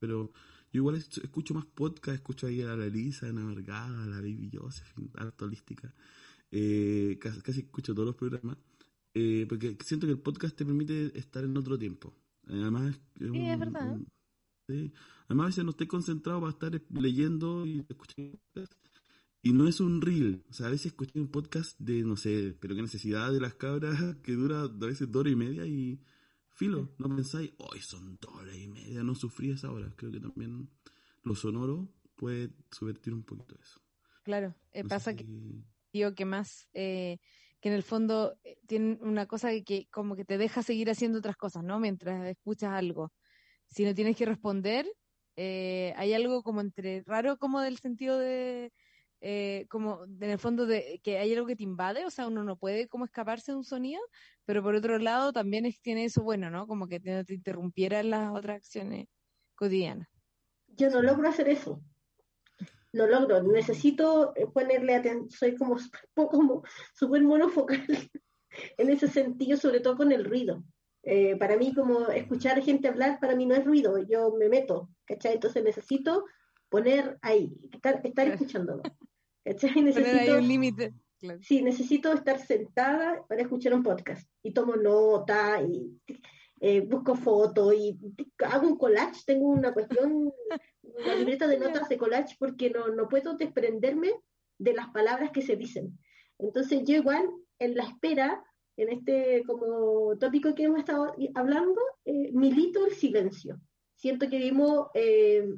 pero 0.00 0.30
yo 0.72 0.78
igual 0.80 0.96
es- 0.96 1.18
escucho 1.18 1.54
más 1.54 1.64
podcast, 1.66 2.16
escucho 2.16 2.46
ahí 2.46 2.60
a 2.62 2.76
la 2.76 2.86
Elisa, 2.86 3.26
a 3.26 3.30
Ana 3.30 3.44
Vergara, 3.46 4.02
a 4.02 4.06
la 4.06 4.16
Baby 4.16 4.50
Josephine, 4.52 5.10
harto 5.14 5.44
holística. 5.46 5.94
Eh, 6.50 7.18
casi, 7.20 7.40
casi 7.42 7.60
escucho 7.60 7.94
todos 7.94 8.06
los 8.06 8.16
programas, 8.16 8.56
eh, 9.14 9.46
porque 9.48 9.76
siento 9.84 10.06
que 10.06 10.12
el 10.12 10.20
podcast 10.20 10.56
te 10.56 10.64
permite 10.64 11.16
estar 11.18 11.44
en 11.44 11.56
otro 11.56 11.78
tiempo. 11.78 12.14
Eh, 12.48 12.60
Además, 12.62 12.96
es 13.20 13.30
Sí, 13.30 13.38
es 13.46 13.54
un- 13.54 13.58
verdad. 13.60 13.92
un- 13.92 14.08
sí. 14.68 14.92
Además, 15.26 15.44
a 15.44 15.48
veces 15.48 15.64
no 15.64 15.70
estoy 15.70 15.86
concentrado 15.86 16.40
para 16.40 16.52
estar 16.52 16.82
leyendo 16.90 17.66
y 17.66 17.84
escuchando. 17.88 18.38
Y 19.42 19.52
no 19.52 19.68
es 19.68 19.80
un 19.80 20.00
reel. 20.00 20.44
O 20.50 20.52
sea, 20.52 20.66
a 20.66 20.70
veces 20.70 20.86
escuché 20.86 21.18
un 21.18 21.28
podcast 21.28 21.78
de, 21.78 22.02
no 22.02 22.16
sé, 22.16 22.56
pero 22.60 22.74
qué 22.74 22.82
necesidad 22.82 23.32
de 23.32 23.40
las 23.40 23.54
cabras 23.54 23.96
que 24.22 24.32
dura 24.32 24.62
a 24.62 24.68
veces 24.68 25.10
dos 25.10 25.20
horas 25.20 25.32
y 25.32 25.36
media 25.36 25.66
y 25.66 26.00
filo, 26.48 26.92
no 26.98 27.14
pensáis, 27.14 27.52
hoy 27.58 27.78
son 27.80 28.18
dos 28.20 28.34
horas 28.34 28.56
y 28.56 28.66
media, 28.66 29.04
no 29.04 29.14
sufrí 29.14 29.50
esa 29.50 29.70
hora. 29.70 29.92
Creo 29.96 30.10
que 30.10 30.18
también 30.18 30.68
lo 31.22 31.34
sonoro 31.36 31.88
puede 32.16 32.50
subvertir 32.72 33.14
un 33.14 33.22
poquito 33.22 33.54
eso. 33.62 33.80
Claro, 34.24 34.54
eh, 34.72 34.82
No 34.82 34.88
pasa 34.88 35.14
que 35.14 35.24
digo 35.92 36.14
que 36.14 36.24
más, 36.24 36.68
eh, 36.74 37.18
que 37.60 37.68
en 37.68 37.74
el 37.74 37.82
fondo 37.82 38.36
eh, 38.44 38.58
tienen 38.66 38.98
una 39.02 39.26
cosa 39.26 39.50
que, 39.50 39.62
que 39.62 39.86
como 39.90 40.16
que 40.16 40.24
te 40.24 40.36
deja 40.36 40.62
seguir 40.62 40.90
haciendo 40.90 41.18
otras 41.18 41.36
cosas, 41.36 41.62
¿no? 41.62 41.78
Mientras 41.78 42.26
escuchas 42.26 42.72
algo. 42.72 43.12
Si 43.70 43.84
no 43.84 43.94
tienes 43.94 44.16
que 44.16 44.26
responder, 44.26 44.86
eh, 45.36 45.92
hay 45.96 46.14
algo 46.14 46.42
como 46.42 46.60
entre 46.60 47.02
raro 47.06 47.38
como 47.38 47.60
del 47.60 47.78
sentido 47.78 48.18
de, 48.18 48.72
eh, 49.20 49.66
como 49.68 50.04
en 50.04 50.30
el 50.30 50.38
fondo 50.38 50.66
de 50.66 51.00
que 51.02 51.18
hay 51.18 51.32
algo 51.32 51.46
que 51.46 51.56
te 51.56 51.64
invade, 51.64 52.04
o 52.04 52.10
sea, 52.10 52.28
uno 52.28 52.44
no 52.44 52.56
puede 52.56 52.88
como 52.88 53.04
escaparse 53.04 53.52
de 53.52 53.58
un 53.58 53.64
sonido, 53.64 54.00
pero 54.44 54.62
por 54.62 54.74
otro 54.74 54.98
lado 54.98 55.32
también 55.32 55.72
tiene 55.82 56.04
eso 56.04 56.22
bueno, 56.22 56.50
¿no? 56.50 56.66
Como 56.66 56.86
que 56.86 57.00
no 57.00 57.24
te 57.24 57.34
interrumpieran 57.34 58.10
las 58.10 58.34
otras 58.34 58.56
acciones 58.56 59.06
cotidianas. 59.54 60.08
Yo 60.68 60.90
no 60.90 61.02
logro 61.02 61.28
hacer 61.28 61.48
eso. 61.48 61.82
No 62.92 63.06
logro. 63.06 63.42
Necesito 63.42 64.32
eh, 64.36 64.46
ponerle 64.46 64.94
atención. 64.94 65.30
Soy 65.30 65.56
como, 65.56 65.76
como 66.30 66.62
súper 66.94 67.22
monofocal 67.22 67.86
en 68.76 68.90
ese 68.90 69.08
sentido, 69.08 69.56
sobre 69.56 69.80
todo 69.80 69.96
con 69.96 70.12
el 70.12 70.24
ruido. 70.24 70.62
Eh, 71.10 71.36
para 71.36 71.56
mí, 71.56 71.72
como 71.72 72.08
escuchar 72.08 72.60
gente 72.62 72.86
hablar, 72.86 73.18
para 73.18 73.34
mí 73.34 73.46
no 73.46 73.54
es 73.54 73.64
ruido, 73.64 73.96
yo 74.06 74.30
me 74.38 74.50
meto, 74.50 74.90
¿cachai? 75.06 75.32
Entonces 75.32 75.64
necesito 75.64 76.26
poner 76.68 77.16
ahí, 77.22 77.50
estar, 77.72 78.02
estar 78.04 78.28
escuchándolo. 78.28 78.82
¿cachai? 79.42 79.80
Necesito, 79.80 80.36
un 80.36 80.46
límite. 80.46 80.92
Sí, 81.40 81.62
necesito 81.62 82.12
estar 82.12 82.38
sentada 82.38 83.24
para 83.26 83.40
escuchar 83.40 83.72
un 83.72 83.82
podcast 83.82 84.28
y 84.42 84.52
tomo 84.52 84.76
nota 84.76 85.62
y 85.62 85.98
eh, 86.60 86.82
busco 86.82 87.14
fotos 87.14 87.72
y 87.74 87.98
hago 88.44 88.68
un 88.68 88.76
collage, 88.76 89.22
tengo 89.24 89.46
una 89.48 89.72
cuestión, 89.72 90.30
una 90.82 91.14
libreta 91.14 91.46
de 91.46 91.58
notas 91.58 91.88
de 91.88 91.96
collage 91.96 92.36
porque 92.38 92.68
no, 92.68 92.88
no 92.88 93.08
puedo 93.08 93.34
desprenderme 93.34 94.12
de 94.58 94.74
las 94.74 94.88
palabras 94.90 95.30
que 95.30 95.40
se 95.40 95.56
dicen. 95.56 95.98
Entonces 96.38 96.82
yo 96.84 96.96
igual 96.96 97.30
en 97.58 97.76
la 97.76 97.84
espera 97.84 98.44
en 98.78 98.90
este 98.90 99.42
como 99.44 100.16
tópico 100.18 100.54
que 100.54 100.62
hemos 100.62 100.78
estado 100.78 101.12
hablando, 101.34 101.80
eh, 102.04 102.30
milito 102.32 102.86
el 102.86 102.92
silencio. 102.92 103.60
Siento 103.96 104.28
que 104.28 104.38
vimos, 104.38 104.86
eh, 104.94 105.52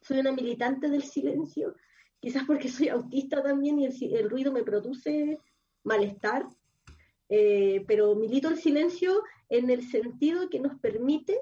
soy 0.00 0.20
una 0.20 0.32
militante 0.32 0.88
del 0.88 1.02
silencio, 1.02 1.74
quizás 2.20 2.44
porque 2.46 2.70
soy 2.70 2.88
autista 2.88 3.42
también 3.42 3.78
y 3.78 3.86
el, 3.86 4.30
ruido 4.30 4.50
me 4.50 4.62
produce 4.64 5.38
malestar, 5.84 6.46
eh, 7.28 7.84
pero 7.86 8.14
milito 8.14 8.48
el 8.48 8.56
silencio 8.56 9.22
en 9.50 9.68
el 9.68 9.86
sentido 9.86 10.48
que 10.48 10.58
nos 10.58 10.78
permite 10.80 11.38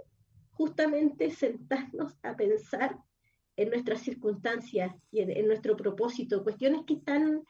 justamente 0.50 1.30
sentarnos 1.30 2.18
a 2.24 2.34
pensar 2.34 2.98
en 3.56 3.70
nuestras 3.70 4.00
circunstancias 4.00 4.92
y 5.12 5.20
en 5.20 5.46
nuestro 5.46 5.76
propósito, 5.76 6.42
cuestiones 6.42 6.80
que 6.84 6.94
están 6.94 7.44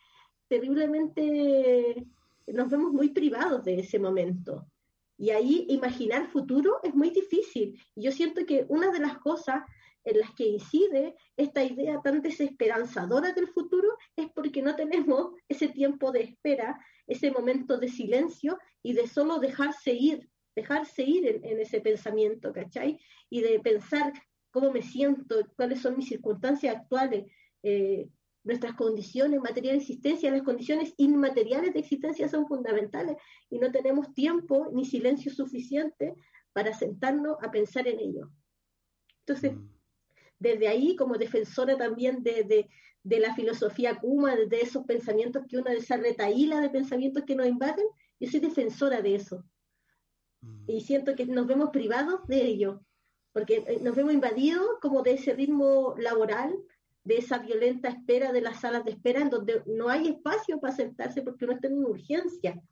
terriblemente 0.48 2.06
nos 2.52 2.70
vemos 2.70 2.93
muy 2.93 3.10
privados 3.10 3.64
de 3.64 3.81
ese 3.81 3.98
momento. 3.98 4.66
Y 5.16 5.31
ahí 5.31 5.66
imaginar 5.68 6.28
futuro 6.28 6.81
es 6.82 6.94
muy 6.94 7.10
difícil. 7.10 7.78
Yo 7.94 8.10
siento 8.10 8.47
que 8.47 8.64
una 8.68 8.90
de 8.90 9.01
las 9.01 9.18
cosas 9.18 9.62
en 10.05 10.18
las 10.18 10.35
que 10.35 10.47
incide 10.47 11.14
esta 11.36 11.62
idea 11.62 12.01
tan 12.02 12.22
desesperanzadora 12.22 13.32
del 13.32 13.48
futuro 13.48 13.89
es 14.16 14.28
porque 14.35 14.62
no 14.62 14.74
tenemos 14.77 15.35
ese 15.48 15.68
tiempo 15.68 16.10
de 16.10 16.22
espera, 16.22 16.78
ese 17.06 17.31
momento 17.31 17.77
de 17.77 17.89
silencio 17.89 18.59
y 18.82 18.94
de 18.94 19.06
solo 19.06 19.39
dejarse 19.39 19.93
ir, 19.93 20.31
dejarse 20.56 21.02
ir 21.02 21.40
en, 21.44 21.60
ese 21.60 21.81
pensamiento, 21.81 22.52
¿cachai? 22.52 22.98
Y 23.28 23.43
de 23.43 23.60
pensar 23.60 24.12
cómo 24.51 24.72
me 24.72 24.82
siento, 24.82 25.36
cuáles 25.56 25.81
son 25.81 25.97
mis 25.97 26.09
circunstancias 26.09 26.77
actuales, 26.77 27.31
eh, 27.62 28.09
nuestras 28.42 28.74
condiciones 28.74 29.40
materiales 29.40 29.86
de 29.86 29.92
existencia, 29.92 30.30
las 30.30 30.42
condiciones 30.42 30.94
inmateriales 30.96 31.74
de 31.74 31.80
existencia 31.80 32.28
son 32.28 32.46
fundamentales 32.46 33.16
y 33.50 33.58
no 33.58 33.70
tenemos 33.70 34.14
tiempo 34.14 34.70
ni 34.72 34.84
silencio 34.84 35.32
suficiente 35.32 36.14
para 36.52 36.72
sentarnos 36.74 37.36
a 37.42 37.50
pensar 37.50 37.86
en 37.86 38.00
ello. 38.00 38.30
Entonces, 39.20 39.54
mm. 39.54 39.68
desde 40.38 40.68
ahí, 40.68 40.96
como 40.96 41.18
defensora 41.18 41.76
también 41.76 42.22
de, 42.22 42.68
la 43.04 43.34
filosofía 43.34 43.98
Kuma, 43.98 44.36
de 44.36 44.60
esos 44.60 44.84
pensamientos 44.84 45.44
que 45.48 45.58
uno, 45.58 45.70
de 45.70 45.78
esa 45.78 45.96
retaíla 45.96 46.60
de 46.60 46.70
pensamientos 46.70 47.24
que 47.24 47.36
nos 47.36 47.46
invaden, 47.46 47.86
yo 48.18 48.30
soy 48.30 48.40
defensora 48.40 49.02
de 49.02 49.16
eso. 49.16 49.44
Mm. 50.40 50.64
Y 50.66 50.80
siento 50.80 51.14
que 51.14 51.26
nos 51.26 51.46
vemos 51.46 51.70
privados 51.70 52.26
de 52.26 52.42
ello, 52.42 52.80
porque 53.32 53.64
eh, 53.66 53.80
nos 53.82 53.94
vemos 53.94 54.14
invadidos 54.14 54.66
como 54.80 55.02
de 55.02 55.12
ese 55.12 55.34
ritmo 55.34 55.94
laboral, 55.98 56.56
de 57.10 57.16
esa 57.16 57.38
violenta 57.38 57.88
espera 57.88 58.30
de 58.30 58.40
las 58.40 58.60
salas 58.60 58.84
de 58.84 58.92
espera 58.92 59.20
en 59.20 59.30
donde 59.30 59.64
no 59.66 59.88
hay 59.88 60.06
espacio 60.06 60.60
para 60.60 60.76
sentarse 60.76 61.22
porque 61.22 61.44
uno 61.44 61.54
está 61.54 61.66
en 61.66 61.78
una 61.78 61.88
urgencia. 61.88 62.62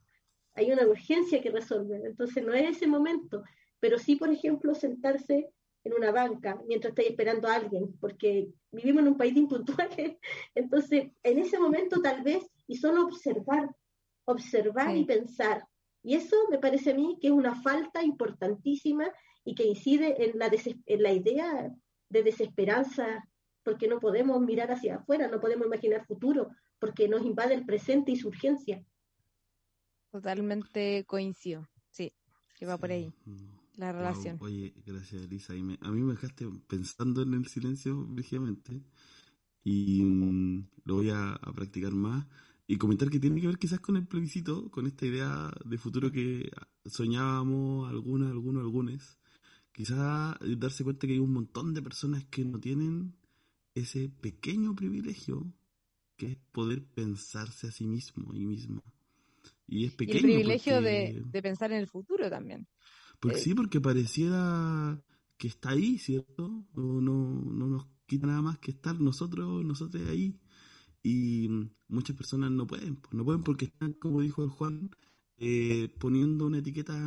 Hay 0.53 0.71
una 0.71 0.87
urgencia 0.87 1.41
que 1.41 1.51
resolver. 1.51 2.05
Entonces 2.05 2.45
no 2.45 2.53
es 2.53 2.77
ese 2.77 2.87
momento. 2.87 3.43
Pero 3.81 3.99
sí, 3.99 4.15
por 4.15 4.29
ejemplo, 4.29 4.73
sentarse 4.73 5.49
en 5.83 5.93
una 5.93 6.13
banca 6.13 6.57
mientras 6.65 6.91
estáis 6.91 7.09
esperando 7.09 7.49
a 7.49 7.55
alguien, 7.55 7.91
porque 7.99 8.47
vivimos 8.71 9.01
en 9.01 9.09
un 9.09 9.17
país 9.17 9.33
de 9.33 9.41
impuntuales. 9.41 10.17
Entonces, 10.55 11.11
en 11.21 11.39
ese 11.39 11.59
momento 11.59 12.01
tal 12.01 12.23
vez, 12.23 12.49
y 12.65 12.77
solo 12.77 13.07
observar, 13.07 13.69
observar 14.23 14.95
y 14.95 15.03
pensar. 15.03 15.65
Y 16.01 16.15
eso 16.15 16.37
me 16.49 16.59
parece 16.59 16.91
a 16.91 16.95
mí 16.95 17.17
que 17.19 17.27
es 17.27 17.33
una 17.33 17.61
falta 17.61 18.01
importantísima 18.03 19.11
y 19.43 19.53
que 19.53 19.65
incide 19.65 20.15
en 20.23 20.39
la, 20.39 20.49
en 20.85 21.03
la 21.03 21.11
idea 21.11 21.73
de 22.07 22.23
desesperanza 22.23 23.25
porque 23.69 23.87
no 23.87 23.99
podemos 23.99 24.41
mirar 24.41 24.71
hacia 24.71 24.95
afuera, 24.95 25.27
no 25.27 25.39
podemos 25.39 25.67
imaginar 25.67 26.03
futuro, 26.07 26.49
porque 26.79 27.07
nos 27.07 27.23
invade 27.23 27.53
el 27.53 27.67
presente 27.67 28.11
y 28.11 28.15
su 28.15 28.29
urgencia. 28.29 28.83
Totalmente 30.11 31.05
coincido, 31.05 31.69
sí, 31.91 32.11
que 32.57 32.65
va 32.65 32.79
por 32.79 32.89
ahí 32.89 33.13
la 33.75 33.91
relación. 33.91 34.37
oye, 34.41 34.73
gracias 34.87 35.21
Elisa, 35.21 35.53
a 35.53 35.91
mí 35.91 36.01
me 36.01 36.13
dejaste 36.13 36.49
pensando 36.67 37.21
en 37.21 37.35
el 37.35 37.45
silencio 37.45 38.07
brígidamente 38.07 38.81
y 39.63 40.01
mm, 40.01 40.67
lo 40.85 40.95
voy 40.95 41.11
a, 41.11 41.39
practicar 41.55 41.93
más 41.93 42.25
y 42.65 42.77
comentar 42.77 43.11
que 43.11 43.19
tiene 43.19 43.39
que 43.39 43.47
ver 43.47 43.59
quizás 43.59 43.79
con 43.79 43.97
el 43.97 44.07
plebiscito, 44.07 44.71
con 44.71 44.87
esta 44.87 45.05
idea 45.05 45.51
de 45.63 45.77
futuro 45.77 46.11
que 46.11 46.49
soñábamos 46.85 47.87
algunas, 47.87 48.31
algunos, 48.31 48.63
algunos. 48.63 49.19
Quizás 49.71 50.35
darse 50.57 50.83
cuenta 50.83 51.05
que 51.05 51.13
hay 51.13 51.19
un 51.19 51.33
montón 51.33 51.75
de 51.75 51.83
personas 51.83 52.25
que 52.25 52.43
no 52.43 52.59
tienen 52.59 53.13
ese 53.75 54.09
pequeño 54.09 54.75
privilegio 54.75 55.51
que 56.17 56.27
es 56.27 56.37
poder 56.51 56.83
pensarse 56.83 57.67
a 57.67 57.71
sí 57.71 57.87
mismo 57.87 58.33
y 58.33 58.45
misma. 58.45 58.83
Y 59.67 59.85
es 59.85 59.93
pequeño. 59.93 60.19
el 60.19 60.23
privilegio 60.25 60.81
de, 60.81 61.23
pensar 61.41 61.71
en 61.71 61.79
el 61.79 61.87
futuro 61.87 62.29
también. 62.29 62.67
Porque 63.19 63.37
eh, 63.37 63.41
sí, 63.41 63.53
porque 63.53 63.79
pareciera 63.79 65.01
que 65.37 65.47
está 65.47 65.69
ahí, 65.69 65.97
¿cierto? 65.97 66.65
No, 66.73 67.01
no, 67.01 67.41
no 67.41 67.67
nos 67.67 67.87
quita 68.05 68.27
nada 68.27 68.41
más 68.41 68.57
que 68.57 68.71
estar 68.71 68.99
nosotros, 68.99 69.63
nosotros 69.63 70.07
ahí. 70.09 70.37
Y 71.01 71.47
muchas 71.87 72.15
personas 72.17 72.51
no 72.51 72.67
pueden, 72.67 72.97
pues, 72.97 73.13
no 73.13 73.23
pueden 73.23 73.43
porque 73.43 73.65
están, 73.65 73.93
como 73.93 74.21
dijo 74.21 74.43
el 74.43 74.49
Juan, 74.49 74.89
eh, 75.37 75.93
poniendo 75.99 76.47
una 76.47 76.57
etiqueta 76.57 76.97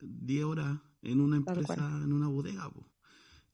10 0.00 0.44
horas 0.44 0.78
en 1.02 1.20
una 1.20 1.38
empresa, 1.38 2.00
en 2.04 2.12
una 2.12 2.28
bodega. 2.28 2.70
Pues. 2.70 2.86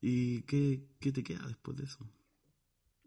¿Y 0.02 0.43
qué, 0.43 0.85
qué 1.01 1.12
te 1.12 1.23
queda 1.23 1.47
después 1.47 1.77
de 1.77 1.85
eso? 1.85 2.06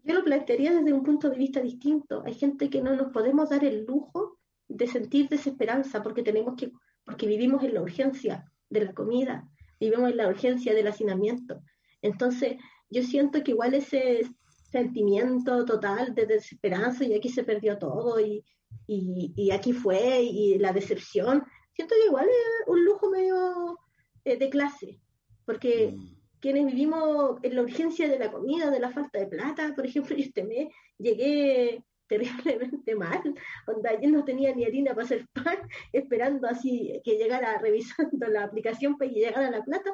Yo 0.06 0.14
lo 0.14 0.22
plantearía 0.22 0.72
desde 0.72 0.92
un 0.92 1.02
punto 1.02 1.28
de 1.28 1.36
vista 1.36 1.60
distinto. 1.60 2.22
Hay 2.24 2.34
gente 2.34 2.70
que 2.70 2.80
no 2.80 2.94
nos 2.94 3.12
podemos 3.12 3.50
dar 3.50 3.64
el 3.64 3.84
lujo 3.84 4.38
de 4.68 4.86
sentir 4.86 5.28
desesperanza 5.28 6.00
porque 6.00 6.22
tenemos 6.22 6.54
que, 6.56 6.70
porque 7.04 7.26
vivimos 7.26 7.64
en 7.64 7.74
la 7.74 7.82
urgencia 7.82 8.44
de 8.70 8.84
la 8.84 8.94
comida, 8.94 9.48
vivimos 9.80 10.08
en 10.10 10.18
la 10.18 10.28
urgencia 10.28 10.74
del 10.74 10.86
hacinamiento. 10.86 11.60
Entonces, 12.02 12.56
yo 12.88 13.02
siento 13.02 13.42
que 13.42 13.50
igual 13.50 13.74
ese 13.74 14.22
sentimiento 14.70 15.64
total 15.64 16.14
de 16.14 16.26
desesperanza 16.26 17.04
y 17.04 17.14
aquí 17.14 17.28
se 17.28 17.42
perdió 17.42 17.76
todo 17.76 18.20
y, 18.20 18.44
y, 18.86 19.50
aquí 19.50 19.72
fue 19.72 20.22
y 20.22 20.56
la 20.58 20.72
decepción, 20.72 21.42
siento 21.72 21.96
que 21.96 22.06
igual 22.06 22.26
es 22.26 22.68
un 22.68 22.84
lujo 22.84 23.10
medio 23.10 23.80
eh, 24.24 24.36
de 24.36 24.50
clase, 24.50 25.00
porque 25.44 25.96
mm 25.96 26.15
quienes 26.40 26.66
vivimos 26.66 27.38
en 27.42 27.56
la 27.56 27.62
urgencia 27.62 28.08
de 28.08 28.18
la 28.18 28.30
comida, 28.30 28.70
de 28.70 28.80
la 28.80 28.90
falta 28.90 29.18
de 29.18 29.26
plata, 29.26 29.72
por 29.74 29.86
ejemplo, 29.86 30.16
yo 30.16 30.24
este 30.24 30.44
mes 30.44 30.68
llegué 30.98 31.82
terriblemente 32.06 32.94
mal, 32.94 33.34
donde 33.66 33.88
ayer 33.88 34.10
no 34.10 34.24
tenía 34.24 34.54
ni 34.54 34.64
harina 34.64 34.94
para 34.94 35.04
hacer 35.04 35.26
pan, 35.32 35.58
esperando 35.92 36.46
así 36.46 37.00
que 37.04 37.16
llegara 37.16 37.58
revisando 37.58 38.26
la 38.28 38.44
aplicación 38.44 38.96
para 38.96 39.10
que 39.10 39.20
llegara 39.20 39.50
la 39.50 39.64
plata, 39.64 39.90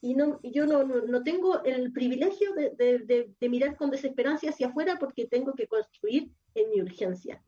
y 0.00 0.14
no, 0.14 0.38
yo 0.42 0.66
no, 0.66 0.84
no, 0.84 1.22
tengo 1.22 1.62
el 1.64 1.92
privilegio 1.92 2.52
de, 2.54 3.34
de, 3.38 3.48
mirar 3.48 3.76
con 3.76 3.90
desesperanza 3.90 4.50
hacia 4.50 4.68
afuera 4.68 4.96
porque 4.98 5.26
tengo 5.26 5.54
que 5.54 5.66
construir 5.66 6.30
en 6.54 6.70
mi 6.70 6.80
urgencia. 6.80 7.42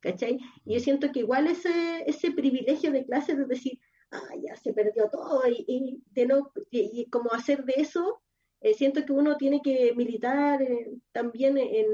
¿Cachai? 0.00 0.38
Y 0.64 0.74
yo 0.74 0.80
siento 0.80 1.12
que 1.12 1.20
igual 1.20 1.46
ese, 1.46 2.04
ese 2.06 2.30
privilegio 2.30 2.92
de 2.92 3.04
clase 3.04 3.34
de 3.34 3.46
decir, 3.46 3.78
ah, 4.10 4.34
ya 4.42 4.56
se 4.56 4.72
perdió 4.72 5.08
todo 5.10 5.42
y, 5.48 6.02
de 6.12 6.26
no, 6.26 6.52
y, 6.70 7.06
como 7.10 7.32
hacer 7.32 7.64
de 7.64 7.74
eso, 7.78 8.22
eh, 8.60 8.74
siento 8.74 9.04
que 9.04 9.12
uno 9.12 9.36
tiene 9.36 9.60
que 9.62 9.94
militar 9.94 10.62
eh, 10.62 10.98
también 11.12 11.58
en, 11.58 11.86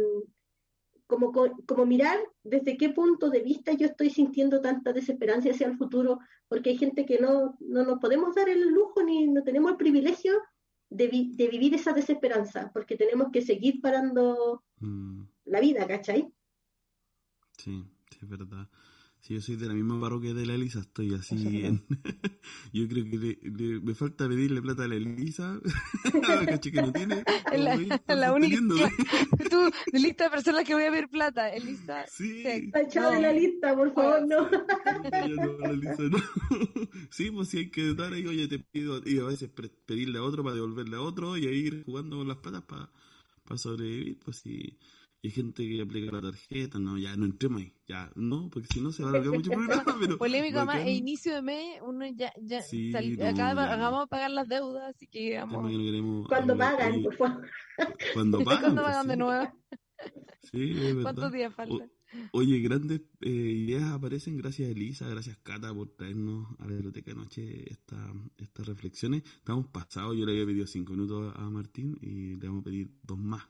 como, 1.07 1.33
como 1.67 1.87
mirar 1.87 2.19
desde 2.45 2.77
qué 2.77 2.91
punto 2.91 3.31
de 3.31 3.41
vista 3.41 3.73
yo 3.73 3.87
estoy 3.87 4.11
sintiendo 4.11 4.61
tanta 4.61 4.93
desesperanza 4.93 5.51
hacia 5.51 5.67
el 5.67 5.77
futuro, 5.77 6.21
porque 6.49 6.71
hay 6.71 6.79
gente 6.79 7.05
que 7.05 7.19
no, 7.19 7.57
no 7.61 7.85
nos 7.85 7.99
podemos 7.99 8.35
dar 8.35 8.49
el 8.49 8.69
lujo 8.71 9.03
ni 9.03 9.27
no 9.27 9.43
tenemos 9.43 9.73
el 9.73 9.77
privilegio 9.77 10.41
de, 10.89 11.09
de 11.09 11.49
vivir 11.49 11.75
esa 11.75 11.93
desesperanza, 11.93 12.71
porque 12.73 12.97
tenemos 12.97 13.29
que 13.33 13.43
seguir 13.43 13.81
parando, 13.81 14.63
mm. 14.79 15.23
la 15.47 15.61
vida, 15.61 15.87
¿cachai? 15.87 16.33
Sí, 17.59 17.85
sí, 18.11 18.19
es 18.23 18.29
verdad. 18.29 18.69
Sí, 19.23 19.35
yo 19.35 19.41
soy 19.43 19.57
de 19.57 19.67
la 19.67 19.75
misma 19.75 20.01
parroquia 20.01 20.33
de 20.33 20.47
la 20.47 20.55
Elisa, 20.55 20.81
estoy 20.81 21.13
así 21.15 21.65
en... 21.65 21.85
yo 22.73 22.89
creo 22.89 23.05
que 23.05 23.19
le- 23.19 23.39
le- 23.43 23.81
me 23.81 23.95
falta 23.95 24.27
pedirle 24.27 24.63
plata 24.63 24.85
a 24.85 24.89
la 24.89 24.95
Elisa, 24.95 25.61
caché 26.47 26.73
que 26.73 26.81
no 26.83 26.91
tiene. 26.93 27.23
Es 27.53 27.61
la, 27.61 28.17
la 28.17 28.33
única. 28.33 28.57
Tú, 29.51 29.71
de 29.93 29.99
lista 29.99 30.25
de 30.25 30.31
personas 30.31 30.65
que 30.65 30.73
voy 30.75 30.85
a 30.85 30.91
ver 30.91 31.09
plata, 31.09 31.51
Elisa. 31.51 32.07
Sí. 32.11 32.43
Sí. 32.43 32.71
Tachado 32.71 33.11
de 33.13 33.21
la 33.21 33.33
lista, 33.33 33.75
por 33.77 33.93
favor, 33.93 34.27
no. 34.27 34.51
Ya 34.51 35.29
no, 35.29 35.59
la 35.59 35.69
Elisa 35.71 36.03
no. 36.05 36.19
Sí, 37.11 37.31
pues 37.31 37.49
sí 37.49 37.59
hay 37.59 37.71
que 37.71 37.93
dar 37.95 38.15
ahí, 38.15 38.27
oye, 38.27 38.49
te 38.49 38.59
pido, 38.59 39.03
y 39.05 39.19
a 39.19 39.25
veces 39.25 39.51
pedirle 39.87 40.19
a 40.19 40.23
otro 40.23 40.43
para 40.43 40.55
devolverle 40.55 40.97
a 40.97 41.01
otro 41.03 41.37
y 41.37 41.47
ahí 41.47 41.57
ir 41.59 41.83
jugando 41.85 42.17
con 42.17 42.29
las 42.29 42.39
patas 42.39 42.63
para 42.63 43.59
sobrevivir, 43.59 44.19
pues 44.25 44.39
sí. 44.39 44.51
Y 44.51 44.79
hay 45.23 45.31
gente 45.31 45.69
que 45.69 45.83
aplica 45.83 46.13
la 46.13 46.23
tarjeta, 46.23 46.79
no, 46.79 46.97
ya 46.97 47.15
no 47.17 47.27
entremos 47.27 47.61
ahí, 47.61 47.75
ya, 47.87 48.11
no, 48.17 48.49
porque 48.51 48.69
si 48.73 48.81
no 48.81 48.91
se 48.93 49.03
va 49.03 49.09
a 49.09 49.13
alargar 49.13 49.35
mucho 49.35 49.51
el 49.53 49.57
programa, 49.59 49.97
pero... 50.01 50.19
Polémico 50.19 50.59
más, 50.59 50.67
bacán. 50.67 50.87
e 50.87 50.95
inicio 50.95 51.35
de 51.35 51.43
mes, 51.43 51.81
uno 51.83 52.07
ya, 52.15 52.33
ya 52.41 52.63
Sí, 52.63 52.91
sal- 52.93 53.17
no, 53.19 53.25
acá 53.25 53.55
ya. 53.55 53.73
hagamos 53.73 54.09
pagar 54.09 54.31
las 54.31 54.49
deudas, 54.49 54.95
así 54.95 55.07
que 55.07 55.37
vamos. 55.39 55.71
no 55.73 55.79
queremos 55.79 56.29
Cuando 56.29 56.57
pagan, 56.57 57.03
por 57.03 57.15
favor. 57.17 57.43
Cuando 58.15 58.39
pagan. 58.45 58.61
¿Cuándo 58.61 58.83
pues, 58.83 58.93
pagan 58.95 59.07
de 59.07 59.13
sí. 59.15 59.19
nuevo? 59.19 59.53
Sí, 60.43 60.71
es 60.73 60.81
verdad. 60.81 61.03
¿Cuántos 61.03 61.33
días 61.33 61.55
faltan? 61.55 61.91
Oye, 62.33 62.59
grandes 62.59 63.03
eh, 63.21 63.29
ideas 63.31 63.85
aparecen. 63.85 64.37
Gracias, 64.37 64.69
Elisa. 64.71 65.07
Gracias, 65.09 65.37
Cata, 65.45 65.73
por 65.73 65.91
traernos 65.91 66.49
a 66.59 66.67
la 66.67 66.73
biblioteca 66.73 67.13
anoche 67.13 67.71
esta, 67.71 68.13
estas 68.37 68.67
reflexiones. 68.67 69.23
Estamos 69.37 69.67
pasados. 69.69 70.17
Yo 70.17 70.25
le 70.27 70.33
había 70.33 70.47
pedido 70.47 70.67
cinco 70.67 70.95
minutos 70.95 71.33
a 71.37 71.49
Martín 71.51 71.97
y 72.01 72.35
le 72.37 72.49
vamos 72.49 72.63
a 72.63 72.65
pedir 72.65 72.91
dos 73.03 73.19
más. 73.19 73.45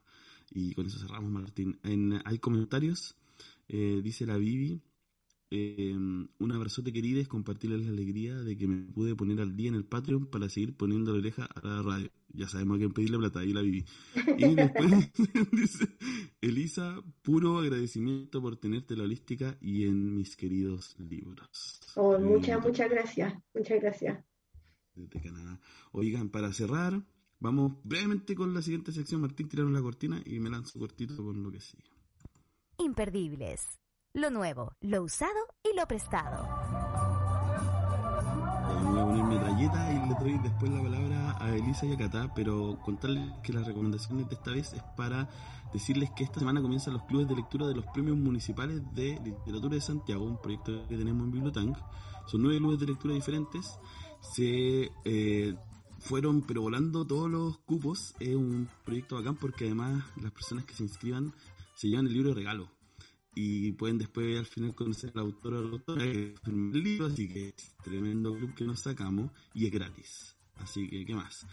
Y 0.50 0.74
con 0.74 0.86
eso 0.86 0.98
cerramos, 0.98 1.30
Martín. 1.30 1.78
En, 1.82 2.20
hay 2.24 2.38
comentarios. 2.38 3.16
Eh, 3.68 4.00
dice 4.02 4.26
la 4.26 4.36
Vivi. 4.36 4.82
eh, 5.52 5.94
un 5.94 6.52
abrazote 6.52 6.92
querida 6.92 7.20
es 7.20 7.26
compartirles 7.28 7.84
la 7.84 7.90
alegría 7.92 8.36
de 8.36 8.56
que 8.56 8.68
me 8.68 8.82
pude 8.92 9.16
poner 9.16 9.40
al 9.40 9.56
día 9.56 9.68
en 9.68 9.74
el 9.74 9.84
Patreon 9.84 10.26
para 10.26 10.48
seguir 10.48 10.76
poniendo 10.76 11.12
la 11.12 11.18
oreja 11.18 11.44
a 11.46 11.66
la 11.66 11.82
radio. 11.82 12.10
Ya 12.32 12.46
sabemos 12.48 12.76
a 12.76 12.78
quién 12.78 12.92
pedirle 12.92 13.18
plata, 13.18 13.40
ahí 13.40 13.52
la 13.52 13.62
Vivi. 13.62 13.84
Y 14.38 14.54
después 14.54 15.12
dice, 15.52 15.88
Elisa, 16.40 17.02
puro 17.22 17.58
agradecimiento 17.58 18.40
por 18.40 18.56
tenerte 18.58 18.96
la 18.96 19.04
holística 19.04 19.56
y 19.60 19.84
en 19.84 20.14
mis 20.14 20.36
queridos 20.36 20.96
libros. 20.98 21.80
Oh, 21.96 22.16
muchas, 22.18 22.64
muchas 22.64 22.88
gracias. 22.88 23.34
Muchas 23.54 23.80
gracias. 23.80 24.24
Desde 24.94 25.20
Canadá. 25.20 25.60
Oigan, 25.92 26.28
para 26.30 26.52
cerrar, 26.52 27.02
vamos 27.40 27.72
brevemente 27.82 28.34
con 28.34 28.54
la 28.54 28.62
siguiente 28.62 28.92
sección. 28.92 29.22
Martín, 29.22 29.48
tiraron 29.48 29.72
la 29.72 29.82
cortina 29.82 30.22
y 30.24 30.38
me 30.38 30.50
lanzo 30.50 30.78
cortito 30.78 31.16
con 31.16 31.42
lo 31.42 31.50
que 31.50 31.60
sigue. 31.60 31.90
Imperdibles. 32.78 33.80
Lo 34.12 34.30
nuevo, 34.30 34.72
lo 34.80 35.02
usado 35.02 35.38
y 35.62 35.76
lo 35.76 35.86
prestado. 35.86 36.48
Voy 38.84 38.98
a 38.98 39.04
poner 39.04 39.24
metralleta 39.24 39.92
y 39.92 40.08
le 40.08 40.14
doy 40.14 40.42
después 40.42 40.70
la 40.72 40.82
palabra 40.82 41.36
a 41.38 41.54
Elisa 41.54 41.86
y 41.86 41.92
a 41.92 41.96
Cata, 41.96 42.32
pero 42.34 42.78
contarles 42.84 43.32
que 43.42 43.52
las 43.52 43.66
recomendaciones 43.66 44.28
de 44.28 44.34
esta 44.34 44.50
vez 44.50 44.72
es 44.72 44.82
para 44.96 45.28
decirles 45.72 46.10
que 46.10 46.24
esta 46.24 46.40
semana 46.40 46.60
comienzan 46.60 46.94
los 46.94 47.04
clubes 47.04 47.28
de 47.28 47.36
lectura 47.36 47.68
de 47.68 47.74
los 47.74 47.86
premios 47.86 48.16
municipales 48.16 48.82
de 48.94 49.20
literatura 49.22 49.74
de 49.74 49.80
Santiago, 49.80 50.24
un 50.24 50.40
proyecto 50.40 50.86
que 50.88 50.96
tenemos 50.96 51.24
en 51.24 51.30
Bibliotank. 51.30 51.78
Son 52.26 52.42
nueve 52.42 52.58
clubes 52.58 52.80
de 52.80 52.86
lectura 52.86 53.14
diferentes. 53.14 53.78
Se 54.20 54.90
eh, 55.04 55.54
fueron 56.00 56.42
pero 56.42 56.62
volando 56.62 57.06
todos 57.06 57.30
los 57.30 57.58
cupos. 57.58 58.14
Es 58.18 58.34
un 58.34 58.68
proyecto 58.84 59.16
bacán 59.16 59.36
porque 59.36 59.66
además 59.66 60.04
las 60.20 60.32
personas 60.32 60.64
que 60.64 60.74
se 60.74 60.82
inscriban 60.82 61.32
se 61.76 61.88
llevan 61.88 62.06
el 62.06 62.12
libro 62.12 62.30
de 62.30 62.36
regalo 62.36 62.70
y 63.34 63.72
pueden 63.72 63.98
después 63.98 64.38
al 64.38 64.46
final 64.46 64.74
conocer 64.74 65.12
al 65.14 65.20
autor 65.20 65.54
o 65.54 65.62
la 65.62 65.70
autora 65.70 66.04
que 66.04 66.34
firmó 66.42 66.74
el 66.74 66.82
libro, 66.82 67.06
así 67.06 67.28
que 67.28 67.48
es 67.48 67.76
tremendo 67.82 68.34
club 68.34 68.54
que 68.54 68.64
nos 68.64 68.80
sacamos 68.80 69.30
y 69.54 69.66
es 69.66 69.72
gratis. 69.72 70.36
Así 70.56 70.88
que, 70.88 71.06
¿qué 71.06 71.14
más? 71.14 71.46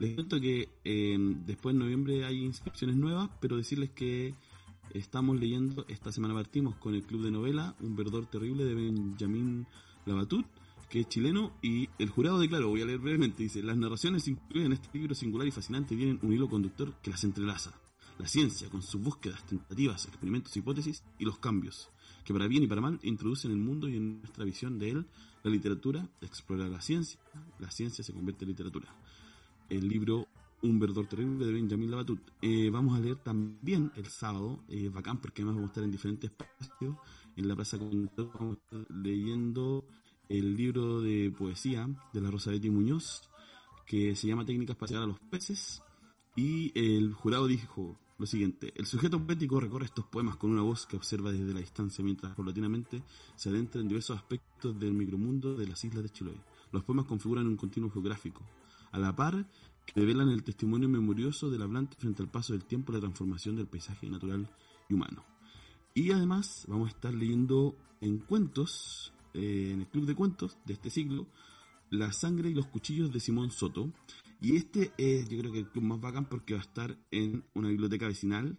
Les 0.00 0.14
cuento 0.14 0.40
que 0.40 0.68
eh, 0.84 1.16
después 1.46 1.74
en 1.74 1.80
noviembre 1.80 2.24
hay 2.24 2.44
inscripciones 2.44 2.96
nuevas, 2.96 3.30
pero 3.40 3.56
decirles 3.56 3.90
que 3.90 4.34
estamos 4.94 5.38
leyendo, 5.38 5.84
esta 5.88 6.10
semana 6.10 6.34
partimos 6.34 6.76
con 6.76 6.94
el 6.94 7.02
club 7.02 7.22
de 7.22 7.30
novela, 7.30 7.76
Un 7.80 7.94
verdor 7.94 8.26
terrible 8.26 8.64
de 8.64 8.74
Benjamín 8.74 9.66
Labatut, 10.06 10.46
que 10.88 11.00
es 11.00 11.08
chileno, 11.08 11.52
y 11.62 11.88
el 11.98 12.10
jurado 12.10 12.38
declaró, 12.38 12.68
voy 12.68 12.82
a 12.82 12.86
leer 12.86 12.98
brevemente, 12.98 13.42
dice, 13.42 13.62
las 13.62 13.76
narraciones 13.76 14.26
incluidas 14.28 14.66
en 14.66 14.72
este 14.72 14.88
libro 14.98 15.14
singular 15.14 15.46
y 15.46 15.50
fascinante 15.50 15.96
tienen 15.96 16.18
un 16.22 16.32
hilo 16.32 16.48
conductor 16.48 16.94
que 17.02 17.10
las 17.10 17.24
entrelaza 17.24 17.72
la 18.18 18.26
ciencia 18.26 18.68
con 18.68 18.82
sus 18.82 19.00
búsquedas, 19.00 19.44
tentativas, 19.46 20.06
experimentos, 20.06 20.56
hipótesis 20.56 21.04
y 21.18 21.24
los 21.24 21.38
cambios, 21.38 21.88
que 22.24 22.32
para 22.32 22.48
bien 22.48 22.64
y 22.64 22.66
para 22.66 22.80
mal 22.80 22.98
introducen 23.02 23.52
el 23.52 23.58
mundo 23.58 23.88
y 23.88 23.96
en 23.96 24.18
nuestra 24.18 24.44
visión 24.44 24.78
de 24.78 24.90
él, 24.90 25.06
la 25.44 25.50
literatura 25.50 26.08
explora 26.20 26.68
la 26.68 26.80
ciencia, 26.80 27.20
la 27.60 27.70
ciencia 27.70 28.02
se 28.02 28.12
convierte 28.12 28.44
en 28.44 28.50
literatura. 28.50 28.88
El 29.68 29.88
libro 29.88 30.26
Un 30.60 30.80
verdor 30.80 31.06
terrible 31.06 31.46
de 31.46 31.52
Benjamin 31.52 31.90
Labatut. 31.90 32.20
Eh, 32.42 32.68
vamos 32.70 32.98
a 32.98 33.00
leer 33.00 33.16
también 33.16 33.92
el 33.94 34.06
sábado, 34.06 34.64
eh, 34.68 34.88
bacán 34.88 35.18
porque 35.18 35.42
además 35.42 35.56
vamos 35.56 35.68
a 35.68 35.72
estar 35.72 35.84
en 35.84 35.92
diferentes 35.92 36.30
espacios, 36.30 36.96
en 37.36 37.46
la 37.46 37.54
Plaza 37.54 37.78
Conductor 37.78 38.30
vamos 38.34 38.56
a 38.56 38.76
estar 38.76 38.96
leyendo 38.96 39.84
el 40.28 40.56
libro 40.56 41.00
de 41.00 41.32
poesía 41.36 41.88
de 42.12 42.20
la 42.20 42.30
Rosa 42.30 42.50
Betty 42.50 42.70
Muñoz, 42.70 43.28
que 43.86 44.14
se 44.14 44.26
llama 44.26 44.44
Técnicas 44.44 44.76
para 44.76 44.88
llegar 44.88 45.04
a 45.04 45.06
los 45.06 45.20
peces, 45.20 45.82
y 46.36 46.72
el 46.78 47.12
jurado 47.14 47.46
dijo 47.46 47.98
lo 48.18 48.26
siguiente, 48.26 48.72
el 48.74 48.86
sujeto 48.86 49.24
poético 49.24 49.60
recorre 49.60 49.84
estos 49.84 50.04
poemas 50.06 50.36
con 50.36 50.50
una 50.50 50.62
voz 50.62 50.86
que 50.86 50.96
observa 50.96 51.30
desde 51.30 51.54
la 51.54 51.60
distancia 51.60 52.04
mientras 52.04 52.34
paulatinamente 52.34 53.02
se 53.36 53.48
adentra 53.48 53.80
en 53.80 53.86
diversos 53.86 54.16
aspectos 54.16 54.78
del 54.78 54.92
micromundo 54.92 55.54
de 55.54 55.68
las 55.68 55.84
islas 55.84 56.02
de 56.02 56.10
Chiloé. 56.10 56.40
Los 56.72 56.82
poemas 56.82 57.06
configuran 57.06 57.46
un 57.46 57.56
continuo 57.56 57.90
geográfico, 57.90 58.42
a 58.90 58.98
la 58.98 59.14
par 59.14 59.46
que 59.86 60.00
revelan 60.00 60.30
el 60.30 60.42
testimonio 60.42 60.88
memorioso 60.88 61.48
del 61.48 61.62
hablante 61.62 61.96
frente 61.96 62.22
al 62.22 62.28
paso 62.28 62.52
del 62.52 62.64
tiempo 62.64 62.90
y 62.90 62.96
la 62.96 63.00
transformación 63.00 63.56
del 63.56 63.68
paisaje 63.68 64.08
natural 64.10 64.50
y 64.88 64.94
humano. 64.94 65.24
Y 65.94 66.10
además 66.10 66.64
vamos 66.68 66.88
a 66.88 66.90
estar 66.90 67.14
leyendo 67.14 67.76
en 68.00 68.18
cuentos, 68.18 69.12
eh, 69.34 69.70
en 69.72 69.80
el 69.80 69.86
club 69.88 70.06
de 70.06 70.14
cuentos 70.14 70.58
de 70.64 70.74
este 70.74 70.90
siglo, 70.90 71.26
La 71.90 72.12
sangre 72.12 72.50
y 72.50 72.54
los 72.54 72.66
cuchillos 72.66 73.12
de 73.12 73.20
Simón 73.20 73.50
Soto, 73.50 73.92
y 74.40 74.56
este 74.56 74.92
es, 74.98 75.28
yo 75.28 75.38
creo 75.38 75.52
que 75.52 75.58
el 75.60 75.70
club 75.70 75.84
más 75.84 76.00
bacán 76.00 76.28
porque 76.28 76.54
va 76.54 76.60
a 76.60 76.64
estar 76.64 76.98
en 77.10 77.44
una 77.54 77.68
biblioteca 77.68 78.06
vecinal, 78.06 78.58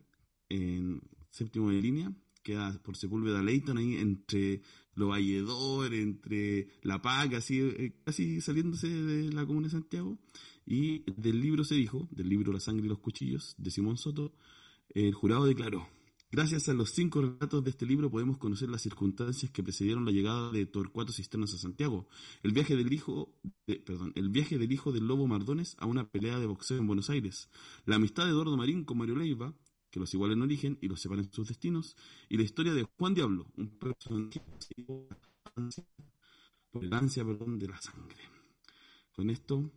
en 0.49 1.01
séptimo 1.29 1.69
de 1.69 1.81
línea, 1.81 2.11
queda 2.43 2.81
por 2.83 2.95
Sepúlveda 2.97 3.43
Leighton, 3.43 3.77
ahí 3.77 3.97
entre 3.97 4.61
Lo 4.95 5.09
Valledor, 5.09 5.93
entre 5.93 6.67
La 6.81 7.01
Paz, 7.01 7.29
casi, 7.29 7.59
eh, 7.59 7.93
casi 8.03 8.41
saliéndose 8.41 8.89
de 8.89 9.31
la 9.31 9.45
comuna 9.45 9.67
de 9.67 9.71
Santiago. 9.71 10.17
Y 10.65 11.03
del 11.11 11.41
libro 11.41 11.63
se 11.63 11.75
dijo, 11.75 12.07
del 12.11 12.29
libro 12.29 12.53
La 12.53 12.59
sangre 12.59 12.85
y 12.85 12.89
los 12.89 12.99
cuchillos, 12.99 13.55
de 13.57 13.71
Simón 13.71 13.97
Soto, 13.97 14.33
el 14.89 15.13
jurado 15.13 15.45
declaró, 15.45 15.87
Gracias 16.31 16.69
a 16.69 16.75
los 16.75 16.91
cinco 16.91 17.21
relatos 17.21 17.63
de 17.63 17.71
este 17.71 17.87
libro 17.87 18.11
podemos 18.11 18.37
conocer 18.37 18.69
las 18.69 18.83
circunstancias 18.83 19.51
que 19.51 19.63
precedieron 19.63 20.05
la 20.05 20.11
llegada 20.11 20.51
de 20.51 20.67
Torcuato 20.67 21.11
Cisternas 21.11 21.55
a 21.55 21.57
Santiago, 21.57 22.07
el 22.43 22.51
viaje 22.51 22.75
del 22.75 22.93
hijo, 22.93 23.33
perdón, 23.65 24.13
el 24.13 24.29
viaje 24.29 24.59
del 24.59 24.71
hijo 24.71 24.91
del 24.91 25.07
lobo 25.07 25.25
Mardones 25.25 25.75
a 25.79 25.87
una 25.87 26.07
pelea 26.07 26.37
de 26.37 26.45
boxeo 26.45 26.77
en 26.77 26.85
Buenos 26.85 27.09
Aires, 27.09 27.49
la 27.85 27.95
amistad 27.95 28.25
de 28.25 28.29
Eduardo 28.29 28.55
Marín 28.57 28.85
con 28.85 28.99
Mario 28.99 29.15
Leiva, 29.15 29.55
que 29.89 29.99
los 29.99 30.13
iguala 30.13 30.35
en 30.35 30.43
origen 30.43 30.77
y 30.81 30.87
los 30.87 31.01
separa 31.01 31.23
en 31.23 31.33
sus 31.33 31.47
destinos, 31.47 31.95
y 32.29 32.37
la 32.37 32.43
historia 32.43 32.75
de 32.75 32.83
Juan 32.83 33.15
Diablo, 33.15 33.47
un 33.57 33.79
personaje 33.79 34.39
por 36.69 36.85
el 36.85 36.93
ansia, 36.93 37.25
perdón, 37.25 37.57
de 37.57 37.69
la 37.69 37.81
sangre. 37.81 38.21
Con 39.11 39.31
esto 39.31 39.71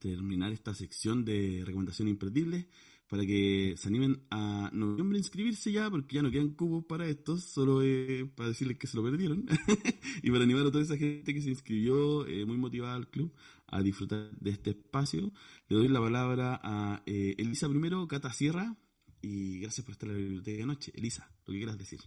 terminar 0.00 0.52
esta 0.52 0.74
sección 0.74 1.22
de 1.22 1.62
recomendación 1.66 2.08
imperdible 2.08 2.66
para 3.08 3.24
que 3.24 3.74
se 3.76 3.88
animen 3.88 4.22
a 4.30 4.70
noviembre 4.72 5.16
a 5.16 5.20
inscribirse 5.20 5.70
ya, 5.72 5.90
porque 5.90 6.16
ya 6.16 6.22
no 6.22 6.30
quedan 6.30 6.54
cubos 6.54 6.84
para 6.84 7.06
esto, 7.06 7.36
solo 7.36 7.82
eh, 7.82 8.28
para 8.34 8.48
decirles 8.48 8.78
que 8.78 8.86
se 8.86 8.96
lo 8.96 9.04
perdieron, 9.04 9.46
y 10.22 10.30
para 10.30 10.44
animar 10.44 10.66
a 10.66 10.70
toda 10.70 10.82
esa 10.82 10.96
gente 10.96 11.32
que 11.32 11.40
se 11.40 11.50
inscribió 11.50 12.26
eh, 12.26 12.44
muy 12.44 12.56
motivada 12.56 12.94
al 12.94 13.08
club 13.08 13.32
a 13.68 13.82
disfrutar 13.82 14.30
de 14.38 14.50
este 14.50 14.70
espacio. 14.70 15.32
Le 15.68 15.76
doy 15.76 15.88
la 15.88 16.00
palabra 16.00 16.60
a 16.62 17.02
eh, 17.06 17.34
Elisa 17.38 17.68
primero, 17.68 18.06
Cata 18.08 18.32
Sierra, 18.32 18.76
y 19.22 19.60
gracias 19.60 19.84
por 19.84 19.92
estar 19.92 20.08
en 20.08 20.14
la 20.14 20.20
biblioteca 20.20 20.58
de 20.58 20.66
noche. 20.66 20.92
Elisa, 20.94 21.30
lo 21.46 21.52
que 21.52 21.58
quieras 21.58 21.78
decir. 21.78 22.00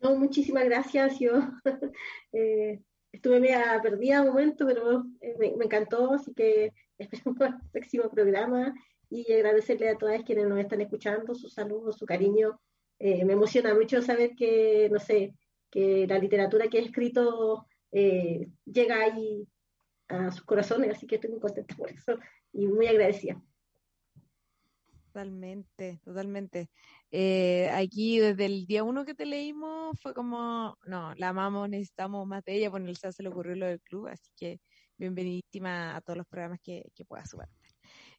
No, 0.00 0.16
muchísimas 0.16 0.64
gracias. 0.64 1.18
Yo 1.20 1.32
eh, 2.32 2.82
estuve 3.12 3.40
media 3.40 3.80
perdida 3.82 4.22
un 4.22 4.28
momento, 4.28 4.66
pero 4.66 5.04
eh, 5.20 5.36
me, 5.38 5.56
me 5.56 5.64
encantó, 5.66 6.12
así 6.12 6.32
que 6.34 6.72
esperamos 6.98 7.40
el 7.40 7.70
próximo 7.70 8.10
programa 8.10 8.74
y 9.12 9.30
agradecerle 9.30 9.90
a 9.90 9.98
todas 9.98 10.22
quienes 10.22 10.46
nos 10.46 10.58
están 10.58 10.80
escuchando, 10.80 11.34
sus 11.34 11.52
saludos, 11.52 11.98
su 11.98 12.06
cariño. 12.06 12.58
Eh, 12.98 13.24
me 13.26 13.34
emociona 13.34 13.74
mucho 13.74 14.00
saber 14.00 14.30
que, 14.34 14.88
no 14.90 14.98
sé, 14.98 15.34
que 15.70 16.06
la 16.06 16.18
literatura 16.18 16.68
que 16.68 16.78
he 16.78 16.82
escrito 16.82 17.66
eh, 17.90 18.48
llega 18.64 19.02
ahí 19.02 19.46
a 20.08 20.30
sus 20.30 20.44
corazones, 20.44 20.90
así 20.92 21.06
que 21.06 21.16
estoy 21.16 21.30
muy 21.30 21.40
contenta 21.40 21.76
por 21.76 21.90
eso 21.90 22.18
y 22.52 22.66
muy 22.66 22.86
agradecida. 22.86 23.42
Totalmente, 25.12 26.00
totalmente. 26.02 26.70
Eh, 27.10 27.68
aquí 27.70 28.18
desde 28.18 28.46
el 28.46 28.64
día 28.64 28.82
uno 28.82 29.04
que 29.04 29.14
te 29.14 29.26
leímos 29.26 30.00
fue 30.00 30.14
como, 30.14 30.78
no, 30.86 31.14
la 31.16 31.28
amamos, 31.28 31.68
necesitamos 31.68 32.26
más 32.26 32.42
de 32.44 32.54
ella, 32.54 32.70
bueno, 32.70 32.88
el 32.88 32.96
se 32.96 33.22
le 33.22 33.28
ocurrió 33.28 33.54
lo 33.56 33.66
del 33.66 33.82
club, 33.82 34.06
así 34.06 34.30
que 34.34 34.58
bienvenidísima 34.96 35.96
a 35.96 36.00
todos 36.00 36.16
los 36.16 36.26
programas 36.26 36.60
que, 36.62 36.90
que 36.94 37.04
pueda 37.04 37.26
sumar. 37.26 37.50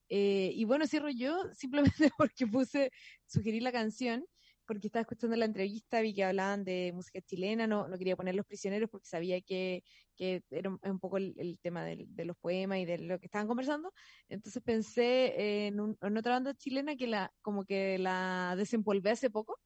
Eh, 0.10 0.52
y 0.54 0.66
bueno, 0.66 0.86
cierro 0.88 1.10
yo 1.10 1.38
simplemente 1.56 2.10
porque 2.18 2.48
puse, 2.48 2.92
sugerí 3.26 3.60
la 3.60 3.72
canción, 3.72 4.26
porque 4.66 4.88
estaba 4.88 5.02
escuchando 5.02 5.36
la 5.36 5.46
entrevista, 5.46 6.00
vi 6.02 6.14
que 6.14 6.24
hablaban 6.24 6.64
de 6.64 6.92
música 6.94 7.20
chilena, 7.22 7.68
no, 7.68 7.88
no 7.90 7.98
quería 7.98 8.16
poner 8.16 8.34
Los 8.36 8.46
Prisioneros 8.46 8.90
porque 8.90 9.08
sabía 9.08 9.42
que, 9.42 9.84
que 10.16 10.42
era 10.52 10.70
un, 10.82 11.00
poco 11.00 11.18
el, 11.18 11.34
el 11.38 11.60
tema 11.60 11.84
del- 11.84 12.06
de 12.16 12.26
los 12.26 12.38
poemas 12.38 12.80
y 12.80 12.86
de 12.86 12.98
lo 13.00 13.20
que 13.20 13.26
estaban 13.26 13.48
conversando. 13.48 13.92
Entonces 14.30 14.64
pensé 14.64 15.66
en, 15.68 15.80
un- 15.82 15.98
en 16.02 16.18
otra 16.18 16.34
banda 16.34 16.54
chilena 16.54 16.96
que 16.96 17.08
la, 17.08 17.34
como 17.42 17.66
que 17.66 17.98
la 18.00 18.56
desempolvé 18.58 19.12
hace 19.12 19.30
poco, 19.30 19.60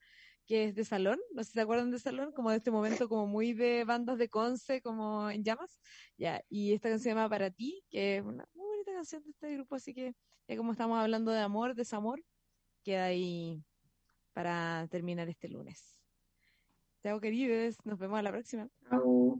que 0.45 0.65
es 0.65 0.75
de 0.75 0.85
Salón, 0.85 1.19
no 1.33 1.43
sé 1.43 1.49
si 1.49 1.53
se 1.55 1.61
acuerdan 1.61 1.91
de 1.91 1.99
Salón, 1.99 2.31
como 2.31 2.51
de 2.51 2.57
este 2.57 2.71
momento 2.71 3.09
como 3.09 3.27
muy 3.27 3.53
de 3.53 3.83
bandas 3.83 4.17
de 4.17 4.29
Conce, 4.29 4.81
como 4.81 5.29
en 5.29 5.43
llamas, 5.43 5.79
ya, 6.17 6.41
y 6.49 6.73
esta 6.73 6.89
canción 6.89 7.03
se 7.03 7.09
llama 7.09 7.29
Para 7.29 7.51
ti, 7.51 7.83
que 7.89 8.17
es 8.17 8.23
una 8.23 8.47
de 8.97 9.29
este 9.29 9.53
grupo, 9.53 9.75
así 9.75 9.93
que 9.93 10.15
ya 10.47 10.57
como 10.57 10.71
estamos 10.71 10.99
hablando 10.99 11.31
de 11.31 11.39
amor, 11.39 11.75
desamor, 11.75 12.23
queda 12.83 13.05
ahí 13.05 13.63
para 14.33 14.87
terminar 14.89 15.29
este 15.29 15.49
lunes. 15.49 15.99
Chao 17.03 17.19
queridos, 17.19 17.77
nos 17.83 17.99
vemos 17.99 18.19
a 18.19 18.23
la 18.23 18.31
próxima. 18.31 18.69
Chao. 18.89 19.39